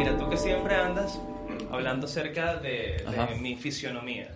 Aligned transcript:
mira, 0.00 0.16
tú 0.16 0.28
que 0.30 0.36
siempre 0.36 0.74
andas 0.74 1.18
hablando 1.70 2.06
acerca 2.06 2.56
de, 2.56 3.04
Ajá. 3.06 3.26
de 3.26 3.34
mi 3.36 3.54
fisionomía, 3.56 4.28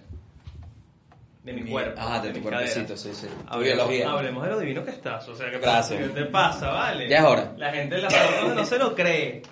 de 1.43 1.53
mi, 1.55 1.63
Mi- 1.63 1.71
cuerpo, 1.71 1.99
Ah, 2.03 2.21
de 2.21 2.29
tu 2.29 2.35
mis 2.41 2.43
cuerpecito, 2.43 2.97
sí, 2.97 3.11
sí. 3.15 3.27
Tu 3.27 3.35
Hablemos, 3.55 3.89
hablemos 4.07 4.45
de 4.45 4.51
lo 4.51 4.59
divino 4.61 4.85
que 4.85 4.91
estás, 4.91 5.27
o 5.29 5.35
sea, 5.35 5.51
¿qué, 5.51 5.59
Gracias. 5.59 5.99
pasa? 5.99 6.15
¿Qué 6.15 6.21
te 6.21 6.25
pasa, 6.27 6.71
vale? 6.71 7.09
Ya 7.09 7.19
es 7.19 7.25
hora. 7.25 7.53
La 7.57 7.73
gente 7.73 7.95
de 7.97 8.03
las 8.03 8.15
fotos 8.15 8.55
no 8.55 8.65
se 8.67 8.79
lo 8.79 8.95
cree. 8.95 9.43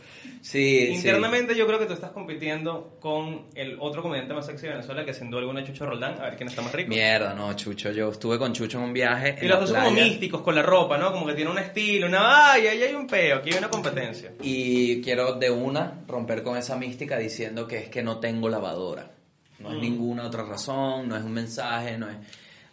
Sí, 0.43 0.89
Internamente 0.91 1.55
yo 1.55 1.69
creo 1.69 1.79
que 1.79 1.87
tú 1.87 1.93
estás 1.93 2.11
compitiendo 2.11 2.97
con 3.01 3.47
el 3.55 3.77
otro 3.79 4.03
comediante 4.03 4.35
más 4.35 4.45
sexy 4.45 4.67
de 4.67 4.73
Venezuela, 4.73 5.05
que 5.05 5.15
sin 5.15 5.31
duda 5.31 5.41
alguna 5.41 5.61
es 5.61 5.69
Chucho 5.69 5.87
Roldán, 5.87 6.21
a 6.21 6.25
ver 6.25 6.37
quién 6.37 6.49
está 6.49 6.63
más 6.63 6.73
rico. 6.73 6.89
Mierda, 6.89 7.33
no, 7.33 7.55
Chucho. 7.55 7.93
Yo 7.93 8.11
estuve 8.11 8.39
con 8.41 8.53
Chucho 8.53 8.79
en 8.79 8.85
un 8.85 8.93
viaje. 8.93 9.37
Y 9.41 9.45
en 9.45 9.49
los 9.49 9.55
la 9.55 9.61
dos 9.61 9.69
son 9.71 9.79
como 9.85 9.91
playa. 9.95 10.05
místicos 10.09 10.41
con 10.43 10.55
la 10.57 10.63
ropa, 10.63 10.99
¿no? 10.99 11.13
Como 11.13 11.27
que 11.27 11.35
tiene 11.35 11.49
un 11.51 11.59
estilo, 11.59 12.09
una... 12.09 12.53
¡Ay, 12.55 12.67
ahí 12.67 12.83
hay 12.83 12.93
un 12.93 13.07
peo! 13.07 13.37
Aquí 13.37 13.51
hay 13.53 13.59
una 13.59 13.71
competencia. 13.71 14.33
Y 14.43 15.01
quiero 15.01 15.35
de 15.35 15.49
una 15.51 16.03
romper 16.09 16.43
con 16.43 16.57
esa 16.57 16.77
mística 16.77 17.17
diciendo 17.19 17.69
que 17.69 17.79
es 17.79 17.89
que 17.89 18.03
no 18.03 18.19
tengo 18.19 18.49
lavadora. 18.49 19.13
No 19.61 19.71
Mm. 19.71 19.75
es 19.77 19.81
ninguna 19.81 20.27
otra 20.27 20.43
razón, 20.43 21.09
no 21.09 21.17
es 21.17 21.23
un 21.23 21.33
mensaje, 21.33 21.97
no 21.97 22.11
es... 22.11 22.17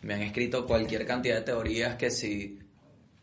Me 0.01 0.15
han 0.15 0.23
escrito 0.23 0.65
cualquier 0.65 1.05
cantidad 1.05 1.35
de 1.35 1.41
teorías 1.43 1.97
que 1.97 2.09
si... 2.09 2.57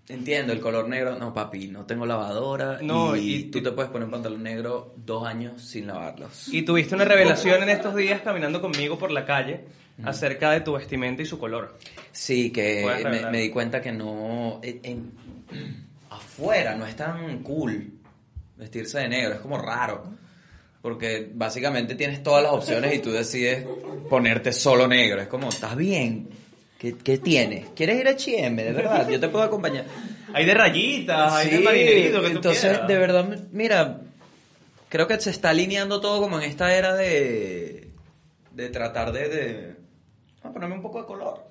Entiendo, 0.09 0.52
el 0.52 0.60
color 0.60 0.88
negro, 0.88 1.19
no 1.19 1.34
papi, 1.34 1.66
no 1.66 1.84
tengo 1.84 2.06
lavadora 2.06 2.78
No, 2.80 3.16
y, 3.16 3.34
y- 3.34 3.42
tú 3.45 3.60
te 3.62 3.73
puedes 3.73 3.91
poner 3.91 4.05
un 4.06 4.12
pantalón 4.12 4.42
negro 4.42 4.95
dos 5.05 5.27
años 5.27 5.60
sin 5.62 5.88
lavarlos. 5.88 6.46
Y 6.52 6.62
tuviste 6.62 6.95
una 6.95 7.05
revelación 7.05 7.62
en 7.65 7.70
estos 7.70 7.96
días 7.96 8.20
caminando 8.23 8.60
conmigo 8.60 8.98
por 8.98 9.10
la 9.10 9.24
calle 9.27 9.62
acerca 10.05 10.51
de 10.52 10.60
tu 10.60 10.74
vestimenta 10.74 11.23
y 11.23 11.27
su 11.27 11.38
color. 11.38 11.77
Sí, 12.12 12.51
que 12.52 12.84
me, 13.05 13.30
me 13.30 13.41
di 13.41 13.51
cuenta 13.51 13.80
que 13.82 13.91
no... 13.92 14.60
en- 14.62 14.80
en- 14.84 15.12
afuera 16.10 16.74
no 16.77 16.87
es 16.87 16.95
tan 16.96 17.38
cool 17.43 17.91
vestirse 18.57 18.98
de 19.01 19.09
negro, 19.09 19.34
es 19.34 19.41
como 19.41 19.59
raro. 19.59 20.04
Porque 20.82 21.29
básicamente 21.34 21.96
tienes 21.96 22.23
todas 22.23 22.45
las 22.45 22.52
opciones 22.52 22.95
y 22.95 22.98
tú 23.01 23.10
decides 23.10 23.66
ponerte 24.09 24.52
solo 24.52 24.87
negro. 24.87 25.20
Es 25.20 25.26
como, 25.26 25.48
¿estás 25.48 25.76
bien? 25.76 26.29
¿Qué, 26.87 26.96
qué 27.02 27.18
tienes? 27.18 27.66
¿Quieres 27.74 27.98
ir 28.01 28.06
a 28.06 28.10
H&M? 28.12 28.62
De 28.62 28.73
verdad, 28.73 29.09
yo 29.09 29.18
te 29.18 29.29
puedo 29.29 29.45
acompañar. 29.45 29.87
Hay 30.32 30.45
de 30.45 30.54
rayitas, 30.54 31.32
hay 31.32 31.51
de 31.51 31.59
marinerito, 31.60 32.20
que 32.20 32.29
tú 32.30 32.37
entonces, 32.37 32.60
quieras. 32.62 32.87
de 32.88 32.96
verdad, 32.98 33.38
mira, 33.52 34.01
creo 34.88 35.09
que 35.09 35.18
se 35.20 35.30
está 35.30 35.51
alineando 35.51 36.01
todo 36.01 36.20
como 36.20 36.38
en 36.40 36.48
esta 36.48 36.74
era 36.76 36.95
de... 36.95 37.90
De 38.52 38.68
tratar 38.68 39.12
de... 39.12 39.29
de 39.29 39.76
a 40.42 40.52
ponerme 40.52 40.76
un 40.76 40.82
poco 40.82 41.01
de 41.01 41.07
color. 41.07 41.45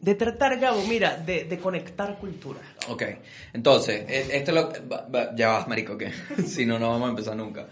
De 0.00 0.14
tratar, 0.14 0.58
Gabo, 0.58 0.82
mira, 0.84 1.16
de, 1.16 1.44
de 1.44 1.58
conectar 1.58 2.18
cultura. 2.18 2.58
Ok, 2.88 3.04
entonces, 3.52 4.04
e- 4.08 4.36
esto 4.36 4.50
lo... 4.52 4.72
ya 5.36 5.48
vas, 5.48 5.68
marico, 5.68 5.96
que 5.96 6.10
si 6.46 6.66
no, 6.66 6.78
no 6.78 6.88
vamos 6.90 7.06
a 7.06 7.10
empezar 7.10 7.36
nunca. 7.36 7.66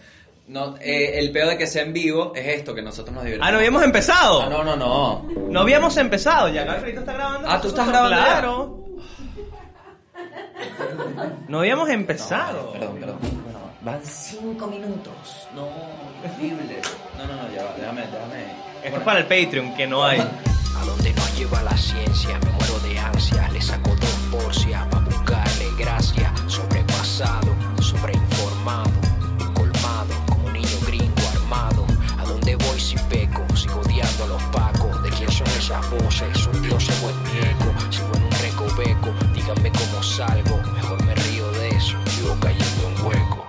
No, 0.49 0.77
eh, 0.79 1.19
el 1.19 1.31
peor 1.31 1.51
de 1.51 1.59
que 1.59 1.67
sea 1.67 1.83
en 1.83 1.93
vivo 1.93 2.33
es 2.35 2.47
esto, 2.47 2.75
que 2.75 2.81
nosotros 2.81 3.15
nos 3.15 3.23
divertimos. 3.25 3.47
Ah, 3.49 3.53
no 3.53 3.59
habíamos 3.59 3.83
empezado. 3.83 4.43
Ah, 4.43 4.49
no, 4.49 4.65
no, 4.65 4.77
no. 4.77 5.27
No 5.51 5.61
habíamos 5.61 5.97
empezado, 5.99 6.49
ya 6.49 6.65
Gabrielito 6.65 7.01
está 7.01 7.13
grabando. 7.13 7.49
Ah, 7.51 7.61
¿tú 7.61 7.69
estás 7.69 7.87
grabando 7.87 8.17
ya? 8.17 8.25
Claro. 8.25 8.85
No 11.49 11.59
habíamos 11.61 11.89
empezado. 11.91 12.73
Perdón, 12.73 12.97
perdón. 12.99 13.19
Bueno, 13.21 13.59
van 13.83 14.01
cinco 14.03 14.67
minutos. 14.67 15.49
No, 15.55 15.67
horrible. 16.25 16.81
No, 17.19 17.27
no, 17.27 17.43
no, 17.43 17.55
ya 17.55 17.65
va, 17.65 17.75
déjame, 17.79 18.01
déjame. 18.03 18.45
Esto 18.85 18.99
es 18.99 19.05
para 19.05 19.19
el 19.21 19.27
Patreon, 19.27 19.75
que 19.77 19.87
no 19.87 20.05
hay. 20.05 20.19
A 20.21 20.85
donde 20.85 21.13
nos 21.13 21.39
lleva 21.39 21.63
la 21.63 21.77
ciencia, 21.77 22.39
me 22.39 22.51
muero 22.53 22.79
de 22.81 22.99
ansia. 22.99 23.49
Le 23.53 23.61
saco 23.61 23.91
dos 23.91 24.19
porcias 24.31 24.87
para 24.87 25.05
buscarle 25.05 25.67
gracia. 25.79 26.33
Sobrepasado, 26.47 27.49
sobreinformado, 27.49 27.58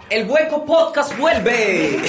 El 0.10 0.28
Hueco 0.28 0.66
Podcast 0.66 1.16
vuelve. 1.18 2.00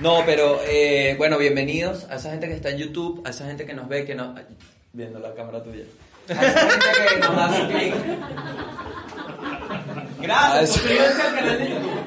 No, 0.00 0.22
pero 0.26 0.60
eh, 0.66 1.14
bueno, 1.16 1.38
bienvenidos 1.38 2.04
a 2.10 2.16
esa 2.16 2.30
gente 2.30 2.46
que 2.46 2.54
está 2.54 2.70
en 2.70 2.78
YouTube, 2.78 3.22
a 3.24 3.30
esa 3.30 3.46
gente 3.46 3.64
que 3.64 3.72
nos 3.72 3.88
ve, 3.88 4.04
que 4.04 4.14
nos... 4.14 4.36
ay, 4.36 4.44
Viendo 4.92 5.18
la 5.18 5.32
cámara 5.34 5.62
tuya. 5.62 5.84
A 6.28 6.32
esa 6.32 6.70
gente 6.70 7.14
que 7.14 7.20
nos 7.20 7.38
hace 7.38 7.66
clic. 7.68 7.94
Gracias, 10.20 10.70
suscríbanse 10.72 11.22
al 11.22 11.34
canal 11.34 11.58
de 11.58 11.68
YouTube. 11.70 12.00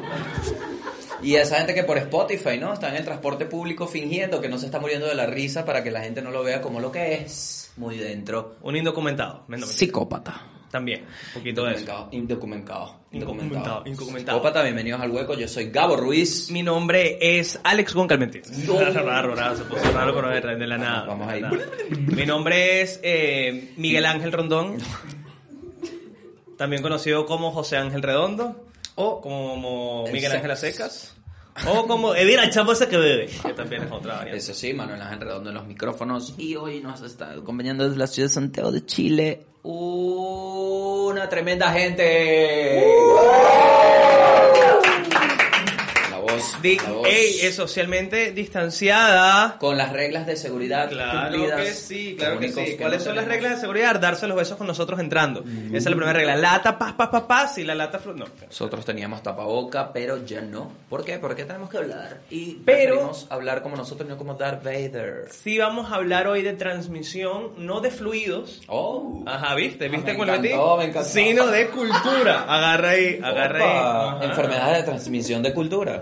Y 1.23 1.35
a 1.37 1.41
esa 1.41 1.57
gente 1.57 1.73
que 1.73 1.83
por 1.83 1.97
Spotify, 1.97 2.57
¿no? 2.59 2.73
Está 2.73 2.89
en 2.89 2.97
el 2.97 3.05
transporte 3.05 3.45
público 3.45 3.87
fingiendo 3.87 4.39
que 4.41 4.49
no 4.49 4.59
se 4.59 4.67
está 4.67 4.79
muriendo 4.79 5.07
de 5.07 5.15
la 5.15 5.25
risa 5.25 5.65
para 5.65 5.83
que 5.83 5.89
la 5.89 6.01
gente 6.01 6.21
no 6.21 6.29
lo 6.29 6.43
vea 6.43 6.61
como 6.61 6.79
lo 6.79 6.91
que 6.91 7.15
es. 7.15 7.71
Muy 7.77 7.97
dentro. 7.97 8.57
Un 8.61 8.75
indocumentado. 8.75 9.45
Psicópata. 9.65 10.56
También, 10.77 11.01
un 11.01 11.33
poquito 11.33 11.65
de 11.65 11.73
eso. 11.73 12.07
Indocumentado. 12.11 12.99
Indocumentado. 13.11 13.81
Indocumentado. 13.83 14.37
Psicópata, 14.37 14.61
bienvenidos 14.61 15.01
al 15.01 15.09
hueco. 15.09 15.33
Yo 15.33 15.47
soy 15.47 15.71
Gabo 15.71 15.95
Ruiz. 15.95 16.51
Mi 16.51 16.61
nombre 16.61 17.17
es 17.19 17.59
Alex 17.63 17.95
Goncalmentín. 17.95 18.43
No. 18.67 18.79
Raro, 18.93 19.33
raro, 19.33 19.57
se 19.57 19.63
puso 19.63 19.91
raro 19.91 20.13
con 20.13 20.31
R 20.31 20.55
de 20.55 20.67
la 20.67 20.77
nada. 20.77 21.05
Vamos 21.05 21.27
ahí. 21.29 21.41
Mi 21.97 22.27
nombre 22.27 22.81
es 22.81 22.99
eh, 23.01 23.73
Miguel 23.77 24.05
Ángel 24.05 24.31
Rondón. 24.31 24.77
También 26.57 26.83
conocido 26.83 27.25
como 27.25 27.51
José 27.51 27.77
Ángel 27.77 28.03
Redondo. 28.03 28.67
O 28.93 29.19
como 29.19 30.03
El 30.05 30.13
Miguel. 30.13 30.31
Ángel 30.31 30.55
Secas. 30.57 31.16
O 31.65 31.87
como 31.87 32.13
Edira 32.13 32.43
el 32.43 32.51
chamo 32.51 32.73
ese 32.73 32.87
que 32.87 32.97
bebe. 32.97 33.27
Que 33.27 33.53
también 33.53 33.83
es 33.83 33.91
otra 33.91 34.17
variante. 34.17 34.37
Eso 34.37 34.53
sí, 34.53 34.73
Manuel 34.73 35.01
Ángel 35.01 35.21
Redondo 35.21 35.49
en 35.49 35.55
los 35.55 35.65
micrófonos. 35.65 36.35
Y 36.37 36.55
hoy 36.55 36.81
nos 36.81 37.01
está 37.01 37.31
acompañando 37.31 37.85
desde 37.85 37.97
la 37.97 38.07
ciudad 38.07 38.29
de 38.29 38.33
Santiago 38.33 38.71
de 38.71 38.85
Chile 38.85 39.45
una 39.63 41.27
tremenda 41.27 41.71
gente. 41.71 42.85
La 43.15 43.76
voz. 46.37 46.61
Di- 46.61 46.77
la 46.77 46.91
voz. 46.91 47.07
ey, 47.07 47.39
es 47.41 47.55
socialmente 47.55 48.31
distanciada. 48.31 49.57
Con 49.59 49.77
las 49.77 49.91
reglas 49.91 50.25
de 50.27 50.35
seguridad 50.35 50.89
Claro 50.89 51.31
cumplidas. 51.37 51.61
que 51.61 51.73
sí, 51.73 52.15
claro 52.17 52.39
que 52.39 52.51
sí. 52.51 52.75
¿Cuáles 52.79 53.03
son 53.03 53.15
las 53.15 53.25
reglas 53.25 53.55
de 53.55 53.61
seguridad? 53.61 53.99
Darse 53.99 54.27
los 54.27 54.37
besos 54.37 54.57
con 54.57 54.67
nosotros 54.67 54.99
entrando. 54.99 55.43
Esa 55.67 55.77
es 55.77 55.85
la 55.85 55.91
primera 55.91 56.13
regla. 56.13 56.35
Lata, 56.35 56.77
paz, 56.77 56.93
paz, 56.93 57.09
paz, 57.09 57.23
paz. 57.23 57.57
Y 57.57 57.63
la 57.63 57.75
lata. 57.75 57.99
No. 58.15 58.25
Nosotros 58.45 58.85
teníamos 58.85 59.21
tapaboca, 59.23 59.91
pero 59.91 60.25
ya 60.25 60.41
no. 60.41 60.71
¿Por 60.89 61.03
qué? 61.03 61.17
Porque 61.19 61.45
tenemos 61.45 61.69
que 61.69 61.77
hablar. 61.77 62.19
Y 62.29 62.55
Pero- 62.65 63.11
hablar 63.29 63.61
como 63.63 63.75
nosotros, 63.75 64.07
no 64.07 64.17
como 64.17 64.35
Darth 64.35 64.63
Vader. 64.63 65.27
Sí 65.31 65.57
vamos 65.57 65.91
a 65.91 65.95
hablar 65.95 66.27
hoy 66.27 66.41
de 66.43 66.53
transmisión, 66.53 67.51
no 67.57 67.81
de 67.81 67.91
fluidos. 67.91 68.61
Oh. 68.67 69.23
Ajá, 69.25 69.55
¿viste? 69.55 69.89
¿Viste 69.89 70.11
Me 70.11 70.17
cómo 70.17 70.25
le 70.25 70.39
metí? 70.39 70.53
me 70.55 70.85
encantó. 70.85 71.09
Sino 71.09 71.47
de 71.47 71.67
cultura. 71.69 72.43
Agarra 72.43 72.89
ahí, 72.91 73.19
agarra 73.23 73.59
ahí. 73.59 74.15
Ajá. 74.17 74.25
Enfermedades 74.25 74.77
de 74.77 74.83
transmisión 74.83 75.41
de 75.43 75.53
cultura. 75.53 76.01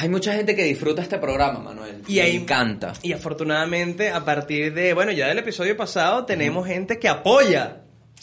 Hay 0.00 0.08
mucha 0.08 0.32
gente 0.34 0.54
que 0.56 0.64
disfruta 0.64 1.02
este 1.02 1.18
programa, 1.18 1.58
Manuel. 1.60 2.02
Y 2.08 2.14
Me 2.16 2.20
hay- 2.22 2.36
encanta. 2.36 2.92
Y 3.02 3.12
afortunadamente, 3.12 4.10
a 4.10 4.24
partir 4.24 4.72
de, 4.74 4.94
bueno, 4.94 5.12
ya 5.12 5.28
del 5.28 5.38
episodio 5.38 5.76
pasado, 5.76 6.24
tenemos 6.24 6.66
gente 6.66 6.98
que 6.98 7.08
apoya 7.08 7.78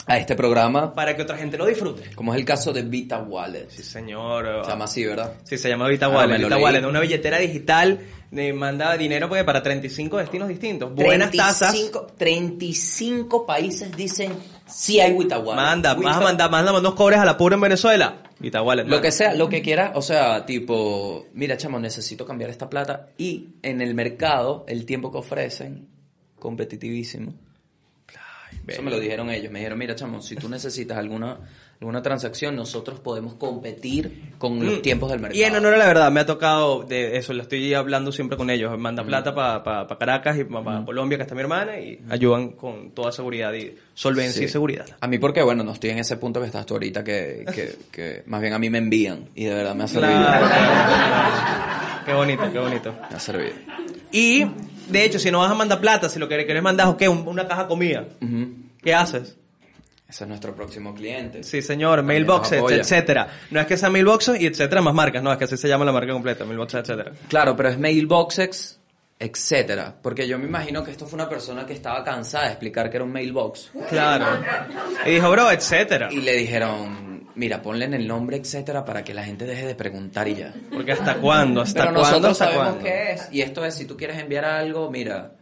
A 0.06 0.18
este 0.18 0.36
programa, 0.36 0.96
para 0.96 1.16
que 1.16 1.22
otra 1.22 1.38
gente 1.38 1.58
lo 1.58 1.66
disfrute. 1.66 2.10
como 2.16 2.34
es 2.34 2.40
el 2.40 2.46
caso 2.46 2.74
de 2.74 2.82
Vita 2.84 3.20
Wallet. 3.20 3.68
Sí, 3.70 3.84
señor. 3.84 4.64
Se 4.66 4.70
llama 4.72 4.86
así, 4.86 5.06
¿verdad? 5.06 5.34
Sí, 5.44 5.58
se 5.58 5.70
llama 5.70 5.88
Vita 5.88 6.08
Ah, 6.08 6.10
Wallet. 6.10 6.38
lo 6.40 6.46
Vita 6.48 6.56
leí. 6.56 6.64
Wallet, 6.64 6.86
una 6.86 7.00
billetera 7.00 7.38
digital, 7.38 8.00
eh, 8.32 8.54
manda 8.54 8.96
dinero 8.98 9.28
porque 9.30 9.44
para 9.44 9.62
35 9.62 10.18
destinos 10.18 10.48
distintos. 10.48 10.94
Buenas 10.96 11.32
tasas. 11.32 11.72
35 11.72 12.08
35 12.18 13.46
países 13.46 13.96
dicen 13.96 14.34
sí 14.72 15.00
hay 15.00 15.12
Wallet. 15.14 15.56
Manda, 15.62 15.94
Vita- 15.94 16.08
vas 16.10 16.18
a 16.18 16.22
mandar, 16.22 16.52
manda 16.52 16.78
unos 16.78 16.94
cobres 16.94 17.20
a 17.20 17.26
la 17.26 17.38
pura 17.38 17.56
en 17.56 17.62
Venezuela. 17.62 18.24
Wallet. 18.64 18.86
Lo 18.86 19.02
que 19.02 19.12
sea, 19.12 19.34
lo 19.36 19.50
que 19.50 19.62
quiera, 19.62 19.92
o 19.96 20.02
sea, 20.02 20.46
tipo, 20.46 21.28
mira, 21.34 21.58
chamo, 21.58 21.80
necesito 21.80 22.26
cambiar 22.26 22.50
esta 22.50 22.70
plata. 22.70 23.10
Y 23.18 23.56
en 23.62 23.82
el 23.82 23.94
mercado, 23.96 24.66
el 24.68 24.86
tiempo 24.86 25.12
que 25.12 25.18
ofrecen, 25.18 25.88
competitivísimo. 26.40 27.34
Eso 28.68 28.82
me 28.84 28.92
lo 28.92 29.00
dijeron 29.00 29.30
ellos. 29.30 29.52
Me 29.52 29.60
dijeron, 29.60 29.80
mira, 29.80 29.96
chamo, 29.96 30.22
si 30.22 30.36
tú 30.36 30.48
necesitas 30.48 30.98
alguna, 30.98 31.40
alguna 31.82 32.02
transacción, 32.02 32.58
nosotros 32.58 33.00
podemos 33.00 33.36
competir 33.36 34.34
con 34.38 34.64
los 34.66 34.80
Mm. 34.80 34.82
tiempos 34.82 35.12
del 35.12 35.22
mercado. 35.22 35.40
Y 35.40 35.44
en 35.44 35.56
honor 35.56 35.76
a 35.76 35.78
la 35.78 35.86
verdad, 35.88 36.12
me 36.12 36.20
ha 36.20 36.26
tocado 36.26 36.84
de 36.84 37.16
eso, 37.18 37.32
lo 37.32 37.42
estoy 37.44 37.74
hablando 37.74 38.12
siempre 38.12 38.36
con 38.38 38.50
ellos. 38.50 38.78
Manda 38.78 39.02
plata 39.06 39.34
para 39.34 39.88
Caracas 39.98 40.38
y 40.38 40.44
para 40.44 40.84
Colombia, 40.84 41.18
que 41.18 41.22
está 41.22 41.36
mi 41.36 41.42
hermana, 41.42 41.80
y 41.80 41.98
ayudan 42.10 42.50
con 42.50 42.92
toda 42.92 43.14
seguridad 43.14 43.54
y 43.54 43.76
solvencia 43.94 44.40
Sí. 44.40 44.44
y 44.46 44.48
seguridad. 44.50 44.86
A 45.00 45.08
mí 45.08 45.20
porque, 45.20 45.42
bueno, 45.42 45.64
no 45.64 45.72
estoy 45.72 45.92
en 45.92 46.00
ese 46.00 46.18
punto 46.18 46.42
que 46.42 46.48
estás 46.48 46.66
tú 46.66 46.74
ahorita, 46.74 47.02
que, 47.02 47.46
que, 47.56 47.76
que 47.92 48.24
más 48.26 48.42
bien 48.42 48.54
a 48.54 48.60
mí 48.60 48.70
me 48.70 48.80
envían. 48.80 49.30
Y 49.34 49.46
de 49.46 49.54
verdad 49.56 49.74
me 49.74 49.86
ha 49.86 49.88
servido. 49.88 50.20
Qué 52.06 52.14
bonito, 52.14 52.44
qué 52.52 52.60
bonito. 52.60 52.94
Me 53.10 53.16
ha 53.16 53.20
servido. 53.20 53.52
Y, 54.12 54.44
de 54.90 55.06
hecho, 55.06 55.20
si 55.20 55.30
no 55.32 55.40
vas 55.40 55.52
a 55.52 55.56
mandar 55.56 55.80
plata, 55.80 56.10
si 56.10 56.18
lo 56.20 56.28
que 56.28 56.44
querés 56.46 56.64
mandar 56.64 56.90
es 56.90 56.96
¿qué? 56.96 57.08
Un- 57.08 57.28
una 57.28 57.48
caja 57.48 57.64
de 57.64 57.68
comida. 57.68 58.06
¿qué 58.82 58.94
haces? 58.94 59.38
Ese 60.10 60.24
es 60.24 60.28
nuestro 60.28 60.56
próximo 60.56 60.94
cliente. 60.96 61.44
Sí, 61.44 61.62
señor, 61.62 62.02
mailboxes, 62.02 62.64
etcétera. 62.72 63.28
No 63.52 63.60
es 63.60 63.68
que 63.68 63.78
sea 63.78 63.90
mailboxes 63.92 64.42
y 64.42 64.48
etcétera 64.48 64.82
más 64.82 64.94
marcas, 64.96 65.22
no, 65.22 65.32
es 65.32 65.38
que 65.38 65.44
así 65.44 65.56
se 65.56 65.68
llama 65.68 65.86
la 65.86 65.92
marca 65.92 66.12
completa, 66.12 66.46
mailboxes, 66.46 66.82
etcétera. 66.82 67.12
Claro, 67.28 67.56
pero 67.56 67.70
es 67.70 67.78
mailboxes, 67.78 68.80
etcétera. 69.20 69.94
Porque 70.02 70.28
yo 70.28 70.40
me 70.40 70.46
imagino 70.46 70.84
que 70.84 70.90
esto 70.92 71.06
fue 71.06 71.18
una 71.18 71.30
persona 71.30 71.64
que 71.66 71.74
estaba 71.74 72.04
cansada 72.04 72.46
de 72.46 72.52
explicar 72.52 72.90
que 72.90 72.98
era 72.98 73.04
un 73.04 73.12
mailbox. 73.12 73.72
Claro. 73.90 74.26
Y 75.06 75.12
dijo, 75.12 75.30
bro, 75.30 75.52
etcétera. 75.52 76.10
Y 76.12 76.22
le 76.22 76.34
dijeron, 76.38 77.28
mira, 77.36 77.62
ponle 77.62 77.86
en 77.86 77.94
el 77.94 78.08
nombre, 78.08 78.38
etcétera, 78.38 78.84
para 78.84 79.04
que 79.04 79.14
la 79.14 79.24
gente 79.24 79.46
deje 79.46 79.68
de 79.68 79.76
preguntar 79.76 80.28
y 80.28 80.36
ya. 80.36 80.54
Porque 80.74 80.94
hasta 80.94 81.18
cuándo, 81.18 81.62
hasta 81.62 81.82
Pero 81.82 82.00
cuándo, 82.00 82.10
nosotros 82.10 82.32
hasta 82.32 82.46
sabemos 82.46 82.68
cuándo. 82.68 82.84
qué 82.84 83.12
es. 83.12 83.30
Y 83.32 83.42
esto 83.42 83.64
es, 83.64 83.76
si 83.76 83.86
tú 83.86 83.96
quieres 83.96 84.18
enviar 84.18 84.46
algo, 84.46 84.90
mira. 84.90 85.34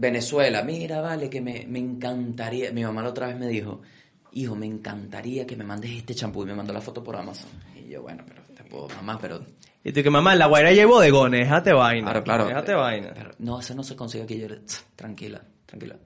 Venezuela, 0.00 0.62
mira, 0.62 1.00
vale, 1.00 1.28
que 1.28 1.40
me, 1.40 1.66
me 1.68 1.80
encantaría. 1.80 2.70
Mi 2.72 2.84
mamá 2.84 3.02
la 3.02 3.08
otra 3.08 3.26
vez 3.26 3.36
me 3.36 3.48
dijo, 3.48 3.82
hijo, 4.32 4.54
me 4.54 4.64
encantaría 4.66 5.44
que 5.44 5.56
me 5.56 5.64
mandes 5.64 5.90
este 5.90 6.14
champú. 6.14 6.44
Y 6.44 6.46
me 6.46 6.54
mandó 6.54 6.72
la 6.72 6.80
foto 6.80 7.02
por 7.02 7.16
Amazon. 7.16 7.50
Y 7.76 7.88
yo, 7.88 8.02
bueno, 8.02 8.22
pero 8.26 8.42
te 8.54 8.62
puedo, 8.62 8.88
mamá, 8.90 9.18
pero. 9.20 9.44
Y 9.82 9.92
tú 9.92 10.00
que 10.02 10.10
mamá, 10.10 10.34
en 10.34 10.38
la 10.38 10.46
guaira 10.46 10.72
ya 10.72 10.82
hay 10.82 10.88
bodegones, 10.88 11.40
déjate 11.40 11.72
vaina. 11.72 12.04
Claro, 12.04 12.22
claro. 12.24 12.46
Déjate 12.46 12.74
vaina. 12.74 13.10
Pero, 13.12 13.30
no, 13.40 13.58
eso 13.58 13.74
no 13.74 13.82
se 13.82 13.96
consigue 13.96 14.22
aquí. 14.24 14.38
Yo, 14.38 14.48
le- 14.48 14.58
"Tsk, 14.60 14.84
tranquila, 14.94 15.42
tranquila. 15.66 15.96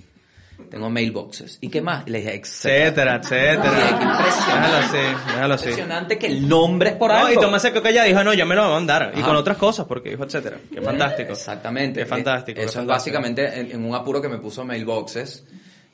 Tengo 0.70 0.90
mailboxes. 0.90 1.58
¿Y 1.60 1.68
qué 1.68 1.80
más? 1.80 2.08
Le 2.08 2.18
dije, 2.18 2.34
etcétera. 2.36 3.16
Etcétera, 3.16 3.58
impresionante. 3.90 4.46
Déjalo 4.52 4.76
así, 4.76 5.26
déjalo 5.32 5.54
así. 5.54 5.64
Impresionante 5.68 6.18
que 6.18 6.26
el 6.26 6.48
nombre 6.48 6.90
es 6.90 6.96
por 6.96 7.10
No, 7.10 7.16
algo. 7.16 7.32
y 7.32 7.42
Tomás 7.42 7.62
callado 7.62 8.06
y 8.06 8.10
dijo, 8.10 8.24
no, 8.24 8.34
yo 8.34 8.46
me 8.46 8.54
lo 8.54 8.62
voy 8.62 8.70
a 8.70 8.74
mandar. 8.74 9.12
Y 9.16 9.20
con 9.22 9.36
otras 9.36 9.56
cosas, 9.56 9.86
porque 9.86 10.10
dijo, 10.10 10.24
etcétera. 10.24 10.58
Qué 10.72 10.80
fantástico. 10.80 11.32
Exactamente. 11.32 12.00
Qué 12.00 12.06
fantástico. 12.06 12.60
Eso 12.60 12.64
qué 12.64 12.68
es 12.70 12.74
fantástico. 12.74 13.18
básicamente 13.18 13.60
en, 13.60 13.72
en 13.72 13.84
un 13.84 13.94
apuro 13.94 14.20
que 14.22 14.28
me 14.28 14.38
puso 14.38 14.64
mailboxes. 14.64 15.44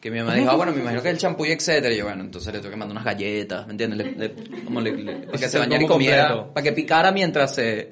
Que 0.01 0.13
mi 0.13 0.19
mamá 0.21 0.35
dijo, 0.35 0.51
ah, 0.51 0.55
bueno, 0.55 0.71
me 0.73 0.81
imagino 0.81 1.03
que 1.03 1.11
el 1.11 1.19
champú 1.19 1.45
y 1.45 1.51
etcétera. 1.51 1.93
Y 1.93 1.99
yo, 1.99 2.05
bueno, 2.05 2.23
entonces 2.23 2.53
le 2.53 2.61
tengo 2.61 2.71
que 2.71 2.77
mandar 2.77 2.93
unas 2.93 3.05
galletas, 3.05 3.67
¿me 3.67 3.73
entiendes? 3.73 3.99
Le- 3.99 4.13
le- 4.29 4.65
como 4.65 4.81
le- 4.81 4.93
para 5.27 5.39
que 5.39 5.45
Es 5.47 5.51
se 5.51 5.59
bañara 5.59 5.83
y 5.83 5.87
comiera, 5.89 6.29
completo. 6.29 6.53
para 6.55 6.63
que 6.65 6.73
picara 6.73 7.11
mientras 7.11 7.55
se... 7.57 7.89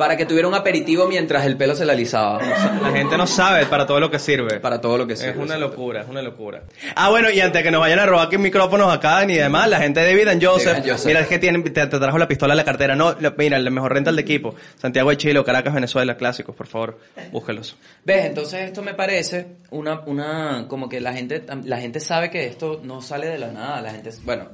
para 0.00 0.16
que 0.16 0.24
tuviera 0.24 0.48
un 0.48 0.54
aperitivo 0.54 1.06
mientras 1.06 1.44
el 1.44 1.58
pelo 1.58 1.76
se 1.76 1.84
le 1.84 1.92
alisaba. 1.92 2.40
La 2.82 2.90
gente 2.90 3.18
no 3.18 3.26
sabe 3.26 3.66
para 3.66 3.84
todo 3.86 4.00
lo 4.00 4.10
que 4.10 4.18
sirve. 4.18 4.58
Para 4.58 4.80
todo 4.80 4.96
lo 4.96 5.06
que 5.06 5.12
Es 5.12 5.20
sirve. 5.20 5.38
una 5.38 5.58
locura, 5.58 6.00
es 6.00 6.08
una 6.08 6.22
locura. 6.22 6.62
Ah, 6.96 7.10
bueno, 7.10 7.30
y 7.30 7.38
antes 7.38 7.60
de 7.60 7.62
que 7.64 7.70
nos 7.70 7.82
vayan 7.82 7.98
a 7.98 8.06
robar 8.06 8.26
aquí 8.28 8.38
micrófonos 8.38 8.90
acá 8.92 9.22
ni 9.26 9.34
demás, 9.34 9.68
la 9.68 9.78
gente 9.78 10.00
de 10.00 10.06
David 10.06 10.28
and 10.28 10.42
Joseph, 10.44 10.78
mira, 11.04 11.20
es 11.20 11.26
que 11.28 11.38
tienen, 11.38 11.62
te, 11.62 11.70
te 11.70 11.86
trajo 11.86 12.16
la 12.16 12.26
pistola 12.26 12.54
a 12.54 12.56
la 12.56 12.64
cartera. 12.64 12.96
No, 12.96 13.14
lo- 13.20 13.34
mira, 13.36 13.58
el 13.58 13.70
mejor 13.70 13.92
rental 13.92 14.16
de 14.16 14.22
equipo. 14.22 14.54
Santiago 14.80 15.10
de 15.10 15.18
Chile 15.18 15.38
o 15.38 15.44
Caracas, 15.44 15.74
Venezuela, 15.74 16.16
clásicos, 16.16 16.56
por 16.56 16.66
favor, 16.66 16.98
búsquelos. 17.30 17.76
¿Ves? 18.02 18.24
Entonces 18.24 18.60
esto 18.62 18.80
me 18.82 18.94
parece 18.94 19.46
una, 19.70 20.00
una, 20.06 20.64
como 20.66 20.88
que 20.88 21.00
la 21.02 21.12
gente, 21.12 21.44
la 21.64 21.76
gente 21.78 22.00
sabe 22.00 22.30
que 22.30 22.46
esto 22.46 22.80
no 22.82 23.02
sale 23.02 23.26
de 23.26 23.36
la 23.38 23.48
nada, 23.48 23.82
la 23.82 23.90
gente, 23.90 24.08
bueno, 24.24 24.48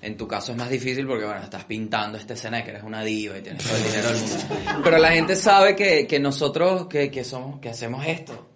en 0.00 0.16
tu 0.16 0.28
caso 0.28 0.52
es 0.52 0.58
más 0.58 0.70
difícil 0.70 1.06
porque, 1.06 1.24
bueno, 1.24 1.40
estás 1.42 1.64
pintando 1.64 2.18
esta 2.18 2.34
escena 2.34 2.58
de 2.58 2.64
que 2.64 2.70
eres 2.70 2.82
una 2.84 3.02
diva 3.02 3.36
y 3.38 3.42
tienes 3.42 3.64
todo 3.64 3.76
el 3.76 3.84
dinero 3.90 4.08
del 4.10 4.20
mundo. 4.20 4.80
Pero 4.84 4.98
la 4.98 5.10
gente 5.12 5.36
sabe 5.36 5.74
que, 5.76 6.06
que 6.06 6.18
nosotros, 6.20 6.86
que, 6.86 7.10
que 7.10 7.24
somos, 7.24 7.60
que 7.60 7.68
hacemos 7.70 8.06
esto. 8.06 8.46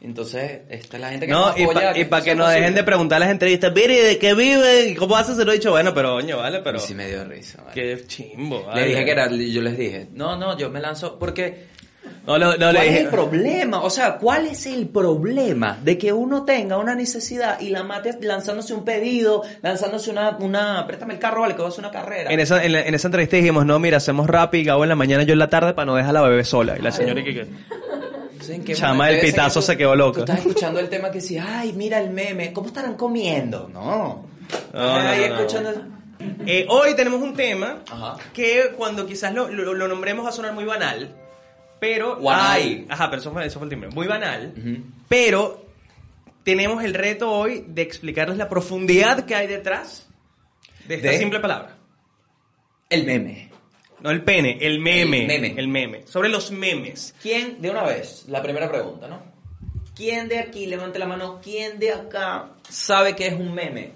Entonces, 0.00 0.62
esta 0.68 0.96
es 0.96 1.00
la 1.00 1.10
gente 1.10 1.26
que 1.26 1.32
No, 1.32 1.48
nos 1.50 1.58
y 1.58 1.62
apoya. 1.62 1.80
para 1.80 1.92
que 1.92 2.00
que, 2.00 2.02
esto 2.02 2.22
sea 2.24 2.34
nos 2.34 2.50
dejen 2.50 2.74
de 2.74 2.82
preguntar 2.82 3.20
las 3.20 3.30
entrevistas, 3.30 3.72
mire, 3.72 4.02
¿de 4.02 4.18
qué 4.18 4.34
vive? 4.34 4.88
¿Y 4.88 4.94
cómo 4.96 5.14
hace? 5.16 5.34
Se 5.36 5.44
lo 5.44 5.52
he 5.52 5.54
dicho, 5.54 5.70
bueno, 5.70 5.94
pero, 5.94 6.14
coño, 6.14 6.38
vale, 6.38 6.58
pero... 6.60 6.78
Y 6.78 6.80
sí 6.80 6.92
me 6.94 7.06
dio 7.06 7.24
risa. 7.24 7.62
vale. 7.62 7.72
Qué 7.74 8.04
chimbo, 8.08 8.58
Le 8.60 8.66
vale. 8.66 8.86
dije 8.88 9.04
que 9.04 9.10
era, 9.12 9.30
yo 9.30 9.62
les 9.62 9.78
dije, 9.78 10.08
no, 10.12 10.36
no, 10.36 10.58
yo 10.58 10.70
me 10.70 10.80
lanzo, 10.80 11.18
porque 11.20 11.68
No, 12.26 12.38
no, 12.38 12.52
no, 12.52 12.56
¿Cuál 12.56 12.72
le 12.74 12.78
es 12.80 12.86
dije... 12.88 13.00
el 13.00 13.08
problema? 13.08 13.82
O 13.82 13.90
sea, 13.90 14.16
¿cuál 14.18 14.46
es 14.46 14.66
el 14.66 14.88
problema 14.88 15.78
de 15.82 15.98
que 15.98 16.12
uno 16.12 16.44
tenga 16.44 16.78
una 16.78 16.94
necesidad 16.94 17.60
y 17.60 17.70
la 17.70 17.82
mate 17.82 18.16
lanzándose 18.22 18.74
un 18.74 18.84
pedido, 18.84 19.42
lanzándose 19.60 20.10
una, 20.10 20.36
una, 20.38 20.86
préstame 20.86 21.14
el 21.14 21.18
carro, 21.20 21.40
vale, 21.42 21.54
que 21.54 21.58
voy 21.62 21.66
a 21.66 21.72
hacer 21.72 21.84
una 21.84 21.90
carrera? 21.92 22.30
En 22.32 22.38
esa, 22.40 22.62
en, 22.64 22.72
la- 22.72 22.82
en 22.82 22.94
esa 22.94 23.08
entrevista 23.08 23.36
dijimos, 23.36 23.66
no, 23.66 23.78
mira, 23.80 23.96
hacemos 23.96 24.28
rap 24.28 24.54
y 24.54 24.62
Gabo 24.64 24.84
en 24.84 24.90
la 24.90 24.94
mañana, 24.96 25.24
yo 25.24 25.32
en 25.32 25.38
la 25.40 25.48
tarde 25.50 25.74
para 25.74 25.86
no 25.86 25.94
dejar 25.96 26.10
a 26.10 26.20
la 26.20 26.28
bebé 26.28 26.44
sola. 26.44 26.76
Y 26.78 26.82
la 26.82 26.92
señora 26.92 27.22
que- 27.24 27.40
Entonces, 27.40 28.50
¿en 28.50 28.64
qué 28.64 28.74
Chama 28.74 29.08
ser 29.08 29.20
pitazo 29.20 29.60
tú- 29.60 29.66
se 29.66 29.76
quedó 29.76 29.96
loca. 29.96 30.18
Tú 30.18 30.20
estás 30.32 30.38
escuchando 30.46 30.78
el 30.80 30.88
tema 30.88 31.10
que 31.10 31.20
sí, 31.20 31.38
ay, 31.38 31.72
mira 31.72 31.98
el 31.98 32.10
meme, 32.10 32.52
¿cómo 32.52 32.68
estarán 32.68 32.94
comiendo? 32.94 33.68
No. 33.72 34.26
No, 34.72 34.94
Ay, 34.96 35.22
no, 35.22 35.28
no. 35.28 35.34
escuchando... 35.40 35.70
Eh, 36.46 36.66
hoy 36.68 36.94
tenemos 36.94 37.20
un 37.20 37.34
tema 37.34 37.78
Ajá. 37.90 38.14
que 38.32 38.72
cuando 38.76 39.06
quizás 39.06 39.34
lo, 39.34 39.48
lo- 39.48 39.74
lo 39.74 39.88
nombremos 39.88 40.24
va 40.24 40.28
a 40.28 40.32
sonar 40.32 40.52
muy 40.52 40.64
banal, 40.64 41.08
pero... 41.82 42.20
Ay, 42.30 42.86
ajá, 42.88 43.10
pero 43.10 43.20
eso 43.20 43.32
fue, 43.32 43.44
eso 43.44 43.58
fue 43.58 43.66
el 43.66 43.70
timbre. 43.70 43.90
Muy 43.90 44.06
banal, 44.06 44.54
Ujú. 44.56 44.84
pero 45.08 45.66
tenemos 46.44 46.84
el 46.84 46.94
reto 46.94 47.28
hoy 47.28 47.64
de 47.66 47.82
explicarles 47.82 48.36
la 48.38 48.48
profundidad 48.48 49.24
que 49.26 49.34
hay 49.34 49.48
detrás 49.48 50.08
de 50.86 50.94
esta 50.94 51.10
De- 51.10 51.18
simple 51.18 51.40
palabra. 51.40 51.76
El 52.88 53.04
meme. 53.04 53.50
No 54.00 54.10
el 54.10 54.22
pene, 54.22 54.58
el 54.60 54.78
meme. 54.78 55.22
El 55.22 55.26
meme. 55.26 55.54
El 55.56 55.66
meme. 55.68 56.06
Sobre 56.06 56.28
los 56.28 56.52
memes. 56.52 57.16
¿Quién, 57.20 57.60
de 57.60 57.70
una 57.70 57.82
vez, 57.82 58.26
la 58.28 58.40
primera 58.42 58.70
pregunta, 58.70 59.08
¿no? 59.08 59.20
¿Quién 59.96 60.28
de 60.28 60.38
aquí, 60.38 60.66
levante 60.66 61.00
la 61.00 61.06
mano, 61.06 61.40
quién 61.42 61.80
de 61.80 61.92
acá 61.92 62.50
sabe 62.68 63.16
qué 63.16 63.26
es 63.26 63.34
un 63.34 63.52
meme? 63.54 63.90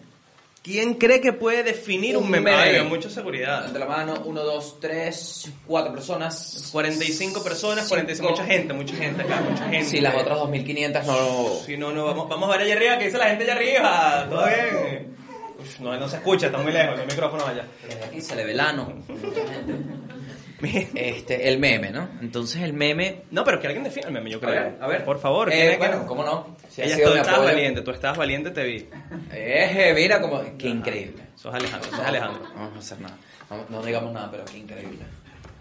¿Quién 0.67 0.95
cree 0.95 1.21
que 1.21 1.33
puede 1.33 1.63
definir 1.63 2.17
un, 2.17 2.25
Un 2.25 2.31
meme? 2.33 2.51
meme. 2.51 2.61
Ay, 2.61 2.79
con 2.81 2.89
mucha 2.89 3.09
seguridad. 3.09 3.59
Levante 3.73 3.79
la 3.79 3.87
mano, 3.87 4.23
uno, 4.25 4.43
dos, 4.43 4.81
tres, 4.81 5.49
cuatro 5.65 5.93
personas. 5.93 6.71
45 6.73 7.45
personas, 7.45 7.85
Cinco. 7.85 7.91
45, 7.91 8.31
mucha 8.31 8.45
gente, 8.45 8.73
mucha 8.73 8.97
gente 8.97 9.23
acá, 9.23 9.41
mucha 9.49 9.69
gente. 9.69 9.85
Si 9.85 10.01
las 10.01 10.17
otras 10.17 10.37
2500 10.41 11.07
no... 11.07 11.49
Si 11.65 11.77
no, 11.77 11.93
no, 11.93 12.05
vamos, 12.07 12.29
vamos 12.29 12.49
a 12.49 12.59
ver 12.59 12.63
allá 12.63 12.75
arriba, 12.75 12.99
¿qué 12.99 13.05
dice 13.05 13.17
la 13.17 13.29
gente 13.29 13.45
allá 13.45 13.55
arriba? 13.55 14.27
¿Todo 14.29 14.45
bien? 14.47 15.17
Uf, 15.61 15.79
no, 15.79 15.97
no 15.97 16.09
se 16.09 16.17
escucha, 16.17 16.47
está 16.47 16.59
muy 16.59 16.73
lejos, 16.73 16.99
el 16.99 17.07
micrófono 17.07 17.47
allá. 17.47 17.65
Desde 17.89 18.05
aquí 18.05 18.21
se 18.21 18.35
le 18.35 18.45
ve 18.45 18.51
el 18.51 18.59
ano. 18.59 18.93
Este, 20.95 21.49
el 21.49 21.59
meme, 21.59 21.91
¿no? 21.91 22.09
Entonces 22.21 22.63
el 22.63 22.73
meme... 22.73 23.23
No, 23.31 23.45
pero 23.45 23.61
que 23.61 23.67
alguien 23.67 23.85
defina 23.85 24.07
el 24.09 24.13
meme, 24.15 24.31
yo 24.31 24.39
A 24.39 24.41
creo. 24.41 24.53
ver, 24.53 24.79
a 24.81 24.87
ver. 24.87 25.05
Por 25.05 25.19
favor, 25.21 25.49
Eh, 25.49 25.53
¿quién 25.53 25.65
es 25.67 25.71
que 25.73 25.79
bueno, 25.79 25.97
no? 25.99 26.07
¿cómo 26.07 26.25
no? 26.25 26.57
Si 26.71 26.83
Ella 26.83 26.97
tú 26.97 27.13
estabas 27.15 27.45
valiente, 27.45 27.83
tú 27.83 27.91
estabas 27.91 28.17
valiente, 28.19 28.51
te 28.51 28.65
vi. 28.65 28.89
Eje, 29.33 29.93
mira 29.95 30.21
como... 30.21 30.43
Qué 30.57 30.69
increíble. 30.69 31.23
Sos 31.35 31.55
Alejandro, 31.55 31.91
sos 31.91 32.01
Alejandro. 32.01 32.43
No 32.49 32.55
vamos 32.55 32.77
a 32.77 32.79
hacer 32.79 33.01
nada. 33.01 33.17
No, 33.51 33.65
no 33.79 33.83
digamos 33.85 34.13
nada, 34.13 34.31
pero 34.31 34.45
qué 34.47 34.59
increíble. 34.59 34.99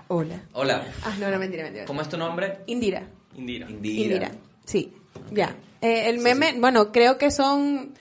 Hola. 0.07 0.39
Hola, 0.53 0.83
Ah, 1.03 1.13
no, 1.19 1.29
no, 1.31 1.39
mentira, 1.39 1.63
mentira. 1.63 1.85
¿cómo 1.85 2.01
es 2.01 2.09
tu 2.09 2.17
nombre? 2.17 2.59
Indira. 2.67 3.03
Indira. 3.35 3.69
Indira. 3.69 4.31
Sí, 4.65 4.93
ya. 5.31 5.55
Eh, 5.81 6.09
el 6.09 6.19
meme, 6.19 6.53
bueno, 6.57 6.91
creo 6.91 7.17
que 7.17 7.31
son 7.31 7.93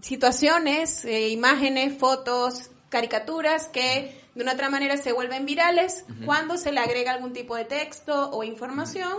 situaciones, 0.00 1.04
eh, 1.04 1.28
imágenes, 1.30 1.96
fotos, 1.98 2.70
caricaturas 2.88 3.68
que 3.68 4.21
de 4.34 4.42
una 4.42 4.52
otra 4.52 4.70
manera 4.70 4.96
se 4.96 5.12
vuelven 5.12 5.44
virales 5.46 6.04
cuando 6.24 6.56
se 6.56 6.72
le 6.72 6.80
agrega 6.80 7.12
algún 7.12 7.32
tipo 7.32 7.56
de 7.56 7.64
texto 7.64 8.30
o 8.30 8.42
información. 8.44 9.12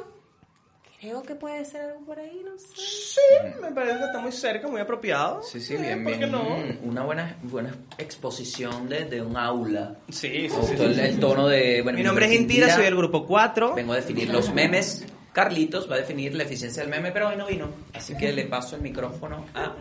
Creo 0.99 1.21
que 1.21 1.35
puede 1.35 1.65
ser 1.65 1.81
algo 1.81 2.05
por 2.05 2.17
ahí, 2.17 2.41
no 2.45 2.57
sé. 2.57 2.65
Sí, 2.77 3.19
me 3.61 3.71
parece 3.71 3.97
que 3.99 4.05
está 4.05 4.19
muy 4.21 4.31
cerca, 4.31 4.69
muy 4.69 4.79
apropiado. 4.79 5.43
Sí, 5.43 5.59
sí, 5.59 5.75
bien, 5.75 6.01
¿por 6.01 6.13
qué 6.13 6.19
bien. 6.19 6.31
no? 6.31 6.41
Una 6.83 7.03
buena, 7.03 7.37
buena 7.43 7.75
exposición 7.97 8.87
de, 8.87 9.03
de 9.03 9.21
un 9.21 9.35
aula. 9.35 9.97
Sí, 10.07 10.47
sí, 10.49 10.55
Me 10.71 10.77
sí. 10.77 10.81
el, 10.81 10.99
el 10.99 11.19
tono 11.19 11.49
de... 11.49 11.81
Bueno, 11.81 11.97
Mi 11.97 12.05
nombre 12.05 12.27
es 12.27 12.31
Indira, 12.39 12.73
soy 12.73 12.85
del 12.85 12.95
grupo 12.95 13.25
4. 13.27 13.73
Vengo 13.75 13.91
a 13.91 13.97
definir 13.97 14.29
los 14.29 14.53
memes. 14.53 15.05
Carlitos 15.33 15.91
va 15.91 15.95
a 15.95 15.97
definir 15.97 16.35
la 16.35 16.43
eficiencia 16.43 16.81
del 16.83 16.89
meme, 16.89 17.11
pero 17.11 17.27
hoy 17.27 17.35
no 17.35 17.47
vino. 17.47 17.67
Así 17.93 18.15
que 18.15 18.31
le 18.31 18.45
paso 18.45 18.77
el 18.77 18.81
micrófono 18.81 19.45
a... 19.55 19.73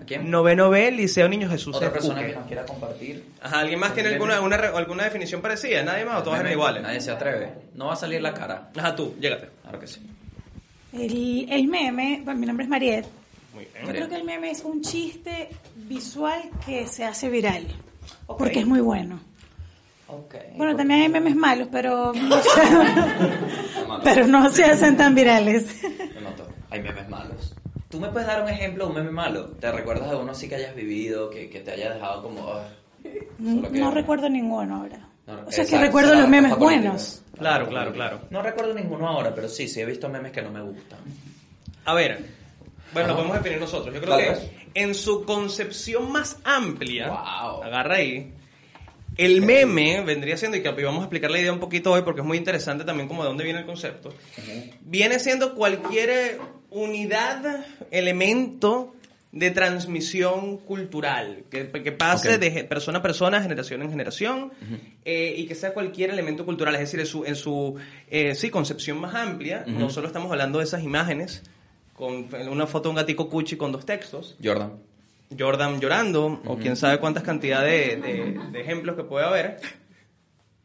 ¿A 0.00 0.04
quién? 0.04 0.30
Noveno 0.30 0.70
B, 0.70 0.90
Liceo 0.92 1.28
Niño 1.28 1.48
Jesús. 1.50 1.76
Otra 1.76 1.92
persona 1.92 2.20
Uque. 2.20 2.30
que 2.30 2.36
nos 2.36 2.46
quiera 2.46 2.64
compartir. 2.64 3.24
Ajá, 3.42 3.60
¿alguien 3.60 3.78
más 3.78 3.92
tiene 3.94 4.08
alguna, 4.10 4.36
alguna, 4.36 4.56
alguna 4.56 5.04
definición 5.04 5.42
parecida? 5.42 5.82
¿Nadie 5.82 6.04
más 6.04 6.20
o 6.20 6.22
todos 6.22 6.38
eran 6.40 6.52
iguales? 6.52 6.82
Nadie 6.82 7.00
se 7.00 7.10
atreve. 7.10 7.52
No 7.74 7.86
va 7.86 7.92
a 7.92 7.96
salir 7.96 8.20
la 8.22 8.32
cara. 8.34 8.70
Ajá, 8.76 8.96
tú, 8.96 9.14
llégate. 9.20 9.48
Claro 9.62 9.78
que 9.78 9.86
sí. 9.86 10.00
El, 10.92 11.46
el 11.50 11.68
meme, 11.68 12.22
bueno, 12.24 12.40
mi 12.40 12.46
nombre 12.46 12.64
es 12.64 12.70
Mariette. 12.70 13.06
Muy 13.54 13.64
bien. 13.72 13.86
Yo 13.86 13.92
creo 13.92 14.08
que 14.08 14.14
el 14.16 14.24
meme 14.24 14.50
es 14.50 14.62
un 14.64 14.80
chiste 14.80 15.48
visual 15.76 16.40
que 16.64 16.86
se 16.86 17.04
hace 17.04 17.28
viral. 17.28 17.66
Ok. 18.26 18.38
Porque 18.38 18.60
es 18.60 18.66
muy 18.66 18.80
bueno. 18.80 19.20
Ok. 20.08 20.34
Bueno, 20.56 20.74
también 20.76 21.02
hay 21.02 21.08
memes 21.08 21.36
malos, 21.36 21.68
pero 21.70 22.12
no, 22.12 22.36
pero 24.04 24.26
no 24.26 24.50
se 24.50 24.64
hacen 24.64 24.96
tan 24.96 25.14
virales. 25.14 25.66
Me 26.14 26.20
mató. 26.20 26.48
Hay 26.70 26.80
memes 26.82 27.08
malos. 27.08 27.54
¿Tú 27.90 27.98
me 27.98 28.08
puedes 28.08 28.26
dar 28.28 28.42
un 28.42 28.48
ejemplo 28.48 28.84
de 28.84 28.90
un 28.90 28.96
meme 28.96 29.10
malo? 29.10 29.46
¿Te 29.60 29.70
recuerdas 29.72 30.10
de 30.10 30.16
uno 30.16 30.30
así 30.32 30.48
que 30.48 30.54
hayas 30.54 30.74
vivido, 30.76 31.28
que, 31.28 31.50
que 31.50 31.60
te 31.60 31.72
haya 31.72 31.92
dejado 31.94 32.22
como... 32.22 32.48
ah, 32.52 32.68
solo 33.38 33.70
que- 33.70 33.78
No 33.78 33.90
recuerdo 33.90 34.28
ninguno 34.28 34.76
ahora. 34.76 35.08
No, 35.26 35.40
O 35.46 35.50
sea, 35.52 35.64
que 35.64 35.76
recuerdo 35.78 36.14
los 36.14 36.28
memes 36.28 36.56
buenos. 36.56 37.22
Claro, 37.36 37.68
claro, 37.68 37.92
claro. 37.92 38.20
No 38.30 38.42
recuerdo 38.42 38.74
ninguno 38.74 39.08
ahora, 39.08 39.34
pero 39.34 39.48
sí, 39.48 39.66
sí 39.68 39.80
he 39.80 39.84
visto 39.86 40.08
memes 40.08 40.30
que 40.32 40.40
no 40.42 40.50
me 40.50 40.60
gustan. 40.62 40.98
A 41.84 41.94
ver, 41.94 42.24
bueno, 42.92 43.08
lo 43.08 43.14
Ajá. 43.14 43.22
podemos 43.22 43.36
definir 43.38 43.60
nosotros. 43.60 43.94
Yo 43.94 44.00
creo 44.00 44.16
que 44.18 44.60
en 44.74 44.94
su 44.94 45.24
concepción 45.24 46.12
más 46.12 46.38
amplia, 46.44 47.08
Wow. 47.08 47.62
agarra 47.64 47.96
ahí, 47.96 48.32
el 49.16 49.42
meme 49.42 50.02
vendría 50.02 50.36
siendo, 50.36 50.56
y 50.56 50.62
que 50.62 50.70
vamos 50.70 51.00
a 51.00 51.04
explicar 51.04 51.30
la 51.30 51.40
idea 51.40 51.52
un 51.52 51.58
poquito 51.60 51.90
hoy 51.92 52.02
porque 52.02 52.20
es 52.20 52.26
muy 52.26 52.38
interesante 52.38 52.84
también 52.84 53.08
como 53.08 53.22
de 53.24 53.28
dónde 53.30 53.42
viene 53.44 53.60
el 53.60 53.66
concepto, 53.66 54.10
viene 54.82 55.18
siendo 55.18 55.54
cualquier 55.54 56.38
unidad, 56.70 57.64
elemento 57.90 58.94
de 59.32 59.52
transmisión 59.52 60.56
cultural, 60.58 61.44
que, 61.50 61.70
que 61.70 61.92
pase 61.92 62.38
de 62.38 62.64
persona 62.64 62.98
a 62.98 63.02
persona, 63.02 63.40
generación 63.40 63.80
en 63.82 63.90
generación, 63.90 64.50
eh, 65.04 65.34
y 65.36 65.46
que 65.46 65.54
sea 65.54 65.72
cualquier 65.72 66.10
elemento 66.10 66.44
cultural, 66.44 66.74
es 66.74 66.80
decir, 66.80 66.98
en 67.00 67.06
su, 67.06 67.24
en 67.24 67.36
su 67.36 67.76
eh, 68.10 68.34
sí, 68.34 68.50
concepción 68.50 68.98
más 69.00 69.14
amplia, 69.14 69.64
no 69.68 69.88
solo 69.88 70.08
estamos 70.08 70.30
hablando 70.32 70.58
de 70.58 70.64
esas 70.64 70.82
imágenes, 70.82 71.42
con 71.94 72.26
una 72.50 72.66
foto 72.66 72.84
de 72.88 72.90
un 72.90 72.96
gatico 72.96 73.28
cuchi 73.28 73.56
con 73.56 73.70
dos 73.72 73.86
textos, 73.86 74.36
Jordan. 74.42 74.72
Jordan 75.38 75.80
llorando, 75.80 76.40
o 76.44 76.56
quién 76.56 76.74
sabe 76.74 76.98
cuántas 76.98 77.22
cantidad 77.22 77.62
de, 77.62 77.96
de- 77.96 78.40
de 78.50 78.60
ejemplos 78.60 78.96
que 78.96 79.04
puede 79.04 79.26
haber, 79.26 79.58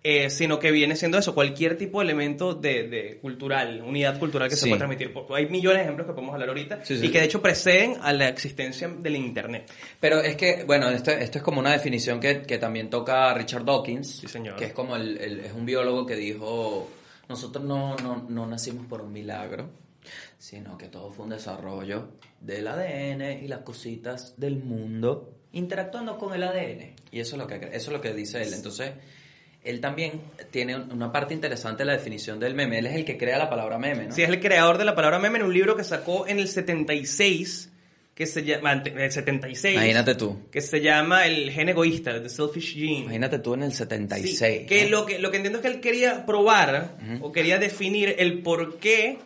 eh, 0.08 0.30
sino 0.30 0.60
que 0.60 0.70
viene 0.70 0.96
siendo 0.96 1.18
eso, 1.18 1.34
cualquier 1.34 1.80
tipo 1.80 1.98
de 2.00 2.04
elemento 2.06 2.54
de, 2.54 2.88
de 2.88 3.18
cultural, 3.18 3.82
unidad 3.82 4.20
cultural 4.20 4.48
que 4.50 4.56
se 4.56 4.66
Sí. 4.66 4.70
puede 4.70 4.78
transmitir. 4.78 5.12
Por- 5.12 5.36
Hay 5.36 5.48
millones 5.50 5.80
de 5.80 5.84
ejemplos 5.86 6.06
que 6.06 6.14
podemos 6.14 6.34
hablar 6.34 6.50
ahorita 6.50 6.86
Sí, 6.86 7.00
sí. 7.00 7.08
y 7.08 7.10
que 7.12 7.18
de 7.20 7.26
hecho 7.26 7.42
preceden 7.42 7.96
a 8.04 8.14
la 8.14 8.30
existencia 8.30 8.88
del 8.88 9.16
Internet. 9.16 9.72
Pero 10.00 10.20
es 10.22 10.36
que, 10.36 10.64
bueno, 10.64 10.90
esto, 10.92 11.10
esto 11.10 11.40
es 11.40 11.44
como 11.44 11.60
una 11.60 11.72
definición 11.72 12.20
que, 12.20 12.44
que 12.44 12.60
también 12.60 12.90
toca 12.92 13.34
Richard 13.34 13.66
Dawkins, 13.66 14.22
señor. 14.28 14.56
que 14.58 14.66
es 14.66 14.74
como 14.74 14.96
el, 14.96 15.18
el- 15.18 15.40
es 15.40 15.54
un 15.54 15.66
biólogo 15.66 16.06
que 16.06 16.16
dijo, 16.16 16.88
nosotros 17.28 17.66
no, 17.66 17.96
no, 17.98 18.28
no 18.30 18.46
nacimos 18.46 18.86
por 18.86 19.02
un 19.02 19.12
milagro, 19.12 19.72
sino 20.38 20.78
que 20.78 20.88
todo 20.88 21.12
fue 21.12 21.24
un 21.26 21.32
desarrollo 21.32 22.10
del 22.40 22.68
ADN 22.68 23.44
y 23.44 23.48
las 23.48 23.62
cositas 23.62 24.36
del 24.40 24.58
mundo 24.58 25.32
interactuando 25.54 26.18
con 26.20 26.36
el 26.36 26.44
ADN. 26.44 26.94
Y 27.12 27.20
eso 27.22 27.36
es 27.36 27.40
lo 27.42 27.48
que, 27.48 27.56
eso 27.56 27.70
es 27.74 27.88
lo 27.90 28.02
que 28.02 28.14
dice 28.14 28.42
él. 28.44 28.54
Entonces, 28.54 28.92
él 29.66 29.82
también 29.82 30.22
tiene 30.52 30.76
una 30.78 31.12
parte 31.12 31.34
interesante 31.34 31.84
de 31.84 31.88
la 31.88 31.94
definición 31.94 32.40
del 32.40 32.54
meme. 32.54 32.80
Él 32.80 32.86
es 32.88 32.96
el 32.96 33.04
que 33.06 33.18
crea 33.18 33.38
la 33.38 33.50
palabra 33.50 33.78
meme, 33.80 34.06
¿no? 34.08 34.16
Sí, 34.16 34.22
es 34.24 34.30
el 34.30 34.40
creador 34.40 34.78
de 34.78 34.86
la 34.86 34.96
palabra 34.96 35.20
meme 35.20 35.40
en 35.40 35.46
un 35.46 35.54
libro 35.54 35.76
que 35.76 35.84
sacó 35.84 36.28
en 36.28 36.40
el 36.40 36.48
76, 36.48 37.72
que 38.14 38.26
se 38.26 38.44
llama, 38.44 38.72
el 38.74 39.12
76, 39.12 39.76
Imagínate 39.76 40.16
tú. 40.16 40.40
que 40.50 40.62
se 40.62 40.80
llama 40.80 41.26
El 41.26 41.52
gen 41.52 41.68
egoísta, 41.70 42.22
The 42.22 42.30
Selfish 42.30 42.76
Gene. 42.76 43.00
Imagínate 43.00 43.40
tú 43.40 43.56
en 43.56 43.64
el 43.64 43.72
Sí, 43.72 43.78
76. 43.80 44.68
que, 44.68 44.84
¿no? 44.86 44.90
lo 45.02 45.06
que 45.06 45.20
lo 45.20 45.32
que 45.32 45.38
entiendo 45.38 45.60
es 45.60 45.64
que 45.64 45.68
él 45.70 45.82
quería 45.82 46.26
probar 46.26 46.96
o 47.22 47.32
quería 47.34 47.58
definir 47.60 48.16
el 48.18 48.42
por 48.42 48.78
qué 48.78 49.18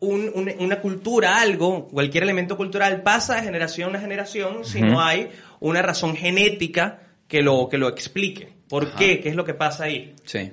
un- 0.00 0.30
un- 0.34 0.52
una 0.58 0.80
cultura, 0.80 1.40
algo, 1.40 1.88
cualquier 1.88 2.24
elemento 2.24 2.56
cultural 2.56 3.02
pasa 3.02 3.36
de 3.36 3.42
generación 3.42 3.94
a 3.96 4.00
generación 4.00 4.64
si 4.64 4.80
no 4.82 5.00
hay 5.00 5.30
una 5.60 5.80
razón 5.80 6.16
genética 6.16 6.98
que 7.28 7.40
lo, 7.40 7.68
que 7.70 7.78
lo 7.78 7.88
explique. 7.88 8.51
¿Por 8.72 8.84
Ajá. 8.86 8.96
qué? 8.96 9.20
¿Qué 9.20 9.28
es 9.28 9.34
lo 9.34 9.44
que 9.44 9.52
pasa 9.52 9.84
ahí? 9.84 10.14
Sí. 10.24 10.50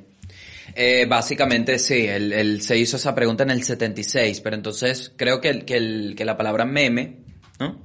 Eh, 0.76 1.06
básicamente 1.08 1.80
sí, 1.80 2.06
él, 2.06 2.34
él 2.34 2.62
se 2.62 2.78
hizo 2.78 2.98
esa 2.98 3.16
pregunta 3.16 3.44
en 3.44 3.52
el 3.52 3.64
76, 3.64 4.42
pero 4.42 4.58
entonces 4.58 5.14
creo 5.16 5.40
que, 5.40 5.48
el- 5.48 5.64
que, 5.64 5.78
el- 5.78 6.16
que 6.18 6.26
la 6.26 6.36
palabra 6.36 6.66
meme, 6.66 7.16
¿no? 7.62 7.82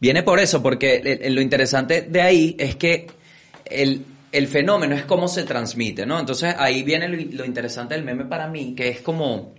Viene 0.00 0.24
por 0.24 0.40
eso, 0.40 0.60
porque 0.60 0.96
el- 0.96 1.22
el- 1.22 1.34
lo 1.36 1.40
interesante 1.40 2.02
de 2.02 2.20
ahí 2.20 2.56
es 2.58 2.74
que 2.74 3.06
el, 3.64 4.04
el 4.32 4.48
fenómeno 4.48 4.96
es 4.96 5.04
cómo 5.04 5.28
se 5.28 5.44
transmite, 5.44 6.04
¿no? 6.04 6.18
Entonces 6.18 6.52
ahí 6.58 6.82
viene 6.82 7.06
lo, 7.08 7.16
lo 7.36 7.44
interesante 7.44 7.94
del 7.94 8.02
meme 8.02 8.24
para 8.24 8.48
mí, 8.48 8.74
que 8.74 8.88
es 8.88 9.00
como, 9.00 9.54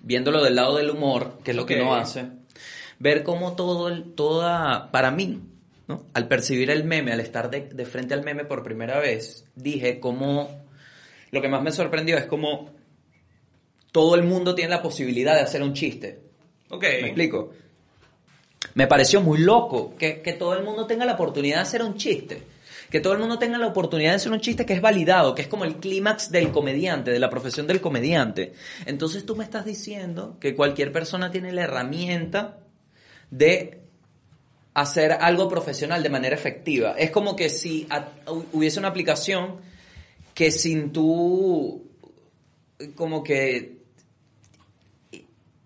viéndolo 0.00 0.42
del 0.42 0.56
lado 0.56 0.76
del 0.76 0.90
humor, 0.90 1.38
que 1.44 1.52
es 1.52 1.56
lo 1.56 1.66
que 1.66 1.80
uno 1.80 1.94
hace, 1.94 2.24
ver 2.98 3.22
cómo 3.22 3.54
todo, 3.54 3.86
el, 3.88 4.12
toda, 4.14 4.90
para 4.90 5.12
mí, 5.12 5.40
¿no? 5.88 6.06
Al 6.14 6.28
percibir 6.28 6.70
el 6.70 6.84
meme, 6.84 7.12
al 7.12 7.20
estar 7.20 7.50
de, 7.50 7.62
de 7.62 7.84
frente 7.86 8.14
al 8.14 8.22
meme 8.22 8.44
por 8.44 8.62
primera 8.62 9.00
vez, 9.00 9.46
dije 9.56 9.98
cómo, 9.98 10.64
lo 11.30 11.42
que 11.42 11.48
más 11.48 11.62
me 11.62 11.72
sorprendió 11.72 12.16
es 12.16 12.26
cómo 12.26 12.70
todo 13.90 14.14
el 14.14 14.22
mundo 14.22 14.54
tiene 14.54 14.70
la 14.70 14.82
posibilidad 14.82 15.34
de 15.34 15.40
hacer 15.40 15.62
un 15.62 15.72
chiste. 15.72 16.20
Ok. 16.70 16.82
¿Me 16.82 17.06
explico? 17.06 17.52
Me 18.74 18.86
pareció 18.86 19.20
muy 19.20 19.38
loco 19.38 19.96
que, 19.96 20.20
que 20.20 20.34
todo 20.34 20.54
el 20.54 20.62
mundo 20.62 20.86
tenga 20.86 21.04
la 21.04 21.14
oportunidad 21.14 21.56
de 21.56 21.62
hacer 21.62 21.82
un 21.82 21.96
chiste. 21.96 22.42
Que 22.90 23.00
todo 23.00 23.12
el 23.12 23.18
mundo 23.18 23.38
tenga 23.38 23.58
la 23.58 23.66
oportunidad 23.66 24.10
de 24.10 24.16
hacer 24.16 24.32
un 24.32 24.40
chiste 24.40 24.64
que 24.64 24.72
es 24.72 24.80
validado, 24.80 25.34
que 25.34 25.42
es 25.42 25.48
como 25.48 25.64
el 25.64 25.76
clímax 25.76 26.30
del 26.30 26.52
comediante, 26.52 27.10
de 27.10 27.18
la 27.18 27.28
profesión 27.28 27.66
del 27.66 27.80
comediante. 27.80 28.54
Entonces 28.86 29.26
tú 29.26 29.36
me 29.36 29.44
estás 29.44 29.64
diciendo 29.64 30.36
que 30.40 30.54
cualquier 30.54 30.92
persona 30.92 31.30
tiene 31.30 31.52
la 31.52 31.62
herramienta 31.62 32.60
de 33.30 33.87
hacer 34.80 35.12
algo 35.12 35.48
profesional 35.48 36.02
de 36.02 36.08
manera 36.10 36.34
efectiva. 36.34 36.94
Es 36.98 37.10
como 37.10 37.34
que 37.36 37.48
si 37.50 37.86
a- 37.90 38.08
hubiese 38.52 38.78
una 38.78 38.88
aplicación 38.88 39.56
que 40.34 40.50
sin 40.50 40.92
tú 40.92 41.84
como 42.94 43.22
que 43.24 43.78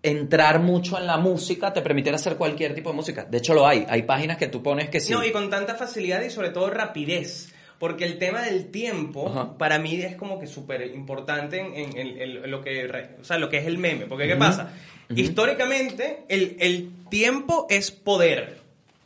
entrar 0.01 0.59
mucho 0.59 0.97
en 0.99 1.07
la 1.07 1.17
música 1.17 1.71
te 1.71 1.81
permitiera 1.81 2.17
hacer 2.17 2.35
cualquier 2.35 2.75
tipo 2.75 2.89
de 2.89 2.95
música. 2.95 3.23
De 3.23 3.37
hecho 3.37 3.53
lo 3.53 3.65
hay. 3.67 3.85
Hay 3.87 4.01
páginas 4.03 4.37
que 4.37 4.47
tú 4.47 4.61
pones 4.61 4.89
que 4.89 4.99
sí. 4.99 5.13
No, 5.13 5.23
y 5.23 5.31
con 5.31 5.49
tanta 5.49 5.75
facilidad 5.75 6.21
y 6.23 6.29
sobre 6.29 6.49
todo 6.49 6.69
rapidez. 6.69 7.53
Porque 7.79 8.05
el 8.05 8.17
tema 8.17 8.41
del 8.43 8.67
tiempo, 8.71 9.27
Ajá. 9.29 9.57
para 9.57 9.77
mí 9.79 9.95
es 10.01 10.15
como 10.15 10.39
que 10.39 10.47
súper 10.47 10.87
importante 10.93 11.59
en, 11.59 11.73
en- 11.75 11.97
en- 11.97 12.17
en 12.43 12.51
lo 12.51 12.61
que 12.61 12.89
o 13.19 13.23
sea, 13.23 13.37
lo 13.37 13.49
que 13.49 13.57
es 13.57 13.67
el 13.67 13.77
meme. 13.77 14.05
Porque 14.05 14.27
¿qué 14.27 14.35
pasa? 14.35 14.71
Históricamente, 15.13 16.23
el, 16.29 16.55
el 16.59 16.89
tiempo 17.09 17.67
es 17.69 17.91
poder. 17.91 18.62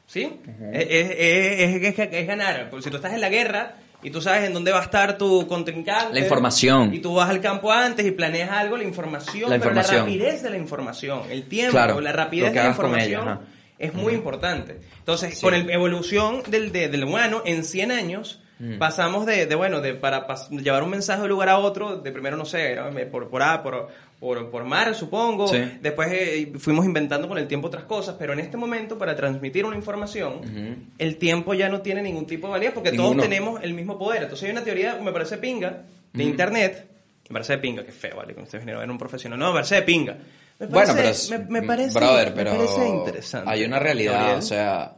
¿Sí? 0.07 0.39
es, 0.73 0.87
es- 0.89 1.09
es- 1.11 1.83
es- 1.83 1.99
es- 1.99 2.09
es 2.13 2.27
ganar. 2.27 2.69
Porque 2.71 2.83
si 2.85 2.89
tú 2.89 2.95
estás 2.95 3.13
en 3.13 3.21
la 3.21 3.29
guerra 3.29 3.75
y 4.01 4.09
tú 4.09 4.21
sabes 4.21 4.45
en 4.45 4.53
dónde 4.53 4.71
va 4.71 4.79
a 4.79 4.83
estar 4.83 5.17
tu 5.17 5.45
contrincante. 5.47 6.13
La 6.13 6.21
información. 6.21 6.93
Y 6.93 6.99
tú 6.99 7.13
vas 7.13 7.29
al 7.29 7.41
campo 7.41 7.71
antes 7.71 8.05
y 8.05 8.11
planeas 8.11 8.49
algo, 8.51 8.77
la 8.77 8.83
información. 8.85 9.49
La 9.49 9.59
pero 9.59 9.73
la 9.73 9.81
rapidez 9.83 10.41
de 10.43 10.49
la 10.49 10.57
información. 10.57 11.21
El 11.29 11.43
tiempo, 11.47 11.71
Claro, 11.73 11.99
la 12.01 12.11
rapidez 12.13 12.49
de 12.49 12.55
la 12.55 12.61
ella, 12.61 12.69
información 12.69 13.39
es 13.77 13.93
muy 13.93 14.13
importante. 14.13 14.79
Entonces, 14.99 15.35
Sí. 15.37 15.41
con 15.41 15.51
la 15.51 15.73
evolución 15.73 16.41
del, 16.47 16.71
de- 16.71 16.87
del 16.87 17.03
humano, 17.03 17.41
en 17.45 17.63
100 17.63 17.91
años, 17.91 18.41
Mm. 18.59 18.79
pasamos 18.79 19.27
de, 19.27 19.45
de, 19.45 19.53
bueno, 19.53 19.81
de 19.81 19.93
para 19.93 20.25
pas- 20.25 20.49
llevar 20.49 20.81
un 20.81 20.89
mensaje 20.89 21.19
de 21.19 21.25
un 21.25 21.29
lugar 21.29 21.49
a 21.49 21.59
otro, 21.59 21.97
de 21.97 22.11
primero, 22.11 22.37
no 22.37 22.45
sé, 22.45 22.71
era 22.71 22.89
por, 23.11 23.29
por, 23.29 23.43
A, 23.43 23.61
por, 23.61 23.87
por, 24.19 24.49
por 24.49 24.63
mar, 24.63 24.95
supongo. 24.95 25.47
Sí. 25.47 25.57
Después 25.81 26.09
eh, 26.11 26.51
fuimos 26.57 26.85
inventando 26.85 27.27
con 27.27 27.37
el 27.37 27.47
tiempo 27.47 27.67
otras 27.67 27.83
cosas, 27.83 28.15
pero 28.17 28.33
en 28.33 28.39
este 28.39 28.57
momento, 28.57 28.97
para 28.97 29.15
transmitir 29.15 29.65
una 29.65 29.75
información, 29.75 30.37
Ujú. 30.39 30.75
el 30.97 31.17
tiempo 31.17 31.53
ya 31.53 31.69
no 31.69 31.81
tiene 31.81 32.01
ningún 32.01 32.25
tipo 32.25 32.47
de 32.47 32.51
valía 32.53 32.73
porque 32.73 32.91
Ninguno. 32.91 33.11
todos 33.11 33.23
tenemos 33.23 33.63
el 33.63 33.73
mismo 33.73 33.97
poder. 33.99 34.23
Entonces, 34.23 34.45
hay 34.45 34.51
una 34.51 34.63
teoría, 34.63 34.95
me 35.01 35.11
parece 35.11 35.37
pinga, 35.37 35.83
de 36.13 36.23
internet. 36.23 36.87
Me 37.29 37.33
parece 37.33 37.53
de 37.53 37.59
pinga, 37.59 37.85
que 37.85 37.91
feo, 37.91 38.15
vale, 38.15 38.33
que 38.33 38.41
ustedes 38.41 38.61
vinieron 38.63 38.79
a 38.79 38.85
ver 38.85 38.91
un 38.91 38.97
profesional. 38.97 39.37
No, 39.37 39.47
me 39.47 39.53
parece 39.55 39.75
de 39.75 39.81
pinga. 39.83 40.17
Me 40.59 40.65
bueno, 40.67 40.93
pero 40.95 41.09
es- 41.09 41.29
me, 41.29 41.37
me 41.39 41.61
parece, 41.61 41.93
brother, 41.99 42.29
me 42.29 42.35
pero 42.35 42.51
parece 42.55 42.87
interesante. 42.87 43.51
hay 43.51 43.63
una 43.65 43.77
realidad, 43.79 44.37
o 44.37 44.41
sea, 44.41 44.95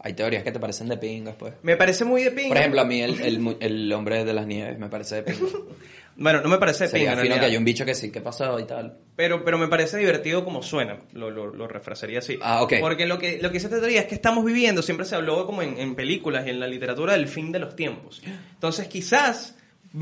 hay 0.00 0.12
teorías 0.12 0.42
que 0.42 0.52
te 0.52 0.60
parecen 0.60 0.88
de 0.88 0.98
pingas, 0.98 1.36
pues. 1.36 1.54
Me 1.62 1.76
parece 1.76 2.04
muy 2.04 2.22
de 2.24 2.32
pinga. 2.32 2.48
Por 2.48 2.56
ejemplo, 2.58 2.80
a 2.82 2.84
mí 2.84 3.00
el, 3.00 3.18
el, 3.20 3.56
el 3.60 3.92
hombre 3.94 4.24
de 4.24 4.32
las 4.34 4.46
nieves 4.46 4.78
me 4.78 4.88
parece 4.88 5.22
de 5.22 5.22
pinga. 5.22 5.48
Bueno, 6.20 6.40
no 6.40 6.48
me 6.48 6.58
parece 6.58 6.88
Sería 6.88 7.10
pinga, 7.10 7.22
fino 7.22 7.38
que 7.38 7.44
haya 7.46 7.58
un 7.58 7.64
bicho 7.64 7.84
que 7.84 7.94
sí, 7.94 8.10
¿qué 8.10 8.20
pasó 8.20 8.58
y 8.58 8.64
tal? 8.64 8.98
pero, 9.14 9.44
pero 9.44 9.56
me 9.56 9.68
parece 9.68 9.98
divertido 9.98 10.44
como 10.44 10.64
suena. 10.64 10.98
Lo, 11.12 11.30
lo, 11.30 11.46
lo 11.46 11.68
refrasería 11.68 12.18
así. 12.18 12.36
Ah, 12.42 12.60
ok. 12.62 12.74
Porque 12.80 13.06
lo 13.06 13.18
que, 13.18 13.38
lo 13.40 13.52
que 13.52 13.58
esta 13.58 13.68
teoría 13.68 14.00
es 14.00 14.06
que 14.06 14.16
estamos 14.16 14.44
viviendo, 14.44 14.82
siempre 14.82 15.06
se 15.06 15.14
habló 15.14 15.46
como 15.46 15.62
en, 15.62 15.78
en 15.78 15.94
películas 15.94 16.44
y 16.46 16.50
en 16.50 16.58
la 16.58 16.66
literatura 16.66 17.12
del 17.12 17.28
fin 17.28 17.52
de 17.52 17.60
los 17.60 17.76
tiempos. 17.76 18.20
Entonces, 18.54 18.88
quizás, 18.88 19.56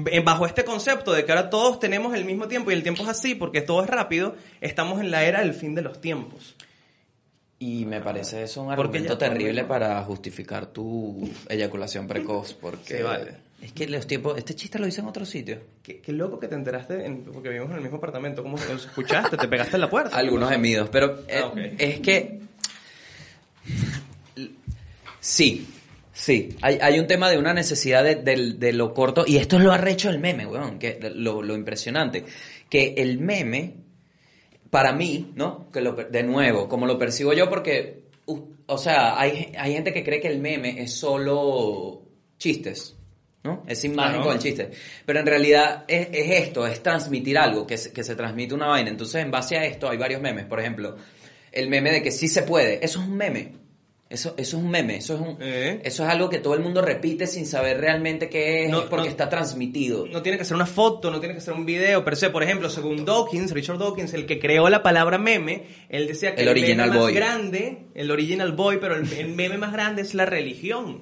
eh, 0.07 0.21
bajo 0.21 0.47
este 0.47 0.65
concepto 0.65 1.13
de 1.13 1.27
que 1.27 1.33
ahora 1.33 1.51
todos 1.51 1.79
tenemos 1.79 2.15
el 2.15 2.25
mismo 2.25 2.49
tiempo 2.49 2.71
y 2.71 2.75
el 2.75 2.83
tiempo 2.83 3.03
es 3.03 3.11
así 3.11 3.35
porque 3.35 3.61
todo 3.61 3.85
es 3.85 3.91
rápido, 3.91 4.37
estamos 4.63 5.01
en 5.01 5.11
la 5.11 5.23
era 5.23 5.41
del 5.41 5.53
fin 5.53 5.75
de 5.75 5.83
los 5.83 6.01
tiempos. 6.01 6.57
Y 7.59 7.85
me 7.85 8.01
parece 8.01 8.43
eso 8.43 8.63
un 8.63 8.73
argumento 8.73 9.19
terrible 9.19 9.65
para 9.65 10.03
justificar 10.03 10.67
tu 10.67 11.31
eyaculación 11.49 12.07
precoz, 12.07 12.55
porque 12.55 12.99
Sí, 12.99 13.03
vale. 13.03 13.46
Es 13.61 13.73
que 13.73 13.89
los 13.89 14.07
tiempos, 14.07 14.37
este 14.39 14.55
chiste 14.55 14.79
lo 14.79 14.87
hice 14.87 15.01
en 15.01 15.07
otro 15.07 15.25
sitio. 15.25 15.61
Qué, 15.83 16.01
qué 16.01 16.13
loco 16.13 16.39
que 16.39 16.49
te 16.49 16.55
enteraste, 16.55 17.07
en- 17.07 17.25
porque 17.25 17.49
vivimos 17.49 17.71
en 17.71 17.77
el 17.77 17.83
mismo 17.83 17.97
apartamento. 17.99 18.43
¿Cómo 18.43 18.59
escuchaste? 18.59 19.37
¿Te 19.37 19.49
pegaste 19.49 19.77
en 19.77 19.81
la 19.81 19.91
puerta? 19.91 20.17
Algunos 20.17 20.51
gemidos, 20.51 20.89
pero 20.91 21.21
eh, 21.29 21.41
Ah, 21.43 21.53
es 21.79 22.01
que 22.01 22.41
sí, 25.21 25.67
sí, 26.13 26.57
hay, 26.61 26.79
hay 26.81 26.99
un 26.99 27.07
tema 27.07 27.31
de 27.31 27.39
una 27.39 27.53
necesidad 27.55 28.05
de, 28.05 28.73
lo 28.73 28.95
corto 28.95 29.25
y 29.27 29.37
esto 29.39 29.57
es 29.57 29.63
lo 29.63 29.73
arrecho 29.73 30.11
del 30.11 30.21
meme, 30.21 30.47
weón, 30.47 30.79
que 30.79 30.99
lo, 31.15 31.43
lo 31.43 31.55
impresionante, 31.55 32.25
que 32.69 32.95
el 32.99 33.19
meme 33.19 33.75
para 34.71 34.93
mí, 34.93 35.33
¿no? 35.35 35.71
Que 35.73 35.81
lo, 35.81 35.93
de 35.93 36.23
nuevo, 36.23 36.69
como 36.69 36.87
lo 36.87 36.99
percibo 36.99 37.33
yo, 37.33 37.49
porque, 37.49 38.03
uh, 38.27 38.41
o 38.67 38.79
sea, 38.79 39.19
hay, 39.19 39.53
hay 39.57 39.73
gente 39.73 39.93
que 39.93 40.05
cree 40.05 40.21
que 40.21 40.29
el 40.29 40.39
meme 40.41 40.83
es 40.83 40.93
solo 40.95 42.03
chistes, 42.39 42.96
¿no? 43.47 43.63
Es 43.67 43.85
imagen 43.85 44.13
Claro. 44.17 44.25
con 44.27 44.35
el 44.35 44.43
chiste. 44.43 44.71
Pero 45.07 45.21
en 45.21 45.27
realidad 45.27 45.85
es, 45.89 46.09
es 46.13 46.31
esto, 46.43 46.67
es 46.67 46.83
transmitir 46.83 47.39
algo, 47.39 47.67
que 47.67 47.79
se, 47.79 47.93
que 47.93 48.05
se 48.05 48.15
transmite 48.17 48.53
una 48.55 48.67
vaina. 48.67 48.91
Entonces, 48.91 49.23
en 49.23 49.31
base 49.31 49.57
a 49.57 49.65
esto, 49.65 49.89
hay 49.89 49.97
varios 49.97 50.21
memes. 50.21 50.45
Por 50.45 50.61
ejemplo, 50.61 50.97
el 51.53 51.69
meme 51.69 51.91
de 51.93 52.03
que 52.03 52.11
sí 52.11 52.29
se 52.29 52.43
puede, 52.43 52.85
eso 52.85 53.01
es 53.01 53.07
un 53.07 53.17
meme. 53.17 53.53
Eso, 54.09 54.35
eso 54.37 54.57
es 54.57 54.63
un 54.63 54.71
meme, 54.71 54.99
eso 54.99 55.15
es, 55.17 55.21
un, 55.21 55.37
Eh. 55.41 55.81
eso 55.83 56.05
es 56.05 56.09
algo 56.09 56.31
que 56.31 56.39
todo 56.39 56.55
el 56.55 56.61
mundo 56.61 56.81
repite 56.81 57.27
sin 57.27 57.45
saber 57.45 57.81
realmente 57.81 58.29
qué 58.29 58.65
es, 58.67 58.71
No, 58.71 58.89
porque 58.89 59.07
no. 59.07 59.11
está 59.11 59.29
transmitido. 59.29 60.07
No 60.07 60.23
tiene 60.23 60.39
que 60.39 60.45
ser 60.45 60.55
una 60.55 60.65
foto, 60.67 61.11
no 61.11 61.19
tiene 61.19 61.35
que 61.35 61.41
ser 61.41 61.55
un 61.55 61.67
video, 61.67 62.05
pero 62.05 62.15
sé, 62.15 62.31
por 62.31 62.45
ejemplo, 62.45 62.71
según 62.71 63.05
Dawkins, 63.05 63.51
Richard 63.51 63.79
Dawkins, 63.79 64.15
el 64.15 64.25
que 64.27 64.39
creó 64.39 64.69
la 64.69 64.85
palabra 64.85 65.19
meme, 65.19 65.65
él 65.89 66.07
decía 66.07 66.37
que 66.37 66.43
El 66.43 66.49
original 66.51 66.91
meme 66.91 67.01
boy. 67.01 67.13
más 67.15 67.21
grande, 67.21 67.79
el 67.97 68.11
original 68.13 68.53
boy, 68.53 68.79
pero 68.81 68.95
el, 68.95 69.13
el 69.13 69.31
meme 69.31 69.59
más 69.59 69.73
grande 69.73 70.03
es 70.03 70.15
la 70.15 70.25
religión. 70.25 71.01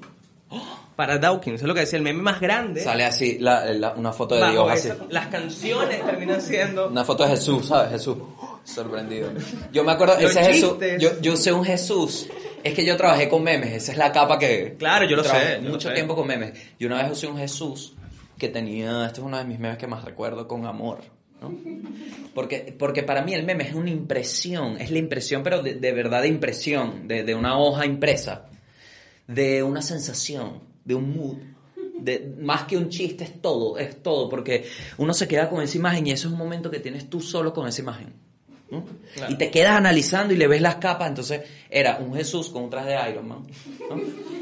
Para 0.96 1.18
Dawkins, 1.18 1.60
es 1.60 1.66
lo 1.66 1.74
que 1.74 1.80
decía, 1.80 1.96
el 1.96 2.04
meme 2.04 2.22
más 2.22 2.40
grande. 2.40 2.80
Sale 2.82 3.04
así, 3.04 3.38
la- 3.40 3.64
la- 3.72 3.94
una 3.94 4.12
foto 4.12 4.36
de 4.36 4.50
Dios 4.52 4.70
así. 4.70 4.88
las 5.10 5.26
canciones 5.26 6.04
terminan 6.06 6.40
siendo 6.40 6.88
Una 6.88 7.04
foto 7.04 7.24
de 7.24 7.30
Jesús, 7.30 7.66
¿sabes? 7.66 7.90
Jesús. 7.92 8.16
Sorprendido. 8.62 9.30
Yo 9.72 9.82
me 9.84 9.92
acuerdo, 9.92 10.16
ese 10.18 10.42
Jesús. 10.44 10.70
chistes. 10.78 11.02
Yo, 11.02 11.20
yo 11.20 11.36
sé 11.36 11.52
un 11.52 11.64
Jesús. 11.64 12.28
Es 12.62 12.72
que 12.74 12.84
yo 12.86 12.96
trabajé 12.96 13.28
con 13.28 13.42
memes, 13.42 13.72
esa 13.72 13.92
es 13.92 13.98
la 13.98 14.10
capa 14.12 14.38
que. 14.38 14.76
Claro, 14.78 15.04
yo 15.06 15.16
lo 15.16 15.24
sé, 15.24 15.56
yo 15.58 15.62
lo 15.64 15.70
Mucho 15.72 15.88
sé. 15.88 15.94
tiempo 15.94 16.14
con 16.14 16.26
memes. 16.26 16.52
Y 16.78 16.86
una 16.86 17.02
vez 17.02 17.12
usé 17.12 17.26
un 17.26 17.36
Jesús 17.36 17.94
que 18.38 18.48
tenía. 18.48 19.04
Este 19.06 19.20
es 19.20 19.26
uno 19.26 19.36
de 19.36 19.44
mis 19.44 19.58
memes 19.58 19.76
que 19.78 19.86
más 19.86 20.02
recuerdo 20.04 20.46
con 20.48 20.64
amor. 20.64 21.00
¿no? 21.42 21.52
Porque, 22.34 22.74
porque 22.78 23.02
para 23.02 23.20
mí 23.22 23.34
el 23.34 23.44
meme 23.44 23.64
es 23.64 23.74
una 23.74 23.90
impresión, 23.90 24.80
es 24.80 24.90
la 24.90 24.98
impresión, 24.98 25.42
pero 25.42 25.60
de, 25.62 25.74
de 25.74 25.92
verdad 25.92 26.22
de 26.22 26.28
impresión, 26.28 27.06
de, 27.06 27.22
de 27.22 27.34
una 27.34 27.58
hoja 27.58 27.84
impresa, 27.84 28.46
de 29.26 29.62
una 29.62 29.82
sensación, 29.82 30.60
de 30.84 30.94
un 30.94 31.16
mood. 31.16 31.36
De, 31.98 32.34
más 32.40 32.64
que 32.64 32.76
un 32.76 32.88
chiste, 32.90 33.24
es 33.24 33.40
todo, 33.40 33.78
es 33.78 34.02
todo, 34.02 34.28
porque 34.28 34.66
uno 34.98 35.14
se 35.14 35.26
queda 35.28 35.48
con 35.48 35.62
esa 35.62 35.78
imagen 35.78 36.06
y 36.06 36.10
eso 36.10 36.26
es 36.28 36.32
un 36.32 36.38
momento 36.38 36.70
que 36.70 36.80
tienes 36.80 37.08
tú 37.08 37.20
solo 37.20 37.52
con 37.54 37.66
esa 37.68 37.80
imagen. 37.80 38.12
¿no? 38.70 38.84
Claro. 39.14 39.32
Y 39.32 39.36
te 39.38 39.50
quedas 39.50 39.76
analizando 39.76 40.34
y 40.34 40.36
le 40.36 40.46
ves 40.48 40.60
las 40.60 40.74
capas, 40.76 41.08
entonces 41.08 41.42
era 41.70 41.98
un 41.98 42.14
Jesús 42.14 42.48
con 42.50 42.64
un 42.64 42.70
traje 42.70 42.90
de 42.90 43.10
Iron 43.10 43.28
Man. 43.28 43.46
¿no? 43.88 43.96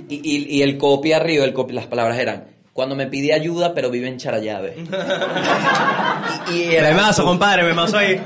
Y, 0.09 0.15
y- 0.25 0.57
y 0.59 0.63
el 0.63 0.79
copy 0.79 1.13
arriba, 1.13 1.45
el 1.45 1.53
copy, 1.53 1.75
las 1.75 1.87
palabras 1.87 2.19
eran, 2.19 2.47
cuando 2.73 2.97
me 2.97 3.07
pide 3.07 3.33
ayuda 3.35 3.75
pero 3.75 3.91
vive 3.91 4.09
en 4.09 4.17
Charallave. 4.17 4.77
y, 6.53 6.55
y 6.55 6.63
era 6.75 6.89
Memazo, 6.91 7.25
compadre, 7.25 7.63
memazo 7.65 7.99
ahí. 7.99 8.21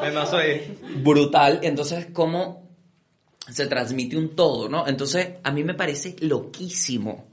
Memazo 0.00 0.36
ahí. 0.38 0.78
brutal. 1.02 1.58
Entonces, 1.62 2.06
cómo 2.12 2.69
se 3.52 3.66
transmite 3.66 4.16
un 4.16 4.34
todo, 4.36 4.68
¿no? 4.68 4.86
Entonces, 4.86 5.28
a 5.42 5.50
mí 5.50 5.64
me 5.64 5.74
parece 5.74 6.16
loquísimo. 6.20 7.26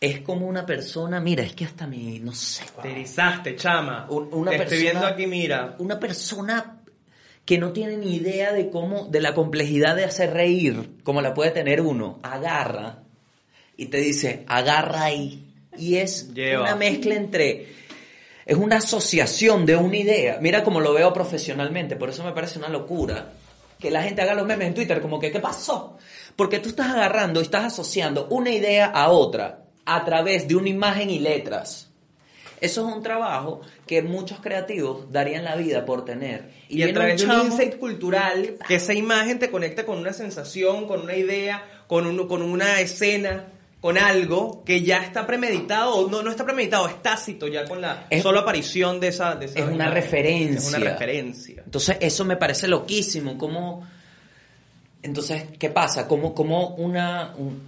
Es 0.00 0.20
como 0.20 0.46
una 0.48 0.66
persona, 0.66 1.20
mira, 1.20 1.44
es 1.44 1.54
que 1.54 1.64
hasta 1.64 1.86
mi, 1.86 2.18
no 2.18 2.32
sé, 2.34 2.64
Te 2.82 2.90
erizaste, 2.90 3.54
chama. 3.54 4.06
Un- 4.10 4.28
una 4.32 4.50
Te 4.50 4.56
estoy 4.56 4.78
persona- 4.78 4.90
viendo 4.90 5.06
aquí, 5.06 5.26
mira. 5.26 5.76
una 5.78 6.00
persona 6.00 6.78
que 7.44 7.58
no 7.58 7.72
tiene 7.72 7.96
ni 7.96 8.16
idea 8.16 8.52
de 8.52 8.68
cómo, 8.70 9.06
de 9.06 9.20
la 9.20 9.34
complejidad 9.34 9.94
de 9.96 10.04
hacer 10.04 10.32
reír, 10.32 10.90
como 11.04 11.22
la 11.22 11.34
puede 11.34 11.50
tener 11.52 11.80
uno, 11.80 12.18
agarra 12.22 12.98
y 13.76 13.86
te 13.86 13.98
dice, 13.98 14.44
agarra 14.48 15.04
ahí. 15.04 15.44
Y 15.78 15.96
es 15.96 16.32
Lleva. 16.34 16.62
una 16.62 16.76
mezcla 16.76 17.14
entre, 17.14 17.68
es 18.44 18.56
una 18.56 18.76
asociación 18.78 19.66
de 19.66 19.76
una 19.76 19.96
idea. 19.96 20.38
Mira 20.40 20.62
cómo 20.64 20.80
lo 20.80 20.92
veo 20.94 21.12
profesionalmente, 21.12 21.94
por 21.96 22.10
eso 22.10 22.24
me 22.24 22.32
parece 22.32 22.58
una 22.58 22.68
locura 22.68 23.32
que 23.82 23.90
la 23.90 24.02
gente 24.04 24.22
haga 24.22 24.32
los 24.34 24.46
memes 24.46 24.68
en 24.68 24.74
Twitter, 24.74 25.02
como 25.02 25.18
que, 25.20 25.30
¿qué 25.30 25.40
pasó? 25.40 25.98
Porque 26.36 26.60
tú 26.60 26.70
estás 26.70 26.88
agarrando 26.90 27.40
y 27.40 27.42
estás 27.42 27.64
asociando 27.66 28.28
una 28.30 28.50
idea 28.50 28.86
a 28.86 29.10
otra 29.10 29.64
a 29.84 30.04
través 30.04 30.46
de 30.48 30.54
una 30.54 30.68
imagen 30.68 31.10
y 31.10 31.18
letras. 31.18 31.88
Eso 32.60 32.88
es 32.88 32.94
un 32.94 33.02
trabajo 33.02 33.60
que 33.88 34.02
muchos 34.02 34.38
creativos 34.40 35.10
darían 35.10 35.42
la 35.42 35.56
vida 35.56 35.84
por 35.84 36.04
tener. 36.04 36.48
Y, 36.68 36.76
viene 36.76 36.92
a 36.92 36.94
través 36.94 37.20
de 37.20 37.26
un 37.26 37.30
insight 37.52 37.76
cultural, 37.78 38.54
que 38.68 38.76
esa 38.76 38.94
imagen 38.94 39.40
te 39.40 39.50
conecta 39.50 39.84
con 39.84 39.98
una 39.98 40.12
sensación, 40.12 40.86
con 40.86 41.00
una 41.02 41.16
idea, 41.16 41.64
con, 41.88 42.06
un- 42.06 42.28
con 42.28 42.40
una 42.40 42.80
escena, 42.80 43.48
con 43.82 43.98
algo 43.98 44.62
que 44.64 44.80
ya 44.82 44.98
está 45.04 45.26
premeditado, 45.26 46.08
no, 46.08 46.22
no 46.22 46.30
está 46.30 46.44
premeditado, 46.44 46.86
es 46.88 47.02
tácito 47.02 47.48
ya 47.48 47.64
con 47.66 47.80
la 47.82 48.06
Es- 48.08 48.22
sola 48.22 48.40
aparición 48.40 48.98
de 49.00 49.08
esa... 49.08 49.34
de 49.34 49.46
esa 49.46 49.58
es 49.58 49.66
una 49.66 49.90
referencia. 49.90 50.56
Es 50.58 50.68
una 50.68 50.78
referencia. 50.92 51.62
Entonces, 51.66 51.96
eso 52.00 52.24
me 52.24 52.36
parece 52.36 52.68
loquísimo. 52.68 53.36
Como, 53.36 53.84
entonces, 55.02 55.46
¿qué 55.58 55.68
pasa? 55.68 56.06
Como, 56.06 56.32
como 56.34 56.68
una, 56.76 57.34
un- 57.36 57.60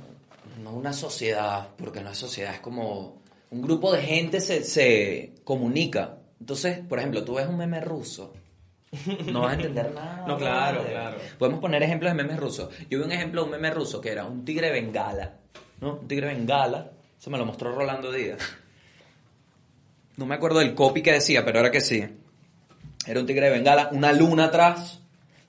no 0.62 0.70
una 0.72 0.92
sociedad, 0.92 1.68
porque 1.76 2.00
no 2.00 2.10
es 2.10 2.16
sociedad, 2.18 2.54
es 2.54 2.60
como 2.60 3.20
un 3.50 3.60
grupo 3.62 3.92
de 3.92 4.02
gente 4.02 4.40
se, 4.40 4.62
se 4.62 5.32
comunica. 5.42 6.18
Entonces, 6.38 6.78
por 6.78 6.98
ejemplo, 7.00 7.24
tú 7.24 7.34
ves 7.34 7.46
un 7.48 7.56
meme 7.56 7.80
ruso. 7.80 8.32
No 9.32 9.40
vas 9.42 9.52
a 9.52 9.54
entender 9.56 9.90
nada. 9.94 10.24
No, 10.28 10.36
claro, 10.38 10.84
claro. 10.88 11.16
Podemos 11.38 11.60
poner 11.60 11.82
ejemplos 11.82 12.12
de 12.12 12.22
memes 12.22 12.38
rusos. 12.38 12.68
Yo 12.88 12.98
vi 12.98 13.04
un 13.04 13.10
ejemplo 13.12 13.40
de 13.40 13.44
un 13.46 13.50
meme 13.50 13.70
ruso 13.70 14.00
que 14.00 14.10
era 14.12 14.24
un 14.24 14.44
tigre 14.44 14.70
bengala. 14.70 15.38
¿No? 15.80 15.94
Un 16.00 16.08
tigre 16.08 16.28
bengala. 16.28 16.90
Eso 17.20 17.30
me 17.30 17.38
lo 17.38 17.46
mostró 17.46 17.74
Rolando 17.74 18.12
Díaz. 18.12 18.38
No 20.16 20.26
me 20.26 20.34
acuerdo 20.34 20.60
del 20.60 20.74
copy 20.74 21.02
que 21.02 21.12
decía, 21.12 21.44
pero 21.44 21.60
era 21.60 21.70
que 21.70 21.80
sí. 21.80 22.04
Era 23.06 23.20
un 23.20 23.26
tigre 23.26 23.46
de 23.46 23.52
bengala, 23.52 23.88
una 23.92 24.12
luna 24.12 24.44
atrás, 24.46 25.00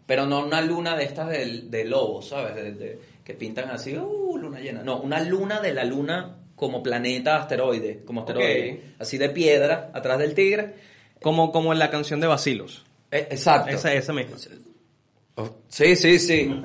pero 0.06 0.26
no 0.26 0.46
una 0.46 0.62
luna 0.62 0.96
de 0.96 1.04
estas 1.04 1.30
del- 1.30 1.70
de, 1.70 1.86
lobo, 1.86 2.22
¿sabes? 2.22 2.56
De- 2.56 2.72
de- 2.74 3.00
que 3.24 3.34
pintan 3.34 3.70
así, 3.70 3.96
uh, 3.98 4.38
luna 4.38 4.60
llena. 4.60 4.84
No, 4.84 4.98
una 5.00 5.20
luna 5.22 5.60
de 5.60 5.74
la 5.74 5.84
luna 5.84 6.36
como 6.56 6.82
planeta 6.84 7.38
asteroide, 7.38 8.04
como 8.06 8.22
asteroide. 8.22 8.82
Así 9.00 9.18
de 9.18 9.30
piedra, 9.30 9.90
atrás 9.94 10.20
del 10.20 10.34
tigre. 10.34 10.76
Como, 11.22 11.52
como 11.52 11.74
en 11.74 11.80
la 11.80 11.90
canción 11.90 12.20
de 12.20 12.28
Basilos. 12.28 12.86
Eh, 13.12 13.28
exacto. 13.32 13.70
Esa, 13.72 13.94
esa 13.94 14.14
misma. 14.14 14.38
Sí, 15.70 15.96
sí, 15.96 16.20
sí. 16.20 16.62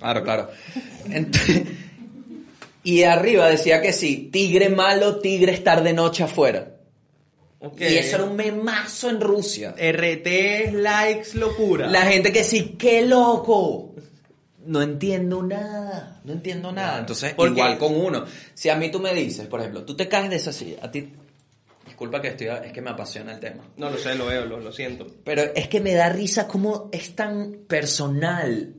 Claro, 0.00 0.22
claro. 0.24 0.50
Ent- 1.08 1.66
y 2.82 3.02
arriba 3.02 3.48
decía 3.48 3.80
que 3.82 3.92
sí, 3.92 4.30
tigre 4.32 4.68
malo, 4.70 5.20
tigre 5.20 5.52
estar 5.52 5.82
de 5.82 5.92
noche 5.92 6.22
afuera. 6.24 6.76
Ok. 7.60 7.80
Y 7.82 7.96
eso 7.96 8.16
era 8.16 8.24
un 8.24 8.36
memazo 8.36 9.10
en 9.10 9.20
Rusia. 9.20 9.74
RT, 9.76 10.72
likes, 10.72 11.34
locura. 11.34 11.86
La 11.88 12.02
gente 12.02 12.32
que 12.32 12.42
sí, 12.42 12.76
qué 12.78 13.04
loco. 13.04 13.94
No 14.64 14.80
entiendo 14.82 15.42
nada, 15.42 16.20
no 16.24 16.32
entiendo 16.32 16.72
nada. 16.72 16.98
Entonces, 17.00 17.34
Porque- 17.34 17.52
igual 17.52 17.76
con 17.78 17.94
uno. 17.94 18.24
Si 18.54 18.68
a 18.70 18.76
mí 18.76 18.90
tú 18.90 18.98
me 19.00 19.12
dices, 19.14 19.46
por 19.46 19.60
ejemplo, 19.60 19.84
tú 19.84 19.94
te 19.96 20.08
caes 20.08 20.30
de 20.30 20.36
esa 20.36 20.52
silla, 20.52 20.78
a 20.82 20.90
ti, 20.90 21.12
disculpa 21.86 22.20
que 22.22 22.28
estoy, 22.28 22.46
es 22.64 22.72
que 22.72 22.80
me 22.80 22.90
apasiona 22.90 23.32
el 23.34 23.40
tema. 23.40 23.62
No 23.76 23.90
lo 23.90 23.98
sé, 23.98 24.14
lo 24.14 24.26
veo, 24.26 24.44
lo, 24.46 24.58
lo 24.60 24.72
siento. 24.72 25.06
Pero 25.24 25.42
es 25.54 25.68
que 25.68 25.80
me 25.80 25.92
da 25.94 26.08
risa 26.10 26.46
cómo 26.46 26.88
es 26.92 27.14
tan 27.14 27.56
personal, 27.66 28.74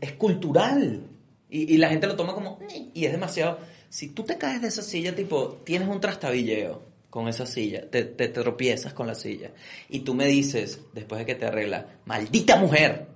es, 0.00 0.12
cultural. 0.12 1.02
Y, 1.50 1.74
y 1.74 1.76
la 1.78 1.88
gente 1.88 2.06
lo 2.06 2.16
toma 2.16 2.34
como, 2.34 2.58
"Eh", 2.70 2.90
y 2.94 3.04
es 3.04 3.12
demasiado. 3.12 3.58
Si 3.88 4.08
tú 4.08 4.24
te 4.24 4.38
caes 4.38 4.60
de 4.62 4.68
esa 4.68 4.82
silla, 4.82 5.14
tipo, 5.14 5.60
tienes 5.64 5.88
un 5.88 6.00
trastabilleo 6.00 6.93
con 7.14 7.28
esa 7.28 7.46
silla, 7.46 7.88
te, 7.88 8.02
te 8.02 8.26
tropiezas 8.26 8.92
con 8.92 9.06
la 9.06 9.14
silla, 9.14 9.50
y 9.88 10.00
tú 10.00 10.14
me 10.14 10.24
dices, 10.26 10.80
después 10.92 11.20
de 11.20 11.24
que 11.24 11.36
te 11.36 11.46
arregla, 11.46 11.86
maldita 12.06 12.56
mujer, 12.56 13.06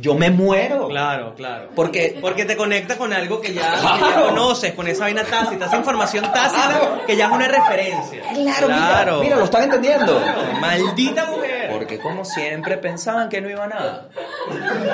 yo 0.00 0.14
me 0.14 0.30
muero. 0.30 0.86
Claro, 0.86 1.34
claro. 1.34 1.70
Porque, 1.74 2.18
Porque 2.20 2.44
te 2.44 2.56
conecta 2.56 2.96
con 2.96 3.12
algo 3.12 3.40
que 3.40 3.52
ya, 3.52 3.74
que 3.74 3.82
ya 3.82 4.22
conoces, 4.28 4.74
con 4.74 4.86
esa 4.86 5.06
vaina 5.06 5.24
tácita, 5.24 5.66
esa 5.66 5.78
información 5.78 6.24
tácita 6.32 7.00
que 7.04 7.16
ya 7.16 7.26
es 7.26 7.32
una 7.32 7.48
referencia. 7.48 8.22
claro, 8.32 8.68
Mira, 8.68 9.18
mira, 9.22 9.36
lo 9.38 9.44
están 9.44 9.64
entendiendo. 9.64 10.22
Maldita 10.60 11.26
mujer. 11.32 11.68
Porque 11.72 11.98
como 11.98 12.24
siempre 12.24 12.76
pensaban 12.78 13.28
que 13.28 13.40
no 13.40 13.50
iba 13.50 13.64
a 13.64 13.68
nada. 13.68 14.08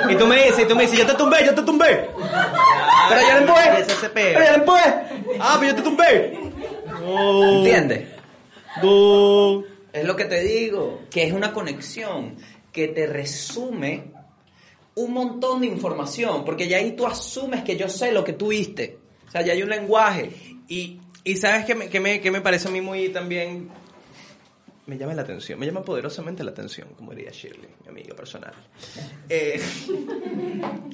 Y 0.09 0.15
tú 0.15 0.27
me 0.27 0.37
dices, 0.37 0.61
y 0.61 0.65
tú 0.65 0.75
me 0.75 0.85
dices, 0.85 1.01
yo 1.01 1.07
te 1.07 1.15
tumbé, 1.17 1.45
yo 1.45 1.55
te 1.55 1.61
tumbé. 1.61 2.09
Pero 3.11 3.21
yo 3.21 3.35
le 3.35 3.41
empujé. 3.41 3.87
Pero 4.15 4.43
yo 4.43 4.51
le 4.53 4.55
empujé. 4.55 4.95
Ah, 5.39 5.57
pero 5.61 5.73
yo 5.73 5.77
te 5.77 5.83
tumbé. 5.83 6.46
¿Entiendes? 7.07 8.09
Es 9.93 10.05
lo 10.05 10.17
que 10.17 10.25
te 10.25 10.43
digo, 10.43 11.03
que 11.11 11.25
es 11.25 11.33
una 11.33 11.53
conexión 11.53 12.37
que 12.73 12.89
te 12.89 13.07
resume 13.07 14.05
un 14.97 15.13
montón 15.13 15.61
de 15.61 15.67
información, 15.67 16.45
porque 16.45 16.69
ya 16.69 16.79
ahí 16.79 16.93
tú 16.93 17.07
asumes 17.07 17.63
que 17.63 17.77
yo 17.77 17.89
sé 17.89 18.13
lo 18.13 18.25
que 18.25 18.33
tú 18.33 18.49
viste. 18.49 18.99
O 19.27 19.31
sea, 19.31 19.43
ya 19.43 19.53
hay 19.53 19.63
un 19.63 19.69
lenguaje. 19.69 20.31
Y, 20.69 21.01
y 21.25 21.37
sabes 21.37 21.65
que 21.65 21.75
me, 21.75 21.89
que, 21.89 22.01
me, 22.01 22.21
que 22.21 22.31
me 22.31 22.41
parece 22.41 22.69
a 22.69 22.71
mí 22.71 22.81
muy 22.81 23.09
también... 23.11 23.71
Me 24.87 24.97
llama 24.97 25.15
la 25.15 25.23
atención, 25.23 25.59
me 25.59 25.67
llama 25.67 25.83
poderosamente 25.83 26.45
la 26.45 26.53
atención, 26.53 26.89
como 26.97 27.13
diría 27.13 27.33
Shirley, 27.33 27.69
mi 27.85 27.89
amiga 27.91 28.15
personal. 28.15 28.53
Eh, 29.29 29.61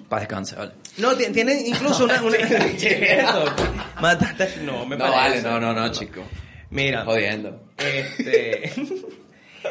Para 0.08 0.20
descansar, 0.20 0.58
vale. 0.58 0.72
no, 0.96 1.14
ti- 1.14 1.26
tiene 1.32 1.52
incluso 1.68 2.04
una... 2.04 2.22
mataste 4.00 4.56
No, 4.62 4.86
me 4.86 4.96
No, 4.96 5.04
parece. 5.10 5.42
vale, 5.42 5.60
no, 5.60 5.60
no, 5.60 5.74
no, 5.74 5.92
chico. 5.92 6.22
Mira, 6.70 7.04
Jodiendo. 7.04 7.60
Este, 7.76 8.72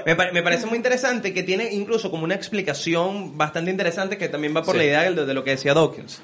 me, 0.06 0.16
pare- 0.16 0.32
me 0.32 0.44
parece 0.44 0.68
muy 0.68 0.76
interesante 0.78 1.34
que 1.34 1.42
tiene 1.44 1.74
incluso 1.74 2.12
como 2.12 2.24
una 2.24 2.36
explicación 2.36 3.36
bastante 3.38 3.72
interesante 3.72 4.18
que 4.20 4.30
también 4.30 4.56
va 4.56 4.62
por 4.62 4.74
Sí. 4.76 4.80
la 4.80 4.86
idea 4.86 5.12
de, 5.12 5.26
de 5.26 5.34
lo 5.34 5.44
que 5.44 5.52
decía 5.52 5.74
Dawkins. 5.74 6.22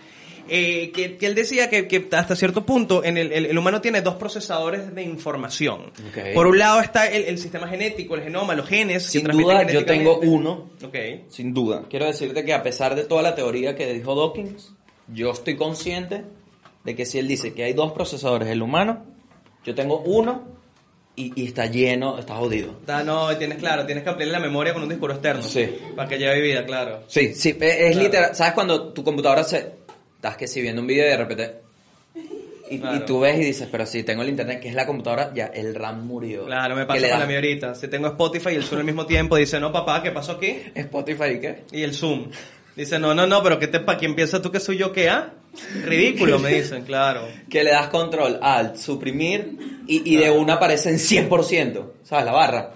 Eh, 0.49 0.91
que, 0.93 1.17
que 1.17 1.25
él 1.25 1.35
decía 1.35 1.69
que, 1.69 1.87
que 1.87 2.07
hasta 2.11 2.35
cierto 2.35 2.65
punto 2.65 3.03
en 3.03 3.17
el, 3.17 3.31
el- 3.31 3.45
el 3.47 3.57
humano 3.57 3.81
tiene 3.81 4.01
dos 4.01 4.15
procesadores 4.15 4.93
de 4.93 5.03
información. 5.03 5.91
Ok. 6.09 6.33
Por 6.33 6.47
un 6.47 6.57
lado 6.57 6.79
está 6.81 7.07
el, 7.07 7.23
el 7.23 7.37
sistema 7.37 7.67
genético, 7.67 8.15
el 8.15 8.23
genoma, 8.23 8.55
los 8.55 8.67
genes. 8.67 9.03
Sin 9.03 9.25
duda, 9.25 9.63
yo 9.71 9.85
tengo 9.85 10.19
uno, 10.19 10.69
Ok. 10.83 10.95
sin 11.29 11.53
duda. 11.53 11.83
Quiero 11.89 12.05
decirte 12.05 12.43
que 12.45 12.53
a 12.53 12.63
pesar 12.63 12.95
de 12.95 13.03
toda 13.03 13.21
la 13.21 13.35
teoría 13.35 13.75
que 13.75 13.91
dijo 13.93 14.15
Dawkins, 14.15 14.73
yo 15.13 15.31
estoy 15.31 15.55
consciente 15.55 16.23
de 16.83 16.95
que 16.95 17.05
si 17.05 17.19
él 17.19 17.27
dice 17.27 17.53
que 17.53 17.63
hay 17.63 17.73
dos 17.73 17.91
procesadores 17.91 18.47
el 18.49 18.61
humano, 18.61 19.05
yo 19.65 19.75
tengo 19.75 19.99
uno 19.99 20.55
y, 21.15 21.33
y 21.41 21.47
está 21.47 21.65
lleno, 21.65 22.19
está 22.19 22.35
jodido. 22.35 22.75
Da, 22.85 23.03
no, 23.03 23.35
tienes 23.37 23.57
claro, 23.57 23.85
tienes 23.85 24.03
que 24.03 24.09
ampliar 24.11 24.29
la 24.31 24.39
memoria 24.39 24.73
con 24.73 24.83
un 24.83 24.89
disco 24.89 25.09
externo. 25.09 25.41
Sí. 25.41 25.67
Para 25.95 26.07
que 26.07 26.17
lleve 26.19 26.39
vida, 26.41 26.63
claro. 26.65 27.03
Sí, 27.07 27.33
sí, 27.33 27.49
es, 27.49 27.61
es 27.61 27.91
Claro. 27.93 28.03
literal. 28.03 28.35
¿Sabes 28.35 28.53
cuando 28.53 28.93
tu 28.93 29.03
computadora 29.03 29.43
se... 29.43 29.86
Estás 30.17 30.35
que 30.35 30.47
si 30.47 30.61
viendo 30.61 30.81
un 30.81 30.87
video 30.87 31.05
y 31.07 31.09
de 31.09 31.17
repente... 31.17 31.55
Y, 32.69 32.79
Claro. 32.79 32.97
y 32.97 32.99
tú 33.05 33.21
ves 33.21 33.37
y 33.37 33.45
dices, 33.45 33.69
pero 33.71 33.85
si 33.85 34.03
tengo 34.03 34.23
el 34.23 34.27
internet, 34.29 34.59
que 34.59 34.67
es 34.67 34.75
la 34.75 34.85
computadora, 34.85 35.31
ya 35.33 35.45
el 35.45 35.73
RAM 35.73 36.05
murió. 36.05 36.45
Claro, 36.47 36.75
me 36.75 36.85
pasa 36.85 37.09
con 37.11 37.19
la 37.19 37.25
mía 37.25 37.37
ahorita. 37.37 37.75
Si 37.75 37.87
tengo 37.87 38.07
Spotify 38.07 38.49
y 38.49 38.55
el 38.55 38.63
Zoom 38.63 38.79
al 38.79 38.85
mismo 38.85 39.05
tiempo, 39.05 39.37
dice, 39.37 39.57
no, 39.57 39.71
papá, 39.71 40.03
¿qué 40.03 40.11
pasó 40.11 40.33
aquí? 40.33 40.63
Spotify 40.75 41.29
y 41.35 41.39
qué. 41.39 41.63
Y 41.71 41.83
el 41.83 41.93
Zoom. 41.93 42.29
Dice, 42.75 42.99
no, 42.99 43.13
no, 43.13 43.25
no, 43.25 43.41
pero 43.41 43.57
¿qué 43.57 43.67
te, 43.67 43.85
quién 43.97 44.15
piensas 44.15 44.41
tú 44.41 44.51
que 44.51 44.59
soy 44.59 44.77
yo 44.77 44.91
qué, 44.91 45.07
ah? 45.09 45.33
Ridículo, 45.85 46.39
me 46.39 46.53
dicen, 46.53 46.83
claro. 46.83 47.21
Que 47.49 47.63
le 47.63 47.71
das 47.71 47.87
control 47.87 48.37
alt, 48.41 48.75
suprimir 48.75 49.83
y, 49.87 50.13
y 50.13 50.17
de 50.17 50.29
una 50.29 50.55
aparece 50.55 50.89
en 50.89 50.97
100%, 50.97 51.85
¿sabes? 52.03 52.25
La 52.25 52.33
barra. 52.33 52.71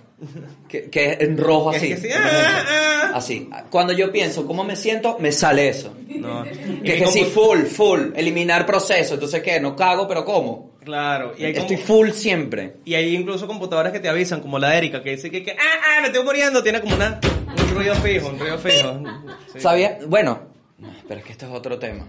Que, 0.68 0.90
que 0.90 1.12
es 1.14 1.20
en 1.22 1.38
rojo 1.38 1.72
Es 1.72 1.78
así. 1.78 1.90
que 1.90 1.98
sí, 1.98 2.08
de 2.08 2.14
ah, 2.14 2.20
momento. 2.20 2.70
ah. 2.70 3.12
Así. 3.16 3.50
Cuando 3.70 3.92
yo 3.94 4.12
pienso 4.12 4.46
cómo 4.46 4.64
me 4.64 4.76
siento, 4.76 5.18
me 5.20 5.32
sale 5.32 5.68
eso. 5.70 5.94
No. 6.08 6.44
Que, 6.84 6.94
hay 6.94 7.00
que 7.00 7.08
sí, 7.08 7.24
full, 7.26 7.64
full, 7.64 8.12
eliminar 8.16 8.66
proceso. 8.66 9.16
Entonces, 9.16 9.42
¿qué? 9.42 9.60
No 9.60 9.76
cago, 9.76 10.08
pero 10.08 10.24
¿cómo? 10.24 10.72
Claro. 10.84 11.34
Y 11.38 11.44
hay, 11.46 11.52
Estoy 11.54 11.76
como- 11.78 11.88
full 11.88 12.10
siempre. 12.12 12.78
y 12.86 12.94
hay 12.96 13.16
incluso 13.16 13.48
computadoras 13.48 13.92
que 13.92 14.00
te 14.00 14.10
avisan, 14.10 14.42
como 14.42 14.60
la 14.60 14.70
de 14.70 14.78
Erika, 14.78 15.02
que 15.04 15.12
dice 15.12 15.30
que, 15.32 15.44
que, 15.44 15.52
ah, 15.52 15.56
ah, 15.98 16.02
me 16.02 16.08
estoy 16.08 16.24
muriendo. 16.24 16.62
Tiene 16.64 16.82
como 16.82 16.96
una, 16.96 17.20
un 17.48 17.76
ruido 17.76 17.96
fijo, 17.96 18.30
un 18.30 18.40
ruido 18.40 18.58
fijo. 18.60 19.02
Sí. 19.54 19.60
¿Sabía? 19.60 19.98
Bueno, 20.08 20.40
no, 20.78 20.90
pero 21.08 21.20
es 21.20 21.26
que 21.26 21.32
esto 21.34 21.46
es 21.48 21.52
otro 21.52 21.78
tema. 21.78 22.08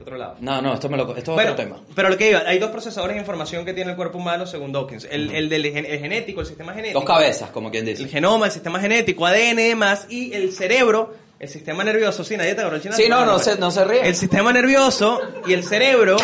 Otro 0.00 0.16
lado. 0.16 0.36
No, 0.40 0.60
no, 0.62 0.74
esto, 0.74 0.88
me 0.88 0.96
lo, 0.96 1.16
esto 1.16 1.38
es 1.40 1.44
otro 1.46 1.56
tema. 1.56 1.80
pero 1.94 2.08
lo 2.08 2.16
que 2.16 2.30
iba, 2.30 2.40
hay 2.46 2.58
dos 2.58 2.70
procesadores 2.70 3.14
de 3.14 3.20
información 3.20 3.64
que 3.64 3.72
tiene 3.72 3.90
el 3.90 3.96
cuerpo 3.96 4.18
humano 4.18 4.46
según 4.46 4.70
Dawkins. 4.72 5.06
El, 5.10 5.30
el 5.34 5.48
del 5.48 5.64
gen- 5.72 5.86
el 5.86 5.98
genético, 5.98 6.40
el 6.40 6.46
sistema 6.46 6.72
genético. 6.72 7.00
Dos 7.00 7.08
cabezas, 7.08 7.50
como 7.50 7.70
quien 7.70 7.86
El 7.88 7.96
dice. 7.96 8.08
genoma, 8.08 8.46
el 8.46 8.52
sistema 8.52 8.78
genético, 8.80 9.26
ADN 9.26 9.58
y 9.58 9.68
demás, 9.68 10.06
y 10.08 10.32
el 10.34 10.52
cerebro, 10.52 11.14
el 11.38 11.48
sistema 11.48 11.82
nervioso. 11.84 12.22
Sí, 12.22 12.36
nadie 12.36 12.54
te 12.54 12.60
agarró 12.60 12.76
el 12.76 12.82
chinazo. 12.82 13.00
Sí, 13.02 13.08
no, 13.08 13.24
no 13.26 13.38
se, 13.38 13.56
no 13.58 13.70
se 13.70 13.84
ríe. 13.84 14.06
El 14.06 14.14
sistema 14.14 14.52
nervioso 14.52 15.20
y 15.46 15.52
el 15.52 15.64
cerebro, 15.64 16.16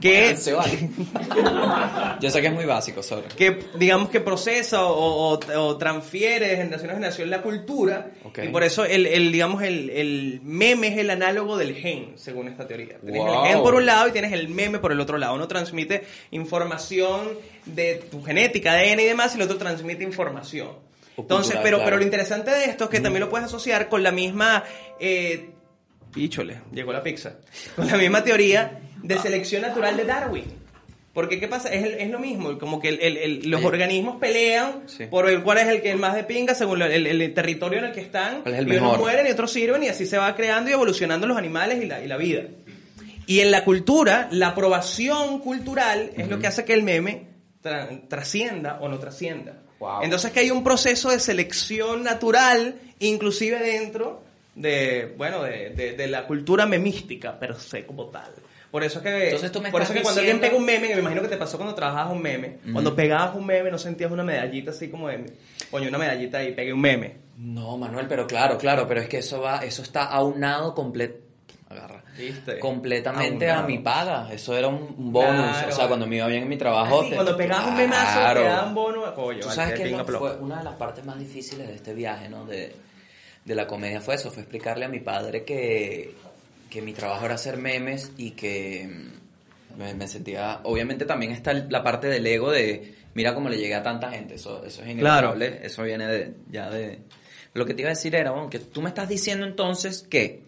que, 0.00 0.36
Se 0.36 0.52
vale. 0.52 0.88
Yo 2.20 2.30
sé 2.30 2.40
que 2.40 2.46
es 2.48 2.52
muy 2.52 2.64
básico, 2.64 3.02
sorry. 3.02 3.28
que 3.36 3.58
digamos 3.78 4.08
que 4.10 4.20
procesa 4.20 4.84
o, 4.84 5.34
o- 5.34 5.40
o 5.60 5.76
transfiere 5.76 6.48
de 6.48 6.56
generación 6.56 6.90
a 6.90 6.94
generación 6.94 7.30
la 7.30 7.42
cultura. 7.42 8.10
Ok. 8.24 8.40
Y 8.44 8.48
por 8.48 8.62
eso 8.62 8.84
el, 8.84 9.06
el, 9.06 9.30
digamos, 9.32 9.62
el, 9.62 9.90
el 9.90 10.40
meme 10.42 10.88
es 10.88 10.98
el 10.98 11.10
análogo 11.10 11.56
del 11.56 11.74
gen, 11.74 12.12
según 12.16 12.48
esta 12.48 12.66
teoría. 12.66 12.98
Tienes 13.00 13.20
Wow. 13.22 13.44
el 13.44 13.50
gen 13.50 13.62
por 13.62 13.74
un 13.74 13.86
lado 13.86 14.08
y 14.08 14.12
tienes 14.12 14.32
el 14.32 14.48
meme 14.48 14.78
por 14.78 14.92
el 14.92 15.00
otro 15.00 15.18
lado. 15.18 15.34
Uno 15.34 15.46
transmite 15.48 16.04
información 16.30 17.28
de 17.66 17.96
tu 18.10 18.22
genética, 18.22 18.72
ADN 18.72 19.00
y 19.00 19.04
demás, 19.04 19.34
y 19.34 19.36
el 19.38 19.42
otro 19.42 19.58
transmite 19.58 20.02
información. 20.04 20.68
O 21.16 21.22
Entonces, 21.22 21.46
cultural, 21.56 21.62
pero, 21.62 21.76
claro. 21.78 21.84
pero 21.86 21.96
lo 21.98 22.04
interesante 22.04 22.50
de 22.50 22.64
esto 22.66 22.84
es 22.84 22.90
que 22.90 23.00
también 23.00 23.20
lo 23.20 23.28
puedes 23.30 23.46
asociar 23.46 23.88
con 23.88 24.02
la 24.02 24.10
misma... 24.12 24.64
Eh, 24.98 25.50
píchole, 26.12 26.60
llegó 26.72 26.92
la 26.92 27.02
pizza. 27.02 27.34
Con 27.76 27.86
la 27.86 27.96
misma 27.96 28.24
teoría 28.24 28.78
de 29.02 29.18
selección 29.18 29.62
natural 29.62 29.96
de 29.96 30.04
Darwin. 30.04 30.44
Porque, 31.12 31.40
¿qué 31.40 31.48
pasa? 31.48 31.68
Es, 31.70 31.82
el- 31.84 31.94
es 31.94 32.08
lo 32.08 32.20
mismo, 32.20 32.56
como 32.58 32.78
que 32.80 32.88
el- 32.90 33.16
el- 33.16 33.50
los 33.50 33.64
organismos 33.64 34.16
pelean 34.20 34.82
Sí. 34.86 35.06
por 35.06 35.28
el 35.28 35.42
cuál 35.42 35.58
es 35.58 35.66
el 35.66 35.82
que 35.82 35.96
más 35.96 36.14
de 36.14 36.22
pinga 36.22 36.54
según 36.54 36.80
el, 36.82 37.34
territorio 37.34 37.80
en 37.80 37.86
el 37.86 37.92
que 37.92 38.00
están. 38.00 38.42
¿Cuál 38.42 38.54
es 38.54 38.60
y 38.66 38.76
unos 38.78 38.98
mueren 38.98 39.26
y 39.26 39.30
otros 39.30 39.50
sirven 39.52 39.82
y 39.82 39.88
así 39.88 40.06
se 40.06 40.18
va 40.18 40.34
creando 40.36 40.70
y 40.70 40.72
evolucionando 40.72 41.26
los 41.26 41.36
animales 41.36 41.82
y 41.82 41.86
la, 41.86 42.00
y 42.00 42.06
la 42.06 42.16
vida. 42.16 42.42
Y 43.26 43.40
en 43.40 43.50
la 43.50 43.64
cultura, 43.64 44.28
la 44.30 44.48
aprobación 44.48 45.40
cultural 45.40 46.10
es 46.16 46.28
lo 46.28 46.38
que 46.38 46.46
hace 46.46 46.64
que 46.64 46.74
el 46.74 46.84
meme 46.84 47.24
tra- 47.62 48.06
trascienda 48.08 48.78
o 48.80 48.88
no 48.88 48.98
trascienda. 49.00 49.54
Wow. 49.80 50.02
Entonces 50.02 50.30
que 50.30 50.40
hay 50.40 50.50
un 50.52 50.62
proceso 50.62 51.10
de 51.10 51.18
selección 51.18 52.04
natural, 52.04 52.76
inclusive 53.00 53.58
dentro 53.58 54.22
de, 54.54 55.12
bueno, 55.16 55.42
de, 55.42 55.70
de- 55.70 55.92
de 55.94 56.06
la 56.06 56.26
cultura 56.26 56.66
memística, 56.66 57.36
per 57.38 57.56
se 57.56 57.84
como 57.84 58.06
tal. 58.06 58.30
Por 58.70 58.84
eso 58.84 58.98
es 58.98 59.02
que, 59.04 59.24
Entonces 59.26 59.50
tú 59.50 59.60
me 59.60 59.70
por 59.70 59.82
eso 59.82 59.92
estás 59.92 59.96
que 59.98 60.02
cuando 60.04 60.20
alguien 60.20 60.36
diciendo- 60.36 60.58
pega 60.64 60.74
un 60.76 60.80
meme, 60.80 60.94
me 60.94 61.00
imagino 61.00 61.22
que 61.22 61.28
te 61.28 61.36
pasó 61.36 61.56
cuando 61.56 61.74
trabajabas 61.74 62.12
un 62.12 62.22
meme, 62.22 62.58
cuando 62.72 62.94
pegabas 62.94 63.34
un 63.34 63.44
meme 63.46 63.70
no 63.70 63.78
sentías 63.78 64.10
una 64.12 64.22
medallita 64.22 64.70
así 64.70 64.88
como 64.88 65.08
de, 65.08 65.24
coño, 65.70 65.88
una 65.88 65.98
medallita 65.98 66.42
y 66.44 66.52
pegué 66.52 66.72
un 66.72 66.80
meme. 66.80 67.16
No, 67.38 67.76
Manuel, 67.76 68.06
pero 68.08 68.26
claro, 68.26 68.56
claro, 68.58 68.86
pero 68.86 69.00
es 69.00 69.08
que 69.08 69.18
eso 69.18 69.40
va, 69.40 69.64
eso 69.64 69.82
está 69.82 70.04
aunado 70.04 70.74
completo. 70.74 71.18
Agarra. 71.68 72.02
¿Viste? 72.18 72.58
Completamente 72.58 73.48
Aunado. 73.48 73.64
a 73.64 73.68
mi 73.68 73.78
paga. 73.78 74.28
Eso 74.32 74.56
era 74.56 74.66
un 74.66 74.92
un 74.98 75.12
bonus. 75.12 75.50
Claro. 75.56 75.68
O 75.68 75.72
sea, 75.72 75.86
cuando 75.88 76.06
me 76.06 76.16
iba 76.16 76.26
bien 76.26 76.42
en 76.42 76.48
mi 76.48 76.56
trabajo. 76.58 77.00
Ah, 77.00 77.04
sí, 77.04 77.10
te- 77.10 77.14
cuando 77.14 77.36
pegabas 77.36 77.66
un 77.68 77.76
memazo, 77.76 78.18
Claro. 78.20 78.40
te 78.42 78.46
daban 78.48 78.74
bono, 78.74 79.14
coño, 79.14 79.40
Tú 79.40 79.46
vale, 79.46 79.56
sabes 79.56 79.72
qué 79.74 79.78
que 79.78 79.84
pinga 79.84 79.98
lo- 79.98 80.06
plomo. 80.06 80.26
fue 80.26 80.36
una 80.38 80.58
de 80.58 80.64
las 80.64 80.74
partes 80.74 81.04
más 81.04 81.18
difíciles 81.18 81.68
de 81.68 81.74
este 81.76 81.94
viaje, 81.94 82.28
¿no? 82.28 82.44
De, 82.44 82.74
de 83.44 83.54
la 83.54 83.66
comedia 83.68 84.00
fue 84.00 84.16
eso, 84.16 84.30
fue 84.32 84.42
explicarle 84.42 84.84
a 84.84 84.88
mi 84.88 84.98
padre 84.98 85.44
que, 85.44 86.12
que 86.70 86.80
mi 86.80 86.92
trabajo 86.92 87.26
era 87.26 87.34
hacer 87.34 87.58
memes 87.58 88.12
y 88.16 88.30
que 88.30 88.88
mm, 88.88 89.78
me, 89.78 89.94
me 89.94 90.08
sentía... 90.08 90.60
Obviamente 90.62 91.04
también 91.04 91.32
está 91.32 91.52
la 91.52 91.82
parte 91.82 92.06
del 92.06 92.26
ego 92.26 92.50
de, 92.50 92.94
mira 93.14 93.34
cómo 93.34 93.48
le 93.48 93.58
llegué 93.58 93.74
a 93.74 93.82
tanta 93.82 94.10
gente, 94.10 94.36
eso, 94.36 94.64
eso 94.64 94.82
es 94.82 94.88
inevitable, 94.88 95.60
eso 95.62 95.82
viene 95.82 96.06
de, 96.06 96.34
ya 96.50 96.70
de... 96.70 97.00
Lo 97.52 97.66
que 97.66 97.74
te 97.74 97.82
iba 97.82 97.90
a 97.90 97.94
decir 97.94 98.14
era, 98.14 98.30
bueno, 98.30 98.48
que 98.48 98.60
tú 98.60 98.80
me 98.80 98.88
estás 98.88 99.08
diciendo 99.08 99.44
entonces 99.44 100.06
que 100.08 100.42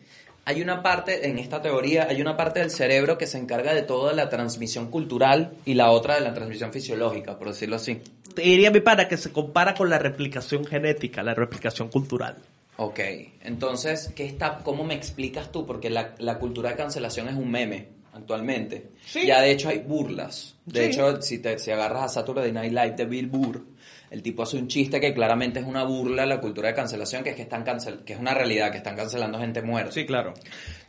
hay 0.44 0.62
una 0.62 0.82
parte, 0.82 1.28
en 1.28 1.38
esta 1.38 1.62
teoría, 1.62 2.06
hay 2.08 2.20
una 2.20 2.36
parte 2.36 2.60
del 2.60 2.70
cerebro 2.70 3.18
que 3.18 3.26
se 3.26 3.38
encarga 3.38 3.74
de 3.74 3.82
toda 3.82 4.12
la 4.12 4.28
transmisión 4.28 4.90
cultural 4.90 5.54
y 5.64 5.74
la 5.74 5.90
otra 5.90 6.14
de 6.14 6.20
la 6.20 6.34
transmisión 6.34 6.72
fisiológica, 6.72 7.38
por 7.38 7.48
decirlo 7.48 7.76
así. 7.76 8.00
Te 8.34 8.42
diría 8.42 8.70
mi 8.70 8.80
para 8.80 9.08
que 9.08 9.16
se 9.16 9.30
compara 9.30 9.74
con 9.74 9.90
la 9.90 9.98
replicación 9.98 10.64
genética, 10.64 11.22
la 11.22 11.34
replicación 11.34 11.88
cultural. 11.88 12.36
Ok, 12.76 13.00
entonces, 13.42 14.12
¿qué 14.16 14.24
está, 14.24 14.58
¿cómo 14.64 14.82
me 14.84 14.94
explicas 14.94 15.52
tú? 15.52 15.66
Porque 15.66 15.90
la, 15.90 16.14
la 16.18 16.38
cultura 16.38 16.70
de 16.70 16.76
cancelación 16.76 17.28
es 17.28 17.34
un 17.34 17.50
meme 17.50 17.88
actualmente. 18.14 18.90
Sí. 19.06 19.26
Ya 19.26 19.40
de 19.40 19.50
hecho 19.50 19.68
hay 19.68 19.78
burlas. 19.80 20.56
De 20.66 20.80
Sí. 20.80 20.86
hecho, 20.86 21.20
si, 21.22 21.38
te, 21.38 21.58
si 21.58 21.70
agarras 21.70 22.04
a 22.04 22.08
Saturday 22.08 22.50
Night 22.52 22.72
Live 22.72 22.92
de 22.92 23.04
Bill 23.04 23.26
Burr, 23.26 23.66
el 24.10 24.22
tipo 24.22 24.42
hace 24.42 24.56
un 24.58 24.68
chiste 24.68 25.00
que 25.00 25.14
claramente 25.14 25.60
es 25.60 25.66
una 25.66 25.84
burla 25.84 26.24
a 26.24 26.26
la 26.26 26.40
cultura 26.40 26.68
de 26.68 26.74
cancelación, 26.74 27.22
que 27.24 27.30
es 27.30 27.36
que 27.36 27.42
están 27.42 27.62
cancel 27.64 28.00
que 28.04 28.12
es 28.12 28.18
una 28.18 28.34
realidad, 28.34 28.70
que 28.70 28.76
están 28.78 28.94
cancelando 28.96 29.38
gente 29.38 29.62
muerta. 29.62 29.92
Sí, 29.92 30.04
claro. 30.04 30.34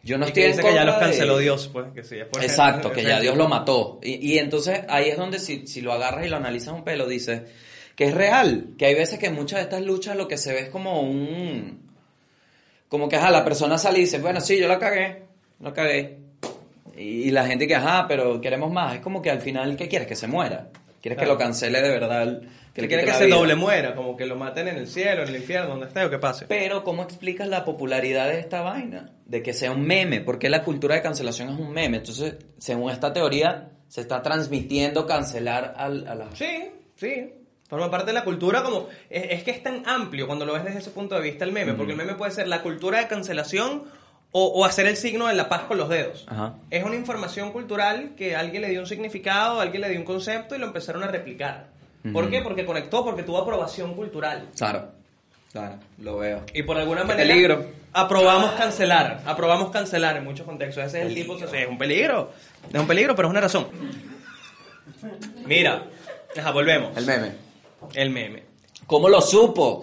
Yo 0.04 0.17
no 0.17 0.26
Y 0.26 0.30
estoy 0.30 0.43
que 0.43 0.50
en 0.52 0.58
que 0.60 0.74
ya 0.74 0.84
los 0.84 0.96
de- 0.96 1.02
canceló 1.02 1.38
Dios, 1.38 1.69
pues, 1.72 1.88
que 1.93 2.04
sí. 2.04 2.17
es 2.17 2.26
por 2.26 2.43
Exacto, 2.43 2.91
que 2.91 3.04
ya 3.04 3.19
Dios 3.22 3.38
lo 3.38 3.48
mató. 3.48 4.00
Y, 4.04 4.34
y 4.34 4.38
entonces 4.39 4.82
ahí 4.89 5.10
es 5.10 5.17
donde 5.17 5.39
si, 5.39 5.67
si 5.67 5.80
lo 5.82 5.93
agarras 5.93 6.26
y 6.26 6.30
lo 6.30 6.36
analizas 6.38 6.74
un 6.74 6.84
pelo, 6.84 7.08
dices 7.08 7.43
que 7.95 8.06
es 8.06 8.13
real, 8.13 8.69
que 8.77 8.86
hay 8.86 8.95
veces 8.95 9.19
que 9.19 9.27
en 9.27 9.36
muchas 9.36 9.60
de 9.60 9.63
estas 9.63 9.82
luchas 9.82 10.15
lo 10.15 10.27
que 10.27 10.38
se 10.38 10.53
ve 10.53 10.60
es 10.62 10.69
como 10.69 11.01
un... 11.01 11.91
Como 12.89 13.10
que, 13.10 13.15
ajá, 13.15 13.32
la 13.32 13.43
persona 13.43 13.77
sale 13.77 13.99
y 13.99 14.01
dice, 14.01 14.19
bueno, 14.19 14.39
sí, 14.39 14.60
yo 14.60 14.67
la 14.67 14.77
cagué, 14.77 15.23
la 15.60 15.73
cagué. 15.73 16.19
Y, 16.95 17.23
y 17.23 17.32
la 17.32 17.45
gente 17.47 17.67
que, 17.67 17.75
ajá, 17.75 18.06
pero 18.08 18.39
queremos 18.39 18.71
más. 18.71 18.95
Es 18.95 19.01
como 19.01 19.21
que 19.21 19.32
al 19.32 19.41
final, 19.41 19.75
¿qué 19.75 19.88
quieres? 19.88 20.08
Que 20.08 20.15
se 20.15 20.27
muera. 20.27 20.69
¿Quieres 21.01 21.19
que 21.19 21.25
lo 21.25 21.38
cancele 21.38 21.82
de 21.82 21.89
verdad? 21.89 22.41
Que 22.73 22.82
le 22.82 22.88
quiere 22.88 23.03
quite 23.03 23.06
que 23.06 23.12
la 23.12 23.17
se 23.17 23.25
vida? 23.25 23.36
doble 23.36 23.56
muera, 23.56 23.93
como 23.93 24.15
que 24.15 24.25
lo 24.25 24.36
maten 24.38 24.69
en 24.69 24.77
el 24.77 24.88
cielo, 24.88 25.23
en 25.23 25.29
el 25.29 25.36
infierno, 25.36 25.71
donde 25.71 25.88
esté 25.88 26.06
o 26.06 26.10
que 26.10 26.17
pase. 26.17 26.45
Pero, 26.47 26.84
¿cómo 26.84 27.03
explicas 27.03 27.47
la 27.47 27.65
popularidad 27.65 28.29
de 28.29 28.39
esta 28.39 28.62
vaina? 28.62 29.12
De 29.25 29.43
que 29.43 29.53
sea 29.53 29.71
un 29.71 29.82
meme. 29.82 30.21
Porque 30.21 30.49
la 30.49 30.63
cultura 30.63 30.95
de 30.95 31.01
cancelación 31.01 31.49
es 31.49 31.60
un 31.60 31.71
meme. 31.71 31.97
Entonces, 31.97 32.36
según 32.58 32.89
esta 32.89 33.12
teoría, 33.12 33.69
se 33.88 34.01
está 34.01 34.21
transmitiendo 34.21 35.06
cancelar 35.06 35.73
al, 35.75 36.08
a 36.08 36.15
la... 36.15 36.36
Sí, 36.36 36.69
sí. 36.95 37.34
Forma 37.69 37.89
parte 37.89 38.08
de 38.08 38.13
la 38.13 38.23
cultura 38.23 38.63
como... 38.63 38.88
Es, 39.10 39.23
es 39.32 39.43
que 39.43 39.52
es 39.52 39.63
tan 39.63 39.88
amplio 39.88 40.28
cuando 40.28 40.45
lo 40.45 40.54
ves 40.54 40.63
desde 40.63 40.80
ese 40.80 40.91
punto 40.91 41.15
de 41.15 41.21
vista 41.21 41.45
el 41.45 41.52
meme, 41.52 41.73
porque 41.73 41.93
el 41.93 41.97
meme 41.97 42.15
puede 42.15 42.32
ser 42.32 42.47
la 42.47 42.62
cultura 42.62 42.99
de 42.99 43.08
cancelación 43.08 43.84
o, 44.32 44.45
o 44.47 44.65
hacer 44.65 44.86
el 44.88 44.97
signo 44.97 45.28
de 45.28 45.34
la 45.34 45.49
paz 45.49 45.63
con 45.63 45.78
los 45.78 45.89
dedos. 45.89 46.26
Ajá. 46.28 46.56
Es 46.69 46.84
una 46.84 46.95
información 46.95 47.52
cultural 47.52 48.13
que 48.17 48.36
alguien 48.36 48.62
le 48.63 48.69
dio 48.69 48.82
un 48.82 48.88
significado, 48.88 49.62
alguien 49.62 49.82
le 49.82 49.89
dio 49.89 49.99
un 49.99 50.06
concepto 50.06 50.56
y 50.56 50.60
lo 50.60 50.67
empezaron 50.67 51.04
a 51.04 51.08
replicar. 51.08 51.67
¿Por 52.12 52.30
qué? 52.30 52.41
Porque 52.41 52.65
conectó, 52.65 53.06
porque 53.06 53.23
tuvo 53.23 53.38
aprobación 53.38 53.93
cultural. 53.95 54.49
Claro, 54.58 54.89
claro, 55.54 55.76
lo 55.99 56.17
veo. 56.17 56.41
Y 56.54 56.63
por 56.63 56.78
alguna 56.78 57.06
manera 57.06 57.26
peligro. 57.26 57.65
aprobamos 57.93 58.52
cancelar, 58.52 59.21
aprobamos 59.26 59.71
cancelar 59.71 60.17
en 60.17 60.26
muchos 60.26 60.45
contextos. 60.45 60.84
Ese 60.84 60.99
es 61.02 61.08
el 61.08 61.15
tipo 61.15 61.38
que 61.38 61.45
es 61.45 61.67
un 61.69 61.78
peligro, 61.78 62.34
es 62.71 62.78
un 62.78 62.88
peligro, 62.88 63.15
pero 63.15 63.30
es 63.30 63.32
una 63.32 63.39
razón. 63.39 63.67
Mira, 65.45 65.86
ajá, 66.38 66.52
volvemos. 66.52 66.97
El 66.97 67.06
meme. 67.06 67.42
El 67.93 68.10
meme. 68.10 68.54
¿Cómo 68.88 69.10
lo 69.10 69.22
supo? 69.22 69.82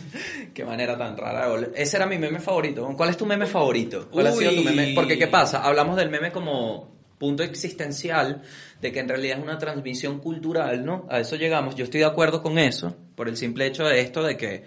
Qué 0.54 0.64
manera 0.64 0.96
tan 0.98 1.16
rara. 1.16 1.48
Ese 1.74 1.96
era 1.96 2.06
mi 2.06 2.18
meme 2.18 2.40
favorito. 2.40 2.92
¿Cuál 2.96 3.10
es 3.10 3.16
tu 3.16 3.26
meme 3.26 3.46
favorito? 3.46 4.08
¿Cuál 4.10 4.26
ha 4.26 4.32
sido 4.32 4.54
tu 4.54 4.62
meme? 4.62 4.92
Porque, 4.94 5.18
¿qué 5.18 5.26
pasa? 5.26 5.62
Hablamos 5.62 5.96
del 5.96 6.10
meme 6.10 6.30
como 6.30 6.92
punto 7.18 7.44
existencial, 7.44 8.42
de 8.80 8.90
que 8.90 8.98
en 8.98 9.08
realidad 9.08 9.38
es 9.38 9.44
una 9.44 9.56
transmisión 9.56 10.18
cultural, 10.18 10.84
¿no? 10.84 11.06
A 11.08 11.20
eso 11.20 11.36
llegamos. 11.36 11.76
Yo 11.76 11.84
estoy 11.84 12.00
de 12.00 12.06
acuerdo 12.06 12.42
con 12.42 12.58
eso, 12.58 12.96
por 13.14 13.28
el 13.28 13.36
simple 13.36 13.66
hecho 13.66 13.84
de 13.84 14.00
esto, 14.00 14.24
de 14.24 14.36
que, 14.36 14.64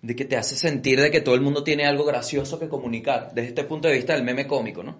de 0.00 0.16
que 0.16 0.24
te 0.24 0.38
hace 0.38 0.56
sentir 0.56 0.98
de 0.98 1.10
que 1.10 1.20
todo 1.20 1.34
el 1.34 1.42
mundo 1.42 1.62
tiene 1.62 1.84
algo 1.84 2.04
gracioso 2.04 2.58
que 2.58 2.68
comunicar, 2.68 3.32
desde 3.34 3.50
este 3.50 3.64
punto 3.64 3.86
de 3.86 3.94
vista 3.94 4.14
del 4.14 4.24
meme 4.24 4.46
cómico, 4.46 4.82
¿no? 4.82 4.98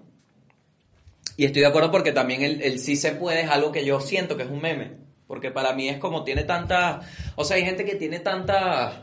Y 1.38 1.46
estoy 1.46 1.62
de 1.62 1.68
acuerdo 1.68 1.90
porque 1.90 2.12
también 2.12 2.42
el, 2.42 2.61
el 2.62 2.79
sí 2.81 2.96
se 2.96 3.12
puede 3.12 3.40
es 3.40 3.50
algo 3.50 3.72
que 3.72 3.85
yo 3.85 4.00
siento 4.00 4.37
que 4.37 4.42
es 4.42 4.50
un 4.50 4.61
meme. 4.61 5.06
Porque 5.26 5.50
para 5.50 5.72
mí 5.72 5.88
es 5.88 5.98
como 5.98 6.22
tiene 6.24 6.44
tantas... 6.44 7.04
O 7.34 7.44
sea, 7.44 7.56
hay 7.56 7.64
gente 7.64 7.84
que 7.84 7.94
tiene 7.96 8.20
tantas... 8.20 8.94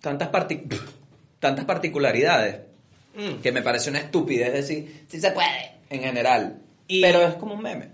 Tantas, 0.00 0.28
parti- 0.30 0.66
tantas 1.40 1.64
particularidades 1.64 2.60
Mm. 3.14 3.42
que 3.42 3.52
me 3.52 3.60
parece 3.60 3.90
una 3.90 3.98
estupidez 3.98 4.54
decir, 4.54 5.04
sí 5.06 5.20
se 5.20 5.30
puede, 5.32 5.72
en 5.90 6.00
general. 6.00 6.62
Y- 6.88 7.02
Pero 7.02 7.20
es 7.20 7.34
como 7.34 7.52
un 7.52 7.60
meme. 7.62 7.90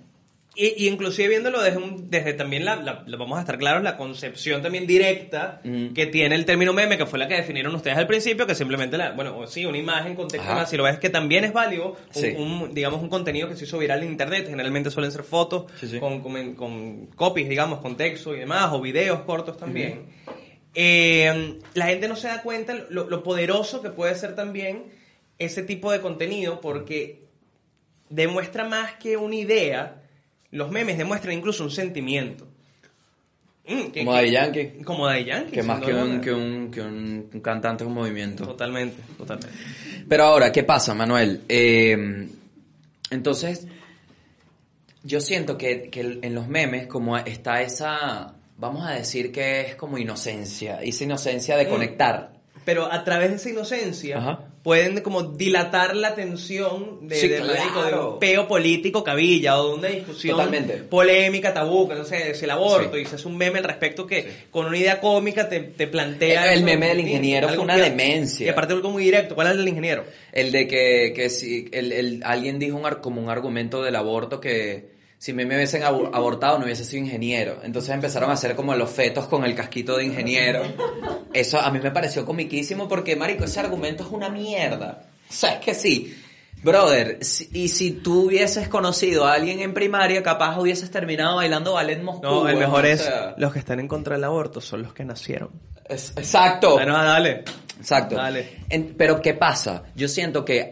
Y, 0.61 0.75
y 0.85 0.89
inclusive 0.89 1.29
viéndolo 1.29 1.63
desde, 1.63 1.79
un- 1.79 2.11
desde 2.11 2.33
también 2.33 2.65
la, 2.65 2.75
la- 2.75 3.05
la- 3.07 3.17
vamos 3.17 3.39
a 3.39 3.43
estar 3.43 3.59
claros, 3.59 3.81
la 3.85 3.97
concepción 3.97 4.61
también 4.61 4.89
directa 4.89 5.61
Mm. 5.63 5.93
que 5.95 6.07
tiene 6.07 6.35
el 6.35 6.45
término 6.45 6.73
meme, 6.73 6.99
que 6.99 7.07
fue 7.07 7.17
la 7.21 7.29
que 7.29 7.35
definieron 7.35 7.73
ustedes 7.77 7.97
al 7.97 8.09
principio, 8.09 8.45
que 8.45 8.57
simplemente, 8.57 8.99
la, 8.99 9.13
bueno, 9.13 9.47
sí, 9.47 9.65
una 9.67 9.79
imagen, 9.79 10.17
contexto, 10.17 10.53
más, 10.53 10.69
si 10.69 10.77
lo 10.77 10.83
ves 10.83 10.99
que 10.99 11.11
también 11.11 11.45
es 11.45 11.53
válido, 11.53 11.91
un, 11.93 11.97
Sí. 12.23 12.35
un, 12.37 12.75
digamos, 12.75 13.01
un 13.01 13.09
contenido 13.09 13.49
que 13.49 13.55
se 13.55 13.65
hizo 13.67 13.79
viral 13.79 14.03
en 14.03 14.09
internet, 14.11 14.47
generalmente 14.49 14.91
suelen 14.91 15.13
ser 15.13 15.23
fotos 15.23 15.71
Sí, 15.79 15.87
sí. 15.87 16.01
Con, 16.01 16.21
con, 16.23 16.55
con 16.57 17.07
copies, 17.15 17.49
digamos, 17.49 17.79
con 17.79 17.97
texto 17.97 18.35
y 18.35 18.41
demás, 18.41 18.71
o 18.73 18.81
videos 18.81 19.21
cortos 19.21 19.57
también. 19.59 20.07
Eh, 20.75 21.61
la 21.75 21.87
gente 21.87 22.09
no 22.09 22.17
se 22.17 22.27
da 22.29 22.43
cuenta 22.43 22.75
lo, 22.91 23.09
lo 23.09 23.23
poderoso 23.23 23.81
que 23.81 23.91
puede 23.91 24.15
ser 24.17 24.35
también 24.35 24.85
ese 25.39 25.63
tipo 25.63 25.93
de 25.93 26.01
contenido, 26.01 26.61
porque 26.61 27.23
demuestra 28.11 28.65
más 28.65 28.93
que 28.95 29.17
una 29.17 29.37
idea, 29.37 30.03
los 30.53 30.71
memes 30.71 30.99
demuestran 30.99 31.35
incluso 31.37 31.65
un 31.65 31.71
sentimiento. 31.71 32.47
Mm, 33.67 33.91
que- 33.93 34.01
Como 34.01 34.15
Daddy 34.15 34.31
Yankee. 34.31 34.69
Como 34.85 35.07
Daddy 35.07 35.25
Yankee. 35.25 35.53
Que 35.53 35.63
más 35.63 35.81
que 35.83 35.93
un, 35.95 36.21
que, 36.21 36.33
un, 36.33 36.71
que 36.71 36.81
un, 36.81 37.29
un 37.35 37.41
cantante 37.41 37.85
con 37.85 37.93
movimiento. 37.93 38.45
Totalmente, 38.47 38.97
totalmente. 39.17 39.55
Pero 40.09 40.25
ahora, 40.25 40.51
¿qué 40.51 40.63
pasa, 40.63 40.95
Manuel? 40.95 41.43
Eh, 41.49 42.29
entonces, 43.11 43.67
yo 45.03 45.21
siento 45.21 45.59
que, 45.59 45.91
que 45.91 46.19
en 46.23 46.35
los 46.35 46.49
memes 46.49 46.87
como 46.87 47.17
está 47.19 47.61
esa, 47.63 48.35
vamos 48.57 48.87
a 48.87 48.93
decir 48.93 49.31
que 49.33 49.61
es 49.63 49.75
como 49.77 49.99
inocencia, 49.99 50.81
esa 50.83 51.05
inocencia 51.05 51.57
de 51.57 51.67
Mm. 51.67 51.69
conectar. 51.71 52.33
Pero 52.65 52.91
a 52.91 53.05
través 53.05 53.31
de 53.31 53.37
esa 53.37 53.51
inocencia 53.51 54.19
Ajá. 54.19 54.48
Pueden 54.63 55.01
como 55.03 55.23
dilatar 55.23 55.97
la 55.97 56.15
tensión 56.15 57.09
de, 57.09 57.17
Sí, 57.17 57.29
de, 57.29 57.41
marico, 57.41 57.83
de 57.83 57.89
claro. 57.91 58.13
un 58.15 58.19
peo 58.19 58.49
político 58.49 59.05
cabilla 59.05 59.61
o 59.61 59.69
de 59.69 59.75
una 59.79 59.89
discusión 59.89 60.37
Totalmente. 60.37 60.75
polémica, 60.79 61.55
tabú, 61.55 61.89
que 61.89 61.95
no 61.95 62.05
sé, 62.05 62.35
si 62.35 62.45
el 62.45 62.51
aborto, 62.51 62.97
Sí. 62.97 63.03
y 63.03 63.07
se 63.07 63.15
hace 63.17 63.29
un 63.29 63.37
meme 63.37 63.59
al 63.59 63.65
respecto 63.65 64.07
que 64.07 64.27
con 64.51 64.67
una 64.67 64.77
idea 64.77 65.01
cómica 65.01 65.49
te, 65.49 65.61
te 65.61 65.87
plantea... 65.87 66.53
El 66.53 66.59
eso 66.59 66.67
meme 66.67 66.89
del 66.89 67.01
ingeniero 67.01 67.49
fue 67.49 67.59
una 67.59 67.77
que- 67.77 67.83
demencia. 67.83 68.47
Y 68.47 68.49
aparte 68.51 68.73
algo 68.75 68.91
muy 68.91 69.05
directo, 69.05 69.35
¿cuál 69.35 69.47
es 69.47 69.53
el 69.53 69.59
del 69.59 69.69
ingeniero? 69.69 70.05
El 70.33 70.53
de 70.53 70.67
que, 70.69 71.13
que 71.15 71.31
si 71.31 71.69
el, 71.73 71.93
el- 71.93 72.23
alguien 72.25 72.59
dijo 72.59 72.77
un, 72.77 72.89
como 73.01 73.23
un 73.23 73.31
argumento 73.31 73.83
del 73.83 73.97
aborto 73.97 74.41
que 74.41 74.98
si 75.19 75.33
me, 75.33 75.45
me 75.45 75.57
hubiesen 75.57 75.83
abor- 75.83 76.11
abortado 76.15 76.59
no 76.59 76.65
hubiese 76.65 76.85
sido 76.85 77.03
ingeniero. 77.05 77.59
Entonces 77.65 77.91
empezaron 77.95 78.31
a 78.31 78.35
hacer 78.35 78.55
como 78.55 78.75
los 78.75 78.91
fetos 78.91 79.27
con 79.27 79.45
el 79.45 79.55
casquito 79.55 79.97
de 79.97 80.05
ingeniero. 80.05 80.63
Eso 81.33 81.59
a 81.61 81.71
mí 81.71 81.81
me 81.83 81.91
pareció 81.91 82.25
comiquísimo 82.25 82.89
porque, 82.89 83.17
marico, 83.17 83.45
ese 83.45 83.61
argumento 83.61 84.05
es 84.05 84.11
una 84.11 84.29
mierda. 84.29 85.03
O 85.29 85.33
sea, 85.33 85.55
es 85.55 85.61
que 85.61 85.75
sí. 85.75 86.17
Brother, 86.63 87.19
si- 87.25 87.49
y 87.53 87.69
si 87.69 87.93
tú 87.93 88.27
hubieses 88.27 88.69
conocido 88.69 89.27
a 89.27 89.35
alguien 89.35 89.61
en 89.61 89.75
primaria, 89.75 90.23
capaz 90.25 90.59
hubieses 90.59 90.91
terminado 90.91 91.37
bailando 91.37 91.75
ballet 91.75 92.03
Moscú. 92.03 92.23
No, 92.25 92.49
el 92.49 92.57
mejor 92.57 92.85
es, 92.87 93.03
sea, 93.03 93.35
los 93.39 93.53
que 93.53 93.61
están 93.61 93.79
en 93.79 93.87
contra 93.87 94.17
del 94.17 94.25
aborto 94.25 94.61
son 94.61 94.83
los 94.83 94.93
que 94.93 95.05
nacieron. 95.05 95.51
es- 95.89 96.13
exacto. 96.17 96.73
Bueno, 96.75 96.93
dale. 96.95 97.45
Exacto. 97.79 98.17
Dale. 98.17 98.65
En- 98.69 98.95
pero 98.97 99.23
¿qué 99.23 99.35
pasa? 99.35 99.85
Yo 99.95 100.09
siento 100.09 100.45
que, 100.45 100.71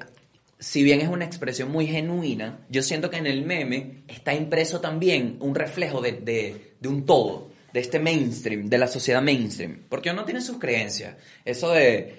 si 0.59 0.83
bien 0.83 1.01
es 1.01 1.09
una 1.09 1.25
expresión 1.25 1.71
muy 1.71 1.87
genuina, 1.87 2.61
yo 2.71 2.83
siento 2.83 3.11
que 3.11 3.19
en 3.19 3.27
el 3.27 3.45
meme 3.45 4.03
está 4.09 4.35
impreso 4.35 4.81
también 4.81 5.37
un 5.41 5.55
reflejo 5.55 6.01
de, 6.01 6.13
de- 6.13 6.75
de 6.81 6.89
un 6.89 7.05
todo, 7.07 7.51
de 7.73 7.81
este 7.81 7.99
mainstream, 7.99 8.69
de 8.69 8.79
la 8.79 8.87
sociedad 8.87 9.21
mainstream. 9.23 9.83
Porque 9.89 10.11
uno 10.11 10.25
tiene 10.25 10.41
sus 10.41 10.59
creencias. 10.59 11.17
Eso 11.45 11.73
de, 11.73 12.17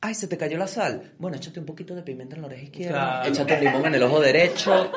ay, 0.00 0.14
se 0.14 0.26
te 0.26 0.36
cayó 0.36 0.58
la 0.58 0.66
sal. 0.66 1.12
Bueno, 1.18 1.36
échate 1.36 1.60
un 1.60 1.66
poquito 1.66 1.94
de 1.94 2.02
pimienta 2.02 2.34
en 2.34 2.42
la 2.42 2.48
oreja 2.48 2.62
izquierda, 2.64 3.20
Claro. 3.20 3.28
échate 3.28 3.54
un 3.54 3.64
limón 3.64 3.86
en 3.86 3.94
el 3.94 4.02
ojo 4.02 4.20
derecho. 4.20 4.90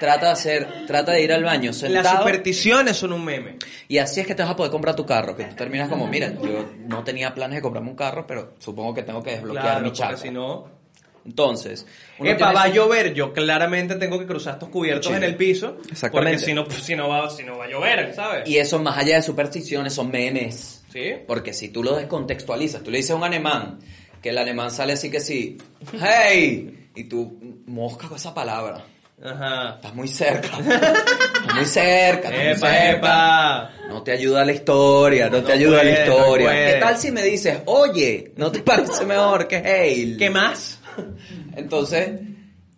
Trata 0.00 0.26
de 0.26 0.32
hacer, 0.32 0.68
trata 0.86 1.12
de 1.12 1.22
ir 1.22 1.32
al 1.32 1.44
baño 1.44 1.66
Las 1.68 1.76
sentado. 1.78 2.18
supersticiones 2.18 2.96
son 2.96 3.12
un 3.12 3.24
meme. 3.24 3.58
Y 3.86 3.98
así 3.98 4.20
es 4.20 4.26
que 4.26 4.34
te 4.34 4.42
vas 4.42 4.50
a 4.50 4.56
poder 4.56 4.72
comprar 4.72 4.96
tu 4.96 5.04
carro, 5.06 5.36
que 5.36 5.44
tú 5.44 5.54
terminas 5.54 5.88
como, 5.88 6.06
mira, 6.08 6.32
yo 6.42 6.68
no 6.88 7.04
tenía 7.04 7.34
planes 7.34 7.56
de 7.56 7.62
comprarme 7.62 7.90
un 7.90 7.96
carro, 7.96 8.26
pero 8.26 8.54
supongo 8.58 8.94
que 8.94 9.02
tengo 9.02 9.22
que 9.22 9.32
desbloquear 9.32 9.62
Claro, 9.64 9.80
mi 9.82 9.88
porque 9.90 9.98
chakra. 9.98 10.16
si 10.16 10.30
no... 10.30 10.83
Entonces, 11.26 11.86
Epa, 12.18 12.52
va 12.52 12.64
a 12.64 12.68
llover, 12.68 13.14
yo 13.14 13.32
claramente 13.32 13.94
tengo 13.96 14.18
que 14.18 14.26
cruzar 14.26 14.54
estos 14.54 14.68
cubiertos 14.68 15.12
en 15.12 15.22
el 15.24 15.36
piso. 15.36 15.78
Exactamente. 15.90 16.32
Porque 16.32 16.38
si 16.38 16.54
no, 16.54 16.64
pues, 16.64 16.82
si 16.82 16.94
no, 16.96 17.08
va, 17.08 17.30
si 17.30 17.42
no 17.44 17.56
va 17.58 17.64
a 17.64 17.68
llover, 17.68 18.14
¿sabes? 18.14 18.46
Y 18.48 18.58
eso 18.58 18.78
más 18.78 18.98
allá 18.98 19.16
de 19.16 19.22
supersticiones 19.22 19.94
son 19.94 20.10
memes. 20.10 20.82
Sí. 20.92 21.12
Porque 21.26 21.52
si 21.54 21.68
tú 21.70 21.82
lo 21.82 21.96
descontextualizas, 21.96 22.82
tú 22.82 22.90
le 22.90 22.98
dices 22.98 23.12
a 23.12 23.16
un 23.16 23.24
alemán, 23.24 23.78
que 24.22 24.28
el 24.30 24.38
alemán 24.38 24.70
sale 24.70 24.92
así 24.92 25.10
que 25.10 25.20
sí, 25.20 25.56
hey, 26.00 26.88
y 26.94 27.04
tú 27.04 27.62
mosca 27.66 28.06
con 28.08 28.16
esa 28.16 28.34
palabra. 28.34 28.84
Ajá. 29.24 29.76
Estás 29.76 29.94
muy 29.94 30.08
cerca. 30.08 30.48
Estás 30.58 31.54
muy 31.54 31.64
cerca. 31.64 32.28
estás 32.28 32.32
muy 32.32 32.40
Epa, 32.48 32.68
cerca. 32.68 32.90
epa. 32.90 33.70
No 33.88 34.02
te 34.02 34.12
ayuda 34.12 34.44
la 34.44 34.52
historia, 34.52 35.28
no, 35.30 35.38
te 35.42 35.48
No 35.48 35.54
ayuda 35.54 35.78
puede, 35.80 35.84
la 35.92 35.98
no 35.98 36.04
historia. 36.16 36.46
puede. 36.46 36.72
¿Qué 36.74 36.80
tal 36.80 36.98
si 36.98 37.10
me 37.12 37.22
dices, 37.22 37.58
oye, 37.66 38.32
¿no 38.36 38.50
te 38.52 38.58
parece 38.60 39.06
mejor 39.06 39.48
que 39.48 39.56
Hale? 39.56 40.16
¿Qué 40.18 40.30
más? 40.30 40.80
Entonces, 41.56 42.20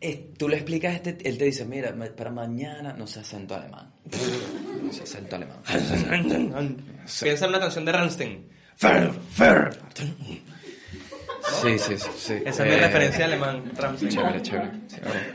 eh, 0.01 0.31
tú 0.39 0.49
le 0.49 0.57
explicas, 0.57 0.95
este, 0.95 1.17
él 1.29 1.39
te 1.39 1.45
dice, 1.47 1.65
mira, 1.65 1.95
para 2.17 2.31
mañana, 2.31 2.93
no 2.93 3.07
sé 3.07 3.21
acento 3.21 3.55
alemán. 3.55 3.91
No 4.83 4.93
sé 4.93 5.03
acento 5.05 5.37
alemán. 5.37 5.59
Piensa 7.23 7.45
en 7.45 7.49
una 7.51 7.61
canción 7.61 7.85
de 7.85 7.93
Rammstein. 7.93 8.49
Fer, 8.77 9.11
fer. 9.33 9.79
Sí, 11.63 11.79
sí, 11.79 11.97
sí. 11.97 12.09
sí. 12.19 12.35
Esa 12.45 12.65
es 12.67 12.71
mi 12.71 12.77
Eh, 12.77 12.81
referencia 12.81 13.25
alemán, 13.25 13.63
Rammstein. 13.77 14.11
Chévere, 14.13 14.43
chévere. 14.43 14.71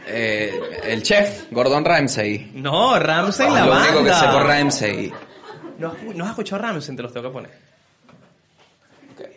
Eh, 0.08 0.60
el 0.84 1.02
chef, 1.02 1.46
Gordon 1.52 1.84
Ramsay. 1.86 2.52
No, 2.56 3.00
Rammstein 3.00 3.54
la 3.54 3.66
Lo 3.66 3.72
banda. 3.72 3.90
único 3.90 4.04
que 4.06 4.14
sé 4.14 4.26
por 4.28 4.44
Ramsay. 4.46 5.14
¿No 5.80 5.88
has, 5.92 6.04
no 6.16 6.24
has 6.26 6.30
escuchado 6.32 6.62
Rammstein? 6.62 6.96
Te 6.98 7.04
los 7.04 7.14
tengo 7.14 7.28
que 7.30 7.34
poner. 7.34 7.52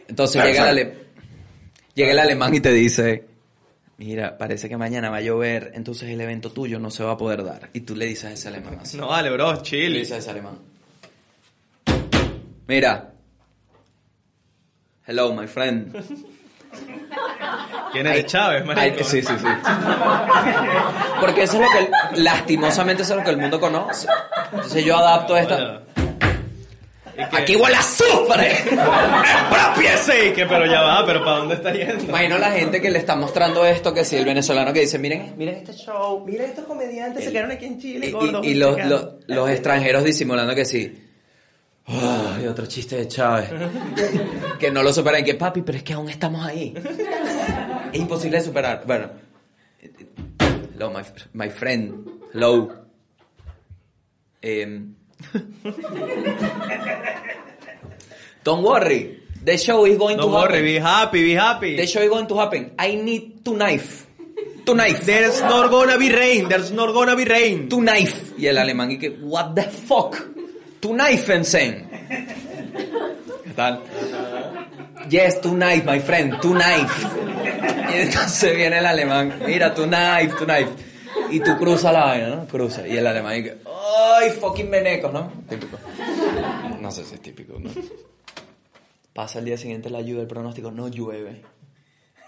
Entonces 0.08 0.44
llega 0.44 0.70
el, 0.70 0.94
llega 1.94 2.12
el 2.12 2.18
alemán 2.18 2.54
y 2.54 2.60
te 2.60 2.72
dice, 2.72 3.24
mira, 3.98 4.36
parece 4.38 4.68
que 4.68 4.76
mañana 4.76 5.10
va 5.10 5.18
a 5.18 5.20
llover, 5.20 5.72
entonces 5.74 6.08
el 6.10 6.20
evento 6.20 6.50
tuyo 6.50 6.78
no 6.78 6.90
se 6.90 7.02
va 7.04 7.12
a 7.12 7.16
poder 7.16 7.44
dar. 7.44 7.70
Y 7.72 7.80
tú 7.80 7.94
le 7.96 8.06
dices 8.06 8.24
a 8.24 8.32
ese 8.32 8.48
alemán 8.48 8.78
así. 8.82 8.96
No, 8.96 9.08
vale, 9.08 9.30
bro, 9.30 9.52
Le 9.54 9.62
chill. 9.62 9.92
dices 9.92 10.12
a 10.12 10.16
ese 10.18 10.30
alemán. 10.30 10.58
Mira. 12.66 13.10
Hello, 15.06 15.34
my 15.34 15.46
friend. 15.46 15.94
¿Quién 17.92 18.06
es 18.08 18.14
de 18.14 18.26
Chávez, 18.26 18.64
marico? 18.64 19.04
Sí, 19.04 19.22
sí, 19.22 19.32
sí. 19.38 19.46
Porque 21.20 21.42
eso 21.44 21.54
es 21.54 21.60
lo 21.60 21.68
que, 21.68 22.20
lastimosamente, 22.20 23.02
eso 23.04 23.12
es 23.12 23.18
lo 23.18 23.24
que 23.24 23.30
el 23.30 23.36
mundo 23.36 23.60
conoce. 23.60 24.08
Entonces 24.52 24.84
yo 24.84 24.96
adapto 24.96 25.36
esta... 25.36 25.82
¿Y 27.14 27.16
qué? 27.30 27.36
¡Aquí 27.36 27.56
huele 27.56 27.76
a 27.76 27.80
azufre! 27.80 28.52
¡Expropiese! 28.52 30.28
¿Y 30.28 30.32
qué? 30.32 30.46
Pero 30.46 30.66
ya 30.66 30.82
va, 30.82 31.06
¿pero 31.06 31.24
para 31.24 31.38
dónde 31.38 31.54
está 31.54 31.72
yendo? 31.72 32.04
Imagino 32.04 32.38
la 32.38 32.50
gente 32.52 32.80
que 32.80 32.90
le 32.90 32.98
está 32.98 33.16
mostrando 33.16 33.64
esto, 33.64 33.94
que 33.94 34.04
si 34.04 34.16
el 34.16 34.24
venezolano 34.24 34.72
que 34.72 34.80
dice, 34.80 34.98
miren, 34.98 35.34
miren 35.36 35.56
este 35.56 35.72
show. 35.74 36.24
Mira, 36.26 36.44
estos 36.44 36.64
comediantes 36.64 37.24
se 37.24 37.32
quedaron 37.32 37.52
aquí 37.52 37.66
en 37.66 37.78
Chile, 37.80 38.08
Y, 38.08 38.10
gordos. 38.12 38.44
y- 38.46 38.50
y 38.50 38.54
los, 38.54 38.76
los, 38.86 39.08
los 39.26 39.50
extranjeros 39.50 40.04
disimulando 40.04 40.54
que 40.54 40.64
sí. 40.64 41.00
Ay, 41.86 42.46
otro 42.46 42.64
chiste 42.66 42.96
de 42.96 43.06
Chávez. 43.08 43.50
que 44.58 44.70
no 44.70 44.82
lo 44.82 44.92
superan. 44.92 45.22
Que 45.24 45.34
papi, 45.34 45.62
pero 45.62 45.76
es 45.78 45.84
que 45.84 45.92
aún 45.92 46.08
estamos 46.08 46.44
ahí. 46.46 46.74
es 47.92 47.98
imposible 48.00 48.38
de 48.38 48.44
superar. 48.44 48.82
Bueno. 48.86 49.10
Hello, 50.74 50.90
my, 50.90 51.02
my 51.34 51.50
friend. 51.50 52.08
Hello. 52.32 52.72
Em. 54.42 54.94
Don't 58.44 58.62
worry. 58.62 59.20
The 59.42 59.58
show 59.58 59.84
is 59.84 59.98
going 59.98 60.16
Don't 60.16 60.30
to 60.30 60.34
worry, 60.34 60.52
happen. 60.52 60.64
be 60.64 60.74
happy, 60.78 61.22
be 61.24 61.34
happy. 61.34 61.76
The 61.76 61.86
show 61.86 62.00
is 62.00 62.08
going 62.08 62.26
to 62.28 62.36
happen. 62.36 62.72
I 62.78 62.94
need 62.96 63.44
to 63.44 63.54
knife. 63.56 64.06
To 64.66 64.74
knife. 64.74 65.04
There's 65.04 65.40
not 65.42 65.70
gonna 65.70 65.98
be 65.98 66.10
rain, 66.10 66.48
there's 66.48 66.70
not 66.72 66.92
gonna 66.94 67.14
be 67.16 67.24
rain. 67.24 67.68
to 67.68 67.80
knife. 67.82 68.32
Y 68.38 68.46
el 68.46 68.56
alemán 68.56 68.88
y 68.90 68.96
que, 68.98 69.10
what 69.20 69.54
the 69.54 69.62
fuck? 69.64 70.16
To 70.80 70.92
knife, 70.94 71.28
Ensen. 71.34 71.86
¿Qué 73.44 73.52
tal? 73.54 73.82
Yes, 75.10 75.40
tonight, 75.42 75.84
my 75.84 75.98
friend, 76.00 76.40
tonight. 76.40 76.88
Y 77.92 77.98
entonces 77.98 78.56
viene 78.56 78.78
el 78.78 78.86
alemán, 78.86 79.38
mira, 79.46 79.74
tonight, 79.74 80.34
tonight. 80.38 80.68
Y 81.30 81.40
tú 81.40 81.56
cruzas 81.56 81.92
la 81.92 82.04
vaina, 82.04 82.28
¿no? 82.28 82.46
Cruza. 82.46 82.86
Y 82.86 82.96
el 82.96 83.06
alemán 83.06 83.34
dice, 83.34 83.58
¡ay, 83.66 84.30
fucking 84.30 84.70
venecos, 84.70 85.12
¿no? 85.12 85.32
Típico. 85.48 85.78
No 86.80 86.90
sé 86.90 87.04
si 87.04 87.14
es 87.14 87.22
típico, 87.22 87.58
¿no? 87.58 87.70
Pasa 89.12 89.38
el 89.38 89.44
día 89.44 89.56
siguiente 89.56 89.90
la 89.90 90.00
lluvia, 90.00 90.22
el 90.22 90.26
pronóstico, 90.26 90.70
no 90.70 90.88
llueve. 90.88 91.42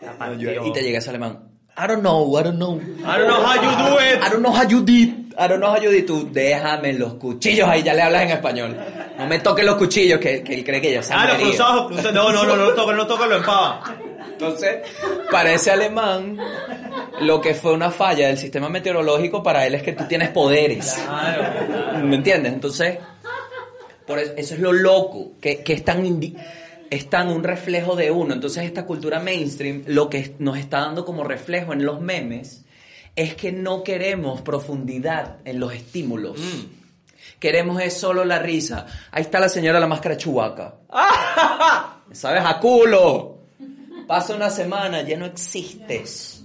No 0.00 0.34
llueve. 0.34 0.68
Y 0.68 0.72
te 0.72 0.82
llega 0.82 0.98
ese 0.98 1.10
alemán, 1.10 1.50
I 1.78 1.86
don't 1.86 2.00
know, 2.00 2.38
I 2.38 2.42
don't 2.42 2.56
know. 2.56 2.80
I 3.04 3.18
don't 3.18 3.26
know 3.26 3.42
how 3.42 3.54
you 3.54 3.70
do 3.76 3.98
it. 3.98 4.22
I 4.22 4.30
don't 4.30 4.40
know 4.40 4.52
how 4.52 4.66
you 4.66 4.82
did. 4.82 5.34
I 5.38 5.46
don't 5.46 5.60
know 5.60 5.70
how 5.70 5.78
you 5.78 5.90
did. 5.90 6.06
Tú, 6.06 6.30
déjame 6.32 6.94
los 6.94 7.14
cuchillos 7.14 7.68
ahí, 7.68 7.82
ya 7.82 7.92
le 7.92 8.00
hablas 8.00 8.22
en 8.22 8.30
español. 8.30 8.76
No 9.18 9.26
me 9.26 9.40
toques 9.40 9.64
los 9.64 9.76
cuchillos, 9.76 10.18
que, 10.18 10.42
que 10.42 10.54
él 10.54 10.64
cree 10.64 10.80
que 10.80 10.94
yo 10.94 11.02
sé. 11.02 11.12
Ah, 11.14 11.26
los 11.26 11.36
cruzados, 11.36 11.88
cruzados. 11.88 12.14
No, 12.14 12.32
no, 12.32 12.44
no, 12.44 12.56
no, 12.56 12.68
toca, 12.72 12.94
no 12.94 13.06
toca, 13.06 13.26
lo 13.26 13.36
empava. 13.36 13.82
Entonces, 14.32 14.76
para 15.30 15.52
ese 15.52 15.70
alemán, 15.70 16.38
lo 17.20 17.40
que 17.40 17.54
fue 17.54 17.72
una 17.72 17.90
falla 17.90 18.28
del 18.28 18.38
sistema 18.38 18.68
meteorológico, 18.68 19.42
para 19.42 19.66
él 19.66 19.74
es 19.74 19.82
que 19.82 19.92
tú 19.92 20.04
tienes 20.04 20.28
poderes. 20.30 20.96
¿Me 22.02 22.16
entiendes? 22.16 22.52
Entonces, 22.52 22.98
por 24.06 24.18
eso, 24.18 24.32
eso 24.36 24.54
es 24.54 24.60
lo 24.60 24.72
loco, 24.72 25.32
que, 25.40 25.62
que 25.62 25.72
es 25.72 25.84
tan 25.84 26.04
indi- 26.04 26.36
es 26.90 27.10
tan 27.10 27.28
un 27.28 27.42
reflejo 27.42 27.96
de 27.96 28.10
uno. 28.10 28.34
Entonces, 28.34 28.64
esta 28.64 28.84
cultura 28.86 29.18
mainstream, 29.20 29.82
lo 29.86 30.08
que 30.10 30.34
nos 30.38 30.58
está 30.58 30.80
dando 30.80 31.04
como 31.04 31.24
reflejo 31.24 31.72
en 31.72 31.84
los 31.84 32.00
memes, 32.00 32.64
es 33.16 33.34
que 33.34 33.50
no 33.50 33.82
queremos 33.82 34.42
profundidad 34.42 35.38
en 35.46 35.58
los 35.58 35.72
estímulos. 35.72 36.38
Queremos 37.40 37.80
es 37.82 37.94
solo 37.94 38.24
la 38.24 38.38
risa. 38.38 38.86
Ahí 39.10 39.22
está 39.22 39.40
la 39.40 39.48
señora 39.48 39.80
la 39.80 39.86
máscara 39.86 40.14
de 40.14 40.20
Chewbacca. 40.22 40.74
¿Sabes? 42.12 42.42
A 42.44 42.58
culo. 42.60 43.35
Pasa 44.06 44.34
una 44.34 44.50
semana, 44.50 45.02
ya 45.02 45.16
no 45.16 45.26
existes. 45.26 46.44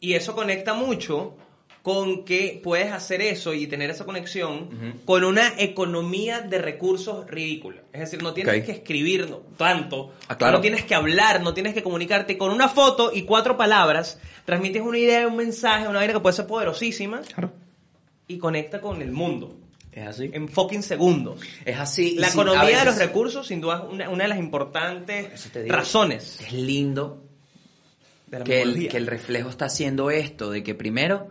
Y 0.00 0.14
eso 0.14 0.34
conecta 0.34 0.74
mucho 0.74 1.34
con 1.82 2.24
que 2.24 2.60
puedes 2.62 2.92
hacer 2.92 3.22
eso 3.22 3.54
y 3.54 3.66
tener 3.66 3.88
esa 3.90 4.04
conexión 4.04 5.00
con 5.06 5.24
una 5.24 5.54
economía 5.58 6.40
de 6.40 6.58
recursos 6.58 7.26
ridícula. 7.28 7.82
Es 7.92 8.00
decir, 8.00 8.22
no 8.22 8.32
tienes 8.34 8.58
Ok. 8.60 8.66
que 8.66 8.72
escribir 8.72 9.26
tanto, 9.56 10.12
Ah, 10.28 10.36
claro. 10.36 10.58
no 10.58 10.60
tienes 10.60 10.84
que 10.84 10.94
hablar, 10.94 11.40
no 11.42 11.54
tienes 11.54 11.72
que 11.74 11.82
comunicarte. 11.82 12.36
Con 12.36 12.50
una 12.52 12.68
foto 12.68 13.10
y 13.14 13.22
cuatro 13.22 13.56
palabras, 13.56 14.20
transmites 14.44 14.82
una 14.82 14.98
idea, 14.98 15.26
un 15.26 15.36
mensaje, 15.36 15.88
una 15.88 15.98
vaina 15.98 16.12
que 16.12 16.20
puede 16.20 16.36
ser 16.36 16.46
poderosísima 16.46 17.22
Claro. 17.22 17.52
y 18.26 18.38
conecta 18.38 18.80
con 18.80 19.00
el 19.00 19.10
mundo 19.12 19.56
Es 19.98 20.06
así. 20.06 20.30
en 20.32 20.48
fucking 20.48 20.82
segundos. 20.82 21.40
Es 21.64 21.78
así. 21.78 22.16
La 22.16 22.28
economía 22.28 22.80
de 22.80 22.84
los 22.84 22.98
recursos, 22.98 23.46
sin 23.46 23.60
duda, 23.60 23.84
es 23.86 23.92
una, 23.92 24.08
una 24.10 24.24
de 24.24 24.28
las 24.28 24.38
importantes 24.38 25.52
digo. 25.52 25.74
razones 25.74 26.40
Es 26.40 26.52
lindo 26.52 27.24
que 28.44 28.62
el, 28.62 28.88
que 28.88 28.96
el 28.96 29.06
reflejo 29.06 29.48
está 29.48 29.66
haciendo 29.66 30.10
esto, 30.10 30.50
de 30.50 30.62
que 30.62 30.74
primero 30.74 31.30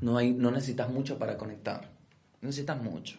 no, 0.00 0.18
hay, 0.18 0.32
no 0.32 0.50
necesitas 0.50 0.88
mucho 0.88 1.18
para 1.18 1.36
conectar. 1.36 1.82
No 2.40 2.48
necesitas 2.48 2.80
mucho. 2.82 3.16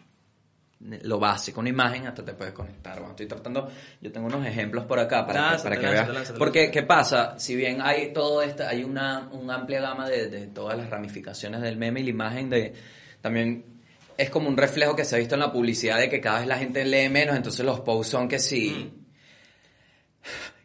Lo 0.80 1.18
básico, 1.18 1.60
una 1.60 1.70
imagen 1.70 2.06
hasta 2.06 2.22
te 2.22 2.34
puedes 2.34 2.52
conectar. 2.52 2.96
Bueno, 2.96 3.12
estoy 3.12 3.26
tratando, 3.26 3.70
yo 4.02 4.12
tengo 4.12 4.26
unos 4.26 4.46
ejemplos 4.46 4.84
por 4.84 4.98
acá 4.98 5.26
para 5.26 5.56
que, 5.56 5.62
para 5.62 5.76
que 5.76 5.82
lánzate, 5.82 6.04
veas. 6.04 6.14
lánzate, 6.14 6.38
Porque, 6.38 6.70
¿qué 6.70 6.82
pasa? 6.82 7.38
Si 7.38 7.56
bien 7.56 7.80
hay 7.80 8.12
todo 8.12 8.42
esto, 8.42 8.64
hay 8.66 8.84
una, 8.84 9.30
una 9.32 9.54
amplia 9.54 9.80
gama 9.80 10.06
de, 10.06 10.28
de 10.28 10.46
todas 10.48 10.76
las 10.76 10.90
ramificaciones 10.90 11.62
del 11.62 11.78
meme 11.78 12.00
y 12.00 12.04
la 12.04 12.10
imagen 12.10 12.50
de 12.50 12.74
también 13.22 13.73
es 14.16 14.30
como 14.30 14.48
un 14.48 14.56
reflejo 14.56 14.94
que 14.96 15.04
se 15.04 15.16
ha 15.16 15.18
visto 15.18 15.34
en 15.34 15.40
la 15.40 15.52
publicidad 15.52 15.98
de 15.98 16.08
que 16.08 16.20
cada 16.20 16.38
vez 16.38 16.48
la 16.48 16.58
gente 16.58 16.84
lee 16.84 17.08
menos, 17.08 17.36
entonces 17.36 17.64
los 17.64 17.80
posts 17.80 18.10
son 18.10 18.28
que 18.28 18.38
si 18.38 18.92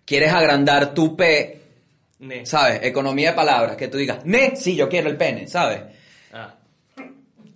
quieres 0.06 0.32
agrandar 0.34 0.94
tu 0.94 1.16
P, 1.16 1.60
Ne. 2.20 2.46
¿sabes? 2.46 2.82
Economía 2.84 3.30
de 3.30 3.36
palabras, 3.36 3.78
que 3.78 3.88
tú 3.88 3.98
digas, 3.98 4.26
ne, 4.26 4.54
sí, 4.56 4.76
yo 4.76 4.90
quiero 4.90 5.10
el 5.10 5.16
pene, 5.16 5.48
¿sabes? 5.48 5.84
Ah. 6.34 6.54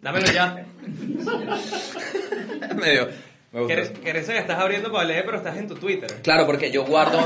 Dámelo 0.01 0.31
ya. 0.31 0.65
Medio, 2.75 3.09
me 3.53 3.59
gusta. 3.61 3.75
¿Quieres, 3.75 3.99
quieres 3.99 4.25
que 4.27 4.37
estás 4.37 4.59
abriendo 4.59 4.91
para 4.91 5.05
leer, 5.05 5.23
pero 5.25 5.37
estás 5.37 5.55
en 5.57 5.67
tu 5.67 5.75
Twitter? 5.75 6.09
Claro, 6.23 6.45
porque 6.45 6.71
yo 6.71 6.83
guardo. 6.85 7.19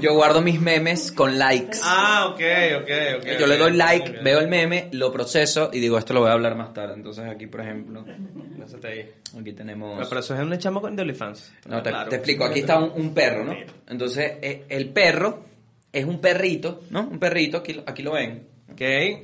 yo 0.00 0.14
guardo 0.14 0.42
mis 0.42 0.60
memes 0.60 1.12
con 1.12 1.38
likes. 1.38 1.78
Ah, 1.82 2.26
ok, 2.30 2.40
ok, 2.82 2.90
ok. 3.18 3.38
yo 3.38 3.46
le 3.46 3.56
doy 3.56 3.72
like, 3.72 4.10
veo 4.22 4.40
el 4.40 4.48
meme, 4.48 4.88
lo 4.92 5.12
proceso 5.12 5.70
y 5.72 5.80
digo, 5.80 5.96
esto 5.98 6.12
lo 6.12 6.20
voy 6.20 6.30
a 6.30 6.32
hablar 6.32 6.56
más 6.56 6.72
tarde. 6.74 6.94
Entonces 6.94 7.24
aquí, 7.26 7.46
por 7.46 7.60
ejemplo, 7.62 8.04
aquí 9.38 9.52
tenemos. 9.52 9.96
Pero, 9.96 10.08
pero 10.08 10.20
eso 10.20 10.34
es 10.34 10.40
un 10.40 10.58
chamo 10.58 10.80
con 10.80 10.94
de 10.96 11.02
OnlyFans. 11.02 11.52
No, 11.66 11.82
te, 11.82 11.90
Claro. 11.90 12.08
te 12.10 12.16
explico, 12.16 12.44
aquí 12.44 12.60
está 12.60 12.78
un, 12.78 12.90
un 13.00 13.14
perro, 13.14 13.44
¿no? 13.44 13.54
Entonces, 13.88 14.32
eh, 14.42 14.64
el 14.68 14.88
perro 14.90 15.44
es 15.92 16.04
un 16.04 16.20
perrito, 16.20 16.82
¿no? 16.90 17.02
Un 17.02 17.18
perrito, 17.18 17.58
aquí, 17.58 17.74
lo- 17.74 17.84
aquí 17.86 18.02
lo 18.02 18.12
ven. 18.12 18.48
Ok, 18.72 18.80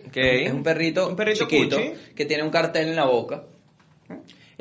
ok. 0.07 0.17
Es 0.17 0.53
un 0.53 0.63
perrito, 0.63 1.09
Un 1.09 1.17
perrito 1.17 1.41
chiquito 1.47 1.77
cuchi. 1.77 1.93
que 2.15 2.25
tiene 2.25 2.43
un 2.45 2.51
cartel 2.51 2.89
en 2.89 2.97
la 2.97 3.05
boca. 3.07 3.43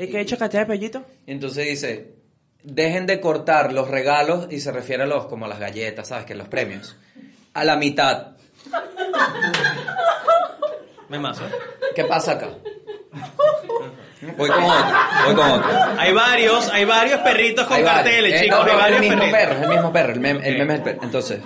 ¿Y 0.02 0.08
qué 0.08 0.18
ha 0.18 0.20
hecho 0.20 0.38
cachai 0.38 0.60
de 0.60 0.66
pellito? 0.66 1.04
Entonces 1.26 1.66
dice, 1.66 2.14
dejen 2.62 3.06
de 3.06 3.20
cortar 3.20 3.72
los 3.72 3.88
regalos 3.88 4.46
y 4.50 4.60
se 4.60 4.72
refiere 4.72 5.02
a 5.02 5.06
los 5.06 5.26
como 5.26 5.44
a 5.44 5.48
las 5.48 5.58
galletas, 5.60 6.08
¿sabes? 6.08 6.24
Que 6.24 6.34
los 6.34 6.48
premios. 6.48 6.96
A 7.54 7.64
la 7.64 7.76
mitad. 7.76 8.32
Me 11.08 11.18
mazo. 11.18 11.44
¿Qué 11.94 12.04
pasa 12.04 12.32
acá? 12.32 12.48
Voy 14.36 14.48
con 14.50 14.62
otro, 14.64 14.86
voy 15.26 15.34
con 15.34 15.50
otro. 15.50 15.70
Hay 15.98 16.12
varios, 16.12 16.68
hay 16.70 16.84
varios 16.84 17.20
perritos 17.20 17.66
con 17.66 17.80
va. 17.80 17.84
carteles, 17.94 18.34
Eh, 18.34 18.44
chicos. 18.44 18.58
no, 18.58 18.64
no, 18.66 18.70
hay 18.70 18.76
es 18.76 18.82
varios 18.82 19.00
el 19.00 19.08
mismo 19.08 19.18
perritos. 19.20 19.40
perro, 19.40 19.54
es 19.56 19.62
el 19.62 19.68
mismo 19.70 19.92
perro, 19.92 20.12
el 20.12 20.20
meme, 20.20 20.48
el 20.48 20.54
Ok. 20.54 20.58
meme 20.58 20.72
es 20.74 20.78
el 20.78 20.84
perro. 20.84 21.00
Entonces, 21.02 21.40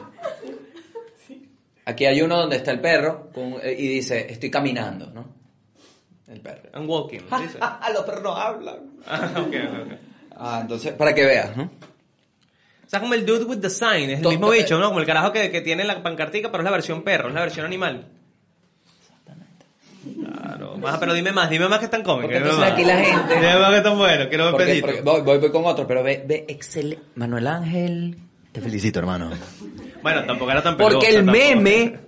aquí 1.86 2.04
hay 2.06 2.20
uno 2.22 2.36
donde 2.36 2.56
está 2.56 2.70
el 2.72 2.80
perro 2.80 3.30
con- 3.32 3.56
eh, 3.62 3.74
y 3.78 3.88
dice, 3.88 4.26
estoy 4.30 4.50
caminando, 4.50 5.10
¿no? 5.10 5.43
El 6.28 6.40
perro. 6.40 6.70
I'm 6.74 6.88
walking, 6.88 7.18
dice. 7.20 7.58
los 7.92 8.04
perros 8.04 8.22
no 8.22 8.34
hablan. 8.36 8.76
Ah, 9.06 9.30
ok, 9.36 9.46
ok, 9.46 9.86
ok. 9.86 9.98
Ah, 10.36 10.58
entonces, 10.62 10.92
para 10.94 11.14
que 11.14 11.24
veas, 11.24 11.56
¿no? 11.56 11.64
O 11.64 12.88
sea, 12.88 13.00
como 13.00 13.14
el 13.14 13.24
dude 13.26 13.44
with 13.44 13.58
the 13.60 13.70
sign, 13.70 14.10
es 14.10 14.20
el 14.20 14.28
mismo 14.28 14.50
bicho, 14.50 14.78
¿no? 14.78 14.88
Como 14.88 15.00
el 15.00 15.06
carajo 15.06 15.32
que, 15.32 15.50
que 15.50 15.60
tiene 15.60 15.84
la 15.84 16.02
pancartica, 16.02 16.50
pero 16.50 16.62
es 16.62 16.64
la 16.64 16.70
versión 16.70 17.02
perro, 17.02 17.28
es 17.28 17.34
la 17.34 17.40
versión 17.40 17.66
animal. 17.66 18.06
Claro. 20.04 20.76
Más, 20.76 20.98
pero 20.98 21.14
dime 21.14 21.32
más, 21.32 21.48
dime 21.48 21.66
más 21.68 21.78
que 21.78 21.86
están 21.86 22.02
cómicos. 22.02 22.24
Porque 22.32 22.38
dime 22.38 22.50
entonces 22.50 22.70
más. 22.70 22.72
aquí 22.72 22.84
la 22.84 22.98
gente- 22.98 23.34
Dime 23.36 23.58
más 23.58 23.70
que 23.70 23.76
están 23.78 23.98
buenos, 23.98 24.26
quiero 24.28 24.44
ver 24.52 24.66
pedito. 24.66 25.02
voy, 25.02 25.20
voy, 25.22 25.38
voy 25.38 25.50
con 25.50 25.64
otro, 25.64 25.86
pero 25.86 26.02
ve, 26.02 26.22
ve, 26.26 26.44
excelente. 26.48 27.04
Manuel 27.14 27.46
Ángel, 27.46 28.18
te 28.52 28.60
felicito, 28.60 28.98
hermano. 28.98 29.30
Bueno, 30.02 30.24
tampoco 30.26 30.50
era 30.50 30.62
tan 30.62 30.76
Porque 30.76 31.06
peludo, 31.06 31.20
el 31.20 31.26
tampoco. 31.26 31.38
meme 31.62 31.98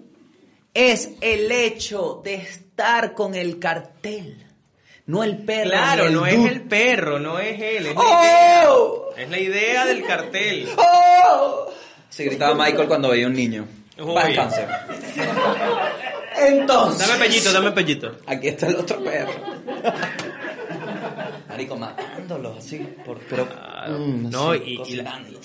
es 0.74 1.10
el 1.22 1.50
hecho 1.50 2.20
de 2.22 2.34
estar 2.76 3.14
con 3.14 3.34
el 3.34 3.58
cartel, 3.58 4.44
no 5.06 5.24
el 5.24 5.38
perro. 5.38 5.70
Claro, 5.70 6.04
el 6.08 6.12
no 6.12 6.26
es 6.26 6.34
el 6.34 6.60
perro, 6.62 7.18
no 7.18 7.38
es 7.38 7.58
él, 7.58 7.86
es 7.86 7.94
la 7.94 8.00
¡Oh! 8.02 9.12
idea. 9.14 9.24
Es 9.24 9.30
la 9.30 9.38
idea 9.38 9.86
del 9.86 10.04
cartel. 10.04 10.68
¡Oh! 10.76 11.72
Se 12.10 12.24
gritaba 12.24 12.54
Michael 12.54 12.86
cuando 12.86 13.08
veía 13.08 13.26
un 13.28 13.32
niño. 13.32 13.66
Cáncer. 14.34 14.68
Entonces. 16.38 17.08
Dame 17.08 17.18
pellito, 17.24 17.50
dame 17.50 17.72
pellito. 17.72 18.16
Aquí 18.26 18.48
está 18.48 18.66
el 18.66 18.76
otro 18.76 19.02
perro. 19.02 19.32
Marico, 21.48 21.76
matándolos 21.76 22.58
así. 22.58 22.78
Por, 23.06 23.18
pero. 23.20 23.48
Claro. 23.48 23.98
mm, 23.98 24.28
no, 24.30 24.50
así, 24.50 24.62
y, 24.86 24.92
y 24.92 24.96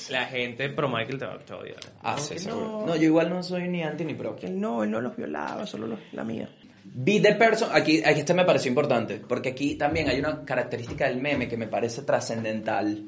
la, 0.09 0.25
gente 0.25 0.67
pro 0.69 0.89
Michael 0.89 1.17
te 1.17 1.25
va 1.25 1.33
a 1.49 1.55
odiar. 1.55 1.77
Ah, 2.03 2.15
No, 2.17 2.21
sí, 2.21 2.35
no, 2.45 2.85
No, 2.87 2.95
yo 2.97 3.03
igual 3.03 3.29
no 3.29 3.41
soy 3.41 3.69
ni 3.69 3.81
anti 3.83 4.03
ni 4.03 4.15
pro. 4.15 4.35
que 4.35 4.47
él 4.47 4.59
no, 4.59 4.83
él 4.83 4.91
no 4.91 4.99
los 4.99 5.15
violaba, 5.15 5.65
solo 5.65 5.87
los- 5.87 5.99
la 6.11 6.25
mía. 6.25 6.49
Be 6.93 7.21
the 7.21 7.35
person, 7.35 7.69
aquí, 7.71 8.03
aquí 8.03 8.19
este 8.19 8.33
me 8.33 8.43
pareció 8.43 8.67
importante, 8.67 9.21
porque 9.25 9.49
aquí 9.49 9.75
también 9.75 10.09
hay 10.09 10.19
una 10.19 10.43
característica 10.43 11.07
del 11.07 11.21
meme 11.21 11.47
que 11.47 11.55
me 11.55 11.67
parece 11.67 12.01
trascendental. 12.01 13.05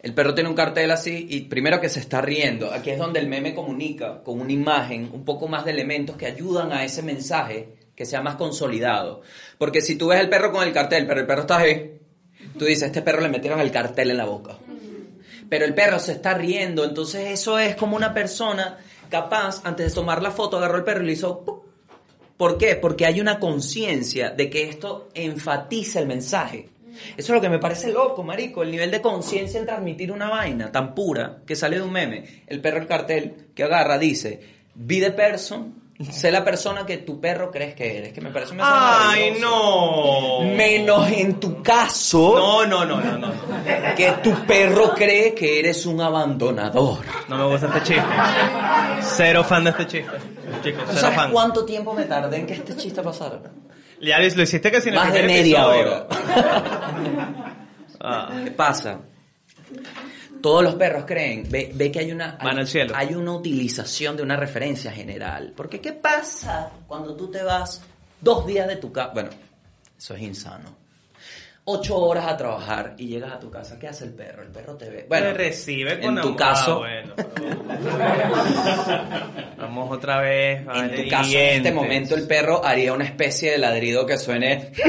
El 0.00 0.14
perro 0.14 0.34
tiene 0.34 0.48
un 0.48 0.54
cartel 0.54 0.92
así 0.92 1.26
y 1.28 1.40
primero 1.42 1.80
que 1.80 1.88
se 1.88 1.98
está 1.98 2.20
riendo. 2.20 2.72
Aquí 2.72 2.90
es 2.90 2.98
donde 2.98 3.18
el 3.18 3.28
meme 3.28 3.54
comunica 3.54 4.22
con 4.22 4.40
una 4.40 4.52
imagen, 4.52 5.10
un 5.12 5.24
poco 5.24 5.48
más 5.48 5.64
de 5.64 5.72
elementos 5.72 6.16
que 6.16 6.26
ayudan 6.26 6.72
a 6.72 6.84
ese 6.84 7.02
mensaje 7.02 7.76
que 7.96 8.06
sea 8.06 8.22
más 8.22 8.36
consolidado. 8.36 9.22
Porque 9.58 9.80
si 9.80 9.96
tú 9.96 10.06
ves 10.08 10.20
el 10.20 10.28
perro 10.28 10.52
con 10.52 10.62
el 10.62 10.72
cartel, 10.72 11.04
pero 11.08 11.18
el 11.18 11.26
perro 11.26 11.40
está 11.40 11.58
ahí, 11.58 11.98
tú 12.56 12.64
dices, 12.64 12.84
este 12.84 13.02
perro 13.02 13.20
le 13.20 13.28
metieron 13.28 13.58
el 13.58 13.72
cartel 13.72 14.12
en 14.12 14.18
la 14.18 14.26
boca. 14.26 14.56
Pero 15.48 15.64
el 15.64 15.74
perro 15.74 15.98
se 15.98 16.12
está 16.12 16.34
riendo, 16.34 16.84
entonces 16.84 17.32
eso 17.32 17.58
es 17.58 17.74
como 17.74 17.96
una 17.96 18.14
persona 18.14 18.78
capaz, 19.10 19.62
antes 19.64 19.88
de 19.88 19.94
tomar 19.94 20.22
la 20.22 20.30
foto, 20.30 20.58
agarró 20.58 20.76
el 20.76 20.84
perro 20.84 21.02
y 21.02 21.06
le 21.06 21.12
hizo... 21.14 21.64
¿Por 22.38 22.56
qué? 22.56 22.76
Porque 22.76 23.04
hay 23.04 23.20
una 23.20 23.40
conciencia 23.40 24.30
de 24.30 24.48
que 24.48 24.62
esto 24.70 25.08
enfatiza 25.12 25.98
el 25.98 26.06
mensaje. 26.06 26.68
Eso 27.16 27.32
es 27.32 27.36
lo 27.36 27.40
que 27.40 27.48
me 27.48 27.58
parece 27.58 27.92
loco, 27.92 28.22
marico, 28.22 28.62
el 28.62 28.70
nivel 28.70 28.92
de 28.92 29.02
conciencia 29.02 29.58
en 29.58 29.66
transmitir 29.66 30.12
una 30.12 30.30
vaina 30.30 30.70
tan 30.70 30.94
pura 30.94 31.42
que 31.44 31.56
sale 31.56 31.76
de 31.76 31.82
un 31.82 31.92
meme. 31.92 32.44
El 32.46 32.60
perro 32.60 32.78
el 32.78 32.86
cartel 32.86 33.48
que 33.54 33.64
agarra 33.64 33.98
dice, 33.98 34.40
be 34.74 35.00
the 35.00 35.10
person 35.10 35.87
sé 36.10 36.30
la 36.30 36.44
persona 36.44 36.86
que 36.86 36.98
tu 36.98 37.20
perro 37.20 37.50
crees 37.50 37.74
que 37.74 37.98
eres, 37.98 38.12
que 38.12 38.20
me 38.20 38.30
parece 38.30 38.52
un 38.52 38.58
mensaje 38.58 38.84
Ay, 39.10 39.36
no. 39.40 40.40
Menos 40.42 41.10
en 41.10 41.40
tu 41.40 41.62
caso, 41.62 42.34
No, 42.36 42.66
no, 42.66 42.84
no, 42.84 43.00
no, 43.00 43.18
no. 43.18 43.32
que 43.96 44.12
tu 44.22 44.32
perro 44.46 44.94
cree 44.94 45.34
que 45.34 45.58
eres 45.58 45.84
un 45.86 46.00
abandonador. 46.00 46.98
No 47.28 47.36
me 47.38 47.44
gusta 47.46 47.66
este 47.66 47.94
chiste. 47.94 48.08
Cero 49.02 49.42
fan 49.44 49.64
de 49.64 49.70
este 49.70 49.86
chiste. 49.86 50.16
Chicos, 50.62 50.82
¿Tú 50.84 50.88
cero 50.90 51.00
sabes 51.00 51.16
fan. 51.16 51.32
cuánto 51.32 51.64
tiempo 51.64 51.92
me 51.94 52.04
tardé 52.04 52.36
en 52.38 52.46
que 52.46 52.54
este 52.54 52.76
chiste 52.76 53.02
pasara? 53.02 53.40
Ya 54.00 54.18
lo 54.20 54.42
hiciste 54.42 54.70
casi 54.70 54.88
en 54.90 54.94
el 54.94 55.00
Más 55.00 55.12
de 55.12 55.22
media 55.24 55.58
episodio. 55.62 55.80
hora. 55.82 56.06
Ah. 58.00 58.30
¿Qué 58.44 58.50
pasa? 58.52 59.00
Todos 60.40 60.62
los 60.62 60.74
perros 60.76 61.04
creen, 61.06 61.44
ve, 61.50 61.70
ve 61.74 61.90
que 61.90 61.98
hay 62.00 62.12
una, 62.12 62.36
hay, 62.40 62.48
al 62.58 62.66
cielo. 62.66 62.94
hay 62.96 63.14
una 63.14 63.32
utilización 63.32 64.16
de 64.16 64.22
una 64.22 64.36
referencia 64.36 64.90
general. 64.92 65.52
Porque 65.56 65.80
¿qué 65.80 65.92
pasa 65.92 66.70
cuando 66.86 67.14
tú 67.16 67.30
te 67.30 67.42
vas 67.42 67.82
dos 68.20 68.46
días 68.46 68.66
de 68.68 68.76
tu 68.76 68.92
casa? 68.92 69.10
Bueno, 69.14 69.30
eso 69.98 70.14
es 70.14 70.22
insano. 70.22 70.76
Ocho 71.70 71.98
horas 71.98 72.26
a 72.26 72.34
trabajar 72.36 72.94
y 72.96 73.08
llegas 73.08 73.30
a 73.32 73.38
tu 73.38 73.50
casa. 73.50 73.78
¿Qué 73.78 73.88
hace 73.88 74.04
el 74.06 74.14
perro? 74.14 74.42
El 74.42 74.48
perro 74.48 74.74
te 74.76 74.88
ve. 74.88 75.04
Bueno, 75.06 75.26
Te 75.26 75.34
recibe 75.34 76.00
con 76.00 76.16
en 76.16 76.22
tu 76.22 76.28
amor. 76.28 76.36
caso, 76.38 76.82
Ah, 76.82 76.88
bueno, 76.88 77.14
Vamos 79.58 79.90
otra 79.94 80.20
vez. 80.22 80.60
en 80.66 80.94
tu 81.04 81.10
caso, 81.10 81.30
en 81.36 81.56
este 81.56 81.72
momento 81.72 82.14
el 82.14 82.26
perro 82.26 82.64
haría 82.64 82.94
una 82.94 83.04
especie 83.04 83.50
de 83.50 83.58
ladrido 83.58 84.06
que 84.06 84.16
suene. 84.16 84.72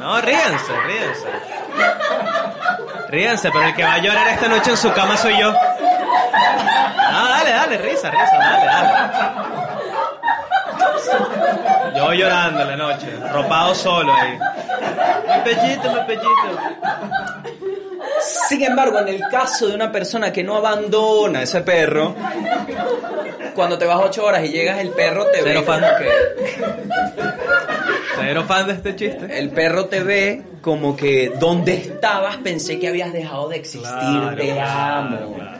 No, 0.00 0.20
ríanse, 0.20 0.72
ríanse. 0.86 1.28
Ríanse, 3.08 3.50
pero 3.52 3.64
el 3.66 3.74
que 3.74 3.84
va 3.84 3.94
a 3.94 3.98
llorar 3.98 4.28
esta 4.28 4.48
noche 4.48 4.70
en 4.70 4.76
su 4.76 4.92
cama 4.92 5.16
soy 5.16 5.38
yo. 5.38 5.50
No, 5.52 7.28
dale, 7.28 7.50
dale, 7.50 7.78
risa, 7.78 8.10
risa, 8.10 8.38
dale, 8.38 8.66
dale. 8.66 8.88
Yo 11.96 12.12
llorando 12.14 12.62
en 12.62 12.68
la 12.68 12.76
noche, 12.76 13.06
ropado 13.32 13.74
solo 13.74 14.14
ahí. 14.14 14.38
Mi 15.28 15.40
pellito, 15.44 15.92
mi 15.92 16.00
pellito. 16.06 16.58
Sin 18.48 18.62
embargo, 18.64 19.00
en 19.00 19.08
el 19.08 19.20
caso 19.30 19.68
de 19.68 19.74
una 19.74 19.92
persona 19.92 20.32
que 20.32 20.42
no 20.42 20.56
abandona 20.56 21.40
a 21.40 21.42
ese 21.42 21.60
perro, 21.60 22.14
cuando 23.54 23.76
te 23.76 23.84
vas 23.84 23.98
ocho 24.00 24.24
horas 24.24 24.42
y 24.44 24.48
llegas, 24.48 24.78
el 24.78 24.90
perro 24.90 25.26
te 25.26 25.42
Cero 25.42 25.60
ve 25.60 25.66
fan. 25.66 25.80
que 25.98 26.10
Cero 28.16 28.44
fan 28.46 28.66
de 28.68 28.72
este 28.72 28.96
chiste. 28.96 29.38
el 29.38 29.50
perro 29.50 29.86
te 29.86 30.02
ve 30.02 30.42
como 30.62 30.96
que 30.96 31.30
donde 31.38 31.74
estabas 31.74 32.38
pensé 32.38 32.78
que 32.78 32.88
habías 32.88 33.12
dejado 33.12 33.48
de 33.50 33.56
existir, 33.56 33.82
Claro, 33.90 34.36
te 34.36 34.58
amo. 34.60 35.34
claro. 35.34 35.58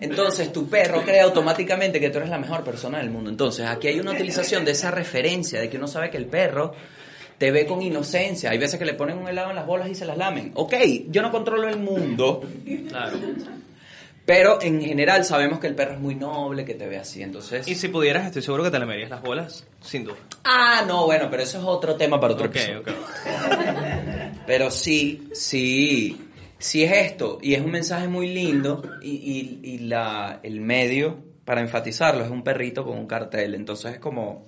Entonces 0.00 0.50
tu 0.52 0.66
perro 0.68 1.02
cree 1.02 1.20
automáticamente 1.20 2.00
que 2.00 2.08
tú 2.08 2.18
eres 2.18 2.30
la 2.30 2.38
mejor 2.38 2.64
persona 2.64 2.98
del 2.98 3.10
mundo. 3.10 3.28
Entonces 3.28 3.66
aquí 3.66 3.88
hay 3.88 4.00
una 4.00 4.12
utilización 4.12 4.64
de 4.64 4.70
esa 4.72 4.90
referencia 4.90 5.60
de 5.60 5.68
que 5.68 5.76
uno 5.76 5.86
sabe 5.88 6.08
que 6.10 6.16
el 6.16 6.24
perro 6.24 6.72
te 7.36 7.50
ve 7.50 7.66
con 7.66 7.82
inocencia. 7.82 8.50
Hay 8.50 8.58
veces 8.58 8.78
que 8.78 8.84
le 8.86 8.94
ponen 8.94 9.18
un 9.18 9.28
helado 9.28 9.50
en 9.50 9.56
las 9.56 9.66
bolas 9.66 9.88
y 9.90 9.94
se 9.94 10.06
las 10.06 10.16
lamen. 10.16 10.52
Ok, 10.54 10.74
yo 11.08 11.20
no 11.20 11.30
controlo 11.30 11.68
el 11.68 11.78
mundo, 11.78 12.42
Claro. 12.88 13.18
Pero 14.32 14.62
en 14.62 14.80
general 14.80 15.24
sabemos 15.24 15.58
que 15.58 15.66
el 15.66 15.74
perro 15.74 15.94
es 15.94 15.98
muy 15.98 16.14
noble, 16.14 16.64
que 16.64 16.74
te 16.74 16.86
ve 16.86 16.98
así. 16.98 17.20
Entonces... 17.20 17.66
Y 17.66 17.74
si 17.74 17.88
pudieras, 17.88 18.26
estoy 18.26 18.42
seguro 18.42 18.62
que 18.62 18.70
te 18.70 18.78
le 18.78 18.86
merías 18.86 19.10
las 19.10 19.22
bolas, 19.22 19.66
sin 19.80 20.04
duda. 20.04 20.14
Ah, 20.44 20.84
no, 20.86 21.06
bueno, 21.06 21.26
pero 21.28 21.42
eso 21.42 21.58
es 21.58 21.64
otro 21.64 21.96
tema 21.96 22.20
para 22.20 22.34
otro 22.34 22.46
Ok, 22.46 22.54
episodio. 22.54 22.80
ok. 22.82 22.88
Pero 24.46 24.70
sí, 24.70 25.28
sí, 25.32 26.28
sí 26.58 26.84
es 26.84 26.92
esto. 26.92 27.38
Y 27.42 27.54
es 27.54 27.60
un 27.60 27.72
mensaje 27.72 28.06
muy 28.06 28.32
lindo. 28.32 28.82
Y, 29.02 29.10
y- 29.10 29.60
y 29.68 29.78
la, 29.78 30.38
el 30.44 30.60
medio, 30.60 31.18
para 31.44 31.60
enfatizarlo, 31.60 32.24
es 32.24 32.30
un 32.30 32.44
perrito 32.44 32.84
con 32.84 32.96
un 32.98 33.08
cartel. 33.08 33.56
Entonces 33.56 33.94
es 33.94 33.98
como... 33.98 34.46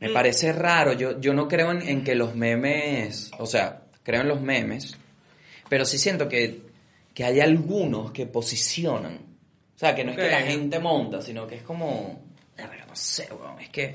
Me 0.00 0.08
parece 0.08 0.50
raro. 0.54 0.94
Yo, 0.94 1.20
yo 1.20 1.34
no 1.34 1.46
creo 1.46 1.70
en, 1.72 1.82
en 1.86 2.04
que 2.04 2.14
los 2.14 2.34
memes... 2.34 3.30
O 3.38 3.44
sea, 3.44 3.82
creo 4.02 4.22
en 4.22 4.28
los 4.28 4.40
memes. 4.40 4.96
Pero 5.68 5.84
sí 5.84 5.98
siento 5.98 6.26
que, 6.26 6.60
que 7.14 7.24
hay 7.24 7.40
algunos 7.40 8.10
que 8.10 8.26
posicionan. 8.26 9.14
O 9.74 9.78
sea, 9.78 9.94
que 9.94 10.04
no 10.04 10.10
es 10.10 10.16
que 10.16 10.30
la 10.30 10.42
gente 10.42 10.78
monta, 10.80 11.22
sino 11.22 11.46
que 11.46 11.56
es 11.56 11.62
como... 11.62 12.22
No 12.58 12.96
sé, 12.96 13.28
weón. 13.32 13.60
Es 13.60 13.70
que... 13.70 13.94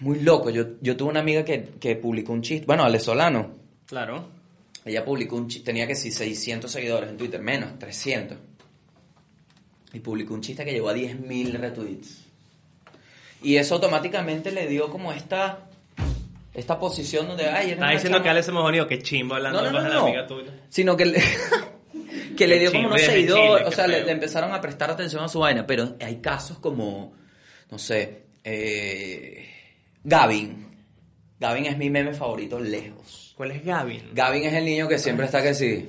Muy 0.00 0.20
loco. 0.20 0.50
Yo, 0.50 0.80
yo 0.80 0.96
tuve 0.96 1.10
una 1.10 1.20
amiga 1.20 1.44
que, 1.44 1.70
que 1.80 1.96
publicó 1.96 2.32
un 2.32 2.42
chiste. 2.42 2.66
Bueno, 2.66 2.84
Ale 2.84 3.00
Solano. 3.00 3.50
Claro. 3.86 4.28
Ella 4.84 5.04
publicó 5.04 5.36
un 5.36 5.48
chiste. 5.48 5.66
Tenía 5.66 5.86
que 5.86 5.94
sí 5.94 6.10
600 6.10 6.70
seguidores 6.70 7.10
en 7.10 7.16
Twitter. 7.16 7.42
Menos, 7.42 7.78
300. 7.78 8.38
Y 9.92 10.00
publicó 10.00 10.34
un 10.34 10.40
chiste 10.40 10.64
que 10.64 10.72
llegó 10.72 10.88
a 10.88 10.94
10.000 10.94 11.52
retweets. 11.52 12.24
Y 13.42 13.56
eso 13.56 13.74
automáticamente 13.74 14.50
le 14.50 14.66
dio 14.66 14.90
como 14.90 15.12
esta. 15.12 15.67
Esta 16.58 16.76
posición 16.76 17.28
donde. 17.28 17.48
Ay, 17.48 17.74
una 17.74 17.92
diciendo 17.92 18.18
chama- 18.18 18.22
que 18.24 18.30
Alex 18.30 18.50
mojonido, 18.50 18.88
que 18.88 19.00
chimbo 19.00 19.36
hablando 19.36 19.70
no, 19.70 19.80
no, 19.80 20.00
amiga 20.06 20.26
tuya. 20.26 20.50
Sino 20.68 20.96
que 20.96 21.04
le, 21.06 21.22
que 22.36 22.48
le 22.48 22.58
dio 22.58 22.72
como 22.72 22.88
unos 22.88 23.00
seguidores, 23.00 23.68
o 23.68 23.70
sea, 23.70 23.86
le 23.86 24.10
empezaron 24.10 24.52
a 24.52 24.60
prestar 24.60 24.90
atención 24.90 25.22
a 25.22 25.28
su 25.28 25.38
vaina, 25.38 25.64
pero 25.64 25.94
hay 26.00 26.16
casos 26.16 26.58
como, 26.58 27.12
no 27.70 27.78
sé, 27.78 28.24
eh, 28.42 29.48
Gavin. 30.02 30.66
Gavin 31.38 31.66
es 31.66 31.78
mi 31.78 31.90
meme 31.90 32.12
favorito 32.12 32.58
lejos. 32.58 33.34
¿Cuál 33.36 33.52
es 33.52 33.64
Gavin? 33.64 34.10
Gavin 34.12 34.42
es 34.42 34.54
el 34.54 34.64
niño 34.64 34.88
que 34.88 34.98
siempre 34.98 35.26
está 35.26 35.40
que 35.40 35.54
sí. 35.54 35.88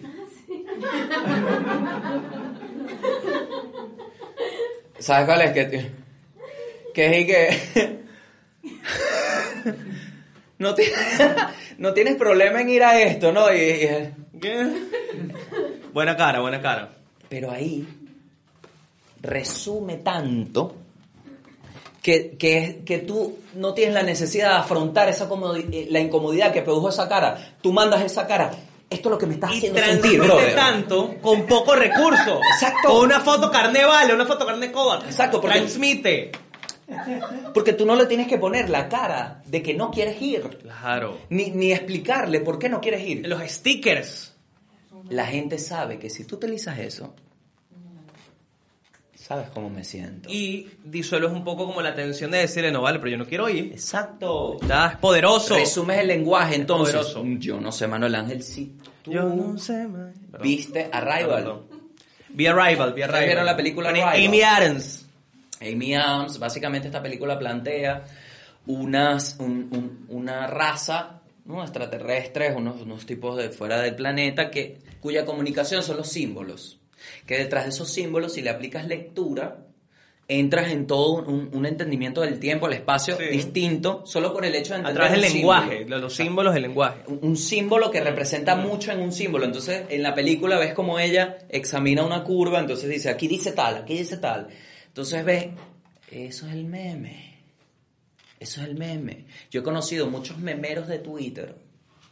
¿Sabes 4.99 5.25
cuál 5.25 5.41
es? 5.41 5.51
Que, 5.51 5.91
que 6.93 7.05
es 7.07 7.17
y 7.21 7.25
que... 7.25 7.99
no, 10.59 10.75
ti- 10.75 10.83
no 11.79 11.93
tienes 11.93 12.15
problema 12.15 12.61
en 12.61 12.69
ir 12.69 12.83
a 12.83 12.99
esto, 13.01 13.31
¿no? 13.31 13.51
Y-. 13.53 14.13
Buena 15.91 16.15
cara, 16.15 16.39
buena 16.39 16.61
cara. 16.61 16.91
Pero 17.27 17.51
ahí 17.51 17.87
resume 19.21 19.97
tanto 19.97 20.75
que, 22.01 22.37
que, 22.37 22.81
que 22.85 22.99
tú 22.99 23.39
no 23.55 23.73
tienes 23.73 23.93
la 23.93 24.03
necesidad 24.03 24.51
de 24.51 24.55
afrontar 24.59 25.09
esa 25.09 25.27
eh, 25.71 25.87
la 25.89 25.99
incomodidad 25.99 26.53
que 26.53 26.61
produjo 26.61 26.89
esa 26.89 27.09
cara. 27.09 27.55
Tú 27.61 27.73
mandas 27.73 28.01
esa 28.03 28.25
cara. 28.25 28.51
Esto 28.89 29.09
es 29.09 29.11
lo 29.11 29.17
que 29.19 29.27
me 29.27 29.35
está 29.35 29.53
Y 29.53 29.57
haciendo 29.57 29.79
sentir, 29.79 30.19
brother. 30.19 30.55
tanto 30.55 31.15
con 31.21 31.45
poco 31.45 31.75
recurso. 31.75 32.39
Exacto. 32.55 32.87
Con 32.89 33.05
una 33.05 33.19
foto 33.19 33.51
carne 33.51 33.85
vale, 33.85 34.13
una 34.15 34.25
foto 34.25 34.45
carne 34.47 34.71
coba. 34.71 35.01
Exacto, 35.05 35.39
Transmite. 35.39 36.31
Porque 37.53 37.73
tú 37.73 37.85
no 37.85 37.95
le 37.95 38.05
tienes 38.05 38.27
que 38.27 38.37
poner 38.37 38.69
la 38.69 38.89
cara 38.89 39.41
de 39.45 39.61
que 39.61 39.73
no 39.73 39.91
quieres 39.91 40.21
ir. 40.21 40.41
Claro. 40.61 41.19
Ni, 41.29 41.51
ni 41.51 41.71
explicarle 41.71 42.39
por 42.41 42.59
qué 42.59 42.69
no 42.69 42.81
quieres 42.81 43.05
ir. 43.05 43.27
Los 43.27 43.41
stickers. 43.43 44.35
La 45.09 45.25
gente 45.25 45.57
sabe 45.57 45.97
que 45.97 46.09
si 46.09 46.23
tú 46.25 46.35
utilizas 46.35 46.77
eso, 46.79 47.15
sabes 49.15 49.49
cómo 49.51 49.69
me 49.69 49.83
siento. 49.83 50.29
Y 50.31 50.69
disuelves 50.83 51.31
un 51.31 51.43
poco 51.43 51.65
como 51.65 51.81
la 51.81 51.93
tensión 51.93 52.31
de 52.31 52.39
decirle, 52.39 52.71
no 52.71 52.81
vale, 52.81 52.99
pero 52.99 53.11
yo 53.11 53.17
no 53.17 53.25
quiero 53.25 53.47
ir. 53.49 53.71
Exacto. 53.71 54.57
Estás 54.61 54.95
poderoso. 54.97 55.55
Resumes 55.55 55.99
el 55.99 56.07
lenguaje, 56.07 56.55
entonces. 56.55 56.95
poderoso. 56.95 57.23
Yo 57.37 57.59
no 57.59 57.71
sé, 57.71 57.87
Manuel 57.87 58.15
Ángel, 58.15 58.43
si 58.43 58.73
tú 59.03 59.11
Yo 59.11 59.23
no 59.23 59.57
sé, 59.57 59.87
man. 59.87 60.13
Perdón. 60.31 60.47
viste 60.47 60.89
Arrival. 60.91 61.61
Vi 62.29 62.47
Arrival, 62.47 62.93
vi 62.93 63.01
Arrival. 63.03 63.25
vieron 63.25 63.45
la 63.45 63.55
película 63.55 63.89
Arrival? 63.89 64.15
Amy 64.25 64.41
Adams. 64.41 65.05
Amy 65.61 65.93
Adams, 65.95 66.39
básicamente 66.39 66.87
esta 66.87 67.01
película 67.01 67.37
plantea 67.37 68.03
unas, 68.67 69.37
un- 69.39 69.69
un- 69.71 70.05
una 70.09 70.47
raza 70.47 71.21
¿no? 71.45 71.63
extraterrestres, 71.63 72.55
unos, 72.55 72.81
unos 72.81 73.05
tipos 73.05 73.35
de 73.37 73.49
fuera 73.49 73.81
del 73.81 73.95
planeta, 73.95 74.51
que, 74.51 74.77
cuya 74.99 75.25
comunicación 75.25 75.81
son 75.81 75.97
los 75.97 76.07
símbolos. 76.09 76.79
Que 77.25 77.37
detrás 77.37 77.63
de 77.63 77.69
esos 77.71 77.89
símbolos, 77.91 78.33
si 78.33 78.41
le 78.43 78.51
aplicas 78.51 78.85
lectura, 78.85 79.65
entras 80.27 80.71
en 80.71 80.85
todo 80.85 81.23
un, 81.27 81.49
un 81.51 81.65
entendimiento 81.65 82.21
del 82.21 82.39
tiempo, 82.39 82.67
el 82.67 82.73
espacio 82.73 83.17
Sí. 83.17 83.23
distinto, 83.31 84.03
solo 84.05 84.31
por 84.31 84.45
el 84.45 84.53
hecho 84.53 84.73
de 84.73 84.75
A 84.75 84.89
entender 84.89 85.01
través 85.07 85.11
del 85.23 85.33
lenguaje, 85.33 85.69
símbolo. 85.77 85.89
los, 85.89 86.01
los 86.01 86.15
símbolos 86.15 86.53
del 86.53 86.61
lenguaje. 86.63 86.99
un, 87.07 87.19
un 87.23 87.35
símbolo 87.37 87.89
que 87.89 87.99
representa 88.01 88.55
mucho 88.55 88.91
en 88.91 88.99
un 88.99 89.11
símbolo. 89.11 89.45
Entonces, 89.45 89.85
en 89.89 90.03
la 90.03 90.13
película 90.13 90.59
ves 90.59 90.75
como 90.75 90.99
ella 90.99 91.39
examina 91.49 92.05
una 92.05 92.23
curva, 92.23 92.59
entonces 92.59 92.87
dice, 92.89 93.09
aquí 93.09 93.27
dice 93.27 93.53
tal, 93.53 93.77
aquí 93.77 93.97
dice 93.97 94.17
tal. 94.17 94.49
Entonces 94.99 95.23
ves, 95.23 95.47
eso 96.11 96.45
es 96.47 96.51
el 96.53 96.65
meme. 96.65 97.37
Eso 98.37 98.59
es 98.61 98.67
el 98.67 98.75
meme. 98.75 99.27
Yo 99.49 99.61
he 99.61 99.63
conocido 99.63 100.07
muchos 100.09 100.37
memeros 100.39 100.89
de 100.89 100.99
Twitter, 100.99 101.55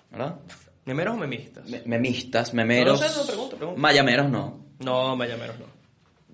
¿verdad? 0.10 0.40
¿Memeros 0.86 1.16
o 1.16 1.18
memistas? 1.18 1.68
Me- 1.68 1.82
memistas, 1.86 2.54
memeros. 2.54 3.02
No, 3.02 3.06
no 3.06 3.12
sé, 3.14 3.20
no, 3.20 3.28
pregunto, 3.28 3.58
pregunto. 3.58 3.82
Mayameros 3.82 4.30
no. 4.30 4.62
No, 4.80 5.18
mayameros 5.18 5.60
no. 5.60 5.66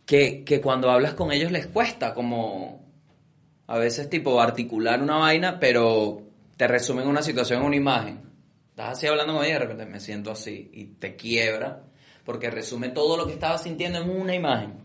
Que, 0.06 0.44
que 0.44 0.62
cuando 0.62 0.92
hablas 0.92 1.16
con 1.16 1.32
ellos 1.32 1.52
les 1.52 1.66
cuesta 1.66 2.14
como 2.14 2.86
a 3.66 3.80
veces 3.80 4.08
tipo 4.08 4.40
articular 4.40 5.02
una 5.02 5.16
vaina, 5.18 5.60
pero 5.60 6.22
te 6.56 6.68
resumen 6.68 7.08
una 7.08 7.24
situación 7.24 7.62
en 7.62 7.66
una 7.66 7.76
imagen. 7.78 8.22
Estás 8.70 8.90
así 9.00 9.08
hablando 9.08 9.34
con 9.34 9.44
ella 9.44 9.56
y 9.56 9.60
de 9.60 9.60
repente 9.60 9.86
me 9.88 10.00
siento 10.00 10.30
así 10.30 10.70
y 10.72 10.86
te 10.86 11.16
quiebra 11.16 11.82
porque 12.24 12.52
resume 12.52 12.90
todo 12.90 13.18
lo 13.18 13.26
que 13.26 13.34
estabas 13.34 13.64
sintiendo 13.64 14.00
en 14.00 14.10
una 14.12 14.36
imagen. 14.36 14.83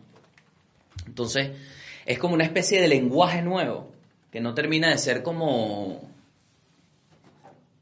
Entonces, 1.06 1.50
es 2.06 2.18
como 2.18 2.34
una 2.34 2.44
especie 2.44 2.80
de 2.80 2.88
lenguaje 2.88 3.42
nuevo, 3.42 3.92
que 4.30 4.40
no 4.40 4.54
termina 4.54 4.90
de 4.90 4.98
ser 4.98 5.22
como, 5.22 6.10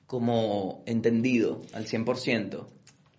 como 0.07 0.83
entendido 0.87 1.63
al 1.73 1.87
100%. 1.87 2.67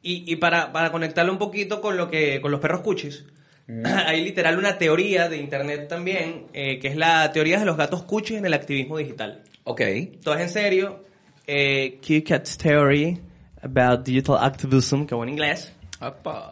Y, 0.02 0.32
y 0.32 0.36
para, 0.38 0.72
para 0.72 0.92
conectarlo 0.92 1.32
un 1.32 1.40
poquito 1.40 1.82
con 1.82 1.98
lo 1.98 2.10
que 2.10 2.40
con 2.42 2.52
los 2.52 2.60
perros 2.60 2.82
cuchis, 2.82 3.26
hay 4.06 4.24
literal 4.24 4.58
una 4.58 4.78
teoría 4.78 5.28
de 5.28 5.38
internet 5.38 5.88
también, 5.88 6.46
eh, 6.54 6.80
que 6.80 6.88
es 6.88 6.96
la 6.96 7.32
teoría 7.32 7.60
de 7.60 7.66
los 7.66 7.78
gatos 7.78 8.04
cuchis 8.04 8.38
en 8.38 8.46
el 8.46 8.54
activismo 8.54 8.98
digital. 8.98 9.44
Ok. 9.64 9.82
Todo 10.24 10.36
es 10.36 10.42
en 10.42 10.50
serio. 10.50 11.04
Eh, 11.46 12.00
Q-Cat's 12.06 12.58
Theory 12.58 13.20
about 13.62 14.06
Digital 14.06 14.38
Activism, 14.40 15.06
que 15.06 15.16
en 15.16 15.30
inglés. 15.30 15.74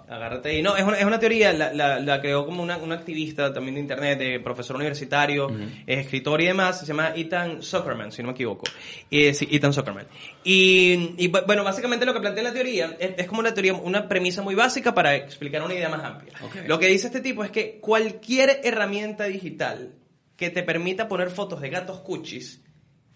Agárrate 0.09 0.49
ahí. 0.49 0.61
No, 0.63 0.75
es 0.75 0.83
una, 0.83 0.97
es 0.97 1.05
una 1.05 1.19
teoría, 1.19 1.53
la, 1.53 1.71
la, 1.73 1.99
la 1.99 2.19
creó 2.21 2.45
como 2.45 2.63
una, 2.63 2.77
un 2.77 2.91
activista 2.91 3.53
también 3.53 3.75
de 3.75 3.81
internet, 3.81 4.17
de 4.17 4.39
profesor 4.39 4.75
universitario, 4.75 5.49
es 5.85 5.99
escritor 5.99 6.41
y 6.41 6.45
demás, 6.45 6.79
se 6.79 6.85
llama 6.85 7.13
Ethan 7.15 7.61
Zuckerman, 7.61 8.11
si 8.11 8.21
no 8.23 8.29
me 8.29 8.33
equivoco. 8.33 8.63
Y, 9.09 9.33
sí, 9.33 9.47
Ethan 9.51 9.71
Zuckerman. 9.73 10.07
Y, 10.43 11.13
y, 11.17 11.31
bu- 11.31 11.45
bueno, 11.45 11.63
básicamente 11.63 12.05
lo 12.05 12.13
que 12.13 12.19
plantea 12.21 12.43
la 12.43 12.53
teoría 12.53 12.95
es, 12.99 13.11
es 13.17 13.27
como 13.27 13.41
una 13.41 13.53
teoría, 13.53 13.73
una 13.73 14.07
premisa 14.07 14.41
muy 14.41 14.55
básica 14.55 14.93
para 14.95 15.15
explicar 15.15 15.61
una 15.63 15.73
idea 15.75 15.89
más 15.89 16.03
amplia. 16.03 16.33
Lo 16.67 16.79
que 16.79 16.87
dice 16.87 17.07
este 17.07 17.21
tipo 17.21 17.43
es 17.43 17.51
que 17.51 17.79
cualquier 17.79 18.61
herramienta 18.63 19.25
digital 19.25 19.93
que 20.37 20.49
te 20.49 20.63
permita 20.63 21.07
poner 21.07 21.29
fotos 21.29 21.61
de 21.61 21.69
gatos 21.69 21.99
cuchis 21.99 22.61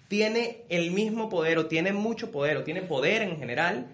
tiene 0.07 0.63
el 0.69 0.91
mismo 0.91 1.29
poder 1.29 1.57
o 1.59 1.65
tiene 1.67 1.91
mucho 1.93 2.31
poder 2.31 2.57
o 2.57 2.63
tiene 2.63 2.81
poder 2.81 3.21
en 3.23 3.37
general 3.37 3.87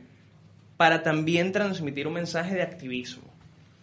para 0.77 1.03
también 1.03 1.51
transmitir 1.51 2.07
un 2.07 2.13
mensaje 2.13 2.55
de 2.55 2.61
activismo. 2.61 3.23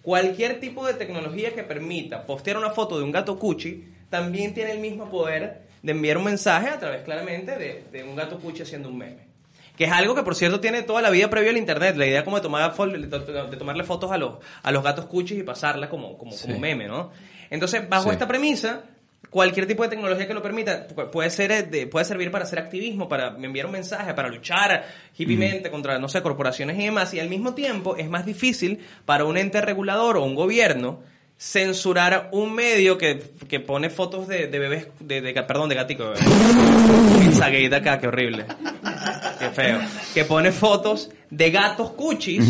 Cualquier 0.03 0.59
tipo 0.61 0.84
de 0.86 0.95
tecnología 0.95 1.55
que 1.55 1.62
permita 1.62 2.26
postear 2.26 2.57
una 2.57 2.70
foto 2.70 2.99
de 2.99 3.05
un 3.05 3.12
gato 3.12 3.38
cuchi 3.38 3.84
también 4.11 4.53
tiene 4.53 4.72
el 4.72 4.78
mismo 4.80 5.09
poder 5.09 5.62
de 5.82 5.93
enviar 5.93 6.18
un 6.18 6.24
mensaje 6.24 6.68
a 6.68 6.78
través 6.78 7.03
claramente 7.03 7.57
de, 7.57 7.84
de 7.93 8.05
un 8.05 8.16
gato 8.16 8.38
cuchi 8.38 8.62
haciendo 8.62 8.88
un 8.88 8.99
meme. 8.99 9.32
Que 9.76 9.84
es 9.84 9.93
algo 9.93 10.14
que, 10.14 10.22
por 10.22 10.34
cierto, 10.34 10.61
tiene 10.61 10.82
toda 10.82 11.01
la 11.01 11.09
vida 11.09 11.30
previo 11.30 11.51
al 11.51 11.57
Internet. 11.57 11.97
La 11.97 12.07
idea 12.07 12.24
como 12.24 12.36
de, 12.36 12.43
tomar 12.43 12.74
de 12.74 13.57
tomarle 13.57 13.84
fotos 13.84 14.11
a 14.11 14.18
los, 14.18 14.34
a 14.62 14.70
los 14.70 14.84
gatos 14.84 15.07
cuchis 15.07 15.38
y 15.38 15.43
pasarla 15.45 15.88
como, 15.88 16.18
como, 16.18 16.36
como 16.36 16.59
meme, 16.59 16.86
¿no? 16.86 17.11
Entonces, 17.49 17.88
bajo 17.88 18.05
Sí. 18.05 18.11
esta 18.11 18.28
premisa, 18.28 18.82
cualquier 19.31 19.66
tipo 19.66 19.83
de 19.83 19.89
tecnología 19.89 20.27
que 20.27 20.35
lo 20.35 20.43
permita 20.43 20.87
pu- 20.89 21.09
puede 21.11 21.31
ser 21.31 21.51
eh, 21.53 21.62
de- 21.62 21.87
puede 21.87 22.05
servir 22.05 22.31
para 22.31 22.45
hacer 22.45 22.59
activismo, 22.59 23.09
para 23.09 23.29
enviar 23.41 23.66
un 23.66 23.73
mensaje, 23.73 24.12
para 24.14 24.29
luchar 24.29 24.85
hippiemente 25.16 25.70
contra, 25.70 25.99
no 25.99 26.09
sé, 26.09 26.20
corporaciones 26.23 26.79
y 26.79 26.85
demás. 26.85 27.14
Y 27.14 27.20
al 27.20 27.29
mismo 27.29 27.55
tiempo 27.55 27.97
es 27.97 28.09
más 28.09 28.27
difícil 28.27 28.81
para 29.07 29.25
un 29.25 29.37
ente 29.37 29.61
regulador 29.61 30.16
o 30.18 30.25
un 30.25 30.35
gobierno 30.35 31.01
censurar 31.39 32.29
un 32.33 32.55
medio 32.55 32.97
que, 32.99 33.20
que 33.49 33.59
pone 33.59 33.91
fotos 33.91 34.29
de, 34.29 34.47
de 34.47 34.59
bebés, 34.61 34.87
de, 35.01 35.20
de 35.20 35.33
perdón, 35.43 35.68
de 35.68 35.75
gatico. 35.75 36.12
Acá, 37.79 37.99
qué 37.99 38.07
horrible. 38.07 38.45
Qué 39.39 39.49
feo. 39.51 39.81
Que 40.14 40.25
pone 40.25 40.53
fotos 40.53 41.11
de 41.31 41.51
gatos 41.51 41.91
cuchis 41.93 42.49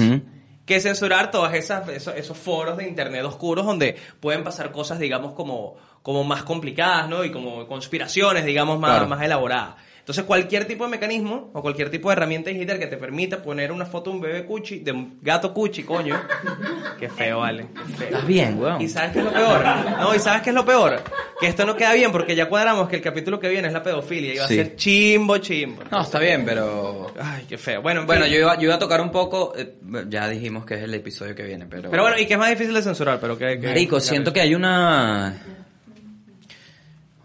que 0.67 0.79
censurar 0.81 1.31
todas 1.31 1.55
esas 1.55 1.89
esos, 1.89 2.15
esos 2.17 2.37
foros 2.39 2.77
de 2.77 2.87
internet 2.87 3.25
oscuros 3.25 3.67
donde 3.67 3.97
pueden 4.21 4.45
pasar 4.45 4.71
cosas 4.71 4.99
digamos 5.01 5.33
como 5.33 5.77
como 6.03 6.25
más 6.25 6.43
complicadas 6.43 7.09
no 7.09 7.25
y 7.25 7.31
como 7.31 7.67
conspiraciones 7.67 8.45
digamos 8.45 8.79
más 8.79 8.91
Claro. 8.93 9.09
más 9.09 9.23
elaboradas 9.23 9.75
entonces 10.01 10.25
cualquier 10.25 10.65
tipo 10.65 10.83
de 10.83 10.91
mecanismo 10.91 11.51
o 11.55 11.63
cualquier 11.63 11.89
tipo 11.89 12.09
de 12.09 12.15
herramienta 12.15 12.51
digital 12.51 12.77
que 12.81 12.89
te 12.89 12.97
permita 12.97 13.41
poner 13.41 13.71
una 13.71 13.87
foto 13.87 14.11
de 14.11 14.17
un 14.17 14.23
bebé 14.23 14.45
cuchi 14.45 14.81
de 14.81 14.91
un 14.91 15.19
gato 15.23 15.55
cuchi 15.55 15.85
coño 15.85 16.21
qué 16.99 17.09
feo 17.09 17.39
vale 17.39 17.67
qué 17.87 17.93
feo. 17.95 18.07
¿Estás 18.09 18.27
bien, 18.27 18.59
weón? 18.61 18.81
¿Y 18.81 18.89
sabes 18.89 19.13
qué 19.13 19.21
es 19.21 19.25
lo 19.25 19.33
peor? 19.33 19.63
No, 20.01 20.13
¿y 20.15 20.19
sabes 20.19 20.43
qué 20.43 20.51
es 20.51 20.55
lo 20.57 20.65
peor? 20.65 21.01
Que 21.39 21.47
esto 21.47 21.65
no 21.65 21.77
queda 21.77 21.93
bien 21.93 22.11
porque 22.11 22.35
ya 22.35 22.49
cuadramos 22.49 22.89
que 22.89 22.97
el 22.97 23.03
capítulo 23.03 23.39
que 23.39 23.49
viene 23.49 23.69
es 23.69 23.75
la 23.75 23.83
pedofilia 23.85 24.35
y 24.35 24.39
va 24.39 24.49
Sí. 24.49 24.59
a 24.59 24.65
ser 24.65 24.75
chimbo, 24.77 25.39
chimbo. 25.39 25.83
No, 25.91 26.03
está 26.03 26.19
bien, 26.21 26.45
pero... 26.45 27.13
Ay, 27.21 27.45
qué 27.49 27.57
feo. 27.59 27.81
Bueno, 27.83 28.01
en 28.03 28.07
Bueno, 28.07 28.27
yo 28.27 28.39
iba, 28.39 28.55
yo 28.57 28.63
iba 28.65 28.75
a 28.75 28.79
tocar 28.79 29.01
un 29.01 29.11
poco, 29.11 29.53
eh, 29.57 29.75
ya 30.09 30.29
dijimos 30.29 30.65
que 30.65 30.75
es 30.75 30.83
el 30.83 30.95
episodio 30.95 31.35
que 31.35 31.43
viene, 31.45 31.67
pero... 31.69 31.91
Pero 31.91 32.03
bueno, 32.03 32.17
y 32.19 32.27
que 32.27 32.35
es 32.35 32.39
más 32.39 32.51
difícil 32.51 32.75
de 32.75 32.83
censurar, 32.83 33.19
pero 33.21 33.37
que... 33.39 33.59
que- 33.59 33.67
Marico, 33.69 33.99
siento 34.01 34.33
que 34.33 34.41
hay 34.41 34.55
una... 34.55 35.35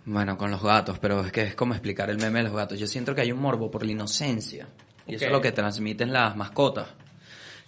Bueno, 0.07 0.37
con 0.37 0.49
los 0.49 0.63
gatos, 0.63 0.99
pero 0.99 1.19
es 1.19 1.33
que 1.33 1.41
es 1.41 1.55
como 1.55 1.73
explicar 1.73 2.09
el 2.09 2.17
meme 2.17 2.39
de 2.39 2.45
los 2.45 2.53
gatos. 2.53 2.79
Yo 2.79 2.87
siento 2.87 3.13
que 3.13 3.19
hay 3.19 3.33
un 3.33 3.41
morbo 3.41 3.69
por 3.69 3.85
la 3.85 3.91
inocencia. 3.91 4.65
Y 5.05 5.15
eso 5.15 5.25
es 5.25 5.31
lo 5.31 5.41
que 5.41 5.51
transmiten 5.51 6.13
las 6.13 6.33
mascotas. 6.37 6.87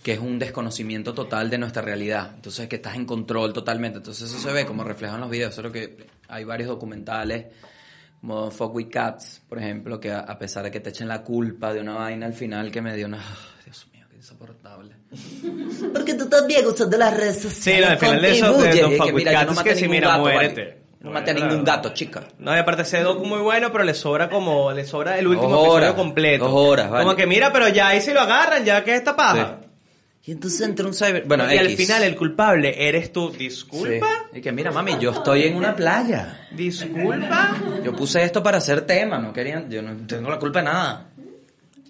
Que 0.01 0.13
es 0.13 0.19
un 0.19 0.39
desconocimiento 0.39 1.13
total 1.13 1.49
de 1.49 1.57
nuestra 1.57 1.81
realidad. 1.81 2.31
Entonces, 2.33 2.69
que 2.69 2.77
estás 2.77 2.95
en 2.95 3.05
control 3.05 3.51
totalmente. 3.51 3.97
Entonces, 3.97 4.31
eso 4.31 4.39
se 4.39 4.53
ve 4.53 4.65
como 4.65 4.85
reflejado 4.85 5.17
en 5.17 5.21
los 5.23 5.29
videos. 5.29 5.53
Solo 5.53 5.69
que 5.69 6.07
hay 6.29 6.45
varios 6.45 6.69
documentales, 6.69 7.47
como 8.21 8.49
Fuck 8.49 8.73
with 8.73 8.89
Cats, 8.89 9.41
por 9.49 9.59
ejemplo, 9.59 9.99
que 9.99 10.13
a, 10.13 10.39
pesar 10.39 10.63
de 10.63 10.71
que 10.71 10.79
te 10.79 10.91
echen 10.91 11.09
la 11.09 11.21
culpa 11.21 11.73
de 11.73 11.81
una 11.81 11.95
vaina 11.95 12.25
al 12.25 12.33
final 12.33 12.71
que 12.71 12.81
me 12.81 12.95
dio 12.95 13.07
una... 13.07 13.21
Dios 13.65 13.85
mío, 13.91 14.05
qué 14.09 14.15
insoportable. 14.15 14.95
Porque 15.93 16.13
tú 16.13 16.29
también 16.29 16.65
usas 16.65 16.89
de 16.89 16.97
las 16.97 17.17
redes 17.17 17.41
sociales. 17.41 17.85
Sí, 17.85 17.91
al 17.91 17.97
final 17.97 18.21
de 18.21 18.31
eso, 18.31 18.53
de. 18.53 18.79
Don't 18.79 18.93
Y 18.93 18.97
Fuck 18.97 19.05
que 19.07 19.13
mira, 19.13 19.43
yo 19.43 19.51
no 19.51 19.51
es 19.51 19.59
que 19.59 19.75
sí, 19.75 19.81
ningún 19.81 19.95
mira, 19.97 20.07
gato, 20.07 20.21
muérete. 20.21 20.63
vale. 20.63 20.88
No 21.01 21.11
maté 21.11 21.31
a 21.31 21.33
Bueno, 21.33 21.47
ningún 21.49 21.63
gato, 21.63 21.93
chica. 21.93 22.27
No, 22.39 22.53
y 22.53 22.59
aparte 22.59 22.81
ese 22.81 23.01
docu 23.01 23.25
muy 23.25 23.39
bueno, 23.39 23.71
pero 23.71 23.83
le 23.85 23.93
sobra 23.93 24.29
como, 24.29 24.71
le 24.73 24.85
sobra 24.85 25.17
el 25.17 25.27
último 25.27 25.49
Dos 25.49 25.77
episodio 25.77 25.95
completo. 25.95 26.45
dos 26.45 26.53
horas, 26.53 26.89
vale. 26.89 27.03
Como 27.05 27.15
que 27.15 27.25
mira, 27.25 27.53
pero 27.53 27.69
ya 27.69 27.87
ahí 27.89 28.01
se 28.01 28.13
lo 28.13 28.19
agarran, 28.19 28.65
ya 28.65 28.83
que 28.83 28.91
es 28.91 28.97
esta 28.99 29.15
paja. 29.15 29.61
Y 30.25 30.33
entonces 30.33 30.59
entra 30.61 30.85
un 30.85 30.93
cyber... 30.93 31.23
Bueno, 31.25 31.51
y 31.51 31.57
al 31.57 31.69
final 31.69 32.03
el 32.03 32.15
culpable 32.17 32.87
eres 32.87 33.13
tú. 33.13 33.31
Sí. 33.31 33.37
Disculpa, 33.45 34.07
Y 34.33 34.41
que 34.41 34.51
mira, 34.51 34.69
mami, 34.71 34.97
yo 34.99 35.11
estoy 35.11 35.43
en 35.43 35.55
una 35.55 35.73
playa. 35.75 36.47
disculpa. 36.51 37.55
Yo 37.83 37.95
puse 37.95 38.21
esto 38.23 38.43
para 38.43 38.57
hacer 38.57 38.81
tema, 38.81 39.17
no 39.19 39.31
querían, 39.31 39.71
yo 39.71 39.81
no 39.81 40.05
tengo 40.05 40.29
la 40.29 40.37
culpa 40.37 40.59
de 40.59 40.65
nada. 40.65 41.09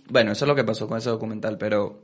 Bueno, 0.08 0.32
eso 0.34 0.46
es 0.46 0.48
lo 0.48 0.56
que 0.56 0.64
pasó 0.64 0.88
con 0.88 1.00
ese 1.00 1.10
documental, 1.10 1.58
pero 1.58 2.04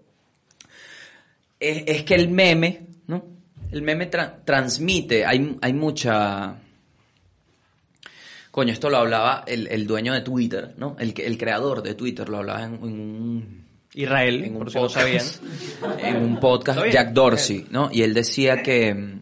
es, 1.60 1.84
es 1.86 2.04
que 2.04 2.16
el 2.16 2.30
meme, 2.30 2.82
¿no? 3.08 3.24
El 3.72 3.84
meme 3.84 4.10
tra- 4.10 4.38
transmite, 4.44 5.24
hay, 5.26 5.56
hay 5.62 5.74
mucha... 5.74 6.56
Coño, 8.56 8.72
esto 8.72 8.90
lo 8.90 9.00
hablaba 9.00 9.44
el, 9.46 9.68
el 9.68 9.86
dueño 9.86 10.14
de 10.14 10.22
Twitter, 10.22 10.76
¿no? 10.78 10.96
El, 10.98 11.14
el 11.18 11.38
creador 11.38 11.84
de 11.84 11.94
Twitter 11.94 12.30
lo 12.30 12.38
hablaba 12.38 12.64
en, 12.64 12.82
un 12.82 13.66
Israel, 13.94 14.46
en 14.46 14.54
un 14.54 14.60
por 14.60 14.72
si 14.72 14.80
no 14.80 14.88
sabían. 14.88 15.26
podcast, 15.26 16.00
en 16.06 16.16
un 16.16 16.40
podcast. 16.40 16.80
Jack 16.90 17.12
Dorsey, 17.12 17.66
¿no? 17.70 17.90
Y 17.92 18.02
él 18.04 18.14
decía 18.14 18.64
que, 18.64 19.18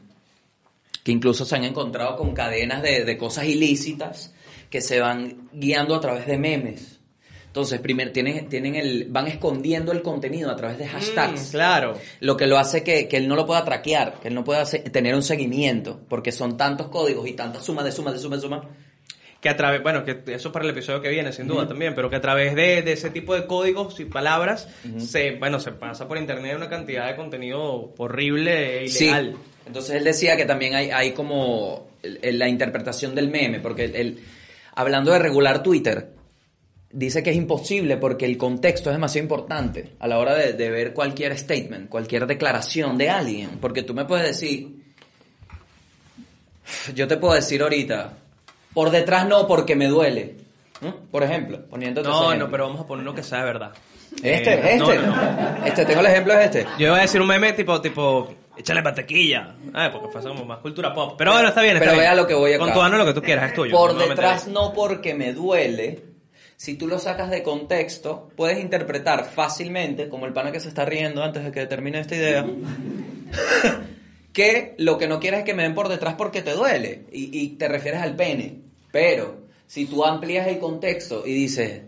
que 1.04 1.12
incluso 1.12 1.46
se 1.46 1.56
han 1.56 1.64
encontrado 1.64 2.16
con 2.16 2.36
cadenas 2.36 2.84
de, 2.84 3.06
de 3.06 3.18
cosas 3.18 3.46
ilícitas 3.46 4.36
que 4.70 4.82
se 4.82 5.00
van 5.00 5.50
guiando 5.52 5.96
a 5.96 6.00
través 6.00 6.28
de 6.28 6.38
memes. 6.38 7.00
Entonces, 7.48 7.80
primero 7.80 8.12
tienen, 8.12 8.48
tienen 8.50 8.76
el, 8.76 9.08
van 9.10 9.26
escondiendo 9.26 9.94
el 9.94 10.04
contenido 10.04 10.52
a 10.52 10.56
través 10.56 10.78
de 10.78 10.86
hashtags. 10.86 11.48
Mm, 11.48 11.52
claro. 11.54 12.00
Lo 12.20 12.38
que 12.38 12.46
lo 12.46 12.60
hace 12.60 12.84
que, 12.84 13.08
que 13.08 13.18
él 13.18 13.28
no 13.28 13.36
lo 13.36 13.48
pueda 13.48 13.66
traquear, 13.66 14.20
que 14.20 14.28
él 14.28 14.36
no 14.36 14.44
pueda 14.44 14.64
tener 14.66 15.16
un 15.16 15.24
seguimiento, 15.24 16.02
porque 16.08 16.32
son 16.32 16.56
tantos 16.56 16.90
códigos 16.90 17.28
y 17.28 17.34
tantas 17.34 17.64
sumas 17.66 17.84
de 17.84 17.92
sumas 17.92 18.14
de 18.14 18.20
sumas 18.20 18.40
de 18.40 18.48
sumas. 18.48 18.66
Que 19.44 19.50
a 19.50 19.58
través, 19.58 19.84
bueno, 19.84 20.06
que 20.06 20.24
eso 20.28 20.52
para 20.54 20.64
el 20.64 20.72
episodio 20.72 21.02
que 21.02 21.10
viene, 21.10 21.34
sin 21.34 21.48
duda 21.48 21.68
también, 21.68 21.94
pero 21.94 22.10
que 22.10 22.16
a 22.16 22.22
través 22.22 22.56
de, 22.56 22.82
de 22.82 22.94
ese 22.94 23.10
tipo 23.10 23.36
de 23.36 23.46
códigos 23.46 24.00
y 24.00 24.06
palabras, 24.06 24.70
se, 24.98 25.32
bueno, 25.36 25.60
se 25.60 25.74
pasa 25.74 26.08
por 26.08 26.18
internet 26.18 26.56
una 26.56 26.70
cantidad 26.70 27.08
de 27.08 27.18
contenido 27.18 27.94
horrible 27.98 28.80
e 28.80 28.86
ilegal. 28.86 29.34
Sí. 29.36 29.52
Entonces 29.68 29.96
él 29.98 30.06
decía 30.06 30.38
que 30.38 30.46
también 30.46 30.76
hay, 30.76 30.92
hay 30.92 31.12
como 31.12 31.90
la 32.02 32.48
interpretación 32.48 33.14
del 33.16 33.28
meme, 33.30 33.60
porque 33.60 33.84
él, 33.84 33.96
él- 33.96 34.20
hablando 34.76 35.12
de 35.12 35.20
regular 35.20 35.62
Twitter, 35.62 36.14
dice 36.90 37.22
que 37.22 37.32
es 37.32 37.36
imposible 37.36 37.98
porque 37.98 38.26
el 38.26 38.38
contexto 38.38 38.90
es 38.92 38.96
demasiado 38.96 39.24
importante 39.26 39.90
a 40.00 40.08
la 40.08 40.20
hora 40.20 40.36
de, 40.36 40.54
de 40.54 40.70
ver 40.72 40.94
cualquier 40.94 41.38
statement, 41.38 41.90
cualquier 41.90 42.28
declaración 42.28 42.98
de 42.98 43.10
alguien, 43.10 43.50
porque 43.60 43.84
tú 43.84 43.94
me 43.94 44.06
puedes 44.06 44.26
decir, 44.28 44.70
yo 46.96 47.08
te 47.08 47.18
puedo 47.18 47.34
decir 47.34 47.62
ahorita, 47.62 48.20
por 48.74 48.90
detrás 48.92 49.28
no 49.28 49.48
porque 49.48 49.76
me 49.76 49.88
duele, 49.88 50.38
¿no? 50.82 50.96
por 51.12 51.24
ejemplo, 51.24 51.66
poniéndote 51.70 52.08
ese 52.10 52.18
No, 52.18 52.26
ejemplo. 52.26 52.46
no, 52.48 52.52
pero 52.52 52.66
vamos 52.68 52.82
a 52.82 52.88
poner 52.88 53.04
uno 53.04 53.14
que 53.16 53.24
sea 53.24 53.40
de 53.40 53.46
verdad. 53.46 53.72
Este, 54.22 54.54
Eh, 54.54 54.62
este, 54.76 54.78
no, 55.00 55.16
no. 55.16 55.66
este, 55.66 55.86
tengo 55.86 56.00
el 56.02 56.06
ejemplo 56.08 56.36
de 56.36 56.46
este. 56.46 56.66
Yo 56.78 56.88
iba 56.88 56.98
a 56.98 57.02
decir 57.02 57.20
un 57.20 57.28
meme 57.28 57.54
tipo, 57.54 57.82
tipo, 57.82 58.34
échale 58.56 58.82
mantequilla. 58.84 59.56
Ah, 59.74 59.90
porque 59.92 60.10
fue 60.10 60.22
como 60.22 60.46
más 60.46 60.60
cultura 60.60 60.94
pop. 60.94 61.16
Pero 61.18 61.32
bueno, 61.34 61.48
está 61.48 61.62
bien, 61.64 61.78
está 61.78 61.86
Pero 61.86 61.94
bien. 61.94 62.04
vea 62.04 62.16
lo 62.16 62.28
que 62.28 62.36
voy 62.36 62.54
acá. 62.54 62.64
Con 62.64 62.74
tu 62.74 62.82
ano 62.82 62.98
lo 62.98 63.06
que 63.06 63.14
tú 63.14 63.22
quieras, 63.24 63.46
es 63.50 63.54
tuyo. 63.56 63.72
Por 63.76 63.94
no 63.94 64.00
me 64.00 64.08
meteré. 64.10 64.28
detrás 64.28 64.48
no 64.48 64.72
porque 64.74 65.16
me 65.16 65.34
duele. 65.34 66.04
Si 66.56 66.76
tú 66.76 66.88
lo 66.88 67.00
sacas 67.00 67.30
de 67.32 67.42
contexto, 67.44 68.30
puedes 68.38 68.60
interpretar 68.60 69.26
fácilmente, 69.26 70.08
como 70.08 70.28
el 70.28 70.34
pana 70.34 70.52
que 70.52 70.60
se 70.60 70.70
está 70.70 70.86
riendo 70.86 71.24
antes 71.24 71.44
de 71.44 71.52
que 71.52 71.66
termine 71.66 72.00
esta 72.00 72.16
idea, 72.16 72.46
que 74.34 74.76
lo 74.78 74.98
que 74.98 75.08
no 75.08 75.20
quieres 75.20 75.40
es 75.40 75.46
que 75.46 75.54
me 75.54 75.64
den 75.64 75.74
por 75.76 75.90
detrás 75.90 76.16
porque 76.16 76.42
te 76.42 76.54
duele 76.54 77.06
y, 77.12 77.38
y 77.38 77.50
te 77.58 77.68
refieres 77.68 78.02
al 78.02 78.16
pene. 78.16 78.60
Pero 78.94 79.48
si 79.66 79.88
tú 79.88 80.06
amplías 80.06 80.48
el 80.48 80.60
contexto 80.60 81.26
y 81.26 81.34
dices, 81.34 81.82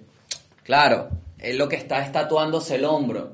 claro, 0.63 1.09
él 1.37 1.55
lo 1.55 1.69
que 1.69 1.75
está 1.75 2.03
es 2.03 2.11
tatuándose 2.11 2.75
el 2.75 2.85
hombro. 2.85 3.33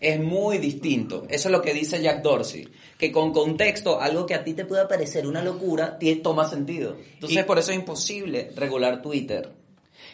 es 0.00 0.18
muy 0.20 0.56
distinto. 0.58 1.26
Eso 1.28 1.48
es 1.48 1.52
lo 1.52 1.60
que 1.62 1.72
dice 1.74 2.00
Jack 2.02 2.22
Dorsey. 2.22 2.66
Que 2.98 3.12
con 3.12 3.32
contexto, 3.32 4.00
algo 4.00 4.24
que 4.24 4.34
a 4.34 4.42
ti 4.44 4.54
te 4.54 4.64
pueda 4.64 4.88
parecer 4.88 5.26
una 5.26 5.42
locura, 5.42 5.98
tiene, 5.98 6.20
toma 6.22 6.48
sentido. 6.48 6.96
Entonces, 7.14 7.42
Y- 7.42 7.46
por 7.46 7.58
eso 7.58 7.72
es 7.72 7.78
imposible 7.78 8.50
regular 8.56 9.02
Twitter. 9.02 9.50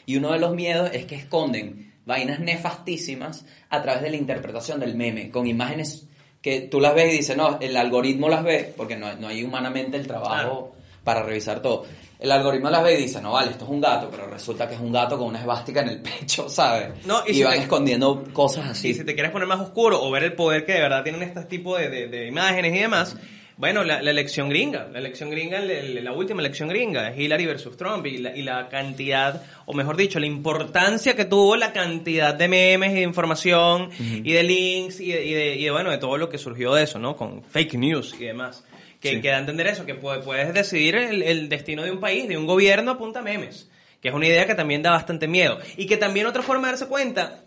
Y 0.06 0.16
uno 0.16 0.32
de 0.32 0.38
los 0.40 0.54
miedos 0.54 0.90
es 0.92 1.04
que 1.06 1.14
esconden 1.14 1.94
vainas 2.06 2.40
nefastísimas 2.40 3.44
a 3.70 3.82
través 3.82 4.02
de 4.02 4.10
la 4.10 4.16
interpretación 4.16 4.80
del 4.80 4.96
meme, 4.96 5.30
con 5.30 5.46
imágenes 5.46 6.06
que 6.40 6.62
tú 6.62 6.80
las 6.80 6.94
ves 6.96 7.12
y 7.14 7.18
dices, 7.18 7.36
no, 7.36 7.58
el 7.60 7.76
algoritmo 7.76 8.28
las 8.28 8.42
ve, 8.42 8.72
porque 8.76 8.96
no, 8.96 9.14
no 9.14 9.28
hay 9.28 9.44
humanamente 9.44 9.96
el 9.96 10.06
trabajo 10.08 10.32
Claro. 10.32 10.81
Para 11.04 11.22
revisar 11.22 11.60
todo. 11.60 11.84
El 12.18 12.30
algoritmo 12.30 12.70
las 12.70 12.84
ve 12.84 12.94
y 12.94 13.02
dice, 13.02 13.20
no 13.20 13.32
vale, 13.32 13.50
esto 13.50 13.64
es 13.64 13.70
un 13.70 13.80
gato, 13.80 14.08
pero 14.08 14.28
resulta 14.28 14.68
que 14.68 14.74
es 14.76 14.80
un 14.80 14.92
gato 14.92 15.18
con 15.18 15.26
una 15.26 15.40
esvástica 15.40 15.80
en 15.80 15.88
el 15.88 16.00
pecho, 16.02 16.48
¿sabes? 16.48 17.04
No, 17.04 17.22
y 17.26 17.32
y 17.32 17.34
si 17.34 17.42
van 17.42 17.54
te- 17.54 17.62
escondiendo 17.62 18.24
cosas 18.32 18.66
así. 18.70 18.90
Y 18.90 18.94
si 18.94 19.04
te 19.04 19.14
quieres 19.14 19.32
poner 19.32 19.48
más 19.48 19.60
oscuro 19.60 20.00
o 20.00 20.10
ver 20.12 20.22
el 20.22 20.34
poder 20.34 20.64
que 20.64 20.72
de 20.74 20.80
verdad 20.82 21.02
tienen 21.02 21.22
este 21.22 21.42
tipo 21.46 21.76
de, 21.76 21.88
de- 21.88 22.06
de 22.06 22.28
imágenes 22.28 22.76
y 22.76 22.78
demás, 22.78 23.16
bueno, 23.56 23.82
la, 23.84 24.00
la 24.02 24.10
elección 24.12 24.48
gringa, 24.48 24.88
la 24.92 24.98
elección 25.00 25.30
gringa, 25.30 25.60
la 25.60 26.12
última 26.12 26.40
elección 26.40 26.68
gringa, 26.68 27.12
Hillary 27.14 27.46
versus 27.46 27.76
Trump, 27.76 28.06
y 28.06 28.18
la, 28.18 28.36
y 28.36 28.42
la 28.42 28.68
cantidad, 28.68 29.42
o 29.66 29.72
mejor 29.72 29.96
dicho, 29.96 30.18
la 30.20 30.26
importancia 30.26 31.14
que 31.16 31.24
tuvo 31.24 31.56
la 31.56 31.72
cantidad 31.72 32.34
de 32.34 32.46
memes 32.48 32.92
y 32.92 32.94
de 32.94 33.02
información 33.02 33.90
y 33.98 34.32
de 34.32 34.42
links 34.44 35.00
y 35.00 35.10
de, 35.12 35.24
y 35.26 35.34
de- 35.34 35.56
y 35.56 35.64
de, 35.64 35.70
bueno, 35.72 35.90
de 35.90 35.98
todo 35.98 36.16
lo 36.18 36.28
que 36.28 36.38
surgió 36.38 36.72
de 36.74 36.84
eso, 36.84 36.98
¿no? 37.00 37.16
Con 37.16 37.42
fake 37.42 37.74
news 37.74 38.14
y 38.18 38.24
demás. 38.26 38.64
Que, 39.02 39.10
Sí. 39.16 39.20
que 39.20 39.28
da 39.28 39.36
a 39.36 39.40
entender 39.40 39.66
eso, 39.66 39.84
que 39.84 39.94
puede- 39.96 40.20
puedes 40.22 40.54
decidir 40.54 40.94
el, 40.94 41.22
el 41.22 41.48
destino 41.48 41.82
de 41.82 41.90
un 41.90 41.98
país, 42.00 42.28
de 42.28 42.36
un 42.38 42.46
gobierno 42.46 42.92
a 42.92 42.98
punta 42.98 43.20
memes. 43.20 43.68
Que 44.00 44.08
es 44.08 44.14
una 44.14 44.26
idea 44.28 44.46
que 44.46 44.54
también 44.54 44.80
da 44.82 44.92
bastante 44.92 45.26
miedo. 45.28 45.58
Y 45.76 45.86
que 45.86 45.96
también 45.96 46.26
otra 46.26 46.42
forma 46.42 46.68
de 46.68 46.72
darse 46.74 46.86
cuenta 46.86 47.40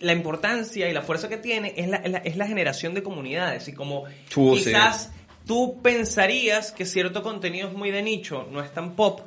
la 0.00 0.12
importancia 0.12 0.88
y 0.88 0.92
la 0.92 1.02
fuerza 1.02 1.28
que 1.28 1.36
tiene 1.38 1.72
es 1.76 1.88
la, 1.88 1.96
es 1.96 2.10
la, 2.10 2.18
es 2.18 2.36
la 2.36 2.46
generación 2.46 2.92
de 2.94 3.02
comunidades. 3.02 3.66
Y 3.68 3.72
como 3.72 4.04
quizás 4.28 5.10
tú 5.46 5.80
pensarías 5.82 6.72
que 6.72 6.84
cierto 6.86 7.22
contenido 7.22 7.68
es 7.68 7.74
muy 7.74 7.90
de 7.90 8.02
nicho, 8.02 8.46
no 8.50 8.62
es 8.62 8.72
tan 8.72 8.94
pop, 8.94 9.20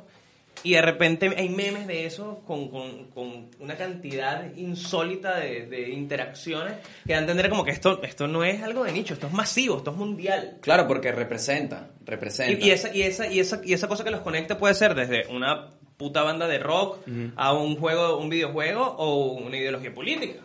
y 0.66 0.72
de 0.74 0.82
repente 0.82 1.32
hay 1.36 1.48
memes 1.48 1.86
de 1.86 2.06
eso 2.06 2.42
con, 2.46 2.68
con- 2.68 3.04
con 3.14 3.46
una 3.60 3.76
cantidad 3.76 4.44
insólita 4.56 5.36
de, 5.38 5.66
de 5.66 5.90
interacciones 5.90 6.74
que 7.06 7.12
da 7.12 7.18
a 7.18 7.20
entender 7.22 7.48
como 7.48 7.64
que 7.64 7.70
esto, 7.70 8.02
esto 8.02 8.26
no 8.26 8.44
es 8.44 8.62
algo 8.62 8.84
de 8.84 8.92
nicho, 8.92 9.14
esto 9.14 9.26
es 9.28 9.32
masivo, 9.32 9.78
esto 9.78 9.90
es 9.92 9.96
mundial. 9.96 10.58
Claro, 10.60 10.86
porque 10.86 11.12
representa, 11.12 11.90
representa. 12.04 12.64
Y, 12.64 12.68
y 12.68 12.70
esa, 12.72 12.94
y, 12.94 13.02
esa, 13.02 13.26
y, 13.26 13.40
esa, 13.40 13.60
y 13.64 13.72
esa 13.72 13.88
cosa 13.88 14.04
que 14.04 14.10
los 14.10 14.20
conecta 14.20 14.58
puede 14.58 14.74
ser 14.74 14.94
desde 14.94 15.26
una 15.28 15.70
puta 15.96 16.22
banda 16.22 16.46
de 16.46 16.58
rock 16.58 16.98
a 17.36 17.52
un 17.54 17.76
juego, 17.76 18.18
un 18.18 18.28
videojuego 18.28 18.82
o 18.84 19.32
una 19.34 19.56
ideología 19.56 19.94
política. 19.94 20.40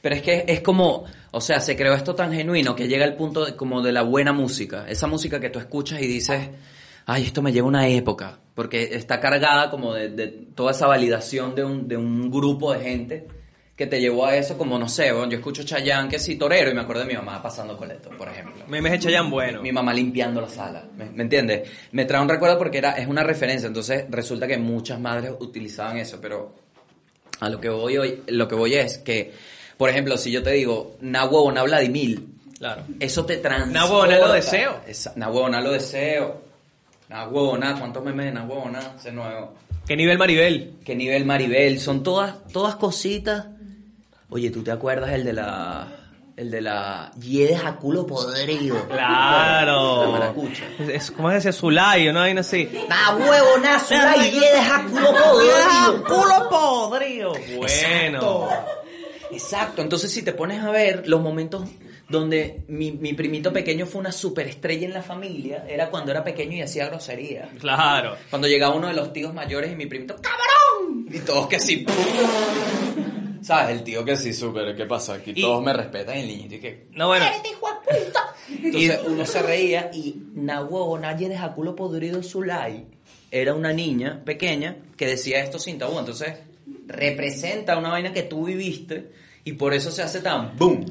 Pero 0.00 0.14
es 0.14 0.22
que 0.22 0.44
es 0.46 0.60
como, 0.60 1.04
o 1.32 1.40
sea, 1.40 1.58
se 1.60 1.74
creó 1.76 1.92
esto 1.94 2.14
tan 2.14 2.32
genuino 2.32 2.76
que 2.76 2.86
llega 2.86 3.04
al 3.04 3.16
punto 3.16 3.44
de- 3.44 3.56
como 3.56 3.82
de 3.82 3.90
la 3.90 4.02
buena 4.02 4.32
música. 4.32 4.84
Esa 4.88 5.08
música 5.08 5.40
que 5.40 5.50
tú 5.50 5.58
escuchas 5.58 6.00
y 6.00 6.06
dices, 6.06 6.48
ay, 7.08 7.24
esto 7.24 7.42
me 7.42 7.52
lleva 7.52 7.64
a 7.66 7.68
una 7.68 7.88
época. 7.88 8.38
Porque 8.54 8.90
está 8.92 9.18
cargada 9.20 9.70
como 9.70 9.94
de, 9.94 10.08
de 10.10 10.26
toda 10.54 10.70
esa 10.72 10.86
validación 10.86 11.54
de 11.54 11.64
un, 11.64 11.88
de 11.88 11.96
un 11.96 12.30
grupo 12.30 12.72
de 12.72 12.80
gente 12.80 13.26
que 13.76 13.86
te 13.86 14.00
llevó 14.00 14.26
a 14.26 14.34
eso, 14.36 14.58
como 14.58 14.76
no 14.76 14.88
sé, 14.88 15.12
bueno, 15.12 15.30
yo 15.30 15.38
escucho 15.38 15.62
Chayanne, 15.62 16.08
que 16.08 16.18
sí, 16.18 16.34
torero, 16.34 16.68
y 16.70 16.74
me 16.74 16.80
acuerdo 16.80 17.02
de 17.02 17.08
mi 17.08 17.14
mamá 17.14 17.40
pasando 17.40 17.76
coleto, 17.76 18.10
por 18.18 18.28
ejemplo. 18.28 18.64
Memes 18.66 18.90
de 18.90 18.98
Chayanne, 18.98 19.30
bueno. 19.30 19.62
Mi 19.62 19.70
mamá 19.70 19.94
limpiando 19.94 20.40
la 20.40 20.48
sala, 20.48 20.84
¿me, 20.96 21.04
me 21.10 21.22
entiendes? 21.22 21.68
Me 21.92 22.04
trae 22.04 22.20
un 22.20 22.28
recuerdo 22.28 22.58
porque 22.58 22.78
era, 22.78 22.92
es 22.98 23.06
una 23.06 23.22
referencia, 23.22 23.68
entonces 23.68 24.04
resulta 24.10 24.48
que 24.48 24.58
muchas 24.58 24.98
madres 24.98 25.32
utilizaban 25.38 25.96
eso, 25.98 26.18
pero 26.20 26.56
a 27.38 27.48
lo 27.48 27.60
que 27.60 27.68
voy 27.68 27.96
hoy, 27.98 28.22
lo 28.26 28.48
que 28.48 28.56
voy 28.56 28.74
es 28.74 28.98
que, 28.98 29.32
por 29.76 29.88
ejemplo, 29.88 30.16
si 30.18 30.32
yo 30.32 30.42
te 30.42 30.50
digo, 30.50 30.96
na 31.00 31.24
huevona 31.26 31.62
Vladimir, 31.62 32.20
Claro. 32.58 32.82
eso 32.98 33.24
te 33.24 33.36
transporta. 33.36 33.72
Na 33.78 33.86
huevona 33.86 34.18
lo 34.18 34.32
deseo. 34.32 34.80
Esa- 34.88 35.12
Na 35.14 35.30
huevona 35.30 35.60
lo 35.60 35.70
deseo. 35.70 36.47
Na 37.08 37.26
huevona, 37.26 37.78
¿cuántos 37.78 38.04
memes 38.04 38.26
de 38.26 38.32
na 38.32 38.44
huevona? 38.44 38.80
Ese 38.98 39.12
nuevo. 39.12 39.54
¿Qué 39.86 39.96
nivel 39.96 40.18
Maribel? 40.18 40.74
¿Qué 40.84 40.94
nivel 40.94 41.24
Maribel? 41.24 41.80
Son 41.80 42.02
todas, 42.02 42.46
todas 42.52 42.76
cositas. 42.76 43.46
Oye, 44.28 44.50
¿tú 44.50 44.62
te 44.62 44.70
acuerdas 44.70 45.12
el 45.12 45.24
de 45.24 45.32
la... 45.32 45.88
El 46.36 46.50
de 46.50 46.60
la... 46.60 47.10
Yedes 47.18 47.64
a 47.64 47.76
culo 47.76 48.06
podrido. 48.06 48.86
Claro. 48.86 50.02
La 50.02 50.10
maracucha. 50.10 50.64
Es, 50.78 51.10
¿Cómo 51.10 51.30
es 51.30 51.38
ese 51.38 51.52
Zulayo? 51.52 52.12
¿No? 52.12 52.20
Hay 52.20 52.36
así. 52.36 52.68
Na 52.88 53.16
huevonazo, 53.16 53.94
la 53.94 54.14
yedes 54.14 54.70
a 54.70 54.84
culo 54.84 55.14
podrido. 55.14 56.04
culo 56.04 56.48
podrido! 56.50 57.32
Bueno. 57.56 58.48
Exacto, 59.30 59.82
entonces 59.82 60.12
si 60.12 60.22
te 60.22 60.32
pones 60.32 60.62
a 60.62 60.70
ver 60.70 61.08
los 61.08 61.20
momentos 61.20 61.64
donde 62.08 62.62
mi, 62.68 62.92
mi 62.92 63.12
primito 63.12 63.52
pequeño 63.52 63.84
fue 63.86 64.00
una 64.00 64.12
superestrella 64.12 64.86
en 64.86 64.94
la 64.94 65.02
familia, 65.02 65.64
era 65.68 65.90
cuando 65.90 66.10
era 66.10 66.24
pequeño 66.24 66.56
y 66.56 66.62
hacía 66.62 66.86
grosería. 66.86 67.50
Claro. 67.58 68.16
Cuando 68.30 68.48
llegaba 68.48 68.74
uno 68.74 68.88
de 68.88 68.94
los 68.94 69.12
tíos 69.12 69.34
mayores 69.34 69.72
y 69.72 69.76
mi 69.76 69.86
primito, 69.86 70.16
¡cabrón! 70.16 71.06
Y 71.12 71.18
todos 71.20 71.48
que 71.48 71.60
sí. 71.60 71.84
¿Sabes? 73.42 73.76
El 73.78 73.84
tío 73.84 74.04
que 74.04 74.16
sí, 74.16 74.32
súper, 74.34 74.74
¿qué 74.76 74.84
pasa? 74.86 75.14
Aquí 75.14 75.32
Y- 75.34 75.40
todos 75.42 75.62
me 75.62 75.72
respetan 75.72 76.16
y 76.18 76.20
el 76.20 76.26
niñito 76.28 76.54
y 76.56 76.60
que... 76.60 76.86
No, 76.92 77.08
bueno. 77.08 77.26
Entonces 78.62 79.00
uno 79.06 79.24
se 79.26 79.42
reía 79.42 79.90
y 79.92 80.16
na 80.34 80.62
huevo, 80.64 80.98
nadie 80.98 81.28
deja 81.28 81.52
culo 81.52 81.76
podrido 81.76 82.22
Zulay. 82.22 82.86
Era 83.30 83.54
una 83.54 83.72
niña 83.72 84.22
pequeña 84.24 84.76
que 84.96 85.06
decía 85.06 85.42
esto 85.42 85.58
sin 85.58 85.78
tabú. 85.78 85.98
Entonces 85.98 86.34
representa 86.86 87.76
una 87.78 87.90
vaina 87.90 88.12
que 88.12 88.22
tú 88.22 88.44
viviste 88.46 89.10
y 89.44 89.52
por 89.52 89.74
eso 89.74 89.90
se 89.90 90.02
hace 90.02 90.20
tan 90.20 90.56
boom. 90.56 90.84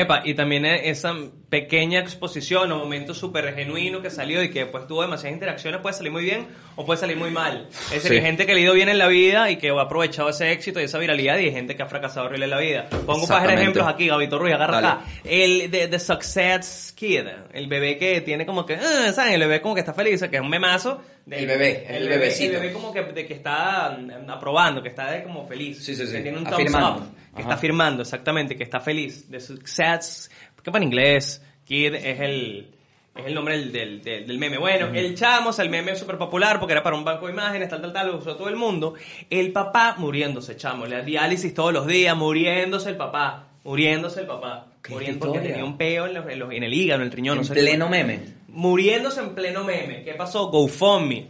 Epa, 0.00 0.22
y 0.24 0.34
también 0.34 0.64
esa 0.66 1.14
pequeña 1.54 2.00
exposición 2.00 2.72
o 2.72 2.78
momento 2.78 3.14
súper 3.14 3.54
genuino 3.54 4.02
que 4.02 4.10
salió 4.10 4.42
y 4.42 4.50
que 4.50 4.60
después 4.64 4.88
tuvo 4.88 5.02
demasiadas 5.02 5.34
interacciones 5.34 5.80
puede 5.80 5.94
salir 5.94 6.10
muy 6.10 6.24
bien 6.24 6.46
o 6.74 6.84
puede 6.84 6.98
salir 6.98 7.16
muy 7.16 7.30
mal. 7.30 7.68
Es 7.70 7.90
decir, 8.02 8.10
Sí. 8.10 8.16
hay 8.16 8.22
gente 8.22 8.44
que 8.44 8.54
le 8.54 8.60
ha 8.60 8.64
ido 8.64 8.74
bien 8.74 8.88
en 8.88 8.98
la 8.98 9.06
vida 9.06 9.50
y 9.50 9.56
que 9.56 9.68
ha 9.70 9.80
aprovechado 9.80 10.28
ese 10.30 10.50
éxito 10.50 10.80
y 10.80 10.84
esa 10.84 10.98
viralidad 10.98 11.38
y 11.38 11.44
hay 11.46 11.52
gente 11.52 11.76
que 11.76 11.82
ha 11.84 11.86
fracasado 11.86 12.26
horrible 12.26 12.46
en 12.46 12.50
la 12.50 12.58
vida. 12.58 12.88
Pongo 12.90 12.98
un 12.98 13.06
par 13.06 13.12
de 13.12 13.22
Exactamente. 13.52 13.62
ejemplos 13.62 13.86
aquí, 13.86 14.08
Gabito 14.08 14.38
Ruiz, 14.38 14.54
agarra 14.54 14.80
Dale. 14.80 14.86
acá. 14.88 15.04
El 15.22 15.70
de 15.70 15.86
The 15.86 15.98
Success 16.00 16.92
Kid, 16.96 17.24
el 17.52 17.66
bebé 17.68 17.96
que 17.98 18.20
tiene 18.22 18.44
como 18.44 18.66
que, 18.66 18.74
ah, 18.74 19.12
¿saben? 19.12 19.34
El 19.34 19.40
bebé 19.40 19.60
como 19.60 19.74
que 19.74 19.80
está 19.80 19.94
feliz, 19.94 20.20
que 20.28 20.36
es 20.36 20.42
un 20.42 20.50
memazo. 20.50 21.00
de- 21.26 21.38
El 21.38 21.46
bebé, 21.46 21.86
el 21.88 22.02
bebé, 22.02 22.18
bebecito. 22.18 22.54
El 22.56 22.60
bebé 22.60 22.72
como 22.74 22.92
que, 22.92 23.02
de 23.02 23.24
que 23.26 23.32
está 23.34 23.96
mm, 23.98 24.28
aprobando, 24.30 24.82
que 24.82 24.90
está 24.90 25.10
de 25.10 25.22
como 25.22 25.46
feliz. 25.46 25.82
Sí, 25.82 25.94
sí, 25.94 26.04
sí. 26.06 26.12
Que 26.12 26.20
tiene 26.20 26.36
un 26.36 26.44
thumbs 26.44 26.74
up, 26.74 27.02
que 27.34 27.40
Ajá. 27.40 27.40
está 27.40 27.56
firmando, 27.56 28.02
exactamente, 28.02 28.54
que 28.56 28.64
está 28.64 28.78
feliz. 28.80 29.30
De 29.30 29.40
Success, 29.40 30.30
¿qué 30.62 30.70
para 30.70 30.84
inglés? 30.84 31.42
Kid 31.64 31.94
es 31.94 32.20
el, 32.20 32.70
es 33.16 33.26
el 33.26 33.34
nombre 33.34 33.56
del, 33.58 33.72
del, 33.72 34.02
del- 34.02 34.26
del 34.26 34.38
meme. 34.38 34.58
Bueno, 34.58 34.88
el 34.94 35.14
chamo, 35.14 35.50
o 35.50 35.52
sea, 35.52 35.64
el 35.64 35.70
meme 35.70 35.92
es 35.92 35.98
súper 35.98 36.18
popular 36.18 36.58
porque 36.58 36.72
era 36.72 36.82
para 36.82 36.96
un 36.96 37.04
banco 37.04 37.26
de 37.26 37.32
imágenes, 37.32 37.68
tal, 37.68 37.80
tal, 37.80 37.92
tal, 37.92 38.06
lo 38.08 38.16
usó 38.18 38.36
todo 38.36 38.48
el 38.48 38.56
mundo. 38.56 38.94
El 39.30 39.52
papá 39.52 39.94
muriéndose, 39.98 40.56
chamo, 40.56 40.86
la 40.86 41.00
diálisis 41.02 41.54
todos 41.54 41.72
los 41.72 41.86
días, 41.86 42.16
muriéndose 42.16 42.90
el 42.90 42.96
papá, 42.96 43.48
muriéndose 43.64 44.20
el 44.20 44.26
papá. 44.26 44.66
¿Qué 44.82 44.92
Muriendo 44.92 45.26
porque 45.26 45.40
tenía 45.48 45.64
un 45.64 45.78
peo 45.78 46.06
en, 46.06 46.14
los- 46.14 46.28
en 46.28 46.38
los- 46.38 46.52
en 46.52 46.62
el 46.62 46.74
hígado, 46.74 47.00
en 47.00 47.06
el 47.06 47.12
riñón, 47.12 47.38
no 47.38 47.44
sé. 47.44 47.54
pleno 47.54 47.88
meme. 47.88 48.20
Muriéndose 48.48 49.20
en 49.20 49.34
pleno 49.34 49.64
meme. 49.64 50.02
¿Qué 50.04 50.12
pasó? 50.14 50.48
GoFundMe. 50.48 51.28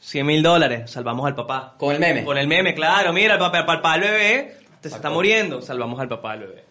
100 0.00 0.26
mil 0.26 0.42
dólares, 0.42 0.90
salvamos 0.90 1.26
al 1.26 1.34
papá. 1.34 1.74
Con 1.78 1.94
el 1.94 2.00
meme. 2.00 2.24
Con 2.24 2.36
el 2.36 2.46
meme, 2.46 2.74
claro. 2.74 3.12
Mira, 3.12 3.34
el 3.34 3.38
papá, 3.40 3.58
el 3.60 3.64
papá 3.66 3.92
del 3.94 4.02
bebé 4.02 4.56
te 4.82 4.90
se 4.90 4.96
está 4.96 5.08
muriendo, 5.08 5.62
salvamos 5.62 5.98
al 6.00 6.08
papá 6.08 6.36
del 6.36 6.48
bebé. 6.48 6.64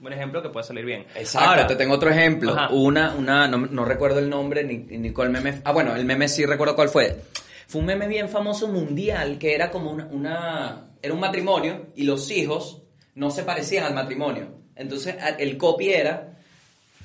Buen 0.00 0.14
ejemplo 0.14 0.42
que 0.42 0.48
puede 0.48 0.66
salir 0.66 0.84
bien. 0.84 1.06
Exacto, 1.14 1.48
Ahora, 1.50 1.66
te 1.66 1.76
tengo 1.76 1.94
otro 1.94 2.10
ejemplo. 2.10 2.52
Ajá. 2.52 2.70
Una, 2.70 3.14
una, 3.14 3.46
no, 3.46 3.58
no 3.58 3.84
recuerdo 3.84 4.18
el 4.18 4.28
nombre 4.30 4.64
ni, 4.64 4.78
ni 4.78 5.10
cuál 5.12 5.30
meme. 5.30 5.60
Ah, 5.64 5.72
bueno, 5.72 5.94
el 5.94 6.04
meme 6.06 6.26
sí 6.28 6.46
recuerdo 6.46 6.74
cuál 6.74 6.88
fue. 6.88 7.22
Fue 7.68 7.80
un 7.80 7.86
meme 7.86 8.08
bien 8.08 8.28
famoso 8.28 8.66
mundial 8.68 9.38
que 9.38 9.54
era 9.54 9.70
como 9.70 9.90
una, 9.92 10.06
una 10.10 10.86
era 11.02 11.14
un 11.14 11.20
matrimonio 11.20 11.86
y 11.94 12.04
los 12.04 12.30
hijos 12.30 12.82
no 13.14 13.30
se 13.30 13.42
parecían 13.44 13.84
al 13.84 13.94
matrimonio. 13.94 14.48
Entonces 14.74 15.16
el 15.38 15.56
copy 15.58 15.90
era 15.92 16.38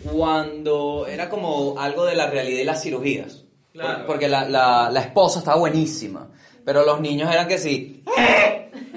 cuando 0.09 1.05
era 1.07 1.29
como 1.29 1.79
algo 1.79 2.05
de 2.05 2.15
la 2.15 2.27
realidad 2.29 2.59
y 2.61 2.63
las 2.65 2.81
cirugías. 2.81 3.43
Claro. 3.73 3.97
Por- 3.99 4.05
Porque 4.07 4.27
la, 4.29 4.47
la, 4.47 4.89
la 4.91 5.01
esposa 5.01 5.39
estaba 5.39 5.57
buenísima, 5.57 6.29
pero 6.63 6.85
los 6.85 7.01
niños 7.01 7.31
eran 7.31 7.47
que 7.47 7.57
sí. 7.57 8.03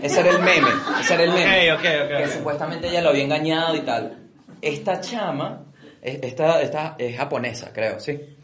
Ese 0.03 0.21
era 0.21 0.31
el 0.31 0.39
meme, 0.43 0.69
ese 1.01 1.15
era 1.15 1.25
el 1.25 1.31
meme. 1.33 1.73
Ok, 1.73 1.79
ok, 1.81 1.87
ok, 2.05 2.17
Que 2.19 2.29
supuestamente 2.29 2.89
ella 2.89 3.03
lo 3.03 3.11
había 3.11 3.25
engañado 3.25 3.75
y 3.77 3.81
tal. 3.81 4.19
Esta 4.63 5.01
chama, 5.01 5.65
es- 6.03 6.23
esta, 6.23 6.61
esta 6.63 6.95
es 6.99 7.17
japonesa, 7.17 7.73
creo, 7.73 7.99
sí. 8.01 8.13
Eh, 8.13 8.37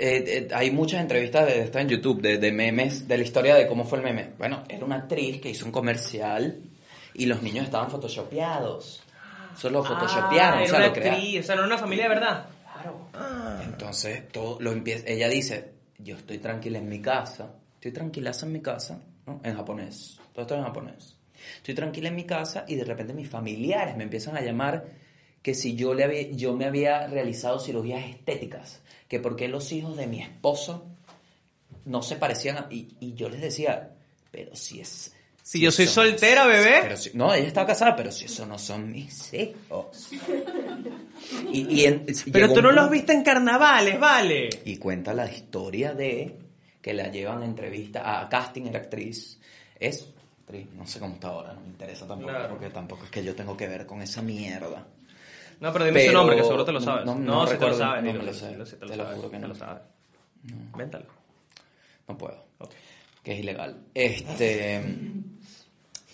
eh, 0.00 0.48
hay 0.54 0.70
muchas 0.70 1.00
entrevistas 1.00 1.46
de 1.46 1.60
esta 1.62 1.80
en 1.80 1.88
YouTube, 1.88 2.20
de, 2.22 2.38
de 2.38 2.52
memes, 2.52 3.08
de 3.08 3.16
la 3.18 3.24
historia 3.24 3.54
de 3.56 3.66
cómo 3.66 3.84
fue 3.84 3.98
el 3.98 4.04
meme. 4.04 4.30
Bueno, 4.38 4.62
era 4.68 4.84
una 4.84 4.96
actriz 4.96 5.40
que 5.40 5.50
hizo 5.50 5.64
un 5.66 5.72
comercial 5.72 6.60
y 7.14 7.26
los 7.26 7.42
niños 7.42 7.64
estaban 7.64 7.90
photoshopeados. 7.90 9.02
Eso 9.56 9.70
lo 9.70 9.82
photoshopearon, 9.82 10.58
Ah, 10.60 10.62
o 10.62 10.64
era 10.64 10.68
sea, 10.68 10.78
una 10.78 10.86
lo 10.86 10.92
crearon. 10.92 11.14
actriz, 11.18 11.40
o 11.40 11.42
sea, 11.42 11.54
no 11.56 11.62
era 11.62 11.66
una 11.66 11.78
familia 11.78 12.04
de 12.04 12.08
verdad. 12.10 12.46
Entonces, 13.64 14.28
todo 14.28 14.58
lo 14.60 14.70
empieza, 14.72 15.04
ella 15.08 15.28
dice, 15.28 15.72
yo 15.98 16.16
estoy 16.16 16.38
tranquila 16.38 16.78
en 16.78 16.88
mi 16.88 17.00
casa, 17.00 17.54
estoy 17.74 17.92
tranquilaza 17.92 18.46
en 18.46 18.52
mi 18.52 18.60
casa, 18.60 19.00
¿no? 19.26 19.40
en 19.42 19.56
japonés, 19.56 20.20
todo 20.46 20.56
esto 20.56 20.56
en 20.56 20.62
japonés. 20.64 21.16
Estoy 21.56 21.74
tranquila 21.74 22.08
en 22.08 22.16
mi 22.16 22.24
casa 22.24 22.64
y 22.68 22.74
de 22.74 22.84
repente 22.84 23.12
mis 23.14 23.28
familiares 23.28 23.96
me 23.96 24.04
empiezan 24.04 24.36
a 24.36 24.40
llamar 24.40 24.86
que 25.42 25.54
si 25.54 25.74
yo, 25.76 25.94
le 25.94 26.04
había, 26.04 26.30
yo 26.32 26.54
me 26.56 26.64
había 26.66 27.06
realizado 27.06 27.58
cirugías 27.60 28.04
estéticas, 28.04 28.80
que 29.08 29.20
por 29.20 29.36
qué 29.36 29.48
los 29.48 29.70
hijos 29.72 29.96
de 29.96 30.06
mi 30.06 30.20
esposo 30.20 30.86
no 31.84 32.02
se 32.02 32.16
parecían 32.16 32.56
a... 32.58 32.66
Y, 32.70 32.88
y 33.00 33.14
yo 33.14 33.28
les 33.28 33.40
decía, 33.40 33.90
pero 34.30 34.54
si 34.56 34.80
es... 34.80 35.14
Si 35.42 35.60
yo 35.60 35.70
soy 35.70 35.86
soltera, 35.86 36.46
bebé. 36.46 36.80
pero 36.82 36.96
si- 36.98 37.12
no, 37.16 37.32
ella 37.32 37.46
estaba 37.46 37.68
casada, 37.68 37.96
pero 37.96 38.12
si 38.12 38.26
eso 38.26 38.44
no 38.44 38.58
son 38.58 38.90
mis 38.92 39.32
hijos. 39.32 40.10
Y, 41.52 41.80
y 41.80 41.84
en- 41.86 42.06
Pero 42.32 42.48
tú 42.52 42.56
un 42.60 42.62
no 42.66 42.72
los 42.72 42.90
viste 42.90 43.12
en 43.12 43.22
carnavales, 43.22 43.98
vale. 43.98 44.48
y 44.64 44.76
cuenta 44.76 45.12
la 45.14 45.30
historia 45.30 45.92
de 45.92 46.36
que 46.80 46.94
la 46.94 47.08
llevan 47.08 47.42
a 47.42 47.44
entrevista, 47.44 48.20
a 48.20 48.28
casting, 48.28 48.66
era 48.66 48.78
actriz. 48.78 49.38
Es 49.80 50.06
actriz, 50.48 50.66
no 50.74 50.86
sé 50.86 50.98
cómo 50.98 51.14
está 51.14 51.28
ahora, 51.28 51.52
no 51.52 51.60
me 51.60 51.66
interesa 51.68 52.06
tampoco, 52.06 52.30
Claro. 52.30 52.48
porque 52.48 52.70
tampoco 52.70 53.04
es 53.04 53.10
que 53.10 53.22
yo 53.22 53.34
tengo 53.34 53.54
que 53.56 53.68
ver 53.68 53.84
con 53.86 54.00
esa 54.00 54.22
mierda. 54.22 54.86
No, 55.60 55.72
pero 55.72 55.84
dime 55.84 56.06
su 56.06 56.12
nombre, 56.12 56.36
que 56.36 56.42
seguro 56.44 56.64
te 56.64 56.72
lo 56.72 56.80
no, 56.80 56.84
sabes. 56.84 57.04
no, 57.04 57.14
No, 57.16 57.20
no 57.20 57.40
si 57.46 57.46
te 57.46 57.52
lo 57.54 57.60
recuerdo, 57.66 57.78
sabes. 57.78 58.04
no 58.04 58.12
me 58.14 58.24
lo 58.24 58.32
sé, 58.32 58.46
si 58.66 58.76
te 58.76 58.86
lo 58.86 58.90
te 58.90 58.96
lo 58.96 59.04
sabes, 59.04 59.16
juro 59.18 59.30
que 59.30 59.36
te 59.36 59.42
no. 59.42 59.48
lo 59.48 59.54
sabes. 59.54 59.82
Véntalo. 60.76 61.04
No 62.08 62.16
puedo, 62.16 62.44
Ok. 62.58 62.70
que 63.22 63.32
es 63.34 63.40
ilegal. 63.40 63.76
Este 63.92 64.82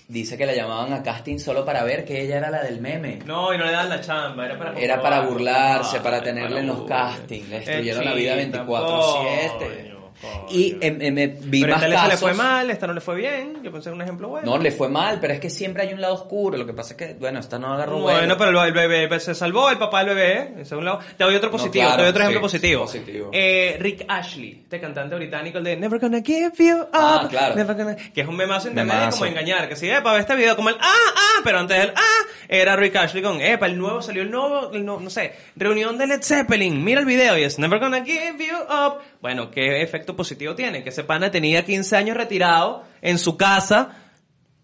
dice 0.09 0.37
que 0.37 0.47
la 0.47 0.55
llamaban 0.55 0.93
a 0.93 1.03
casting 1.03 1.39
solo 1.39 1.64
para 1.64 1.82
ver 1.85 2.05
que 2.05 2.20
ella 2.22 2.39
era 2.39 2.51
la 2.51 2.62
del 2.62 2.80
meme. 2.80 3.20
No, 3.24 3.55
y 3.55 3.59
no 3.59 3.64
le 3.64 3.72
dan 3.72 3.89
la 3.89 4.01
chamba, 4.01 4.47
era 4.47 4.59
para 4.59 4.78
Era 4.78 5.01
para 5.01 5.20
burlarse, 5.20 5.99
Ah, 5.99 6.03
para 6.03 6.22
tenerle 6.22 6.61
en 6.61 6.66
los 6.66 6.82
castings. 6.85 7.49
Le 7.49 7.57
Eh, 7.57 7.61
destruyeron 7.61 8.05
la 8.05 8.14
vida 8.14 8.37
chita, 8.43 8.64
24-7. 8.66 9.93
Coño. 10.20 10.46
Y 10.50 10.76
em, 10.80 11.00
em, 11.00 11.18
em, 11.18 11.36
vi 11.44 11.60
Pero 11.62 11.74
más 11.74 11.82
esta 11.82 11.96
se 11.96 12.04
le 12.04 12.10
casos. 12.10 12.20
fue 12.20 12.34
mal, 12.34 12.70
esta 12.70 12.86
no 12.86 12.92
le 12.92 13.00
fue 13.00 13.14
bien. 13.16 13.62
Yo 13.62 13.72
pensé 13.72 13.88
en 13.90 13.96
un 13.96 14.02
ejemplo 14.02 14.28
bueno. 14.28 14.50
No, 14.50 14.58
le 14.62 14.70
fue 14.70 14.88
mal, 14.88 15.18
pero 15.20 15.34
es 15.34 15.40
que 15.40 15.50
siempre 15.50 15.82
hay 15.82 15.92
un 15.92 16.00
lado 16.00 16.14
oscuro. 16.14 16.56
Lo 16.58 16.66
que 16.66 16.72
pasa 16.72 16.94
es 16.94 16.96
que, 16.98 17.14
bueno, 17.14 17.40
esta 17.40 17.58
no 17.58 17.72
agarró 17.74 17.98
Bueno, 18.00 18.18
vuelo. 18.20 18.36
pero 18.38 18.64
el, 18.64 18.72
bebé 18.72 19.20
se 19.20 19.34
salvó, 19.34 19.70
el 19.70 19.78
papá 19.78 20.04
del 20.04 20.14
bebé. 20.14 20.52
ese 20.54 20.62
es 20.62 20.72
un 20.72 20.84
lado. 20.84 21.00
Te 21.16 21.24
doy 21.24 21.34
otro 21.34 21.50
positivo, 21.50 21.84
claro, 21.84 21.96
te 21.96 22.02
doy 22.02 22.10
otro 22.10 22.22
ejemplo 22.22 22.40
sí, 22.40 22.56
positivo. 22.56 22.82
positivo. 22.82 23.30
Eh, 23.32 23.76
Rick 23.80 24.04
Ashley, 24.08 24.60
este 24.64 24.80
cantante 24.80 25.14
británico, 25.16 25.58
el 25.58 25.64
de 25.64 25.76
Never 25.76 25.98
Gonna 26.00 26.20
Give 26.24 26.52
You 26.58 26.76
Up. 26.82 26.88
Ah, 26.92 27.26
claro. 27.30 27.54
Never 27.54 27.76
gonna- 27.76 27.96
que 27.96 28.20
es 28.20 28.28
un 28.28 28.36
memazo 28.36 28.68
internet 28.68 28.94
Memazo. 28.94 29.18
como 29.18 29.30
engañar. 29.30 29.68
Que 29.68 29.76
si, 29.76 29.88
epa, 29.88 30.12
ve 30.12 30.20
este 30.20 30.34
video 30.36 30.56
como 30.56 30.68
el 30.70 30.76
ah, 30.80 30.92
ah, 31.16 31.40
pero 31.44 31.58
antes 31.58 31.78
del 31.78 31.92
ah, 31.96 32.26
era 32.48 32.76
Rick 32.76 32.96
Ashley 32.96 33.22
con, 33.22 33.40
epa, 33.40 33.66
el 33.66 33.78
nuevo, 33.78 34.02
salió 34.02 34.22
el 34.22 34.30
nuevo, 34.30 34.70
el 34.72 34.84
no, 34.84 35.00
no 35.00 35.10
sé, 35.10 35.32
reunión 35.56 35.96
de 35.98 36.06
Led 36.06 36.22
Zeppelin. 36.22 36.82
Mira 36.84 37.00
el 37.00 37.06
video 37.06 37.38
y 37.38 37.42
es 37.44 37.58
Never 37.58 37.78
Gonna 37.78 38.04
Give 38.04 38.36
You 38.38 38.56
Up. 38.68 38.98
Bueno, 39.20 39.50
¿qué 39.50 39.80
efecto 39.80 40.03
positivo 40.14 40.55
tiene? 40.55 40.82
Que 40.82 40.90
ese 40.90 41.05
pana 41.05 41.30
tenía 41.30 41.64
15 41.64 41.96
años 41.96 42.16
retirado 42.16 42.84
en 43.02 43.18
su 43.18 43.36
casa. 43.36 43.96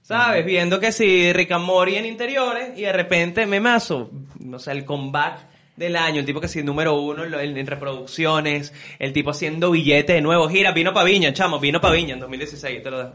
¿Sabes? 0.03 0.45
Viendo 0.45 0.81
que 0.81 0.91
si 0.93 1.33
Rick 1.33 1.53
and 1.53 1.65
Morty 1.65 1.95
en 1.97 2.05
interiores 2.07 2.77
y 2.77 2.83
de 2.83 2.93
repente 2.93 3.47
memazo, 3.47 4.11
no 4.41 4.59
sé, 4.59 4.73
el 4.73 4.85
comeback 4.85 5.47
del 5.77 5.95
año, 5.97 6.19
el 6.21 6.27
tipo 6.27 6.41
que 6.41 6.49
sí, 6.49 6.63
número 6.65 7.01
uno 7.01 7.25
en, 7.25 7.57
en- 7.57 7.67
reproducciones, 7.67 8.73
el 8.99 9.13
tipo 9.13 9.31
haciendo 9.31 9.71
billete 9.71 10.15
de 10.15 10.21
nuevo, 10.21 10.49
gira, 10.49 10.73
vino 10.73 10.93
pa' 10.93 11.05
Viña, 11.05 11.33
chamo, 11.33 11.61
vino 11.61 11.81
pa' 11.81 11.91
Viña 11.93 12.15
en 12.15 12.21
2016, 12.21 12.83
te 12.83 12.91
lo 12.91 12.99
dejo. 12.99 13.15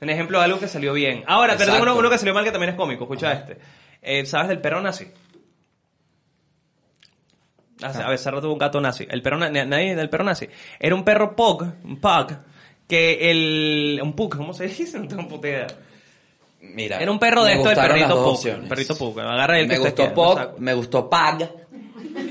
Un 0.00 0.10
ejemplo 0.10 0.38
de 0.38 0.44
algo 0.44 0.58
que 0.60 0.68
salió 0.68 0.92
bien. 0.92 1.24
Ahora, 1.26 1.54
Exacto. 1.54 1.80
uno, 1.82 1.96
uno 1.96 2.10
que 2.10 2.18
salió 2.18 2.34
mal 2.34 2.44
que 2.44 2.50
también 2.52 2.70
es 2.70 2.76
cómico, 2.76 3.04
escucha 3.04 3.32
este. 3.32 3.58
Eh, 4.02 4.26
¿Sabes 4.26 4.48
del 4.48 4.60
perro 4.60 4.80
nazi? 4.80 5.06
Hace- 7.82 8.02
A 8.02 8.08
veces 8.10 8.32
tuvo 8.40 8.52
un 8.52 8.58
gato 8.58 8.80
nazi. 8.80 9.06
El 9.08 9.22
perro, 9.22 9.38
na- 9.38 9.50
nadie 9.50 9.94
del 9.94 10.08
perro 10.10 10.24
nazi. 10.24 10.48
Era 10.80 10.94
un 10.94 11.04
perro 11.04 11.34
pug, 11.36 11.62
un 11.84 12.00
pug, 12.00 12.32
que 12.88 13.30
el, 13.30 14.00
un 14.02 14.12
pug, 14.14 14.36
¿cómo 14.36 14.52
se 14.52 14.66
dice? 14.68 14.98
No 14.98 15.06
tengo 15.08 15.28
puta 15.28 15.48
idea. 15.48 15.66
Mira, 16.60 16.98
Era 17.00 17.10
un 17.12 17.18
perro 17.20 17.44
de 17.44 17.52
esto, 17.54 17.70
el 17.70 17.76
perrito 17.76 18.24
pug. 18.24 18.68
Perrito 18.68 18.96
pug. 18.96 19.20
Agarra 19.20 19.58
el 19.60 19.68
Me 19.68 19.74
que 19.74 19.80
gustó 19.80 20.34
sabe. 20.34 20.50
me 20.58 20.74
gustó 20.74 21.08
Pag. 21.08 21.48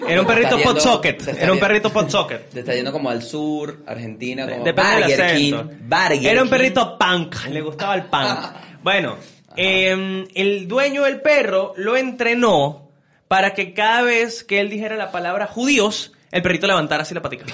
Era 0.08 0.22
un 0.22 0.28
perrito 0.28 0.60
pot 0.62 0.80
socket. 0.80 1.28
Era 1.40 1.54
un 1.54 1.60
perrito 1.60 1.90
pot 1.92 2.10
socket. 2.10 2.50
Te 2.50 2.60
está 2.60 2.74
yendo 2.76 2.92
como 2.92 3.10
al 3.10 3.24
sur, 3.24 3.84
Argentina, 3.88 4.46
como 4.48 4.64
Burger 4.64 5.36
King. 5.38 5.54
Burger 5.82 6.26
Era 6.26 6.44
un 6.44 6.50
perrito 6.50 6.98
punk, 6.98 7.36
le 7.50 7.62
gustaba 7.62 7.96
el 7.96 8.04
punk. 8.04 8.40
Bueno, 8.84 9.16
eh, 9.56 10.26
el 10.36 10.68
dueño 10.68 11.04
del 11.04 11.20
perro 11.22 11.74
lo 11.78 11.98
entrenó 11.98 12.87
para 13.28 13.54
que 13.54 13.74
cada 13.74 14.02
vez 14.04 14.44
que 14.44 14.60
él 14.60 14.70
dijera 14.70 14.96
la 14.96 15.12
palabra 15.12 15.48
judíos, 15.48 16.14
el 16.32 16.42
perrito 16.42 16.68
levantara 16.68 17.04
así 17.04 17.14
la 17.14 17.22
patica. 17.22 17.46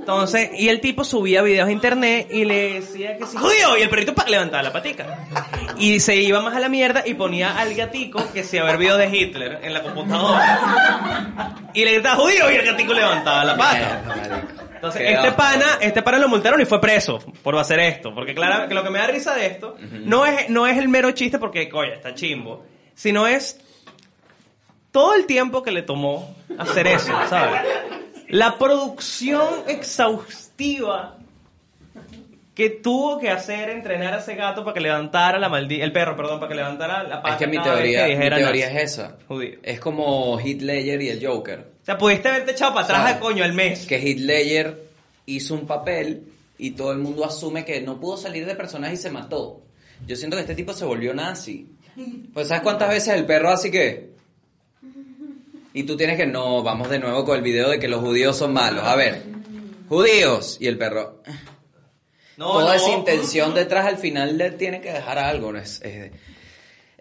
Entonces, 0.00 0.50
y 0.58 0.68
el 0.68 0.80
tipo 0.80 1.04
subía 1.04 1.40
videos 1.42 1.68
a 1.68 1.72
internet 1.72 2.26
y 2.32 2.44
le 2.44 2.74
decía 2.74 3.16
que 3.16 3.26
sí, 3.26 3.36
judío, 3.36 3.78
y 3.78 3.82
el 3.82 3.90
perrito 3.90 4.12
levantaba 4.26 4.62
la 4.62 4.72
patica. 4.72 5.28
Y 5.78 6.00
se 6.00 6.16
iba 6.16 6.40
más 6.40 6.56
a 6.56 6.60
la 6.60 6.68
mierda 6.68 7.04
y 7.06 7.14
ponía 7.14 7.58
al 7.58 7.74
gatico 7.74 8.20
que 8.32 8.42
se 8.42 8.60
ver 8.60 8.76
videos 8.76 8.98
de 8.98 9.16
Hitler 9.16 9.60
en 9.62 9.72
la 9.72 9.82
computadora. 9.82 11.54
Y 11.74 11.84
le 11.84 11.92
gritaba 11.92 12.16
judío 12.16 12.50
y 12.50 12.56
el 12.56 12.66
gatico 12.66 12.92
levantaba 12.92 13.44
la 13.44 13.56
pata. 13.56 14.46
Entonces, 14.74 15.02
Qué 15.02 15.12
este 15.12 15.32
pana, 15.32 15.78
este 15.80 16.02
pana 16.02 16.18
lo 16.18 16.28
multaron 16.28 16.60
y 16.60 16.64
fue 16.64 16.80
preso 16.80 17.18
por 17.42 17.56
hacer 17.58 17.78
esto. 17.80 18.14
Porque 18.14 18.34
claro, 18.34 18.66
que 18.66 18.74
lo 18.74 18.82
que 18.82 18.90
me 18.90 18.98
da 18.98 19.06
risa 19.06 19.34
de 19.34 19.46
esto 19.46 19.76
no, 19.78 20.24
es, 20.24 20.48
no 20.48 20.66
es 20.66 20.78
el 20.78 20.88
mero 20.88 21.10
chiste 21.12 21.38
porque, 21.38 21.68
coño, 21.68 21.92
está 21.92 22.14
chimbo. 22.14 22.64
Sino 22.94 23.26
es 23.28 23.60
todo 24.92 25.14
el 25.14 25.26
tiempo 25.26 25.62
que 25.62 25.70
le 25.70 25.82
tomó 25.82 26.34
hacer 26.58 26.86
eso, 26.86 27.12
¿sabes? 27.28 27.62
La 28.28 28.58
producción 28.58 29.48
exhaustiva 29.66 31.16
que 32.54 32.68
tuvo 32.68 33.18
que 33.18 33.30
hacer 33.30 33.70
entrenar 33.70 34.14
a 34.14 34.18
ese 34.18 34.34
gato 34.34 34.64
para 34.64 34.74
que 34.74 34.80
levantara 34.80 35.38
la 35.38 35.48
maldita... 35.48 35.84
El 35.84 35.92
perro, 35.92 36.14
perdón, 36.16 36.38
para 36.40 36.50
que 36.50 36.56
levantara 36.56 37.02
la 37.04 37.22
pata 37.22 37.34
Es 37.34 37.38
que 37.38 37.46
mi 37.46 37.62
teoría, 37.62 38.06
que 38.06 38.16
mi 38.16 38.28
teoría 38.28 38.70
es 38.70 38.92
esa. 38.92 39.16
Judío. 39.26 39.58
Es 39.62 39.80
como 39.80 40.38
Heath 40.38 40.60
Ledger 40.60 41.00
y 41.00 41.08
el 41.08 41.26
Joker. 41.26 41.60
O 41.82 41.84
sea, 41.84 41.96
pudiste 41.96 42.28
haberte 42.28 42.52
echado 42.52 42.74
para 42.74 42.84
atrás 42.84 43.14
al 43.14 43.18
coño 43.18 43.44
al 43.44 43.54
mes. 43.54 43.86
Que 43.86 43.96
Heath 43.96 44.18
Ledger 44.18 44.84
hizo 45.26 45.54
un 45.54 45.66
papel 45.66 46.24
y 46.58 46.72
todo 46.72 46.92
el 46.92 46.98
mundo 46.98 47.24
asume 47.24 47.64
que 47.64 47.80
no 47.80 47.98
pudo 47.98 48.18
salir 48.18 48.44
de 48.44 48.54
personaje 48.54 48.94
y 48.94 48.98
se 48.98 49.10
mató. 49.10 49.62
Yo 50.06 50.16
siento 50.16 50.36
que 50.36 50.42
este 50.42 50.54
tipo 50.54 50.72
se 50.72 50.84
volvió 50.84 51.14
nazi. 51.14 51.66
Pues 52.34 52.48
¿sabes 52.48 52.62
cuántas 52.62 52.90
veces 52.90 53.14
el 53.14 53.24
perro 53.26 53.50
así 53.50 53.70
que? 53.70 54.09
Y 55.72 55.84
tú 55.84 55.96
tienes 55.96 56.16
que, 56.16 56.26
no, 56.26 56.62
vamos 56.62 56.88
de 56.90 56.98
nuevo 56.98 57.24
con 57.24 57.36
el 57.36 57.42
video 57.42 57.68
de 57.70 57.78
que 57.78 57.88
los 57.88 58.00
judíos 58.00 58.36
son 58.36 58.52
malos. 58.52 58.84
A 58.84 58.96
ver, 58.96 59.22
judíos. 59.88 60.56
Y 60.60 60.66
el 60.66 60.76
perro, 60.78 61.22
No, 62.36 62.52
toda 62.52 62.64
no. 62.68 62.72
esa 62.74 62.90
intención 62.90 63.54
detrás 63.54 63.86
al 63.86 63.98
final 63.98 64.36
le 64.36 64.50
tiene 64.52 64.80
que 64.80 64.92
dejar 64.92 65.18
algo. 65.18 65.52
¿no? 65.52 65.58
Es, 65.58 65.80
es- 65.82 66.10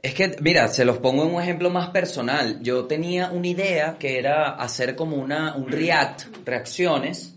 es 0.01 0.13
que, 0.13 0.37
mira, 0.39 0.69
se 0.69 0.85
los 0.85 0.97
pongo 0.99 1.23
en 1.25 1.33
un 1.35 1.41
ejemplo 1.41 1.69
más 1.69 1.89
personal. 1.89 2.59
Yo 2.61 2.85
tenía 2.85 3.31
una 3.31 3.47
idea 3.47 3.97
que 3.99 4.17
era 4.17 4.51
hacer 4.51 4.95
como 4.95 5.17
una, 5.17 5.55
un 5.55 5.67
react, 5.69 6.23
reacciones, 6.45 7.35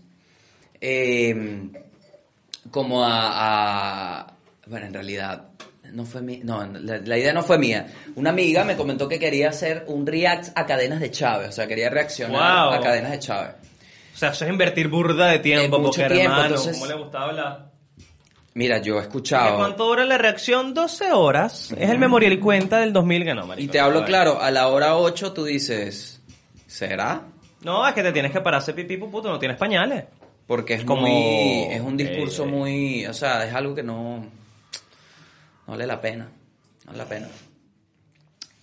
eh, 0.79 1.67
como 2.71 3.03
a, 3.03 4.19
a- 4.21 4.33
Bueno, 4.67 4.85
en 4.85 4.93
realidad, 4.93 5.49
no 5.93 6.05
fue 6.05 6.21
mi... 6.21 6.37
No, 6.37 6.65
la, 6.65 6.97
la 6.97 7.17
idea 7.17 7.31
no 7.33 7.43
fue 7.43 7.57
mía. 7.57 7.87
Una 8.15 8.31
amiga 8.31 8.63
me 8.63 8.75
comentó 8.75 9.07
que 9.07 9.19
quería 9.19 9.49
hacer 9.49 9.85
un 9.87 10.05
react 10.05 10.49
a 10.55 10.65
cadenas 10.65 10.99
de 10.99 11.11
Chávez. 11.11 11.49
O 11.49 11.51
sea, 11.51 11.67
quería 11.67 11.89
reaccionar 11.89 12.65
Wow. 12.67 12.73
a 12.73 12.81
cadenas 12.81 13.11
de 13.11 13.19
Chávez. 13.19 13.55
O 14.13 14.17
sea, 14.17 14.29
eso 14.29 14.45
es 14.45 14.51
invertir 14.51 14.87
burda 14.89 15.27
de 15.27 15.39
tiempo, 15.39 15.77
Eh, 15.77 15.79
mucho 15.79 16.01
porque 16.01 16.13
tiempo, 16.15 16.31
hermano, 16.33 16.45
entonces- 16.55 16.73
¿cómo 16.77 16.85
le 16.91 16.93
gustaba 16.95 17.25
hablar? 17.25 17.71
Mira, 18.55 18.77
yo 18.79 18.95
he 18.95 18.99
¿Y 18.99 19.01
escuchado... 19.01 19.57
¿Cuánto 19.57 19.85
dura 19.85 20.05
la 20.05 20.17
reacción? 20.19 20.73
12 20.75 21.11
horas. 21.11 21.71
Es 21.75 21.89
el 21.89 21.97
memorial 21.97 22.33
y 22.33 22.39
cuenta 22.39 22.79
del 22.79 22.93
2000 22.93 23.23
que 23.23 23.33
no, 23.33 23.47
marico. 23.47 23.65
Y 23.65 23.67
te 23.67 23.79
hablo 23.79 23.99
A 24.01 24.05
claro, 24.05 24.39
a 24.41 24.51
la 24.51 24.67
hora 24.67 24.95
8 24.95 25.33
tú 25.33 25.43
dices, 25.45 26.21
¿será? 26.67 27.23
No, 27.63 27.87
es 27.87 27.95
que 27.95 28.03
te 28.03 28.11
tienes 28.11 28.31
que 28.31 28.41
pararse 28.41 28.73
pipí 28.73 28.97
pupú, 28.97 29.21
tú 29.23 29.29
no 29.29 29.39
tienes 29.39 29.57
pañales. 29.57 30.03
Porque 30.45 30.75
es 30.75 30.83
Como- 30.83 31.01
muy, 31.07 31.63
es 31.73 31.81
un 31.81 31.97
discurso 31.97 32.43
Ok. 32.43 32.49
muy, 32.49 33.05
o 33.07 33.13
sea, 33.13 33.45
es 33.47 33.53
algo 33.55 33.73
que 33.73 33.81
no, 33.81 34.23
no 35.67 35.71
vale 35.73 35.87
la 35.87 35.99
pena, 36.01 36.25
no 36.25 36.85
vale 36.87 36.97
la 36.97 37.05
pena. 37.05 37.27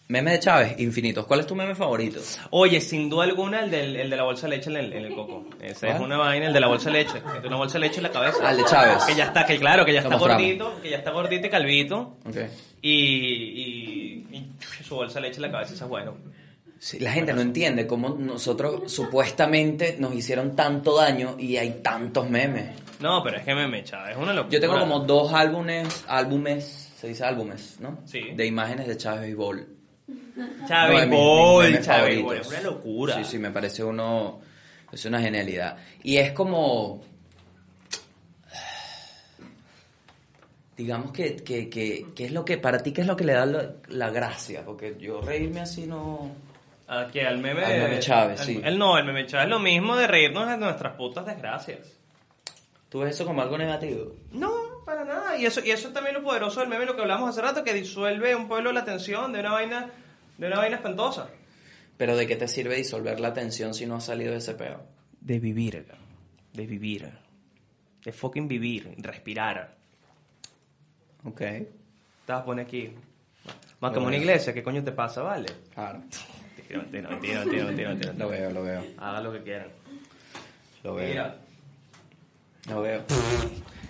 Meme 0.09 0.33
de 0.33 0.41
Chávez, 0.41 0.81
infinitos. 0.81 1.25
¿Cuál 1.25 1.39
es 1.39 1.47
tu 1.47 1.55
meme 1.55 1.77
favorito? 1.77 2.19
Oye, 2.51 2.81
sin 2.81 3.09
duda 3.09 3.23
alguna, 3.23 3.61
el, 3.63 3.71
del, 3.71 3.95
el 3.95 4.11
de 4.11 4.17
la 4.17 4.25
bolsa 4.25 4.49
de 4.49 4.57
leche 4.57 4.69
en 4.69 4.77
el, 4.77 4.93
en 4.93 5.05
el 5.05 5.15
coco. 5.15 5.45
Ese 5.61 5.89
es 5.89 6.01
una 6.01 6.17
vaina, 6.17 6.49
el 6.49 6.53
de 6.53 6.59
la 6.59 6.67
bolsa 6.67 6.91
de 6.91 7.05
leche. 7.05 7.23
Una 7.47 7.57
bolsa 7.57 7.75
de 7.75 7.87
leche 7.87 7.99
en 7.99 8.03
la 8.03 8.11
cabeza. 8.11 8.39
Ah, 8.43 8.51
el 8.51 8.57
de 8.57 8.65
Chávez. 8.65 9.05
Que 9.05 9.15
ya 9.15 9.27
está, 9.27 9.47
que 9.47 9.57
claro, 9.61 9.85
que 9.85 9.93
ya 9.93 10.01
está 10.01 10.17
gordito, 10.17 10.81
que 10.83 10.91
ya 10.91 10.97
está 10.97 11.13
gordito 11.13 11.47
y 11.47 11.51
calvito. 11.51 12.17
Ok. 12.27 12.37
Y, 12.83 12.91
y, 12.91 14.27
y 14.33 14.51
su 14.83 14.97
bolsa 14.97 15.21
de 15.21 15.29
leche 15.29 15.37
en 15.37 15.43
la 15.43 15.51
cabeza, 15.53 15.75
eso 15.75 15.85
es 15.85 15.91
bueno. 15.91 16.17
Sí, 16.81 16.99
la 16.99 17.13
gente 17.13 17.33
no 17.33 17.43
entiende 17.43 17.87
cómo 17.87 18.09
nosotros 18.09 18.91
supuestamente 18.93 19.95
nos 20.01 20.13
hicieron 20.15 20.57
tanto 20.57 20.97
daño 20.97 21.37
y 21.39 21.57
hay 21.57 21.83
tantos 21.85 22.29
memes. 22.29 22.71
No, 23.01 23.23
pero 23.23 23.39
es 23.39 23.45
que 23.45 23.55
me 23.55 23.67
me 23.67 23.83
Chávez, 23.83 24.13
es 24.13 24.17
una 24.17 24.33
locura. 24.33 24.53
Yo 24.53 24.61
tengo 24.61 24.79
como 24.79 25.01
dos 25.01 25.33
álbumes, 25.33 26.05
álbumes, 26.07 26.93
se 26.97 27.09
dice 27.09 27.25
álbumes, 27.25 27.79
¿no? 27.81 28.01
Sí. 28.05 28.21
De 28.35 28.47
imágenes 28.47 28.87
de 28.87 28.97
Chávez 28.97 29.31
y 29.31 29.35
Bol. 29.35 29.67
Chávez 30.69 31.07
mis 31.07 31.19
Bol, 31.19 31.73
Chávez 31.81 31.87
favoritos. 31.87 32.25
Bol, 32.25 32.37
es 32.37 32.49
una 32.49 32.61
locura. 32.61 33.15
Sí, 33.17 33.25
sí, 33.25 33.39
me 33.39 33.51
parece 33.51 33.83
uno. 33.83 34.41
Es 34.93 35.05
una 35.05 35.21
genialidad. 35.21 35.77
Y 36.03 36.17
es 36.17 36.33
como. 36.33 37.03
digamos 40.77 41.13
que, 41.13 41.37
que, 41.37 41.69
que, 41.69 42.07
que 42.15 42.25
es 42.25 42.33
lo 42.33 42.43
que, 42.43 42.57
para 42.57 42.83
ti, 42.83 42.93
¿qué 42.93 43.03
es 43.03 43.07
lo 43.07 43.15
que 43.15 43.25
le 43.25 43.35
da 43.35 43.45
la, 43.45 43.73
la 43.89 44.11
gracia? 44.11 44.65
Porque 44.65 44.97
yo 44.99 45.21
reírme 45.21 45.61
así 45.61 45.87
no... 45.87 46.31
Aquí 46.89 47.21
al 47.21 47.39
meme 47.39 47.63
Al 47.65 47.81
meme 47.83 47.99
Chávez, 48.01 48.41
sí. 48.41 48.61
El 48.65 48.79
no, 48.79 48.97
el 48.97 49.05
meme 49.05 49.27
Chávez 49.27 49.45
es 49.45 49.51
lo 49.51 49.59
mismo 49.59 49.95
de 49.95 50.07
reírnos 50.07 50.49
de 50.49 50.57
nuestras 50.57 50.97
putas 50.97 51.27
desgracias. 51.27 52.00
¿Tú 52.91 52.99
ves 52.99 53.15
eso 53.15 53.25
como 53.25 53.41
algo 53.41 53.57
negativo? 53.57 54.13
No, 54.33 54.53
para 54.85 55.05
nada. 55.05 55.37
Y 55.39 55.47
eso, 55.47 55.61
y 55.65 55.71
eso 55.71 55.89
es 55.89 55.95
también 55.95 56.15
lo 56.15 56.23
poderoso 56.23 56.61
del 56.61 56.69
meme, 56.69 56.85
lo 56.85 56.97
que 56.97 57.03
hablamos 57.03 57.31
hace 57.31 57.41
rato, 57.41 57.65
que 57.65 57.73
disuelve 57.73 58.35
un 58.35 58.49
pueblo 58.49 58.73
la 58.73 58.85
tensión 58.85 59.33
de 59.33 59.41
una 59.41 59.53
vaina, 59.53 59.91
de 60.37 60.47
una 60.47 60.59
vaina 60.59 60.77
espantosa. 60.77 61.29
Pero 61.97 62.17
¿de 62.17 62.27
qué 62.27 62.35
te 62.37 62.49
sirve 62.49 62.75
disolver 62.77 63.21
la 63.21 63.33
tensión 63.33 63.73
si 63.75 63.87
no 63.87 63.97
has 63.97 64.05
salido 64.05 64.33
de 64.33 64.39
ese 64.39 64.55
peo? 64.55 64.83
De 65.21 65.39
vivir, 65.39 65.87
de 66.53 66.67
vivir. 66.67 67.11
De 68.05 68.13
fucking 68.13 68.49
vivir, 68.49 68.93
respirar. 68.99 69.77
Ok, 71.25 71.39
Te 71.39 71.69
vas 72.27 72.41
a 72.41 72.45
poner 72.45 72.67
aquí. 72.67 72.91
Más 73.81 73.93
como 73.93 74.07
una 74.09 74.17
iglesia, 74.17 74.53
¿qué 74.53 74.63
coño 74.63 74.83
te 74.83 74.93
pasa, 74.93 75.23
vale? 75.23 75.47
claro. 75.75 76.01
Mentira, 76.71 77.11
mentira, 77.11 77.41
mentira, 77.41 77.65
mentira, 77.65 77.89
mentira. 77.91 78.13
Lo 78.15 78.29
veo, 78.29 78.51
lo 78.53 78.63
veo, 78.63 78.85
Hagan 78.99 79.25
lo 79.25 79.33
que 79.33 79.43
quieran. 79.43 79.69
lo 80.85 80.95
veo. 80.95 81.09
Mira. 81.09 81.37
Lo 82.69 82.83
veo. 82.83 83.03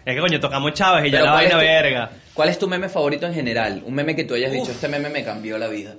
Es 0.05 0.15
que 0.15 0.21
coño, 0.21 0.41
tocamos 0.41 0.73
Chávez 0.75 1.07
y 1.07 1.11
ya 1.11 1.19
Pero 1.19 1.27
la 1.27 1.33
¿cuál 1.33 1.45
es 1.45 1.53
vaina 1.53 1.61
tu- 1.63 1.67
verga. 1.67 2.11
¿Cuál 2.35 2.49
es 2.49 2.59
tu 2.59 2.69
meme 2.69 2.89
favorito 2.89 3.27
en 3.27 3.35
general? 3.35 3.83
Un 3.85 3.95
meme 3.95 4.17
que 4.17 4.25
tú 4.25 4.35
hayas 4.35 4.53
dicho, 4.53 4.71
este 4.71 4.89
meme 4.89 5.11
me 5.11 5.23
cambió 5.25 5.59
la 5.59 5.69
vida. 5.69 5.97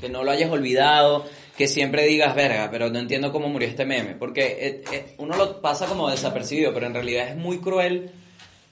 Que 0.00 0.08
no 0.08 0.22
lo 0.22 0.30
hayas 0.30 0.50
olvidado, 0.50 1.26
que 1.56 1.66
siempre 1.66 2.06
digas, 2.06 2.34
verga, 2.34 2.68
pero 2.70 2.88
no 2.90 2.98
entiendo 2.98 3.32
cómo 3.32 3.48
murió 3.48 3.68
este 3.68 3.84
meme. 3.84 4.14
Porque 4.14 4.56
eh, 4.60 4.82
eh, 4.92 5.14
uno 5.18 5.36
lo 5.36 5.60
pasa 5.60 5.86
como 5.86 6.08
desapercibido, 6.08 6.72
pero 6.72 6.86
en 6.86 6.94
realidad 6.94 7.28
es 7.28 7.36
muy 7.36 7.58
cruel. 7.58 8.12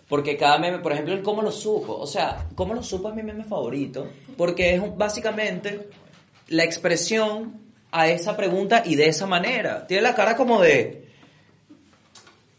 Porque 0.09 0.37
cada 0.39 0.59
meme, 0.59 0.79
por 0.79 0.93
ejemplo, 0.93 1.13
el 1.13 1.23
cómo 1.23 1.43
lo 1.43 1.51
supo. 1.53 1.95
O 1.99 2.07
sea, 2.07 2.47
cómo 2.55 2.73
lo 2.75 2.83
supo 2.83 3.11
es 3.11 3.15
mi 3.15 3.23
meme 3.23 3.45
favorito. 3.45 4.09
Porque 4.39 4.75
es 4.75 4.81
un- 4.81 4.97
básicamente 4.97 5.89
la 6.49 6.65
expresión 6.65 7.61
a 7.91 8.09
esa 8.09 8.37
pregunta 8.37 8.83
y 8.87 8.95
de 8.95 9.09
esa 9.09 9.27
manera. 9.27 9.87
Tiene 9.87 10.03
la 10.03 10.15
cara 10.15 10.37
como 10.37 10.63
de... 10.63 11.08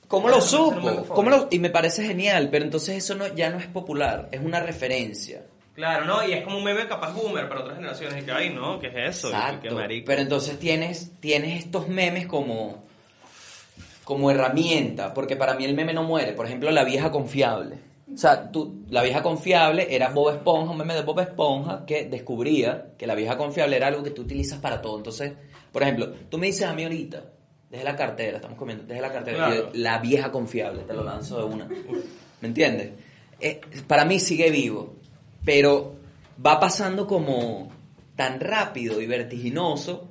¿Cómo 0.09 0.27
lo 0.27 0.41
supo? 0.41 1.05
¿Cómo 1.07 1.29
lo- 1.29 1.47
Y 1.51 1.59
me 1.59 1.69
parece 1.69 2.03
genial, 2.03 2.49
pero 2.51 2.65
entonces 2.65 2.97
eso 2.97 3.15
no, 3.15 3.27
ya 3.33 3.49
no 3.49 3.59
es 3.59 3.67
popular, 3.67 4.27
es 4.31 4.41
una 4.41 4.59
referencia. 4.59 5.43
Claro, 5.75 6.03
¿no? 6.03 6.27
Y 6.27 6.33
es 6.33 6.43
como 6.43 6.57
un 6.57 6.63
meme 6.65 6.87
capaz 6.89 7.13
boomer 7.13 7.47
para 7.47 7.61
otras 7.61 7.77
generaciones. 7.77 8.21
Y 8.21 8.25
que, 8.25 8.31
ay, 8.33 8.49
no, 8.49 8.79
¿qué 8.79 8.87
es 8.87 9.17
eso? 9.17 9.27
Exacto. 9.29 9.75
marico. 9.75 10.05
Pero 10.07 10.21
entonces 10.21 10.59
tienes, 10.59 11.11
tienes 11.21 11.63
estos 11.63 11.87
memes 11.87 12.27
como, 12.27 12.83
como 14.03 14.31
herramienta, 14.31 15.13
porque 15.13 15.35
para 15.37 15.53
mí 15.53 15.63
el 15.63 15.75
meme 15.75 15.93
no 15.93 16.03
muere. 16.03 16.33
Por 16.33 16.47
ejemplo, 16.47 16.69
la 16.71 16.83
vieja 16.83 17.11
confiable. 17.11 17.77
O 18.13 18.17
sea, 18.17 18.51
tú, 18.51 18.83
la 18.89 19.03
vieja 19.03 19.21
confiable 19.21 19.87
era 19.95 20.09
Bob 20.09 20.31
Esponja, 20.33 20.71
un 20.71 20.77
meme 20.79 20.95
de 20.95 21.03
Bob 21.03 21.19
Esponja 21.19 21.85
que 21.85 22.05
descubría 22.05 22.87
que 22.97 23.05
la 23.05 23.13
vieja 23.15 23.37
confiable 23.37 23.77
era 23.77 23.87
algo 23.87 24.01
que 24.03 24.09
tú 24.09 24.23
utilizas 24.23 24.59
para 24.59 24.81
todo. 24.81 24.97
Entonces, 24.97 25.33
por 25.71 25.83
ejemplo, 25.83 26.11
tú 26.29 26.39
me 26.39 26.47
dices 26.47 26.63
a 26.67 26.73
mí 26.73 26.83
ahorita, 26.83 27.23
desde 27.69 27.83
la 27.83 27.95
cartera, 27.95 28.37
estamos 28.37 28.57
comiendo, 28.57 28.83
desde 28.85 29.01
la 29.01 29.11
cartera, 29.11 29.37
Claro. 29.47 29.69
la 29.73 29.99
vieja 29.99 30.31
confiable, 30.31 30.83
te 30.83 30.93
lo 30.93 31.03
lanzo 31.03 31.37
de 31.37 31.43
una. 31.53 31.65
¿Me 31.67 32.47
entiendes? 32.47 32.91
Eh, 33.39 33.61
para 33.87 34.05
mí 34.05 34.19
sigue 34.19 34.49
vivo, 34.49 34.95
pero 35.45 35.95
va 36.45 36.59
pasando 36.59 37.05
como 37.05 37.71
tan 38.15 38.39
rápido 38.39 38.99
y 39.01 39.07
vertiginoso 39.07 40.08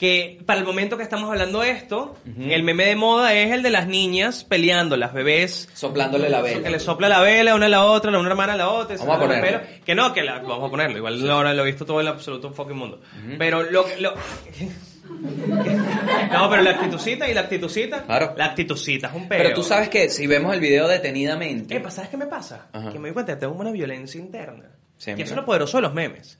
Que 0.00 0.38
para 0.46 0.58
el 0.58 0.64
momento 0.64 0.96
que 0.96 1.02
estamos 1.02 1.28
hablando 1.28 1.60
de 1.60 1.72
esto, 1.72 2.16
el 2.24 2.62
meme 2.62 2.86
de 2.86 2.96
moda 2.96 3.34
es 3.34 3.52
el 3.52 3.62
de 3.62 3.68
las 3.68 3.86
niñas 3.86 4.44
peleando, 4.44 4.96
las 4.96 5.12
bebés. 5.12 5.68
soplándole 5.74 6.30
la 6.30 6.40
vela. 6.40 6.62
Que 6.62 6.70
le 6.70 6.80
sopla 6.80 7.06
la 7.06 7.20
vela 7.20 7.54
una 7.54 7.66
a 7.66 7.68
la 7.68 7.84
otra, 7.84 8.18
una 8.18 8.30
hermana 8.30 8.54
a 8.54 8.56
la 8.56 8.70
otra. 8.70 8.96
Vamos 8.96 9.16
a 9.16 9.20
ponerlo. 9.20 9.60
pelo. 9.60 9.84
Que 9.84 9.94
no, 9.94 10.14
que 10.14 10.22
la, 10.22 10.38
vamos 10.38 10.68
a 10.68 10.70
ponerlo. 10.70 10.96
Igual 10.96 11.30
ahora 11.30 11.52
lo 11.52 11.64
he 11.64 11.66
visto 11.66 11.84
todo 11.84 12.00
el 12.00 12.08
absoluto 12.08 12.50
fucking 12.50 12.78
mundo. 12.78 13.02
Pero 13.36 13.62
lo, 13.62 13.84
lo 13.98 14.14
No, 16.32 16.48
pero 16.48 16.62
la 16.62 16.70
actitucita 16.70 17.28
y 17.28 17.34
la 17.34 17.42
actitucita. 17.42 18.04
Claro. 18.04 18.32
La 18.38 18.46
actitucita 18.46 19.08
es 19.08 19.14
un 19.14 19.28
peo. 19.28 19.36
Pero 19.36 19.54
tú 19.54 19.62
sabes 19.62 19.90
que 19.90 20.08
si 20.08 20.26
vemos 20.26 20.54
el 20.54 20.60
video 20.60 20.88
detenidamente, 20.88 21.76
Epa, 21.76 21.90
¿sabes 21.90 22.08
qué 22.08 22.16
me 22.16 22.26
pasa? 22.26 22.68
Ajá. 22.72 22.90
Que 22.90 22.98
me 22.98 23.08
doy 23.08 23.12
cuenta 23.12 23.34
que 23.34 23.40
tengo 23.40 23.52
una 23.52 23.70
violencia 23.70 24.18
interna. 24.18 24.64
Siempre. 24.96 25.22
Que 25.22 25.26
eso 25.26 25.34
es 25.34 25.40
lo 25.40 25.44
poderoso 25.44 25.76
de 25.76 25.82
los 25.82 25.92
memes. 25.92 26.38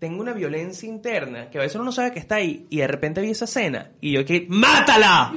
Tengo 0.00 0.22
una 0.22 0.32
violencia 0.32 0.88
interna 0.88 1.50
que 1.50 1.58
a 1.58 1.60
veces 1.60 1.74
uno 1.76 1.84
no 1.84 1.92
sabe 1.92 2.10
que 2.10 2.18
está 2.18 2.36
ahí 2.36 2.66
y 2.70 2.78
de 2.78 2.86
repente 2.86 3.20
vi 3.20 3.32
esa 3.32 3.44
escena 3.44 3.90
y 4.00 4.12
yo 4.12 4.24
que 4.24 4.46
¡Mátala! 4.48 5.30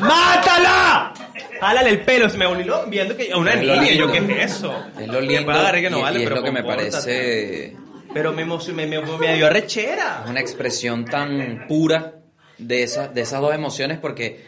¡Mátala! 0.00 1.12
Jálale 1.60 1.90
el 1.90 2.00
pelo, 2.02 2.28
se 2.30 2.38
me 2.38 2.44
loco 2.64 2.88
viendo 2.88 3.16
que 3.16 3.32
a 3.32 3.36
una 3.36 3.54
Es 3.54 3.60
niña, 3.60 3.92
yo. 3.94 4.12
¿qué 4.12 4.18
es 4.18 4.52
eso? 4.52 4.72
es 5.00 5.08
lo 5.08 5.20
lindo 5.20 5.44
pueda 5.46 5.58
agarrar 5.58 5.80
que 5.80 5.90
no 5.90 5.98
y, 5.98 6.02
vale, 6.02 6.20
y 6.20 6.22
es 6.22 6.28
pero 6.28 6.36
lo 6.40 6.44
que 6.44 6.52
me 6.52 6.62
parece 6.62 7.76
Pero 8.14 8.32
me, 8.32 8.44
me, 8.44 8.86
me, 8.86 9.00
me 9.18 9.36
dio 9.36 9.50
rechera. 9.50 10.24
una 10.28 10.38
expresión 10.40 11.04
tan 11.04 11.66
pura 11.66 12.14
de, 12.58 12.84
esa, 12.84 13.08
de 13.08 13.22
esas 13.22 13.40
dos 13.40 13.52
emociones 13.54 13.98
porque 13.98 14.44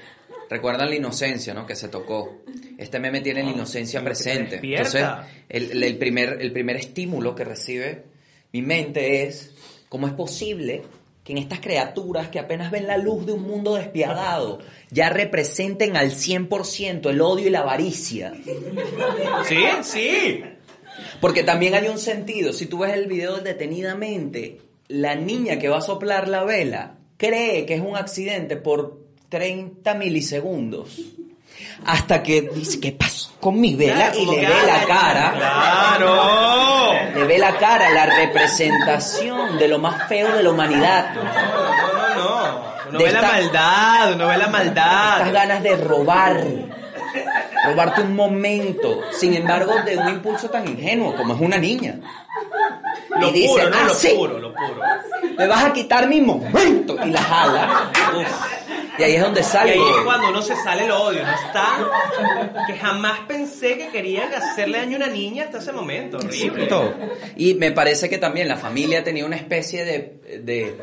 recuerdan 0.48 0.88
la 0.88 0.94
inocencia, 0.94 1.52
¿no? 1.52 1.66
Que 1.66 1.74
se 1.74 1.88
tocó. 1.88 2.42
Este 2.78 3.00
meme 3.00 3.22
tiene 3.22 3.42
la 3.42 3.50
inocencia 3.50 3.98
que 3.98 4.04
te 4.04 4.08
presente. 4.08 4.60
Entonces, 4.62 5.04
el, 5.48 5.82
el 5.82 5.98
primer, 5.98 6.38
el 6.40 6.52
primer 6.52 6.76
estímulo 6.76 7.34
que 7.34 7.44
recibe 7.44 8.04
mi 8.52 8.62
mente 8.62 9.24
es 9.24 9.54
cómo 9.88 10.06
es 10.06 10.12
posible 10.14 10.82
que 11.24 11.32
en 11.32 11.38
estas 11.38 11.60
criaturas 11.60 12.28
que 12.28 12.38
apenas 12.38 12.70
ven 12.70 12.86
la 12.86 12.96
luz 12.96 13.26
de 13.26 13.32
un 13.32 13.42
mundo 13.42 13.74
despiadado 13.74 14.60
ya 14.90 15.10
representen 15.10 15.96
al 15.96 16.10
100% 16.10 17.10
el 17.10 17.20
odio 17.20 17.48
y 17.48 17.50
la 17.50 17.60
avaricia. 17.60 18.32
¿Sí? 19.46 19.56
Sí. 19.82 20.42
Porque 21.20 21.42
también 21.42 21.74
hay 21.74 21.88
un 21.88 21.98
sentido. 21.98 22.52
Si 22.52 22.66
tú 22.66 22.78
ves 22.78 22.94
el 22.94 23.06
video 23.06 23.38
detenidamente, 23.38 24.62
la 24.88 25.14
niña 25.14 25.58
que 25.58 25.68
va 25.68 25.78
a 25.78 25.82
soplar 25.82 26.28
la 26.28 26.44
vela 26.44 26.96
cree 27.18 27.66
que 27.66 27.74
es 27.74 27.80
un 27.80 27.96
accidente 27.96 28.56
por 28.56 28.98
30 29.28 29.94
milisegundos. 29.94 30.98
Hasta 31.86 32.22
que 32.22 32.42
dice, 32.54 32.80
¿qué 32.80 32.92
pasó 32.92 33.30
con 33.40 33.60
mi 33.60 33.74
vela? 33.76 34.10
Claro, 34.10 34.18
y 34.18 34.26
le 34.26 34.40
ve 34.46 34.54
la 34.66 34.84
cara. 34.84 35.32
¡Claro! 35.36 36.92
Le 37.14 37.24
ve 37.24 37.38
la 37.38 37.56
cara, 37.56 37.90
la 37.90 38.06
representación 38.06 39.58
de 39.58 39.68
lo 39.68 39.78
más 39.78 40.08
feo 40.08 40.32
de 40.36 40.42
la 40.42 40.50
humanidad. 40.50 41.14
No, 41.14 41.22
no, 41.22 42.14
no. 42.14 42.68
Uno 42.90 42.98
De 42.98 43.04
ve 43.04 43.12
la 43.12 43.18
esta- 43.20 43.32
maldad, 43.32 44.12
uno 44.14 44.26
ve 44.28 44.36
la 44.38 44.44
Estas 44.46 44.50
maldad. 44.52 45.32
ganas 45.32 45.62
de 45.62 45.76
robar. 45.76 46.40
Robarte 47.66 48.02
un 48.02 48.14
momento. 48.14 49.02
Sin 49.12 49.34
embargo, 49.34 49.74
de 49.84 49.96
un 49.96 50.08
impulso 50.08 50.48
tan 50.48 50.66
ingenuo 50.68 51.14
como 51.16 51.34
es 51.34 51.40
una 51.40 51.58
niña. 51.58 52.00
Lo 53.20 53.28
y 53.30 53.32
dice, 53.32 53.48
puro, 53.48 53.70
¿no? 53.70 53.76
"Ah, 53.78 53.84
lo 53.86 53.94
sí". 53.94 54.08
puro, 54.16 54.38
lo 54.38 54.54
puro. 54.54 54.80
me 55.36 55.46
vas 55.46 55.64
a 55.64 55.72
quitar 55.72 56.08
mi 56.08 56.20
momento 56.20 56.96
y 57.04 57.10
la 57.10 57.22
jala 57.22 57.90
y 58.98 59.02
ahí 59.04 59.14
es 59.14 59.22
donde 59.22 59.40
Y 59.40 59.44
sale 59.44 59.72
ahí 59.72 59.78
es 59.80 60.04
cuando 60.04 60.28
uno 60.30 60.42
se 60.42 60.56
sale 60.56 60.84
el 60.84 60.90
odio, 60.90 61.22
¿no 61.24 61.32
está? 61.32 62.66
Que 62.66 62.74
jamás 62.74 63.20
pensé 63.28 63.78
que 63.78 63.88
querían 63.88 64.32
hacerle 64.34 64.78
daño 64.78 64.96
a 64.96 65.04
una 65.04 65.06
niña 65.06 65.44
hasta 65.44 65.58
ese 65.58 65.72
momento. 65.72 66.18
Horrible. 66.18 66.68
Y 67.36 67.54
me 67.54 67.70
parece 67.70 68.08
que 68.08 68.18
también 68.18 68.48
la 68.48 68.56
familia 68.56 69.04
tenía 69.04 69.24
una 69.24 69.36
especie 69.36 69.84
de, 69.84 70.40
de 70.42 70.76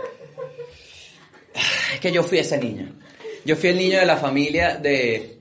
es 1.93 1.99
que 1.99 2.11
yo 2.11 2.23
fui 2.23 2.39
ese 2.39 2.57
niño 2.57 2.87
yo 3.45 3.55
fui 3.55 3.69
el 3.69 3.77
niño 3.77 3.99
de 3.99 4.05
la 4.05 4.17
familia 4.17 4.75
de 4.75 5.34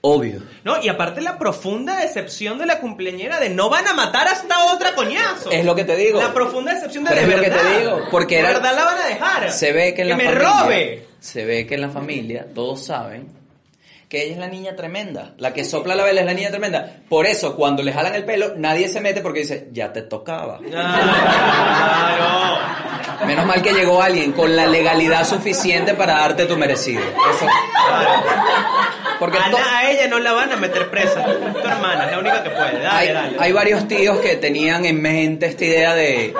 obvio 0.00 0.42
No, 0.64 0.80
y 0.82 0.88
aparte 0.88 1.20
la 1.20 1.38
profunda 1.38 1.96
decepción 1.96 2.58
de 2.58 2.66
la 2.66 2.78
cumpleañera 2.80 3.40
de 3.40 3.50
no 3.50 3.68
van 3.68 3.86
a 3.88 3.94
matar 3.94 4.28
a 4.28 4.32
esta 4.32 4.72
otra 4.72 4.94
coñazo. 4.94 5.50
es 5.50 5.64
lo 5.64 5.74
que 5.74 5.84
te 5.84 5.96
digo 5.96 6.20
La 6.20 6.32
profunda 6.32 6.72
decepción 6.74 7.04
de 7.04 7.10
Pero 7.10 7.26
de 7.26 7.32
es 7.34 7.36
lo 7.38 7.42
que 7.44 7.50
te 7.50 7.78
digo, 7.80 8.00
porque 8.10 8.34
de 8.36 8.40
era- 8.42 8.52
verdad 8.54 8.76
la 8.76 8.84
van 8.84 8.98
a 8.98 9.06
dejar. 9.06 9.50
se 9.50 9.72
ve 9.72 9.94
que 9.94 10.02
en 10.02 10.08
la 10.10 10.16
me 10.16 10.24
familia 10.26 10.48
robe. 10.62 11.06
se 11.20 11.44
ve 11.44 11.66
que 11.66 11.74
en 11.74 11.80
la 11.80 11.88
familia 11.90 12.46
todos 12.54 12.84
saben 12.84 13.36
que 14.08 14.22
ella 14.22 14.32
es 14.32 14.38
la 14.38 14.48
niña 14.48 14.74
tremenda, 14.74 15.34
la 15.36 15.52
que 15.52 15.64
sopla 15.66 15.94
la 15.94 16.02
vela 16.02 16.20
es 16.20 16.26
la 16.26 16.32
niña 16.32 16.48
tremenda. 16.48 16.96
Por 17.10 17.26
eso, 17.26 17.54
cuando 17.56 17.82
le 17.82 17.92
jalan 17.92 18.14
el 18.14 18.24
pelo, 18.24 18.54
nadie 18.56 18.88
se 18.88 19.02
mete 19.02 19.20
porque 19.20 19.40
dice, 19.40 19.68
ya 19.70 19.92
te 19.92 20.00
tocaba. 20.00 20.58
Claro. 20.60 22.58
Menos 23.26 23.44
mal 23.44 23.60
que 23.60 23.72
llegó 23.74 24.00
alguien 24.00 24.32
con 24.32 24.54
la 24.56 24.66
legalidad 24.66 25.26
suficiente 25.26 25.92
para 25.92 26.14
darte 26.20 26.46
tu 26.46 26.56
merecido. 26.56 27.02
Eso. 27.02 27.46
A, 27.90 28.17
no 30.08 30.18
la 30.18 30.32
van 30.32 30.52
a 30.52 30.56
meter 30.56 30.90
presa. 30.90 31.24
Tu 31.24 31.66
hermana 31.68 32.06
es 32.06 32.10
la 32.12 32.18
única 32.18 32.42
que 32.42 32.50
puede. 32.50 32.72
Dale, 32.80 32.88
hay, 32.88 33.12
dale. 33.12 33.36
hay 33.38 33.52
varios 33.52 33.86
tíos 33.88 34.18
que 34.18 34.36
tenían 34.36 34.84
en 34.84 35.00
mente 35.00 35.46
esta 35.46 35.64
idea 35.64 35.94
de, 35.94 36.34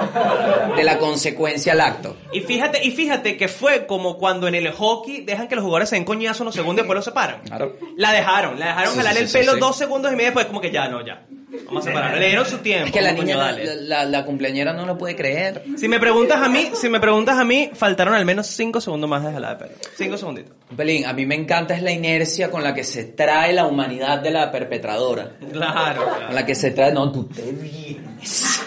de 0.77 0.85
la 0.85 0.99
consecuencia 0.99 1.73
al 1.73 1.81
acto. 1.81 2.17
Y 2.33 2.41
fíjate, 2.41 2.85
y 2.85 2.91
fíjate 2.91 3.37
que 3.37 3.49
fue 3.49 3.87
como 3.87 4.19
cuando 4.19 4.49
en 4.49 4.55
el 4.55 4.73
hockey 4.73 5.23
dejan 5.23 5.49
que 5.49 5.55
los 5.55 5.65
jugadores 5.65 5.89
se 5.89 5.97
den 5.97 6.05
coñazo 6.05 6.43
unos 6.43 6.55
segundos 6.55 6.81
y 6.81 6.83
después 6.83 6.97
los 6.97 7.05
separan. 7.05 7.41
Claro. 7.43 7.77
La 7.97 8.13
dejaron, 8.13 8.59
la 8.59 8.67
dejaron 8.67 8.93
Sí, 8.93 8.99
jalar 8.99 9.15
sí, 9.15 9.21
el 9.23 9.29
sí, 9.29 9.39
pelo 9.39 9.57
dos 9.57 9.77
segundos 9.77 10.13
y 10.13 10.17
medio 10.17 10.29
después, 10.29 10.47
como 10.47 10.61
que 10.61 10.71
ya, 10.71 10.89
no, 10.89 11.05
ya. 11.05 11.23
Vamos 11.67 11.85
a 11.87 11.89
separar. 11.89 12.19
Le 12.19 12.27
dieron 12.27 12.45
su 12.47 12.59
tiempo. 12.59 12.87
Es 12.87 12.93
que 12.93 13.01
la 13.01 13.13
niña, 13.13 13.37
la, 13.37 13.53
la, 13.75 14.05
la 14.05 14.25
cumpleañera 14.25 14.73
no 14.73 14.85
lo 14.85 14.99
puede 14.99 15.17
creer. 15.17 15.65
Si 15.77 15.89
me 15.89 15.99
preguntas 15.99 16.43
a 16.43 16.49
mí, 16.49 16.71
si 16.75 16.89
me 16.89 17.01
preguntas 17.01 17.39
a 17.39 17.45
mí, 17.45 17.71
faltaron 17.75 18.15
al 18.15 18.25
menos 18.27 18.47
5 18.49 18.81
segundos 18.81 19.09
más 19.09 19.25
de 19.25 19.33
jalada 19.33 19.55
de 19.55 19.65
pelo. 19.67 19.79
5 19.97 20.17
segunditos. 20.19 20.55
Pelín, 20.77 21.07
a 21.07 21.13
mí 21.15 21.25
me 21.25 21.35
encanta 21.35 21.75
es 21.75 21.83
la 21.83 21.91
inercia 21.91 22.51
con 22.51 22.63
la 22.63 22.75
que 22.75 22.85
se 22.85 23.05
trae 23.05 23.53
la 23.55 23.67
humanidad 23.67 24.19
de 24.19 24.31
la 24.31 24.51
perpetradora. 24.53 25.37
Claro, 25.51 26.05
Con 26.05 26.15
claro. 26.19 26.33
la 26.35 26.45
que 26.45 26.55
se 26.55 26.71
trae, 26.73 26.93
no, 26.93 27.11
tú 27.11 27.25
te 27.25 27.43
vienes. 27.53 28.61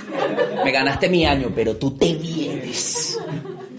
Me 0.63 0.71
ganaste 0.71 1.07
mi 1.09 1.25
año, 1.25 1.51
pero 1.55 1.75
tú 1.77 1.95
te 1.97 2.13
vienes. 2.15 3.19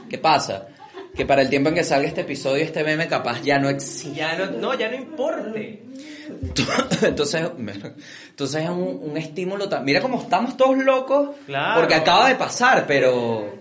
¿Qué 0.09 0.19
pasa? 0.19 0.69
Que 1.15 1.27
para 1.27 1.43
el 1.43 1.51
tiempo 1.51 1.69
en 1.69 1.75
que 1.75 1.85
salga 1.85 2.09
este 2.09 2.23
episodio, 2.23 2.63
este 2.65 2.83
meme 2.85 3.07
capaz 3.07 3.43
ya 3.43 3.59
no 3.59 3.69
existe. 3.69 4.15
Ya 4.15 4.37
no, 4.37 4.47
no, 4.53 4.79
ya 4.79 4.89
no 4.89 4.97
importe. 4.97 5.83
Entonces, 7.03 7.51
entonces 8.29 8.62
es 8.62 8.68
un, 8.70 9.01
un 9.03 9.16
estímulo. 9.16 9.68
tan- 9.68 9.85
Mira 9.85 10.01
cómo 10.01 10.20
estamos 10.23 10.57
todos 10.57 10.77
locos. 10.79 11.31
Claro. 11.47 11.81
Porque 11.81 11.95
acaba 11.95 12.29
de 12.29 12.35
pasar, 12.37 12.85
pero. 12.87 13.61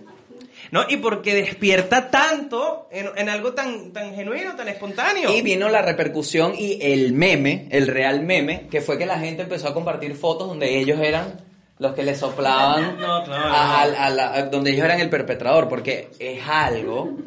No, 0.70 0.80
y 0.88 0.96
porque 0.96 1.34
despierta 1.34 2.10
tanto 2.10 2.88
en, 2.90 3.08
en 3.16 3.28
algo 3.28 3.52
tan, 3.52 3.92
tan 3.92 4.14
genuino, 4.14 4.56
tan 4.56 4.68
espontáneo. 4.68 5.30
Y 5.30 5.42
vino 5.42 5.68
la 5.68 5.82
repercusión 5.82 6.54
y 6.56 6.78
el 6.80 7.12
meme, 7.12 7.66
el 7.70 7.86
real 7.88 8.22
meme, 8.22 8.68
que 8.70 8.80
fue 8.80 8.96
que 8.96 9.04
la 9.04 9.18
gente 9.18 9.42
empezó 9.42 9.68
a 9.68 9.74
compartir 9.74 10.14
fotos 10.14 10.48
donde 10.48 10.78
ellos 10.78 10.98
eran 11.00 11.40
los 11.82 11.92
que 11.94 12.02
le 12.02 12.14
soplaban, 12.14 12.98
No, 12.98 13.22
claro. 13.24 13.44
a- 13.52 13.82
a- 13.82 14.06
a 14.06 14.10
la- 14.10 14.32
a- 14.34 14.42
donde 14.44 14.70
ellos 14.70 14.84
eran 14.84 15.00
el 15.00 15.10
perpetrador, 15.10 15.68
porque 15.68 16.08
es 16.18 16.40
algo 16.48 17.18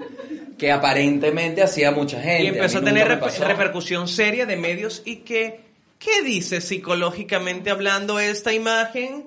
que 0.58 0.72
aparentemente 0.72 1.62
hacía 1.62 1.92
mucha 1.92 2.20
gente. 2.22 2.44
y 2.44 2.48
empezó 2.48 2.78
a, 2.80 2.82
tener 2.84 3.08
reper- 3.08 3.38
repercusión 3.46 4.08
seria 4.08 4.46
de 4.46 4.56
medios 4.56 5.02
y 5.06 5.18
que, 5.18 5.60
¿qué 6.00 6.22
dice 6.24 6.62
psicológicamente 6.62 7.70
hablando 7.70 8.20
esta 8.20 8.54
imagen? 8.54 9.26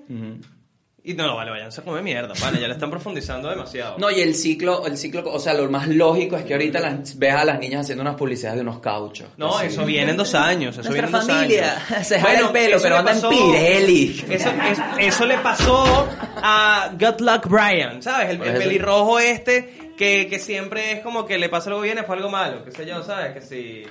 Y 1.09 1.15
no, 1.15 1.35
vale, 1.37 1.51
váyanse 1.51 1.81
a 1.81 1.85
comer 1.85 2.03
mierda, 2.03 2.35
vale, 2.39 2.61
ya 2.61 2.67
le 2.69 2.75
están 2.75 2.91
profundizando 2.91 3.49
demasiado. 3.49 3.97
No, 3.97 4.11
y 4.11 4.21
el 4.21 4.35
ciclo, 4.35 4.87
el 4.87 4.99
ciclo, 4.99 5.23
o 5.33 5.39
sea, 5.39 5.55
lo 5.55 5.67
más 5.71 5.89
lógico 5.89 6.37
es 6.37 6.45
que 6.45 6.53
ahorita 6.53 6.81
las, 6.81 7.19
ves 7.19 7.33
a 7.33 7.47
las 7.47 7.59
niñas 7.59 7.81
haciendo 7.81 8.03
unas 8.03 8.15
publicidades 8.17 8.57
de 8.57 8.61
unos 8.61 8.81
cauchos. 8.81 9.27
No, 9.39 9.57
Así. 9.57 9.69
eso 9.69 9.87
viene 9.87 10.11
en 10.11 10.19
dos 10.19 10.35
años. 10.35 10.77
Eso 10.77 10.91
Nuestra 10.91 10.93
viene 10.93 11.07
en 11.07 11.13
dos 11.13 11.27
familia 11.27 11.83
años. 11.89 12.07
se 12.07 12.21
jala 12.21 12.39
el 12.41 12.49
pelo, 12.51 12.77
pero 12.83 12.97
anda 12.99 13.13
en 13.13 13.17
pasó- 13.23 13.31
Pirelli. 13.31 14.23
Eso, 14.29 14.51
es- 14.51 14.79
eso 14.99 15.25
le 15.25 15.39
pasó 15.39 16.07
a 16.43 16.91
Good 16.93 17.21
Luck 17.21 17.47
Brian, 17.49 18.03
¿sabes? 18.03 18.29
El, 18.29 18.39
pelirrojo 18.39 19.19
este 19.19 19.95
que, 19.97 20.27
que 20.29 20.39
siempre 20.39 20.93
es 20.93 21.01
como 21.01 21.25
que 21.25 21.39
le 21.39 21.49
pasa 21.49 21.71
algo 21.71 21.81
bien, 21.81 21.97
es 21.97 22.09
algo 22.11 22.29
malo, 22.29 22.65
qué 22.67 22.71
sé 22.73 22.85
yo, 22.85 23.03
¿sabes? 23.03 23.33
Que 23.33 23.41
si... 23.41 23.83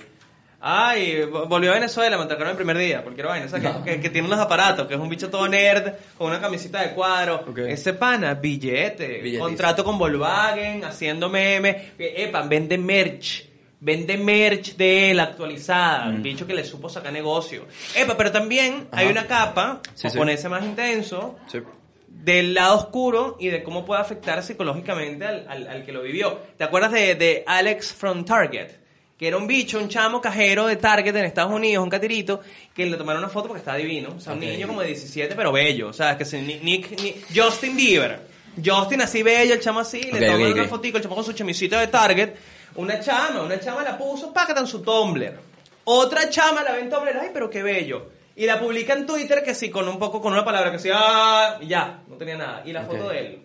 Ay, 0.59 1.21
vo- 1.31 1.47
volvió 1.47 1.71
a 1.71 1.75
Venezuela, 1.75 2.17
me 2.17 2.23
atacaron 2.23 2.49
el 2.51 2.55
primer 2.55 2.77
día, 2.79 3.03
porque 3.03 3.21
era 3.21 3.29
vaina, 3.29 3.47
¿sabes? 3.47 3.71
Que, 3.83 3.91
que- 3.91 4.01
que 4.01 4.09
tiene 4.09 4.27
unos 4.27 4.39
aparatos, 4.39 4.87
que 4.87 4.95
es 4.95 4.99
un 4.99 5.07
bicho 5.07 5.29
todo 5.29 5.47
nerd, 5.47 5.93
con 6.17 6.27
una 6.27 6.41
camisita 6.41 6.81
de 6.81 6.91
cuadro. 6.95 7.45
Ok. 7.47 7.59
Ese 7.59 7.93
pana, 7.93 8.33
billete, 8.33 9.37
contrato 9.37 9.83
con 9.83 9.97
Volkswagen, 9.99 10.83
haciendo 10.83 11.29
memes. 11.29 11.75
Epa, 11.99 12.41
vende 12.41 12.77
merch. 12.77 13.45
Vende 13.79 14.17
merch 14.17 14.75
de 14.75 15.11
él 15.11 15.19
actualizada. 15.19 16.07
Un 16.09 16.23
bicho 16.23 16.47
que 16.47 16.55
le 16.55 16.63
supo 16.63 16.89
sacar 16.89 17.13
negocio. 17.13 17.65
Epa, 17.95 18.17
pero 18.17 18.31
también 18.31 18.87
hay 18.91 19.07
una 19.09 19.27
capa, 19.27 19.81
Sí, 19.93 20.09
sí. 20.09 20.17
ponerse 20.17 20.49
más 20.49 20.63
intenso, 20.65 21.37
Sí. 21.51 21.59
del 22.07 22.55
lado 22.55 22.75
oscuro 22.77 23.37
y 23.39 23.49
de 23.49 23.61
cómo 23.61 23.85
puede 23.85 24.01
afectar 24.01 24.41
psicológicamente 24.41 25.23
al, 25.27 25.45
al- 25.47 25.67
al 25.67 25.85
que 25.85 25.91
lo 25.91 26.01
vivió. 26.01 26.39
¿Te 26.57 26.63
acuerdas 26.63 26.91
de, 26.91 27.13
de 27.13 27.43
Alex 27.45 27.93
from 27.93 28.25
Target? 28.25 28.71
Que 29.17 29.27
era 29.27 29.37
un 29.37 29.47
bicho, 29.47 29.79
un 29.79 29.89
chamo 29.89 30.21
cajero 30.21 30.67
de 30.67 30.75
Target 30.75 31.15
en 31.15 31.25
Estados 31.25 31.51
Unidos, 31.51 31.83
un 31.83 31.89
catirito, 31.89 32.39
que 32.73 32.85
le 32.85 32.97
tomaron 32.97 33.23
una 33.23 33.31
foto 33.31 33.47
porque 33.47 33.59
estaba 33.59 33.77
divino. 33.77 34.13
O 34.15 34.19
sea, 34.19 34.33
un 34.33 34.39
niño 34.41 34.67
como 34.67 34.81
de 34.81 34.87
17, 34.87 35.33
pero 35.35 35.51
bello. 35.51 35.87
O 35.87 35.93
sea, 35.93 36.15
que 36.17 36.23
se, 36.23 36.39
Nick, 36.41 36.61
Nick- 36.63 37.25
Justin 37.35 37.75
Bieber. 37.75 38.19
Justin 38.63 39.01
así 39.01 39.23
bello, 39.23 39.53
el 39.55 39.59
chamo 39.59 39.79
así, 39.79 40.01
le 40.01 40.19
toman 40.27 40.41
ok, 40.51 40.53
una 40.55 40.63
fotico, 40.67 40.97
el 40.97 41.03
chamo 41.03 41.15
con 41.15 41.23
su 41.23 41.33
chemisita 41.33 41.79
de 41.79 41.87
Target. 41.87 42.29
Una 42.75 42.99
chama, 42.99 43.41
una 43.41 43.59
chama 43.59 43.83
la 43.83 43.97
puso, 43.97 44.31
págata 44.33 44.61
en 44.61 44.67
su 44.67 44.81
Tumblr. 44.81 45.33
Otra 45.85 46.29
chama 46.29 46.63
la 46.63 46.73
ve 46.73 46.81
en 46.81 46.89
Tumblr, 46.89 47.17
ay, 47.19 47.29
pero 47.33 47.49
qué 47.49 47.63
bello. 47.63 48.09
Y 48.35 48.45
la 48.45 48.59
publica 48.59 48.93
en 48.93 49.07
Twitter 49.07 49.41
que 49.43 49.55
sí, 49.55 49.69
con 49.71 49.87
un 49.87 49.97
poco, 49.97 50.21
con 50.21 50.31
una 50.33 50.45
palabra 50.45 50.71
que 50.71 50.77
sí, 50.77 50.89
ah, 50.93 51.57
y 51.59 51.67
ya, 51.67 52.01
no 52.07 52.17
tenía 52.17 52.37
nada. 52.37 52.61
Y 52.65 52.71
la 52.73 52.83
foto 52.83 53.09
de 53.09 53.19
él. 53.19 53.39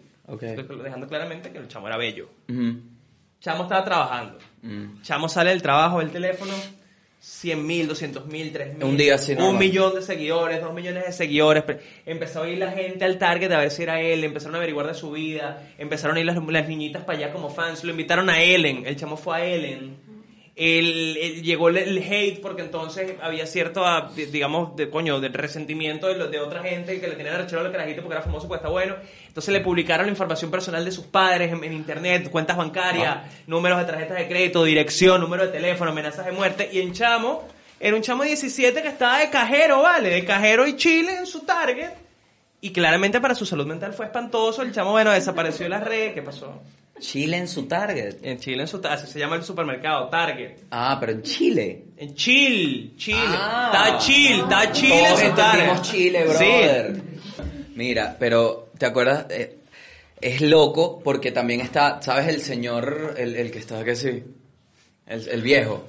Dejando 0.82 1.06
claramente 1.08 1.50
que 1.50 1.58
el 1.58 1.68
chamo 1.68 1.86
era 1.86 1.96
bello. 1.96 2.28
Ujú. 2.48 2.76
Chamo 3.42 3.64
estaba 3.64 3.84
trabajando. 3.84 4.38
Mm. 4.62 5.02
Chamo 5.02 5.28
sale 5.28 5.50
del 5.50 5.60
trabajo, 5.62 5.98
del 5.98 6.10
teléfono, 6.10 6.52
100 7.18 7.66
mil, 7.66 7.88
200 7.88 8.26
mil, 8.26 8.52
3 8.52 8.74
mil. 8.74 8.84
Un 8.84 8.96
día 8.96 9.16
así 9.16 9.32
Un 9.32 9.38
normal. 9.38 9.58
millón 9.58 9.94
de 9.94 10.02
seguidores, 10.02 10.60
dos 10.60 10.72
millones 10.72 11.04
de 11.06 11.12
seguidores. 11.12 11.62
Pe- 11.64 11.80
Empezó 12.06 12.42
a 12.42 12.48
ir 12.48 12.58
la 12.58 12.70
gente 12.70 13.04
al 13.04 13.18
Target 13.18 13.50
a 13.52 13.58
ver 13.58 13.70
si 13.70 13.82
era 13.82 14.00
él. 14.00 14.22
Empezaron 14.24 14.54
a 14.54 14.58
averiguar 14.58 14.86
de 14.86 14.94
su 14.94 15.10
vida. 15.10 15.68
Empezaron 15.78 16.16
a 16.16 16.20
ir 16.20 16.26
las, 16.26 16.36
las 16.36 16.68
niñitas 16.68 17.04
para 17.04 17.18
allá 17.18 17.32
como 17.32 17.50
fans. 17.50 17.82
Lo 17.84 17.90
invitaron 17.90 18.30
a 18.30 18.40
Ellen. 18.42 18.84
El 18.86 18.96
chamo 18.96 19.16
fue 19.16 19.36
a 19.36 19.44
Ellen. 19.44 19.96
El, 20.64 21.16
el- 21.16 21.42
llegó 21.42 21.70
el, 21.70 21.78
el 21.78 21.98
hate 21.98 22.40
porque 22.40 22.62
entonces 22.62 23.14
había 23.20 23.46
cierto, 23.46 23.84
ah, 23.84 24.12
di- 24.14 24.26
digamos, 24.26 24.76
de 24.76 24.88
coño, 24.90 25.18
de 25.18 25.28
resentimiento 25.28 26.06
de, 26.06 26.28
de 26.28 26.38
otra 26.38 26.62
gente 26.62 27.00
que 27.00 27.08
le 27.08 27.16
tenían 27.16 27.34
arrechero 27.34 27.62
al 27.62 27.72
carajito 27.72 28.02
porque 28.02 28.14
era 28.14 28.22
famoso, 28.22 28.46
pues 28.46 28.58
está 28.58 28.68
bueno. 28.68 28.94
Entonces 29.26 29.52
le 29.52 29.60
publicaron 29.60 30.06
la 30.06 30.12
información 30.12 30.50
personal 30.50 30.84
de 30.84 30.92
sus 30.92 31.06
padres 31.06 31.50
en, 31.52 31.64
en 31.64 31.72
internet, 31.72 32.30
cuentas 32.30 32.56
bancarias, 32.56 33.18
números 33.48 33.78
de 33.78 33.84
tarjetas 33.86 34.18
de 34.18 34.28
crédito, 34.28 34.62
dirección, 34.62 35.20
número 35.20 35.46
de 35.46 35.52
teléfono, 35.52 35.90
amenazas 35.90 36.26
de 36.26 36.32
muerte. 36.32 36.68
Y 36.72 36.78
el 36.78 36.92
chamo 36.92 37.48
era 37.80 37.96
un 37.96 38.02
chamo 38.02 38.22
de 38.22 38.28
17 38.28 38.82
que 38.82 38.88
estaba 38.88 39.18
de 39.18 39.30
cajero, 39.30 39.82
¿vale? 39.82 40.10
De 40.10 40.24
cajero 40.24 40.66
y 40.66 40.76
chile 40.76 41.16
en 41.18 41.26
su 41.26 41.40
target. 41.40 41.90
Y 42.60 42.70
claramente 42.70 43.20
para 43.20 43.34
su 43.34 43.44
salud 43.44 43.66
mental 43.66 43.92
fue 43.92 44.04
espantoso. 44.06 44.62
El 44.62 44.72
chamo, 44.72 44.92
bueno, 44.92 45.10
desapareció 45.10 45.64
de 45.64 45.70
las 45.70 45.82
redes. 45.82 46.14
¿Qué 46.14 46.22
pasó? 46.22 46.62
Chile 47.02 47.36
en 47.36 47.48
su 47.48 47.66
target. 47.66 48.16
En 48.22 48.38
Chile, 48.38 48.62
en 48.62 48.68
su, 48.68 48.80
así 48.88 49.08
se 49.08 49.18
llama 49.18 49.34
el 49.36 49.42
supermercado, 49.42 50.08
Target. 50.08 50.58
Ah, 50.70 50.96
pero 51.00 51.12
en 51.12 51.22
Chile. 51.22 51.84
En 51.96 52.14
chill, 52.14 52.94
chill. 52.96 53.16
Ah. 53.28 53.70
está 53.74 53.98
chill, 53.98 54.40
está 54.40 54.70
chill 54.72 54.92
en 54.92 55.16
su 55.16 55.30
target. 55.34 55.82
Chile, 55.82 56.24
Sí. 56.28 56.44
brother. 56.44 57.02
Mira, 57.74 58.16
pero 58.18 58.68
¿te 58.78 58.86
acuerdas? 58.86 59.26
Eh, 59.30 59.58
es 60.20 60.40
loco 60.42 61.00
porque 61.02 61.32
también 61.32 61.60
está, 61.60 62.00
¿sabes? 62.00 62.28
El 62.28 62.40
señor, 62.40 63.14
el, 63.18 63.34
el 63.34 63.50
que 63.50 63.58
está 63.58 63.82
que 63.82 63.96
sí, 63.96 64.22
el, 65.06 65.28
el 65.28 65.42
viejo, 65.42 65.84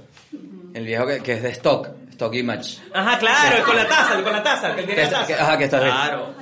el 0.74 0.84
viejo 0.86 1.06
que, 1.06 1.20
que 1.20 1.34
es 1.34 1.44
de 1.44 1.50
stock, 1.52 1.90
stock 2.12 2.34
image. 2.34 2.80
Ajá, 2.92 3.20
claro, 3.20 3.58
el 3.58 3.64
con 3.64 3.76
la 3.76 3.88
taza, 3.88 4.18
el 4.18 4.24
con 4.24 4.34
la 4.34 4.42
taza, 4.42 4.70
el 4.72 4.76
que 4.78 4.84
tiene 4.84 5.04
la 5.04 5.10
taza. 5.12 5.28
que- 5.28 5.34
ajá, 5.36 5.58
que 5.60 5.64
está. 5.66 5.80
Claro. 5.80 6.34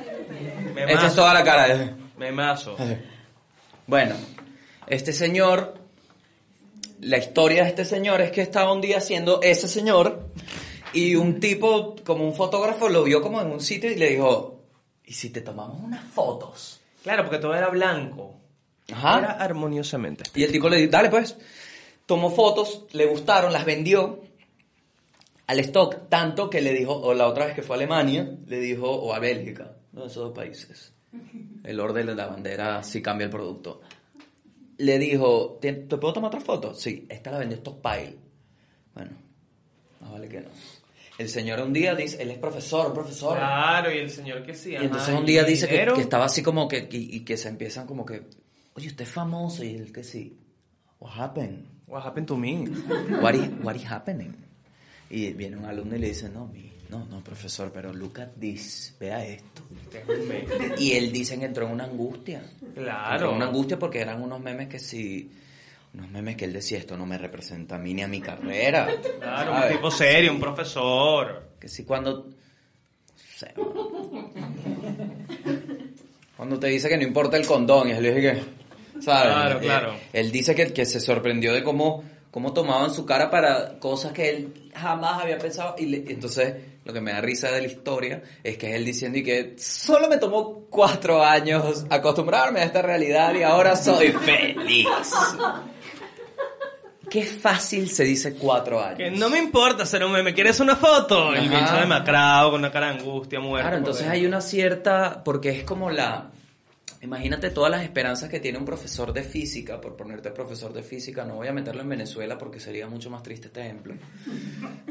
Esta 0.88 1.08
es 1.08 1.16
toda 1.16 1.34
la 1.34 1.44
cara. 1.44 1.68
eh. 1.76 1.94
Memazo. 2.18 2.78
Bueno, 3.88 4.16
este 4.92 5.14
señor, 5.14 5.74
la 7.00 7.18
historia 7.18 7.64
de 7.64 7.70
este 7.70 7.86
señor 7.86 8.22
es 8.22 8.32
que 8.32 8.42
estaba 8.42 8.74
un 8.74 8.82
día 8.82 8.98
haciendo 8.98 9.42
ese 9.42 9.68
señor 9.68 10.28
y 10.94 11.16
un 11.16 11.40
tipo, 11.40 11.96
como 12.04 12.26
un 12.26 12.34
fotógrafo, 12.34 12.90
lo 12.90 13.04
vio 13.04 13.22
como 13.22 13.40
en 13.42 13.48
un 13.48 13.62
sitio 13.62 13.90
y 13.90 13.96
le 13.96 14.10
dijo, 14.10 14.62
¿y 15.06 15.14
si 15.14 15.30
te 15.30 15.42
tomamos 15.42 15.82
unas 15.82 16.04
fotos? 16.04 16.82
Claro, 17.04 17.24
porque 17.24 17.40
todo 17.40 17.56
era 17.56 17.70
blanco. 17.70 18.36
Ajá. 18.92 19.20
Era 19.20 19.32
armoniosamente. 19.32 20.24
Y 20.36 20.44
el 20.44 20.52
tipo 20.52 20.68
le 20.68 20.78
dijo, 20.78 20.92
dale 20.92 21.10
pues, 21.10 21.38
tomó 22.06 22.30
fotos, 22.30 22.86
le 22.92 23.06
gustaron, 23.06 23.54
las 23.54 23.64
vendió 23.64 24.20
al 25.48 25.60
stock, 25.60 26.10
tanto 26.10 26.50
que 26.50 26.60
le 26.60 26.74
dijo, 26.74 26.94
o 26.94 27.14
la 27.14 27.28
otra 27.28 27.46
vez 27.46 27.56
que 27.56 27.62
fue 27.62 27.76
a 27.76 27.78
Alemania, 27.78 28.30
le 28.46 28.60
dijo, 28.60 28.90
o 28.90 29.14
a 29.14 29.20
Bélgica, 29.20 29.72
uno 29.94 30.02
de 30.04 30.08
esos 30.08 30.24
dos 30.26 30.34
países, 30.34 30.94
el 31.64 31.80
orden 31.80 32.08
de 32.08 32.16
la 32.16 32.28
bandera 32.28 32.84
sí 32.84 33.02
cambia 33.02 33.26
el 33.26 33.32
producto. 33.32 33.82
Le 34.78 35.00
dijo, 35.00 35.60
¿te, 35.62 35.74
puedo 35.74 36.14
tomar 36.14 36.30
otra 36.30 36.42
foto? 36.42 36.74
Sí, 36.74 37.06
esta 37.10 37.32
la 37.32 37.40
vendió 37.40 37.58
Stockpile. 37.58 38.18
Bueno, 38.94 39.12
más 40.00 40.12
vale 40.12 40.28
que 40.28 40.42
no. 40.42 40.50
El 41.18 41.30
señor 41.30 41.62
un 41.62 41.72
día 41.72 41.94
dice, 41.94 42.22
él 42.22 42.32
es 42.32 42.38
profesor, 42.40 42.94
profesor. 42.94 43.38
Claro, 43.38 43.94
y 43.94 44.00
el 44.00 44.10
señor 44.10 44.44
que 44.44 44.56
sí. 44.56 44.72
Y 44.72 44.76
ajá, 44.76 44.86
entonces 44.86 45.14
un 45.14 45.26
día 45.26 45.44
dice 45.44 45.68
que, 45.68 45.86
que 45.94 46.02
estaba 46.02 46.26
así 46.26 46.42
como 46.42 46.68
que, 46.68 46.90
y, 46.92 47.18
y 47.18 47.20
que 47.22 47.38
se 47.38 47.50
empiezan 47.50 47.86
como 47.86 48.06
que, 48.06 48.24
oye, 48.74 48.88
usted 48.88 49.04
es 49.04 49.12
famoso, 49.12 49.64
y 49.64 49.76
él 49.76 49.92
que 49.92 50.04
sí, 50.04 50.40
what 51.00 51.12
happened? 51.16 51.66
What 51.88 52.06
happened 52.06 52.28
to 52.28 52.38
me? 52.38 52.66
What 53.22 53.34
is, 53.34 53.50
what 53.62 53.76
is 53.76 53.84
happening? 53.84 54.34
Y 55.14 55.34
viene 55.34 55.58
un 55.58 55.66
alumno 55.66 55.96
y 55.98 56.00
le 56.00 56.08
dice, 56.08 56.30
no, 56.30 56.48
mi, 56.48 56.72
no, 56.90 57.06
no, 57.06 57.22
profesor, 57.22 57.70
pero 57.74 57.90
at 57.92 58.30
this, 58.40 58.96
vea 58.98 59.26
esto. 59.26 59.62
Y 60.78 60.94
él 60.94 61.12
dice 61.12 61.38
que 61.38 61.46
entró 61.46 61.66
en 61.68 61.74
una 61.74 61.84
angustia. 61.84 62.42
Claro. 62.74 63.12
Entró 63.14 63.30
en 63.32 63.36
una 63.36 63.46
angustia 63.48 63.78
porque 63.78 64.00
eran 64.00 64.22
unos 64.22 64.40
memes 64.40 64.70
que 64.70 64.80
sí, 64.80 65.30
unos 65.94 66.10
memes 66.12 66.38
que 66.38 66.46
él 66.46 66.54
decía, 66.54 66.78
esto 66.78 66.96
no 66.96 67.06
me 67.06 67.18
representa 67.18 67.76
a 67.76 67.78
mí 67.80 67.94
ni 67.94 68.04
a 68.04 68.08
mi 68.08 68.22
carrera. 68.22 68.88
Claro, 69.20 69.66
un 69.68 69.74
tipo 69.74 69.92
serio, 69.92 70.32
un 70.32 70.40
profesor. 70.40 71.50
Que 71.60 71.68
si 71.68 71.84
cuando... 71.84 72.30
cuando 76.38 76.60
te 76.60 76.68
dice 76.68 76.90
que 76.90 76.98
no 76.98 77.04
importa 77.04 77.38
el 77.38 77.46
condón 77.46 77.90
y 77.90 77.92
él 77.92 78.04
dice 78.04 78.22
que... 78.22 78.62
¿Sabes? 79.02 79.34
Claro, 79.34 79.58
Eh, 79.58 79.62
claro. 79.62 79.94
él 80.14 80.32
dice 80.32 80.54
que, 80.54 80.72
que 80.74 80.86
se 80.86 81.00
sorprendió 81.00 81.54
de 81.54 81.64
cómo, 81.64 82.04
cómo 82.32 82.54
tomaban 82.54 82.92
su 82.94 83.06
cara 83.06 83.30
para 83.30 83.78
cosas 83.80 84.14
que 84.14 84.30
él 84.30 84.72
jamás 84.74 85.22
había 85.22 85.38
pensado. 85.38 85.76
Y 85.78 85.86
le- 85.86 86.06
entonces, 86.12 86.56
lo 86.86 86.94
que 86.94 87.02
me 87.02 87.12
da 87.12 87.22
risa 87.22 87.52
de 87.52 87.62
la 87.62 87.68
historia 87.68 88.24
es 88.44 88.58
que 88.58 88.70
es 88.72 88.76
él 88.78 88.86
diciendo 88.86 89.18
y 89.20 89.24
que 89.24 89.56
solo 89.60 90.08
me 90.10 90.18
tomó 90.18 90.66
cuatro 90.70 91.24
años 91.24 91.86
acostumbrarme 91.90 92.62
a 92.62 92.64
esta 92.64 92.82
realidad 92.82 93.36
y 93.36 93.44
ahora 93.44 93.76
soy 93.76 94.12
feliz. 94.14 94.88
Qué 97.10 97.24
fácil 97.26 97.90
se 97.90 98.06
dice 98.06 98.36
cuatro 98.36 98.82
años. 98.82 98.98
Que 98.98 99.12
no 99.12 99.30
me 99.30 99.38
importa 99.38 99.84
hacer 99.84 100.02
un 100.06 100.14
meme, 100.14 100.34
¿quieres 100.34 100.62
una 100.62 100.78
foto? 100.78 101.34
El 101.34 101.50
bicho 101.50 101.76
demacrado, 101.78 102.52
con 102.52 102.62
una 102.62 102.72
cara 102.72 102.94
de 102.94 103.00
angustia, 103.00 103.40
muerto. 103.42 103.64
Claro, 103.64 103.78
entonces 103.78 104.04
porque- 104.06 104.18
hay 104.18 104.26
una 104.26 104.40
cierta, 104.40 105.22
porque 105.26 105.50
es 105.50 105.64
como 105.66 105.90
la, 105.92 106.32
imagínate 107.02 107.50
todas 107.50 107.72
las 107.72 107.84
esperanzas 107.84 108.30
que 108.30 108.40
tiene 108.40 108.58
un 108.58 108.66
profesor 108.66 109.12
de 109.14 109.24
física, 109.24 109.80
por 109.82 109.96
ponerte 109.96 110.32
profesor 110.32 110.72
de 110.74 110.84
física, 110.84 111.26
no 111.26 111.36
voy 111.36 111.48
a 111.48 111.54
meterlo 111.54 111.82
en 111.82 111.90
Venezuela 111.90 112.38
porque 112.38 112.60
sería 112.60 112.88
mucho 112.88 113.10
más 113.10 113.24
triste 113.24 113.48
este 113.48 113.62
ejemplo, 113.62 113.96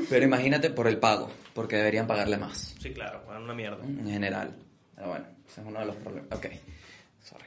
pero 0.08 0.24
imagínate 0.24 0.70
por 0.70 0.86
el 0.88 0.98
pago, 0.98 1.30
porque 1.54 1.76
deberían 1.76 2.06
pagarle 2.06 2.36
más, 2.36 2.74
Sí, 2.80 2.90
claro, 2.92 3.22
una 3.28 3.54
mierda. 3.54 3.84
en 3.84 4.06
general. 4.10 4.56
Pero 4.94 5.08
bueno, 5.08 5.26
ese 5.48 5.60
es 5.60 5.66
uno 5.66 5.80
de 5.80 5.86
los 5.86 5.96
problemas. 5.96 6.30
Ok, 6.36 6.46
sorry. 7.22 7.44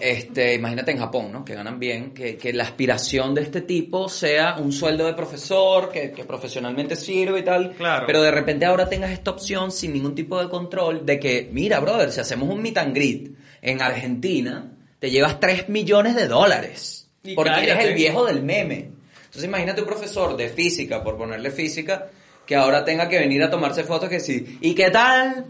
Este, 0.00 0.54
imagínate 0.54 0.90
en 0.92 0.98
Japón, 0.98 1.32
¿no? 1.32 1.44
Que 1.44 1.54
ganan 1.54 1.78
bien, 1.78 2.12
que, 2.14 2.36
que 2.36 2.52
la 2.52 2.64
aspiración 2.64 3.34
de 3.34 3.42
este 3.42 3.62
tipo 3.62 4.08
sea 4.08 4.56
un 4.58 4.72
sueldo 4.72 5.06
de 5.06 5.14
profesor, 5.14 5.90
que, 5.90 6.10
que 6.12 6.24
profesionalmente 6.24 6.94
sirve 6.96 7.40
y 7.40 7.42
tal. 7.42 7.72
Claro. 7.72 8.06
Pero 8.06 8.22
de 8.22 8.30
repente 8.30 8.64
ahora 8.66 8.88
tengas 8.88 9.10
esta 9.10 9.30
opción 9.30 9.70
sin 9.72 9.92
ningún 9.92 10.14
tipo 10.14 10.40
de 10.42 10.48
control 10.48 11.04
de 11.04 11.18
que, 11.18 11.48
mira, 11.52 11.80
brother, 11.80 12.10
si 12.10 12.20
hacemos 12.20 12.48
un 12.48 12.60
meet 12.62 12.78
and 12.78 12.94
greet 12.94 13.36
en 13.62 13.82
Argentina, 13.82 14.72
te 14.98 15.10
llevas 15.10 15.40
3 15.40 15.68
millones 15.68 16.14
de 16.14 16.28
dólares. 16.28 17.08
Y 17.22 17.34
porque 17.34 17.50
eres 17.50 17.68
cállate. 17.68 17.88
el 17.88 17.94
viejo 17.94 18.24
del 18.24 18.42
meme. 18.42 18.90
Entonces 19.24 19.44
imagínate 19.44 19.82
un 19.82 19.86
profesor 19.86 20.36
de 20.36 20.48
física, 20.48 21.02
por 21.02 21.16
ponerle 21.16 21.50
física, 21.50 22.08
que 22.46 22.56
ahora 22.56 22.84
tenga 22.84 23.08
que 23.08 23.18
venir 23.18 23.42
a 23.42 23.50
tomarse 23.50 23.84
fotos 23.84 24.08
que 24.08 24.20
sí. 24.20 24.58
¿Y 24.60 24.74
qué 24.74 24.90
tal? 24.90 25.44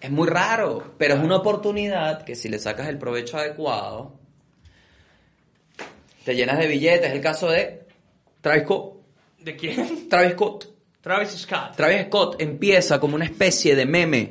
Es 0.00 0.10
muy 0.10 0.28
raro, 0.28 0.94
pero 0.96 1.14
es 1.14 1.20
una 1.20 1.36
oportunidad 1.36 2.24
que 2.24 2.34
si 2.34 2.48
le 2.48 2.58
sacas 2.58 2.88
el 2.88 2.96
provecho 2.96 3.36
adecuado, 3.36 4.14
te 6.24 6.34
llenas 6.34 6.58
de 6.58 6.66
billetes. 6.66 7.08
Es 7.08 7.12
el 7.12 7.20
caso 7.20 7.50
de 7.50 7.82
Travis 8.40 8.62
Scott. 8.62 8.94
¿De 9.40 9.56
quién? 9.56 10.08
Travis 10.08 10.32
Scott. 10.32 10.68
Travis 11.02 11.30
Scott. 11.30 11.76
Travis 11.76 12.06
Scott 12.06 12.40
empieza 12.40 12.98
como 12.98 13.14
una 13.14 13.26
especie 13.26 13.76
de 13.76 13.86
meme. 13.86 14.30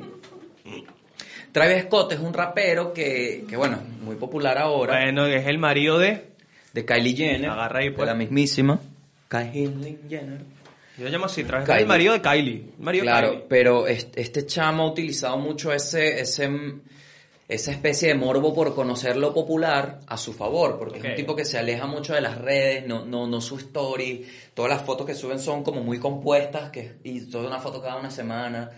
Travis 1.52 1.82
Scott 1.84 2.12
es 2.12 2.20
un 2.20 2.32
rapero 2.32 2.92
que, 2.92 3.44
que 3.48 3.56
bueno, 3.56 3.78
muy 4.02 4.16
popular 4.16 4.56
ahora, 4.58 4.94
Bueno, 5.00 5.26
es 5.26 5.46
el 5.46 5.58
marido 5.58 5.98
de... 5.98 6.30
de 6.72 6.84
Kylie 6.84 7.16
Jenner, 7.16 7.50
Agarra 7.50 7.80
ahí, 7.80 7.88
de 7.88 7.94
pues. 7.94 8.06
la 8.06 8.14
mismísima 8.14 8.78
Kylie 9.28 9.98
Jenner. 10.08 10.40
Yo 10.98 11.04
lo 11.04 11.10
llamo 11.10 11.26
así, 11.26 11.44
Travis 11.44 11.64
Scott 11.64 11.66
Kylie. 11.66 11.76
es 11.76 11.82
el 11.82 11.88
marido 11.88 12.12
de 12.12 12.20
Kylie. 12.20 12.64
Marido 12.78 13.04
de 13.04 13.10
Claro, 13.10 13.28
Kylie. 13.30 13.44
pero 13.48 13.86
este, 13.86 14.20
este 14.20 14.46
chamo 14.46 14.82
ha 14.84 14.90
utilizado 14.90 15.38
mucho 15.38 15.72
ese, 15.72 16.20
ese, 16.20 16.50
esa 17.48 17.70
especie 17.72 18.08
de 18.08 18.14
morbo 18.14 18.54
por 18.54 18.74
conocer 18.74 19.16
lo 19.16 19.32
popular 19.32 20.00
a 20.06 20.16
su 20.16 20.32
favor, 20.32 20.78
porque 20.78 20.98
es 20.98 21.04
Ok. 21.04 21.10
un 21.10 21.16
tipo 21.16 21.34
que 21.36 21.44
se 21.44 21.58
aleja 21.58 21.86
mucho 21.86 22.12
de 22.14 22.20
las 22.20 22.38
redes, 22.38 22.86
no, 22.86 23.04
no, 23.06 23.26
no 23.26 23.40
su 23.40 23.56
story, 23.56 24.26
todas 24.54 24.70
las 24.70 24.82
fotos 24.82 25.06
que 25.06 25.14
suben 25.14 25.38
son 25.38 25.62
como 25.64 25.82
muy 25.82 25.98
compuestas, 25.98 26.70
que, 26.70 26.96
y 27.02 27.20
toda 27.30 27.48
una 27.48 27.58
foto 27.60 27.80
cada 27.80 27.96
una 27.96 28.10
semana. 28.10 28.70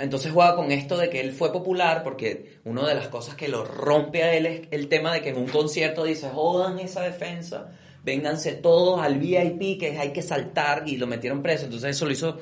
Entonces 0.00 0.32
juega 0.32 0.56
con 0.56 0.72
esto 0.72 0.96
de 0.96 1.10
que 1.10 1.20
él 1.20 1.32
fue 1.32 1.52
popular, 1.52 2.02
porque 2.02 2.58
una 2.64 2.86
de 2.86 2.94
las 2.94 3.08
cosas 3.08 3.34
que 3.34 3.48
lo 3.48 3.64
rompe 3.64 4.22
a 4.22 4.34
él 4.34 4.46
es 4.46 4.68
el 4.70 4.88
tema 4.88 5.12
de 5.12 5.22
que 5.22 5.30
en 5.30 5.36
un 5.36 5.48
concierto 5.48 6.04
dice, 6.04 6.28
jodan 6.28 6.78
esa 6.78 7.02
defensa, 7.02 7.72
vénganse 8.02 8.52
todos 8.52 9.00
al 9.00 9.18
VIP, 9.18 9.78
que 9.78 9.98
hay 9.98 10.12
que 10.12 10.22
saltar, 10.22 10.84
y 10.86 10.96
lo 10.96 11.06
metieron 11.06 11.42
preso. 11.42 11.64
Entonces 11.64 11.90
eso 11.96 12.06
lo 12.06 12.12
hizo 12.12 12.38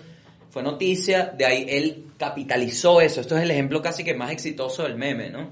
fue 0.51 0.63
noticia, 0.63 1.35
de 1.37 1.45
ahí 1.45 1.67
él 1.69 2.07
capitalizó 2.17 3.01
eso. 3.01 3.21
Esto 3.21 3.37
es 3.37 3.43
el 3.43 3.51
ejemplo 3.51 3.83
casi 3.83 4.03
que 4.03 4.15
más 4.15 4.31
exitoso 4.31 4.85
del 4.85 4.97
meme, 4.97 5.31
¿no? 5.31 5.51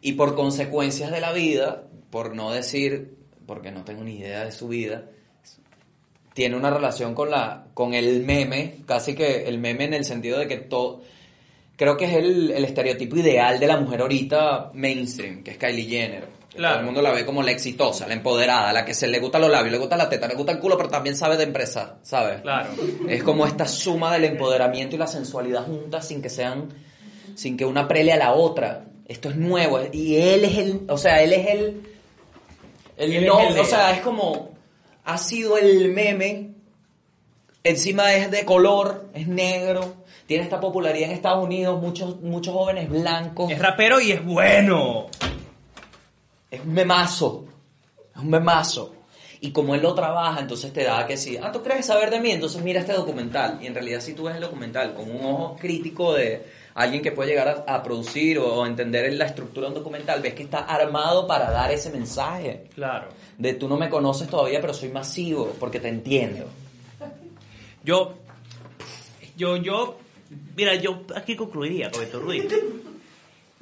Y 0.00 0.12
por 0.12 0.34
consecuencias 0.34 1.10
de 1.10 1.20
la 1.20 1.32
vida, 1.32 1.84
por 2.10 2.34
no 2.34 2.50
decir, 2.50 3.16
porque 3.46 3.70
no 3.70 3.84
tengo 3.84 4.02
ni 4.04 4.16
idea 4.16 4.44
de 4.44 4.52
su 4.52 4.68
vida, 4.68 5.06
tiene 6.34 6.56
una 6.56 6.70
relación 6.70 7.14
con 7.14 7.30
la 7.30 7.66
con 7.74 7.94
el 7.94 8.24
meme, 8.24 8.82
casi 8.86 9.14
que 9.14 9.48
el 9.48 9.58
meme 9.58 9.84
en 9.84 9.94
el 9.94 10.04
sentido 10.04 10.38
de 10.38 10.46
que 10.46 10.56
todo 10.56 11.02
creo 11.78 11.96
que 11.96 12.04
es 12.04 12.12
el, 12.14 12.50
el 12.50 12.64
estereotipo 12.66 13.16
ideal 13.16 13.58
de 13.58 13.66
la 13.66 13.78
mujer 13.78 14.02
ahorita 14.02 14.72
mainstream, 14.74 15.42
que 15.42 15.52
es 15.52 15.56
Kylie 15.56 15.88
Jenner. 15.88 16.28
Claro. 16.54 16.74
Todo 16.74 16.80
el 16.80 16.84
mundo 16.86 17.02
la 17.02 17.12
ve 17.12 17.24
como 17.24 17.42
la 17.42 17.52
exitosa, 17.52 18.06
la 18.08 18.14
empoderada, 18.14 18.72
la 18.72 18.84
que 18.84 18.92
se 18.92 19.06
le 19.06 19.20
gusta 19.20 19.38
los 19.38 19.48
labios, 19.48 19.70
le 19.70 19.78
gusta 19.78 19.96
la 19.96 20.08
teta, 20.08 20.26
le 20.26 20.34
gusta 20.34 20.50
el 20.52 20.58
culo, 20.58 20.76
pero 20.76 20.88
también 20.88 21.16
sabe 21.16 21.36
de 21.36 21.44
empresa, 21.44 21.98
¿sabes? 22.02 22.40
Claro. 22.42 22.70
Es 23.08 23.22
como 23.22 23.46
esta 23.46 23.66
suma 23.68 24.12
del 24.12 24.24
empoderamiento 24.24 24.96
y 24.96 24.98
la 24.98 25.06
sensualidad 25.06 25.64
juntas 25.66 26.08
sin 26.08 26.20
que 26.20 26.28
sean, 26.30 26.68
sin 27.36 27.56
que 27.56 27.64
una 27.64 27.86
prele 27.86 28.12
a 28.12 28.16
la 28.16 28.32
otra. 28.32 28.84
Esto 29.06 29.28
es 29.30 29.36
nuevo. 29.36 29.78
Y 29.92 30.16
él 30.16 30.44
es 30.44 30.58
el, 30.58 30.80
o 30.88 30.98
sea, 30.98 31.22
él 31.22 31.32
es 31.32 31.46
el, 31.46 31.82
el 32.96 33.12
Él 33.12 33.22
es 33.22 33.28
no- 33.28 33.38
el 33.40 33.58
o 33.58 33.64
sea, 33.64 33.92
es 33.92 34.00
como, 34.00 34.50
ha 35.04 35.16
sido 35.16 35.56
el 35.58 35.92
meme, 35.92 36.50
encima 37.62 38.14
es 38.14 38.30
de 38.32 38.44
color, 38.44 39.08
es 39.14 39.28
negro, 39.28 39.94
tiene 40.28 40.44
esta 40.44 40.60
popularidad 40.60 41.08
en 41.08 41.16
Estados 41.16 41.42
Unidos, 41.42 41.80
muchos, 41.80 42.20
muchos 42.20 42.52
jóvenes 42.52 42.90
blancos. 42.90 43.50
Es 43.50 43.58
rapero 43.58 43.98
y 43.98 44.12
es 44.12 44.22
bueno. 44.22 45.06
Es 46.50 46.60
un 46.60 46.74
memazo. 46.74 47.46
Es 48.14 48.20
un 48.20 48.28
memazo. 48.28 48.94
Y 49.40 49.52
como 49.52 49.74
él 49.74 49.80
lo 49.80 49.94
trabaja, 49.94 50.38
entonces 50.38 50.70
te 50.70 50.84
da 50.84 51.06
que 51.06 51.16
sí, 51.16 51.38
ah, 51.42 51.50
tú 51.50 51.62
crees 51.62 51.86
saber 51.86 52.10
de 52.10 52.20
mí, 52.20 52.30
entonces 52.30 52.60
mira 52.60 52.80
este 52.80 52.92
documental. 52.92 53.58
Y 53.62 53.68
en 53.68 53.74
realidad 53.74 54.00
si 54.00 54.12
tú 54.12 54.24
ves 54.24 54.34
el 54.34 54.42
documental 54.42 54.92
con 54.92 55.10
un 55.10 55.24
ojo 55.24 55.56
crítico 55.58 56.12
de 56.12 56.44
alguien 56.74 57.00
que 57.00 57.10
puede 57.10 57.30
llegar 57.30 57.64
a, 57.66 57.76
a 57.76 57.82
producir 57.82 58.38
o, 58.38 58.54
o 58.54 58.66
entender 58.66 59.10
la 59.14 59.24
estructura 59.24 59.68
de 59.68 59.72
un 59.72 59.78
documental, 59.78 60.20
ves 60.20 60.34
que 60.34 60.42
está 60.42 60.58
armado 60.58 61.26
para 61.26 61.50
dar 61.50 61.70
ese 61.70 61.88
mensaje. 61.88 62.66
Claro. 62.74 63.08
De 63.38 63.54
tú 63.54 63.66
no 63.66 63.78
me 63.78 63.88
conoces 63.88 64.28
todavía, 64.28 64.60
pero 64.60 64.74
soy 64.74 64.90
masivo, 64.90 65.54
porque 65.58 65.80
te 65.80 65.88
entiendo. 65.88 66.44
Yo, 67.82 68.12
yo, 69.34 69.56
yo, 69.56 69.96
mira, 70.56 70.74
yo 70.76 71.02
aquí 71.16 71.36
concluiría 71.36 71.90
con 71.90 72.02
esto, 72.02 72.20
Ruiz. 72.20 72.44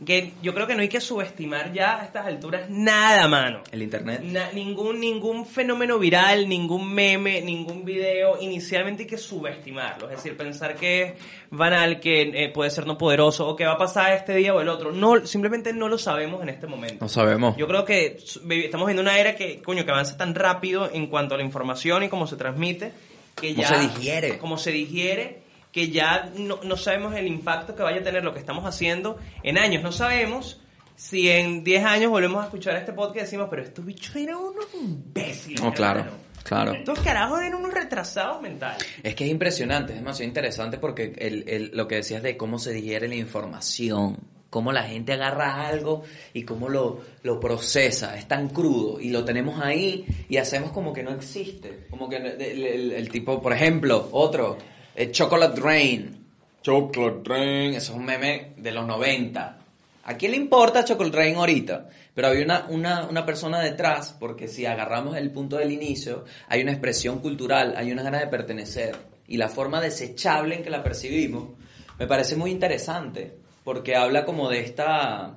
Que 0.05 0.33
yo 0.43 0.53
creo 0.53 0.67
que 0.67 0.75
no 0.75 0.83
hay 0.83 0.91
que 0.91 1.01
subestimar 1.01 1.73
ya 1.73 2.03
a 2.03 2.05
estas 2.05 2.27
alturas 2.27 2.69
nada, 2.69 3.27
mano. 3.29 3.63
El 3.73 3.81
internet. 3.83 4.21
Na- 4.25 4.53
ningún, 4.53 5.01
ningún 5.01 5.47
fenómeno 5.47 5.99
viral, 5.99 6.47
ningún 6.51 6.93
meme, 6.93 7.41
ningún 7.41 7.83
video, 7.83 8.39
inicialmente 8.39 9.05
hay 9.05 9.09
que 9.09 9.17
subestimarlo. 9.17 10.11
Es 10.11 10.17
decir, 10.17 10.37
pensar 10.37 10.75
que 10.77 11.03
es 11.03 11.13
banal, 11.51 11.99
que 11.99 12.21
eh, 12.45 12.51
puede 12.53 12.69
ser 12.71 12.87
no 12.87 12.99
poderoso 12.99 13.49
o 13.49 13.57
que 13.57 13.65
va 13.65 13.73
a 13.73 13.79
pasar 13.79 14.13
este 14.13 14.35
día 14.37 14.53
o 14.55 14.61
el 14.61 14.69
otro. 14.69 14.93
No, 14.93 15.25
simplemente 15.27 15.73
no 15.73 15.89
lo 15.89 15.97
sabemos 15.97 16.43
en 16.43 16.51
este 16.51 16.67
momento. 16.67 16.99
No 17.03 17.09
sabemos. 17.09 17.57
Yo 17.57 17.67
creo 17.67 17.87
que 17.87 18.19
estamos 18.65 18.87
viendo 18.89 19.01
una 19.01 19.19
era 19.19 19.35
que, 19.35 19.63
coño, 19.63 19.87
que 19.87 19.93
avanza 19.93 20.19
tan 20.19 20.35
rápido 20.35 20.91
en 20.93 21.07
cuanto 21.07 21.37
a 21.37 21.39
la 21.39 21.43
información 21.45 22.03
y 22.03 22.11
cómo 22.11 22.27
se 22.27 22.37
transmite, 22.37 22.93
que 23.35 23.55
Cómo 23.55 23.63
ya... 23.63 23.69
se 23.69 23.79
digiere. 23.79 24.37
Cómo 24.37 24.59
se 24.59 24.73
digiere, 24.73 25.39
que 25.77 25.91
ya 25.91 26.33
no, 26.39 26.59
no 26.65 26.75
sabemos 26.79 27.15
el 27.17 27.27
impacto 27.27 27.77
que 27.77 27.83
vaya 27.83 28.01
a 28.01 28.03
tener 28.03 28.25
lo 28.25 28.33
que 28.33 28.41
estamos 28.41 28.65
haciendo 28.65 29.19
en 29.43 29.59
años. 29.59 29.83
No 29.83 29.93
sabemos 29.93 30.59
si 30.95 31.29
en 31.29 31.63
10 31.65 31.85
años 31.85 32.11
volvemos 32.11 32.41
a 32.43 32.47
escuchar 32.47 32.77
este 32.77 32.95
podcast 32.95 33.17
y 33.19 33.21
decimos, 33.21 33.49
pero 33.51 33.63
estos 33.63 33.85
bichos 33.85 34.17
eran 34.17 34.37
unos 34.37 34.65
imbéciles. 34.73 35.61
No, 35.63 35.75
claro, 35.75 36.01
hermano. 36.01 36.17
claro. 36.45 36.73
Estos 36.73 36.99
carajos 37.01 37.41
eran 37.43 37.57
unos 37.57 37.75
retrasados 37.75 38.41
mentales. 38.41 38.87
Es 39.03 39.15
que 39.15 39.27
es 39.27 39.31
impresionante, 39.31 39.93
es 39.93 39.99
demasiado 39.99 40.27
interesante 40.29 40.79
porque 40.79 41.13
el, 41.19 41.47
el- 41.47 41.71
lo 41.75 41.87
que 41.87 41.97
decías 41.97 42.23
de 42.23 42.39
cómo 42.39 42.59
se 42.59 42.73
digiere 42.73 43.07
la 43.07 43.17
información, 43.17 44.17
cómo 44.49 44.73
la 44.73 44.85
gente 44.85 45.13
agarra 45.13 45.67
algo 45.67 46.05
y 46.33 46.45
cómo 46.45 46.71
lo, 46.71 47.03
lo 47.23 47.39
procesa, 47.39 48.17
es 48.17 48.27
tan 48.27 48.49
crudo 48.49 48.99
y 48.99 49.11
lo 49.11 49.27
tenemos 49.27 49.61
ahí 49.61 50.07
y 50.31 50.39
hacemos 50.39 50.71
como 50.71 50.95
que 50.95 51.03
no 51.03 51.11
existe. 51.11 51.87
Como 51.91 52.09
que 52.09 52.17
el- 52.17 52.93
el 52.93 53.09
tipo, 53.11 53.43
por 53.43 53.53
ejemplo, 53.53 54.09
otro, 54.13 54.57
el 54.97 55.13
Chocolate 55.13 55.61
Rain. 55.61 56.27
Chocolate 56.63 57.29
Rain, 57.29 57.75
eso 57.75 57.93
es 57.93 57.99
un 57.99 58.05
meme 58.05 58.55
de 58.57 58.73
los 58.73 58.87
90. 58.87 59.59
¿A 60.05 60.15
quién 60.17 60.31
le 60.31 60.39
importa 60.39 60.85
Chocolate 60.85 61.17
Rain 61.17 61.37
ahorita? 61.37 61.89
Pero 62.15 62.29
había 62.29 62.45
una, 62.45 62.67
una, 62.71 63.07
una 63.07 63.27
persona 63.27 63.61
detrás, 63.61 64.17
porque 64.19 64.49
si 64.49 64.65
agarramos 64.65 65.17
el 65.17 65.31
punto 65.31 65.59
del 65.59 65.71
inicio, 65.71 66.25
hay 66.49 66.63
una 66.63 66.73
expresión 66.73 67.19
cultural, 67.19 67.75
hay 67.77 67.93
una 67.93 68.03
ganas 68.03 68.23
de 68.23 68.29
pertenecer. 68.29 68.97
Y 69.29 69.37
la 69.37 69.49
forma 69.49 69.81
desechable 69.81 70.57
en 70.57 70.63
que 70.63 70.71
la 70.71 70.83
percibimos 70.83 71.51
me 71.99 72.07
parece 72.07 72.37
muy 72.37 72.51
interesante, 72.51 73.37
porque 73.65 73.97
habla 73.97 74.25
como 74.25 74.49
de 74.49 74.61
esta... 74.61 75.35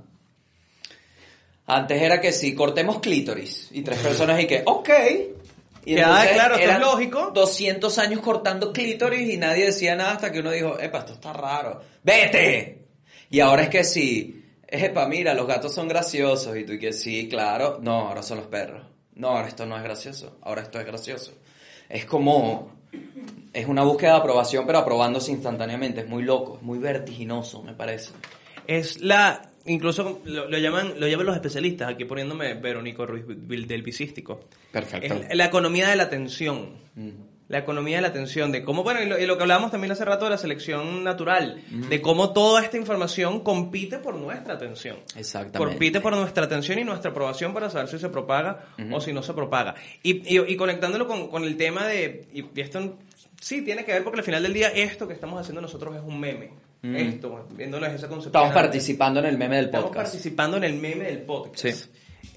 Antes 1.66 2.02
era 2.02 2.20
que 2.22 2.32
si 2.32 2.56
cortemos 2.56 3.00
clítoris 3.00 3.70
y 3.72 3.82
tres 3.82 4.00
personas 4.04 4.42
y 4.42 4.48
que, 4.48 4.64
ok. 4.66 4.90
Y 5.90 5.96
Que, 5.96 6.04
ah, 6.04 6.24
claro, 6.32 6.56
esto 6.56 6.72
es 6.72 6.80
lógico. 6.80 7.32
200 7.34 7.98
años 7.98 8.22
cortando 8.22 8.72
clítoris 8.72 9.34
y 9.34 9.38
nadie 9.38 9.66
decía 9.66 9.96
nada 9.96 10.12
hasta 10.12 10.32
que 10.32 10.42
uno 10.42 10.52
dijo, 10.52 10.80
epa, 10.80 11.00
esto 11.00 11.14
está 11.14 11.34
raro. 11.34 11.82
¡Vete! 12.04 12.86
Y 13.32 13.40
ahora 13.40 13.64
es 13.64 13.70
que 13.70 13.84
sí, 13.84 14.46
epa, 14.68 15.08
mira, 15.08 15.34
los 15.34 15.48
gatos 15.48 15.74
son 15.74 15.88
graciosos. 15.88 16.56
Y 16.56 16.64
tú 16.64 16.74
y 16.74 16.80
que 16.80 16.94
sí, 16.94 17.28
claro. 17.28 17.80
No, 17.82 18.10
ahora 18.10 18.22
son 18.22 18.38
los 18.38 18.46
perros. 18.46 18.86
No, 19.16 19.30
ahora 19.30 19.48
esto 19.48 19.66
no 19.66 19.78
es 19.78 19.84
gracioso. 19.84 20.38
Ahora 20.44 20.62
esto 20.62 20.80
es 20.80 20.86
gracioso. 20.86 21.34
es 21.90 22.06
como, 22.06 22.72
es 23.52 23.68
una 23.68 23.82
búsqueda 23.82 24.12
de 24.12 24.18
aprobación, 24.20 24.68
pero 24.68 24.78
aprobándose 24.78 25.32
instantáneamente. 25.32 26.02
Es 26.02 26.08
muy 26.08 26.22
loco, 26.22 26.58
es 26.58 26.62
muy 26.62 26.78
vertiginoso, 26.78 27.64
me 27.64 27.74
parece. 27.74 28.12
Es 28.68 29.02
la, 29.02 29.49
incluso 29.66 30.22
lo, 30.26 30.50
lo 30.50 30.58
llaman, 30.58 30.94
lo 31.00 31.08
llaman 31.08 31.26
los 31.28 31.36
especialistas, 31.36 31.90
aquí 31.90 32.06
poniéndome 32.06 32.54
Verónico 32.56 33.06
Ruiz 33.06 33.26
del 33.28 33.82
Visístico. 33.84 34.42
Perfecto. 34.72 35.14
Es 35.30 35.36
la 35.38 35.46
economía 35.46 35.90
de 35.90 35.96
la 35.96 36.04
atención. 36.04 36.78
Mm. 36.96 37.10
La 37.50 37.58
economía 37.58 37.96
de 37.96 38.04
la 38.04 38.10
atención, 38.10 38.52
de 38.52 38.64
cómo, 38.64 38.84
bueno, 38.84 39.02
y 39.02 39.08
lo, 39.08 39.18
y 39.18 39.26
lo 39.26 39.36
que 39.36 39.42
hablábamos 39.42 39.72
también 39.72 39.92
hace 39.92 40.06
rato 40.06 40.26
de 40.26 40.30
la 40.30 40.38
selección 40.38 41.04
natural, 41.04 41.60
de 41.72 42.00
cómo 42.00 42.32
toda 42.32 42.62
esta 42.64 42.78
información 42.78 43.40
compite 43.40 43.98
por 43.98 44.14
nuestra 44.14 44.54
atención. 44.54 44.98
Exactamente. 45.16 45.58
Compite 45.58 46.00
por 46.00 46.16
nuestra 46.16 46.44
atención 46.46 46.78
y 46.78 46.84
nuestra 46.84 47.10
aprobación 47.10 47.52
para 47.52 47.72
saber 47.72 47.88
si 47.88 47.98
se 47.98 48.10
propaga 48.10 48.68
o 48.92 49.02
si 49.02 49.14
no 49.14 49.24
se 49.24 49.34
propaga. 49.34 49.74
Y, 50.04 50.18
y- 50.38 50.46
y 50.48 50.56
conectándolo 50.58 51.08
con, 51.08 51.28
con 51.30 51.44
el 51.44 51.58
tema 51.58 51.88
de, 51.88 52.28
y, 52.32 52.42
y 52.56 52.62
esto 52.62 53.00
sí 53.42 53.64
tiene 53.64 53.84
que 53.84 53.94
ver 53.94 54.04
porque 54.04 54.20
al 54.20 54.26
final 54.26 54.44
del 54.44 54.54
día 54.54 54.68
esto 54.68 55.08
que 55.08 55.16
estamos 55.16 55.42
haciendo 55.42 55.60
nosotros 55.60 55.96
es 55.96 56.04
un 56.04 56.20
meme. 56.20 56.52
Esto, 56.82 57.46
viéndolo 57.52 57.84
desde 57.86 57.98
esa 57.98 58.08
concepción. 58.08 58.44
Estamos 58.44 58.54
participando 58.54 59.20
en 59.20 59.26
el 59.26 59.38
meme 59.38 59.58
del 59.58 59.66
Estamos 59.66 59.88
podcast. 59.90 60.12
participando 60.12 60.58
en 60.58 60.64
el 60.64 60.74
meme 60.76 61.06
del 61.06 61.22
podcast. 61.24 61.60
Sí. 61.86 61.90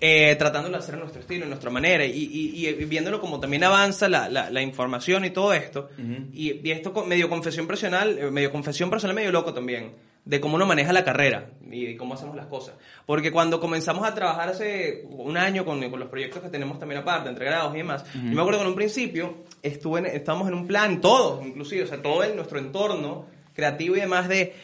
Eh, 0.05 0.35
tratándolo 0.37 0.77
de 0.77 0.83
hacer 0.83 0.97
a 0.97 0.99
nuestro 0.99 1.21
estilo, 1.21 1.45
a 1.45 1.49
nuestra 1.49 1.71
manera, 1.71 2.05
y, 2.05 2.11
y- 2.11 2.67
y 2.67 2.73
viéndolo 2.87 3.21
como 3.21 3.39
también 3.39 3.63
avanza 3.63 4.09
la, 4.09 4.29
la- 4.29 4.51
la 4.51 4.61
información 4.63 5.25
y 5.25 5.31
todo 5.31 5.53
esto. 5.53 5.91
y, 6.33 6.61
y 6.67 6.71
esto 6.73 6.93
con 6.93 7.09
medio 7.09 7.29
confesión 7.29 7.69
personal, 7.69 8.19
eh, 8.19 8.31
medio 8.33 8.51
confesión 8.51 8.91
personal, 8.91 9.15
medio 9.15 9.31
loco 9.31 9.55
también, 9.55 9.93
de 10.25 10.41
cómo 10.41 10.57
uno 10.57 10.67
maneja 10.67 10.93
la 10.93 11.05
carrera 11.05 11.51
y 11.71 11.87
de 11.87 11.97
cómo 11.97 12.15
hacemos 12.15 12.35
las 12.35 12.47
cosas. 12.47 12.75
Porque 13.07 13.31
cuando 13.31 13.61
comenzamos 13.61 14.05
a 14.05 14.13
trabajar 14.13 14.49
hace 14.49 15.05
un 15.09 15.37
año 15.37 15.65
con, 15.65 15.81
con 15.89 16.01
los 16.01 16.09
proyectos 16.09 16.43
que 16.43 16.49
tenemos 16.49 16.81
también 16.81 17.01
aparte, 17.03 17.29
entre 17.29 17.45
grados 17.45 17.73
y 17.75 17.79
demás, 17.79 18.05
yo 18.13 18.21
me 18.23 18.41
acuerdo 18.41 18.59
que 18.59 18.65
en 18.65 18.71
un 18.71 18.77
principio 18.77 19.45
estuve 19.63 20.01
en- 20.01 20.07
estábamos 20.07 20.49
en 20.49 20.55
un 20.55 20.67
plan, 20.67 21.01
todos 21.01 21.47
inclusive, 21.47 21.85
o 21.85 21.87
sea, 21.87 22.03
todo 22.03 22.25
en 22.25 22.35
nuestro 22.35 22.59
entorno 22.59 23.27
creativo 23.55 23.97
y 23.97 24.01
demás 24.01 24.29
de 24.29 24.55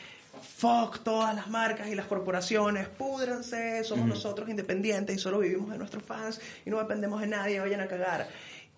fuck 0.56 1.02
todas 1.02 1.34
las 1.34 1.48
marcas 1.48 1.88
y 1.88 1.94
las 1.94 2.06
corporaciones, 2.06 2.88
púdranse, 2.88 3.82
somos 3.84 4.06
nosotros 4.06 4.48
independientes 4.48 5.16
y 5.16 5.18
solo 5.18 5.40
vivimos 5.40 5.70
de 5.70 5.78
nuestros 5.78 6.02
fans 6.02 6.40
y 6.64 6.70
no 6.70 6.78
dependemos 6.78 7.20
de 7.20 7.26
nadie, 7.26 7.60
vayan 7.60 7.80
a 7.80 7.86
cagar. 7.88 8.28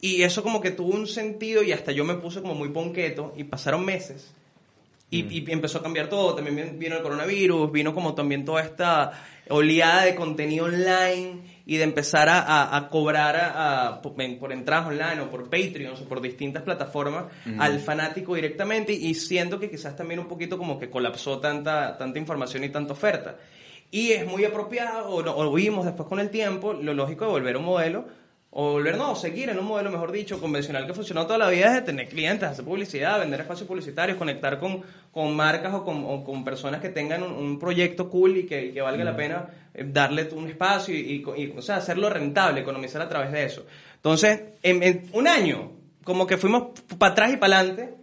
Y 0.00 0.22
eso 0.22 0.42
como 0.42 0.60
que 0.62 0.70
tuvo 0.70 0.94
un 0.94 1.06
sentido 1.06 1.62
y 1.62 1.72
hasta 1.72 1.92
yo 1.92 2.04
me 2.04 2.14
puse 2.14 2.40
como 2.40 2.54
muy 2.54 2.70
ponqueto 2.70 3.34
y 3.36 3.44
pasaron 3.44 3.84
meses 3.84 4.32
y, 5.10 5.20
y 5.38 5.52
empezó 5.52 5.78
a 5.78 5.82
cambiar 5.82 6.08
todo. 6.08 6.34
También 6.34 6.56
vin- 6.56 6.78
vino 6.78 6.96
el 6.96 7.02
coronavirus, 7.02 7.70
vino 7.70 7.94
como 7.94 8.14
también 8.14 8.44
toda 8.46 8.62
esta 8.62 9.12
oleada 9.50 10.04
de 10.04 10.14
contenido 10.14 10.64
online 10.66 11.49
y 11.70 11.76
de 11.76 11.84
empezar 11.84 12.28
a, 12.28 12.40
a- 12.40 12.76
a 12.76 12.88
cobrar 12.88 13.36
a- 13.36 14.00
por, 14.02 14.14
por 14.40 14.52
entradas 14.52 14.88
online 14.88 15.20
o 15.20 15.30
por 15.30 15.44
Patreon 15.44 15.94
o 16.02 16.08
por 16.08 16.20
distintas 16.20 16.64
plataformas 16.64 17.26
al 17.60 17.78
fanático 17.78 18.34
directamente 18.34 18.92
y 18.92 19.14
siento 19.14 19.60
que 19.60 19.70
quizás 19.70 19.94
también 19.96 20.18
un 20.18 20.26
poquito 20.26 20.58
como 20.58 20.80
que 20.80 20.90
colapsó 20.90 21.38
tanta, 21.38 21.96
tanta 21.96 22.18
información 22.18 22.64
y 22.64 22.70
tanta 22.70 22.92
oferta. 22.94 23.36
Y 23.92 24.10
es 24.10 24.26
muy 24.26 24.44
apropiado, 24.44 25.10
o 25.10 25.52
vimos 25.54 25.84
después 25.84 26.08
con 26.08 26.18
el 26.18 26.30
tiempo, 26.30 26.72
lo 26.72 26.92
lógico 26.92 27.24
de 27.26 27.30
volver 27.30 27.54
a 27.54 27.58
un 27.58 27.64
modelo 27.64 28.04
o 28.52 28.72
volver, 28.72 28.96
no, 28.96 29.14
seguir 29.14 29.48
en 29.48 29.58
un 29.60 29.64
modelo, 29.66 29.90
mejor 29.92 30.10
dicho, 30.10 30.40
convencional 30.40 30.84
que 30.86 30.92
funcionó 30.92 31.24
toda 31.24 31.38
la 31.38 31.48
vida 31.48 31.68
es 31.68 31.74
de 31.74 31.82
tener 31.82 32.08
clientes, 32.08 32.48
hacer 32.48 32.64
publicidad, 32.64 33.20
vender 33.20 33.40
espacios 33.40 33.68
publicitarios, 33.68 34.18
conectar 34.18 34.58
con, 34.58 34.82
con 35.12 35.36
marcas 35.36 35.72
o 35.72 35.84
con, 35.84 36.04
o 36.04 36.24
con 36.24 36.42
personas 36.44 36.80
que 36.80 36.88
tengan 36.88 37.22
un, 37.22 37.30
un 37.32 37.58
proyecto 37.60 38.10
cool 38.10 38.38
y 38.38 38.46
que, 38.46 38.66
y 38.66 38.72
que 38.72 38.80
valga 38.80 39.04
la 39.04 39.14
pena 39.16 39.48
eh, 39.72 39.84
darle 39.92 40.28
un 40.32 40.48
espacio 40.48 40.92
y, 40.94 40.98
y- 40.98 41.42
y, 41.44 41.54
o 41.56 41.62
sea, 41.62 41.76
hacerlo 41.76 42.10
rentable, 42.10 42.62
economizar 42.62 43.00
a 43.02 43.08
través 43.08 43.30
de 43.30 43.44
eso. 43.44 43.64
Entonces, 43.94 44.40
en, 44.64 44.82
en 44.82 45.08
un 45.12 45.28
año, 45.28 45.70
como 46.02 46.26
que 46.26 46.36
fuimos 46.36 46.70
para 46.98 47.12
atrás 47.12 47.32
y 47.32 47.36
para 47.36 47.60
adelante, 47.60 47.94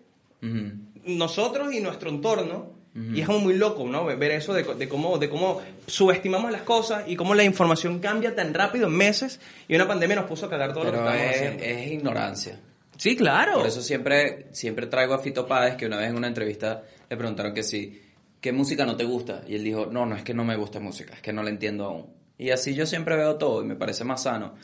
nosotros 1.06 1.74
y 1.74 1.82
nuestro 1.82 2.10
entorno, 2.10 2.76
y 3.14 3.22
es 3.22 3.28
como 3.28 3.40
muy 3.40 3.53
loco, 3.56 3.86
¿no? 3.88 4.06
Ver 4.06 4.32
eso 4.32 4.53
de, 4.53 4.64
de 4.64 4.90
cómo, 4.90 5.19
de 5.19 5.30
cómo 5.30 5.61
subestimamos 5.86 6.52
las 6.52 6.64
cosas 6.64 7.03
y 7.07 7.15
cómo 7.15 7.36
la 7.36 7.44
información 7.44 7.99
cambia 7.99 8.34
tan 8.34 8.53
rápido 8.53 8.88
en 8.88 8.94
meses 8.94 9.40
y 9.68 9.76
una 9.76 9.88
pandemia 9.88 10.15
nos 10.15 10.26
puso 10.26 10.48
a 10.48 10.49
cagar 10.49 10.74
todo 10.74 10.86
lo 10.86 10.91
que 10.91 10.98
Pero 10.98 11.10
estábamos 11.10 11.36
es, 11.36 11.41
haciendo. 11.41 11.64
es 11.64 11.91
ignorancia. 11.91 12.60
Sí, 12.98 13.15
claro. 13.15 13.53
Por 13.53 13.68
eso 13.68 13.82
siempre, 13.84 14.48
siempre 14.52 14.88
traigo 14.88 15.14
a 15.14 15.19
Fito 15.19 15.45
Páez, 15.48 15.76
que 15.76 15.86
una 15.86 15.98
vez 15.98 16.10
en 16.10 16.15
una 16.15 16.28
entrevista 16.28 16.84
le 17.07 17.15
preguntaron 17.15 17.53
que 17.53 17.61
sí, 17.61 18.02
¿qué 18.41 18.52
música 18.52 18.86
no 18.86 18.98
te 18.98 19.03
gusta? 19.03 19.44
Y 19.48 19.53
él 19.56 19.64
dijo, 19.64 19.86
no, 19.86 20.07
no 20.07 20.15
es 20.15 20.24
que 20.24 20.34
no 20.34 20.44
me 20.44 20.56
gusta 20.56 20.80
música, 20.80 21.14
es 21.14 21.22
que 21.22 21.32
no 21.32 21.44
la 21.44 21.52
entiendo 21.52 21.86
aún. 21.86 22.07
Y 22.40 22.49
así 22.49 22.74
yo 22.74 22.88
siempre 22.88 23.15
veo 23.15 23.36
todo 23.36 23.61
y 23.64 23.65
me 23.65 23.76
parece 23.76 24.03
más 24.03 24.24
sano. 24.24 24.56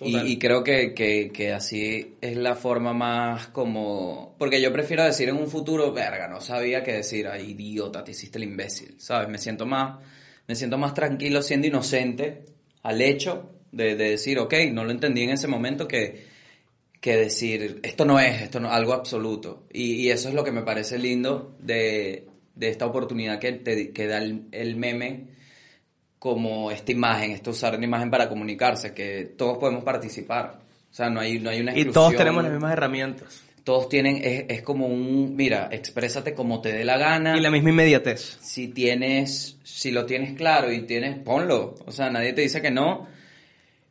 Y, 0.00 0.38
creo 0.38 0.64
que, 0.64 0.92
que, 0.92 1.30
que 1.32 1.52
así 1.52 2.16
es 2.20 2.36
la 2.36 2.56
forma 2.56 2.92
más 2.92 3.46
como... 3.48 4.34
Porque 4.38 4.60
yo 4.60 4.72
prefiero 4.72 5.04
decir 5.04 5.28
en 5.28 5.36
un 5.36 5.46
futuro, 5.46 5.92
verga, 5.92 6.26
no 6.26 6.40
sabía 6.40 6.82
qué 6.82 6.94
decir, 6.94 7.28
ay, 7.28 7.52
idiota, 7.52 8.02
te 8.02 8.10
hiciste 8.10 8.38
el 8.38 8.44
imbécil, 8.44 8.96
¿sabes? 8.98 9.28
Me 9.28 9.38
siento 9.38 9.66
más, 9.66 9.98
me 10.48 10.56
siento 10.56 10.78
más 10.78 10.94
tranquilo 10.94 11.42
siendo 11.42 11.68
inocente 11.68 12.44
al 12.82 13.00
hecho 13.00 13.52
de, 13.70 13.94
de 13.94 14.10
decir, 14.10 14.38
ok, 14.40 14.54
no 14.72 14.84
lo 14.84 14.90
entendí 14.90 15.22
en 15.22 15.30
ese 15.30 15.46
momento 15.46 15.86
que 15.86 16.34
que 17.04 17.18
decir, 17.18 17.80
esto 17.82 18.06
no 18.06 18.18
es, 18.18 18.40
esto 18.40 18.60
no 18.60 18.70
algo 18.70 18.94
absoluto. 18.94 19.66
Y, 19.70 19.96
y 19.96 20.10
eso 20.10 20.30
es 20.30 20.34
lo 20.34 20.42
que 20.42 20.52
me 20.52 20.62
parece 20.62 20.98
lindo 20.98 21.54
de, 21.60 22.26
de 22.54 22.68
esta 22.70 22.86
oportunidad 22.86 23.38
que, 23.38 23.52
te, 23.52 23.92
que 23.92 24.06
da 24.06 24.16
el, 24.16 24.46
el 24.52 24.76
meme 24.76 25.26
como 26.24 26.70
esta 26.70 26.90
imagen, 26.90 27.32
esto 27.32 27.50
usar 27.50 27.74
una 27.76 27.84
imagen 27.84 28.10
para 28.10 28.30
comunicarse, 28.30 28.94
que 28.94 29.34
todos 29.36 29.58
podemos 29.58 29.84
participar. 29.84 30.54
O 30.90 30.94
sea, 30.94 31.10
no 31.10 31.20
hay, 31.20 31.38
no 31.38 31.50
hay 31.50 31.60
una 31.60 31.72
y 31.72 31.82
exclusión. 31.82 31.92
todos 31.92 32.16
tenemos 32.16 32.42
las 32.44 32.52
mismas 32.52 32.72
herramientas. 32.72 33.42
Todos 33.62 33.90
tienen, 33.90 34.16
es, 34.24 34.46
es 34.48 34.62
como 34.62 34.86
un, 34.86 35.36
mira, 35.36 35.68
exprésate 35.70 36.32
como 36.32 36.62
te 36.62 36.72
dé 36.72 36.82
la 36.82 36.96
gana. 36.96 37.36
Y 37.36 37.42
la 37.42 37.50
misma 37.50 37.68
inmediatez. 37.68 38.38
Si 38.40 38.68
tienes, 38.68 39.58
si 39.64 39.90
lo 39.90 40.06
tienes 40.06 40.32
claro 40.34 40.72
y 40.72 40.80
tienes, 40.86 41.18
ponlo. 41.18 41.74
O 41.84 41.92
sea, 41.92 42.08
nadie 42.08 42.32
te 42.32 42.40
dice 42.40 42.62
que 42.62 42.70
no. 42.70 43.06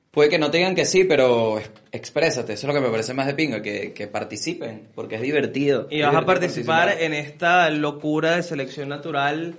Puede 0.09 0.29
que 0.29 0.39
no 0.39 0.49
te 0.49 0.57
digan 0.57 0.73
que 0.73 0.85
sí, 0.85 1.03
pero 1.03 1.59
ex- 1.59 1.69
exprésate. 1.91 2.53
Eso 2.53 2.65
es 2.67 2.73
lo 2.73 2.79
que 2.79 2.83
me 2.83 2.91
parece 2.91 3.13
más 3.13 3.27
de 3.27 3.35
pinga, 3.35 3.61
que, 3.61 3.93
que 3.93 4.07
participen, 4.07 4.87
porque 4.95 5.17
es 5.17 5.21
divertido. 5.21 5.87
Y 5.91 5.99
Es 5.99 6.07
vas 6.07 6.15
a 6.15 6.25
participar 6.25 6.95
en 6.99 7.13
esta 7.13 7.69
locura 7.69 8.37
de 8.37 8.41
selección 8.41 8.89
natural 8.89 9.53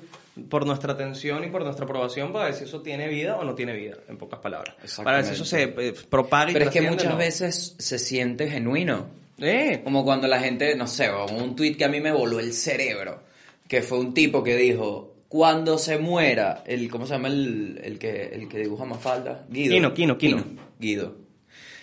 por 0.49 0.67
nuestra 0.67 0.93
atención 0.93 1.45
y 1.45 1.49
por 1.49 1.63
nuestra 1.63 1.85
aprobación 1.85 2.33
para 2.33 2.47
ver 2.47 2.55
si 2.55 2.65
eso 2.65 2.83
tiene 2.83 3.09
vida 3.09 3.37
o 3.37 3.45
no 3.45 3.55
tiene 3.55 3.75
vida, 3.75 3.97
en 4.09 4.19
pocas 4.19 4.41
palabras. 4.41 4.75
Para 5.03 5.19
ver 5.19 5.27
si 5.27 5.33
eso 5.35 5.45
se 5.45 5.63
eh, 5.63 5.95
propaga 6.09 6.51
y 6.51 6.55
Pero 6.55 6.67
es 6.67 6.71
que 6.73 6.83
muchas 6.83 7.13
no. 7.13 7.17
veces 7.17 7.77
se 7.79 7.99
siente 7.99 8.49
genuino. 8.49 9.07
Eh, 9.39 9.81
Como 9.85 10.05
cuando 10.05 10.27
la 10.27 10.41
gente, 10.41 10.75
no 10.77 10.87
sé, 10.87 11.11
un 11.11 11.55
tweet 11.57 11.77
que 11.77 11.85
a 11.85 11.89
mí 11.89 12.01
me 12.01 12.13
voló 12.13 12.41
el 12.41 12.53
cerebro, 12.53 13.23
que 13.69 13.83
fue 13.83 13.99
un 13.99 14.15
tipo 14.15 14.43
que 14.43 14.57
dijo, 14.57 15.15
cuando 15.29 15.79
se 15.79 15.99
muera, 15.99 16.63
el, 16.67 16.89
¿cómo 16.91 17.07
se 17.07 17.15
llama 17.15 17.29
el, 17.29 17.81
el 17.83 17.99
que, 17.99 18.27
el 18.33 18.49
que 18.49 18.59
dibuja 18.59 18.85
Mafalda? 18.85 19.45
Guido. 19.49 19.75
Quino, 19.75 19.95
Quino, 19.95 20.19
Quino. 20.19 20.45
Guido. 20.79 21.17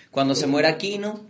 Cuando 0.09 0.35
se 0.35 0.47
muera 0.47 0.77
Quino, 0.77 1.21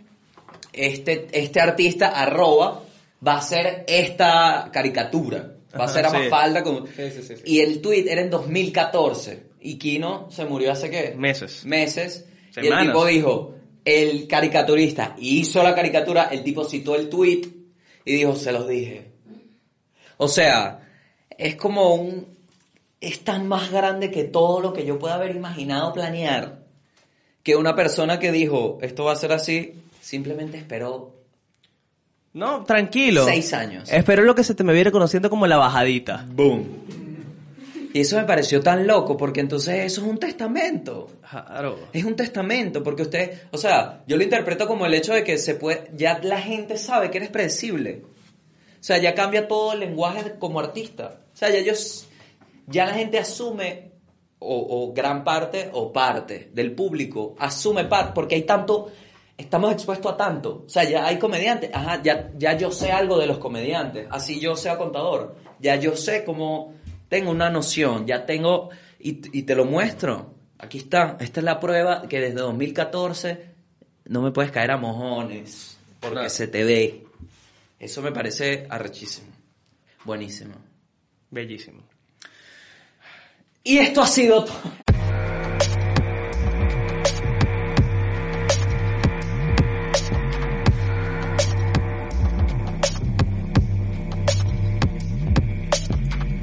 este, 0.72 1.28
este 1.32 1.60
artista, 1.60 2.08
arroba, 2.08 2.82
va 3.26 3.34
a 3.34 3.38
hacer 3.38 3.84
esta 3.86 4.70
caricatura. 4.72 5.56
Va 5.74 5.84
a 5.84 5.84
Ajá, 5.84 5.92
ser 5.94 6.06
a 6.06 6.10
sí. 6.10 6.16
Mafalda 6.16 6.62
como... 6.62 6.86
Sí, 6.86 7.10
sí, 7.10 7.22
sí, 7.22 7.36
sí. 7.36 7.42
Y 7.46 7.60
el 7.60 7.80
tweet 7.80 8.06
era 8.08 8.20
en 8.20 8.30
2014. 8.30 9.52
Y 9.60 9.78
Quino 9.78 10.30
se 10.30 10.44
murió 10.44 10.72
hace 10.72 10.90
qué? 10.90 11.14
Meses. 11.16 11.64
Meses. 11.64 12.26
Y 12.60 12.66
el 12.66 12.78
tipo 12.86 13.06
dijo, 13.06 13.54
el 13.84 14.26
caricaturista 14.26 15.14
hizo 15.18 15.62
la 15.62 15.74
caricatura, 15.74 16.24
el 16.24 16.42
tipo 16.42 16.64
citó 16.64 16.96
el 16.96 17.08
tweet 17.08 17.42
y 18.04 18.12
dijo, 18.12 18.34
se 18.34 18.52
los 18.52 18.68
dije. 18.68 19.12
O 20.18 20.28
sea, 20.28 20.80
es 21.30 21.56
como 21.56 21.94
un... 21.94 22.32
Es 23.00 23.20
tan 23.20 23.48
más 23.48 23.72
grande 23.72 24.10
que 24.10 24.24
todo 24.24 24.60
lo 24.60 24.72
que 24.72 24.84
yo 24.84 24.98
pueda 24.98 25.14
haber 25.14 25.34
imaginado 25.34 25.92
planear. 25.92 26.66
Que 27.42 27.56
una 27.56 27.74
persona 27.74 28.20
que 28.20 28.30
dijo, 28.30 28.78
esto 28.82 29.04
va 29.04 29.12
a 29.12 29.16
ser 29.16 29.32
así, 29.32 29.74
simplemente 30.00 30.58
esperó 30.58 31.21
no, 32.34 32.64
tranquilo. 32.64 33.24
Seis 33.24 33.52
años. 33.52 33.90
Espero 33.90 34.22
lo 34.22 34.34
que 34.34 34.44
se 34.44 34.54
te 34.54 34.64
me 34.64 34.72
viene 34.72 34.90
conociendo 34.90 35.30
como 35.30 35.46
la 35.46 35.56
bajadita. 35.56 36.26
¡Boom! 36.28 36.66
Y 37.94 38.00
eso 38.00 38.16
me 38.16 38.24
pareció 38.24 38.62
tan 38.62 38.86
loco, 38.86 39.18
porque 39.18 39.40
entonces 39.40 39.84
eso 39.84 40.00
es 40.00 40.06
un 40.06 40.18
testamento. 40.18 41.10
Claro. 41.28 41.78
Es 41.92 42.04
un 42.04 42.16
testamento, 42.16 42.82
porque 42.82 43.02
usted, 43.02 43.42
o 43.50 43.58
sea, 43.58 44.02
yo 44.06 44.16
lo 44.16 44.22
interpreto 44.22 44.66
como 44.66 44.86
el 44.86 44.94
hecho 44.94 45.12
de 45.12 45.24
que 45.24 45.36
se 45.36 45.56
puede, 45.56 45.90
ya 45.94 46.18
la 46.22 46.40
gente 46.40 46.78
sabe 46.78 47.10
que 47.10 47.18
eres 47.18 47.28
predecible. 47.28 48.02
O 48.80 48.84
sea, 48.84 48.96
ya 48.96 49.14
cambia 49.14 49.46
todo 49.46 49.74
el 49.74 49.80
lenguaje 49.80 50.34
como 50.38 50.58
artista. 50.58 51.20
O 51.34 51.36
sea, 51.36 51.50
ya 51.50 51.58
ellos, 51.58 52.08
ya 52.66 52.86
la 52.86 52.94
gente 52.94 53.18
asume, 53.18 53.92
o, 54.38 54.86
o 54.88 54.92
gran 54.92 55.22
parte 55.22 55.70
o 55.72 55.92
parte 55.92 56.50
del 56.52 56.72
público 56.72 57.36
asume 57.38 57.84
parte, 57.84 58.12
porque 58.14 58.34
hay 58.34 58.42
tanto, 58.42 58.90
estamos 59.42 59.72
expuestos 59.72 60.12
a 60.12 60.16
tanto. 60.16 60.64
O 60.66 60.68
sea, 60.68 60.84
ya 60.84 61.06
hay 61.06 61.18
comediantes, 61.18 61.70
ajá, 61.72 62.00
ya, 62.02 62.30
ya 62.36 62.56
yo 62.56 62.70
sé 62.70 62.90
algo 62.92 63.18
de 63.18 63.26
los 63.26 63.38
comediantes, 63.38 64.06
así 64.10 64.40
yo 64.40 64.56
sea 64.56 64.76
contador, 64.78 65.36
ya 65.60 65.76
yo 65.76 65.96
sé 65.96 66.24
cómo, 66.24 66.74
tengo 67.08 67.30
una 67.30 67.50
noción, 67.50 68.06
ya 68.06 68.24
tengo, 68.26 68.70
y, 68.98 69.38
y 69.38 69.42
te 69.42 69.54
lo 69.54 69.64
muestro. 69.64 70.34
Aquí 70.58 70.78
está, 70.78 71.16
esta 71.20 71.40
es 71.40 71.44
la 71.44 71.58
prueba 71.60 72.02
que 72.08 72.20
desde 72.20 72.36
2014 72.40 73.46
no 74.06 74.22
me 74.22 74.30
puedes 74.30 74.50
caer 74.52 74.70
a 74.70 74.76
mojones. 74.76 75.76
porque 76.00 76.14
Claro. 76.14 76.30
se 76.30 76.46
te 76.48 76.64
ve. 76.64 77.04
Eso 77.78 78.00
me 78.02 78.12
parece 78.12 78.66
arrechísimo. 78.70 79.28
Buenísimo. 80.04 80.54
Bellísimo. 81.30 81.82
Y 83.64 83.78
esto 83.78 84.02
ha 84.02 84.06
sido 84.06 84.44
todo. 84.44 84.60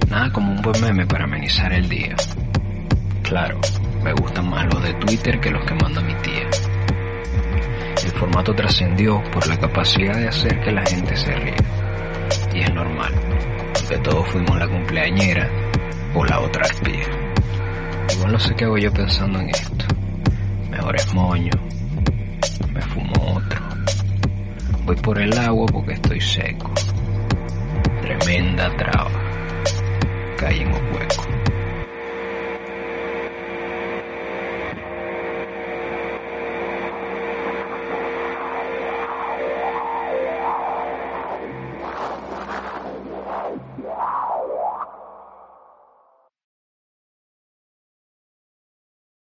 Nada 0.10 0.32
como 0.32 0.52
un 0.54 0.62
buen 0.62 0.82
meme 0.82 1.06
para 1.06 1.26
amenizar 1.26 1.72
el 1.72 1.88
día. 1.88 2.16
Claro, 3.22 3.60
me 4.04 4.12
gustan 4.14 4.50
más 4.50 4.66
los 4.74 4.82
de 4.82 4.94
Twitter 4.96 5.40
que 5.40 5.52
los 5.52 5.64
que 5.66 5.76
manda 5.76 6.02
mi 6.02 6.16
tía. 6.16 6.50
El 8.04 8.12
formato 8.14 8.56
trascendió 8.56 9.22
por 9.32 9.48
la 9.48 9.58
capacidad 9.58 10.16
de 10.16 10.28
hacer 10.28 10.60
que 10.62 10.72
la 10.72 10.84
gente 10.84 11.16
se 11.16 11.36
ría. 11.36 11.56
Y 12.56 12.62
es 12.62 12.74
normal, 12.74 13.14
porque 13.74 13.98
todos 14.00 14.28
fuimos 14.30 14.58
la 14.58 14.68
cumpleañera 14.68 15.48
o 16.16 16.26
la 16.26 16.40
otra 16.40 16.66
arpía. 16.66 17.06
Igual 18.16 18.32
no 18.32 18.40
sé 18.40 18.56
qué 18.56 18.66
hago 18.66 18.78
yo 18.80 18.92
pensando 18.92 19.40
en 19.40 19.50
esto. 19.50 19.86
Mejor 20.72 20.96
es 20.96 21.14
moño. 21.14 21.52
Me 22.74 22.82
fumo 22.82 23.36
otro. 23.36 23.60
Voy 24.86 24.96
por 24.96 25.20
el 25.20 25.38
agua 25.38 25.68
porque 25.72 25.94
estoy 25.94 26.20
seco. 26.20 26.72
Tremenda 28.02 28.76
traba. 28.76 29.29
Cae 30.40 30.62
en 30.62 30.74
un 30.74 30.94
hueco. 30.94 31.39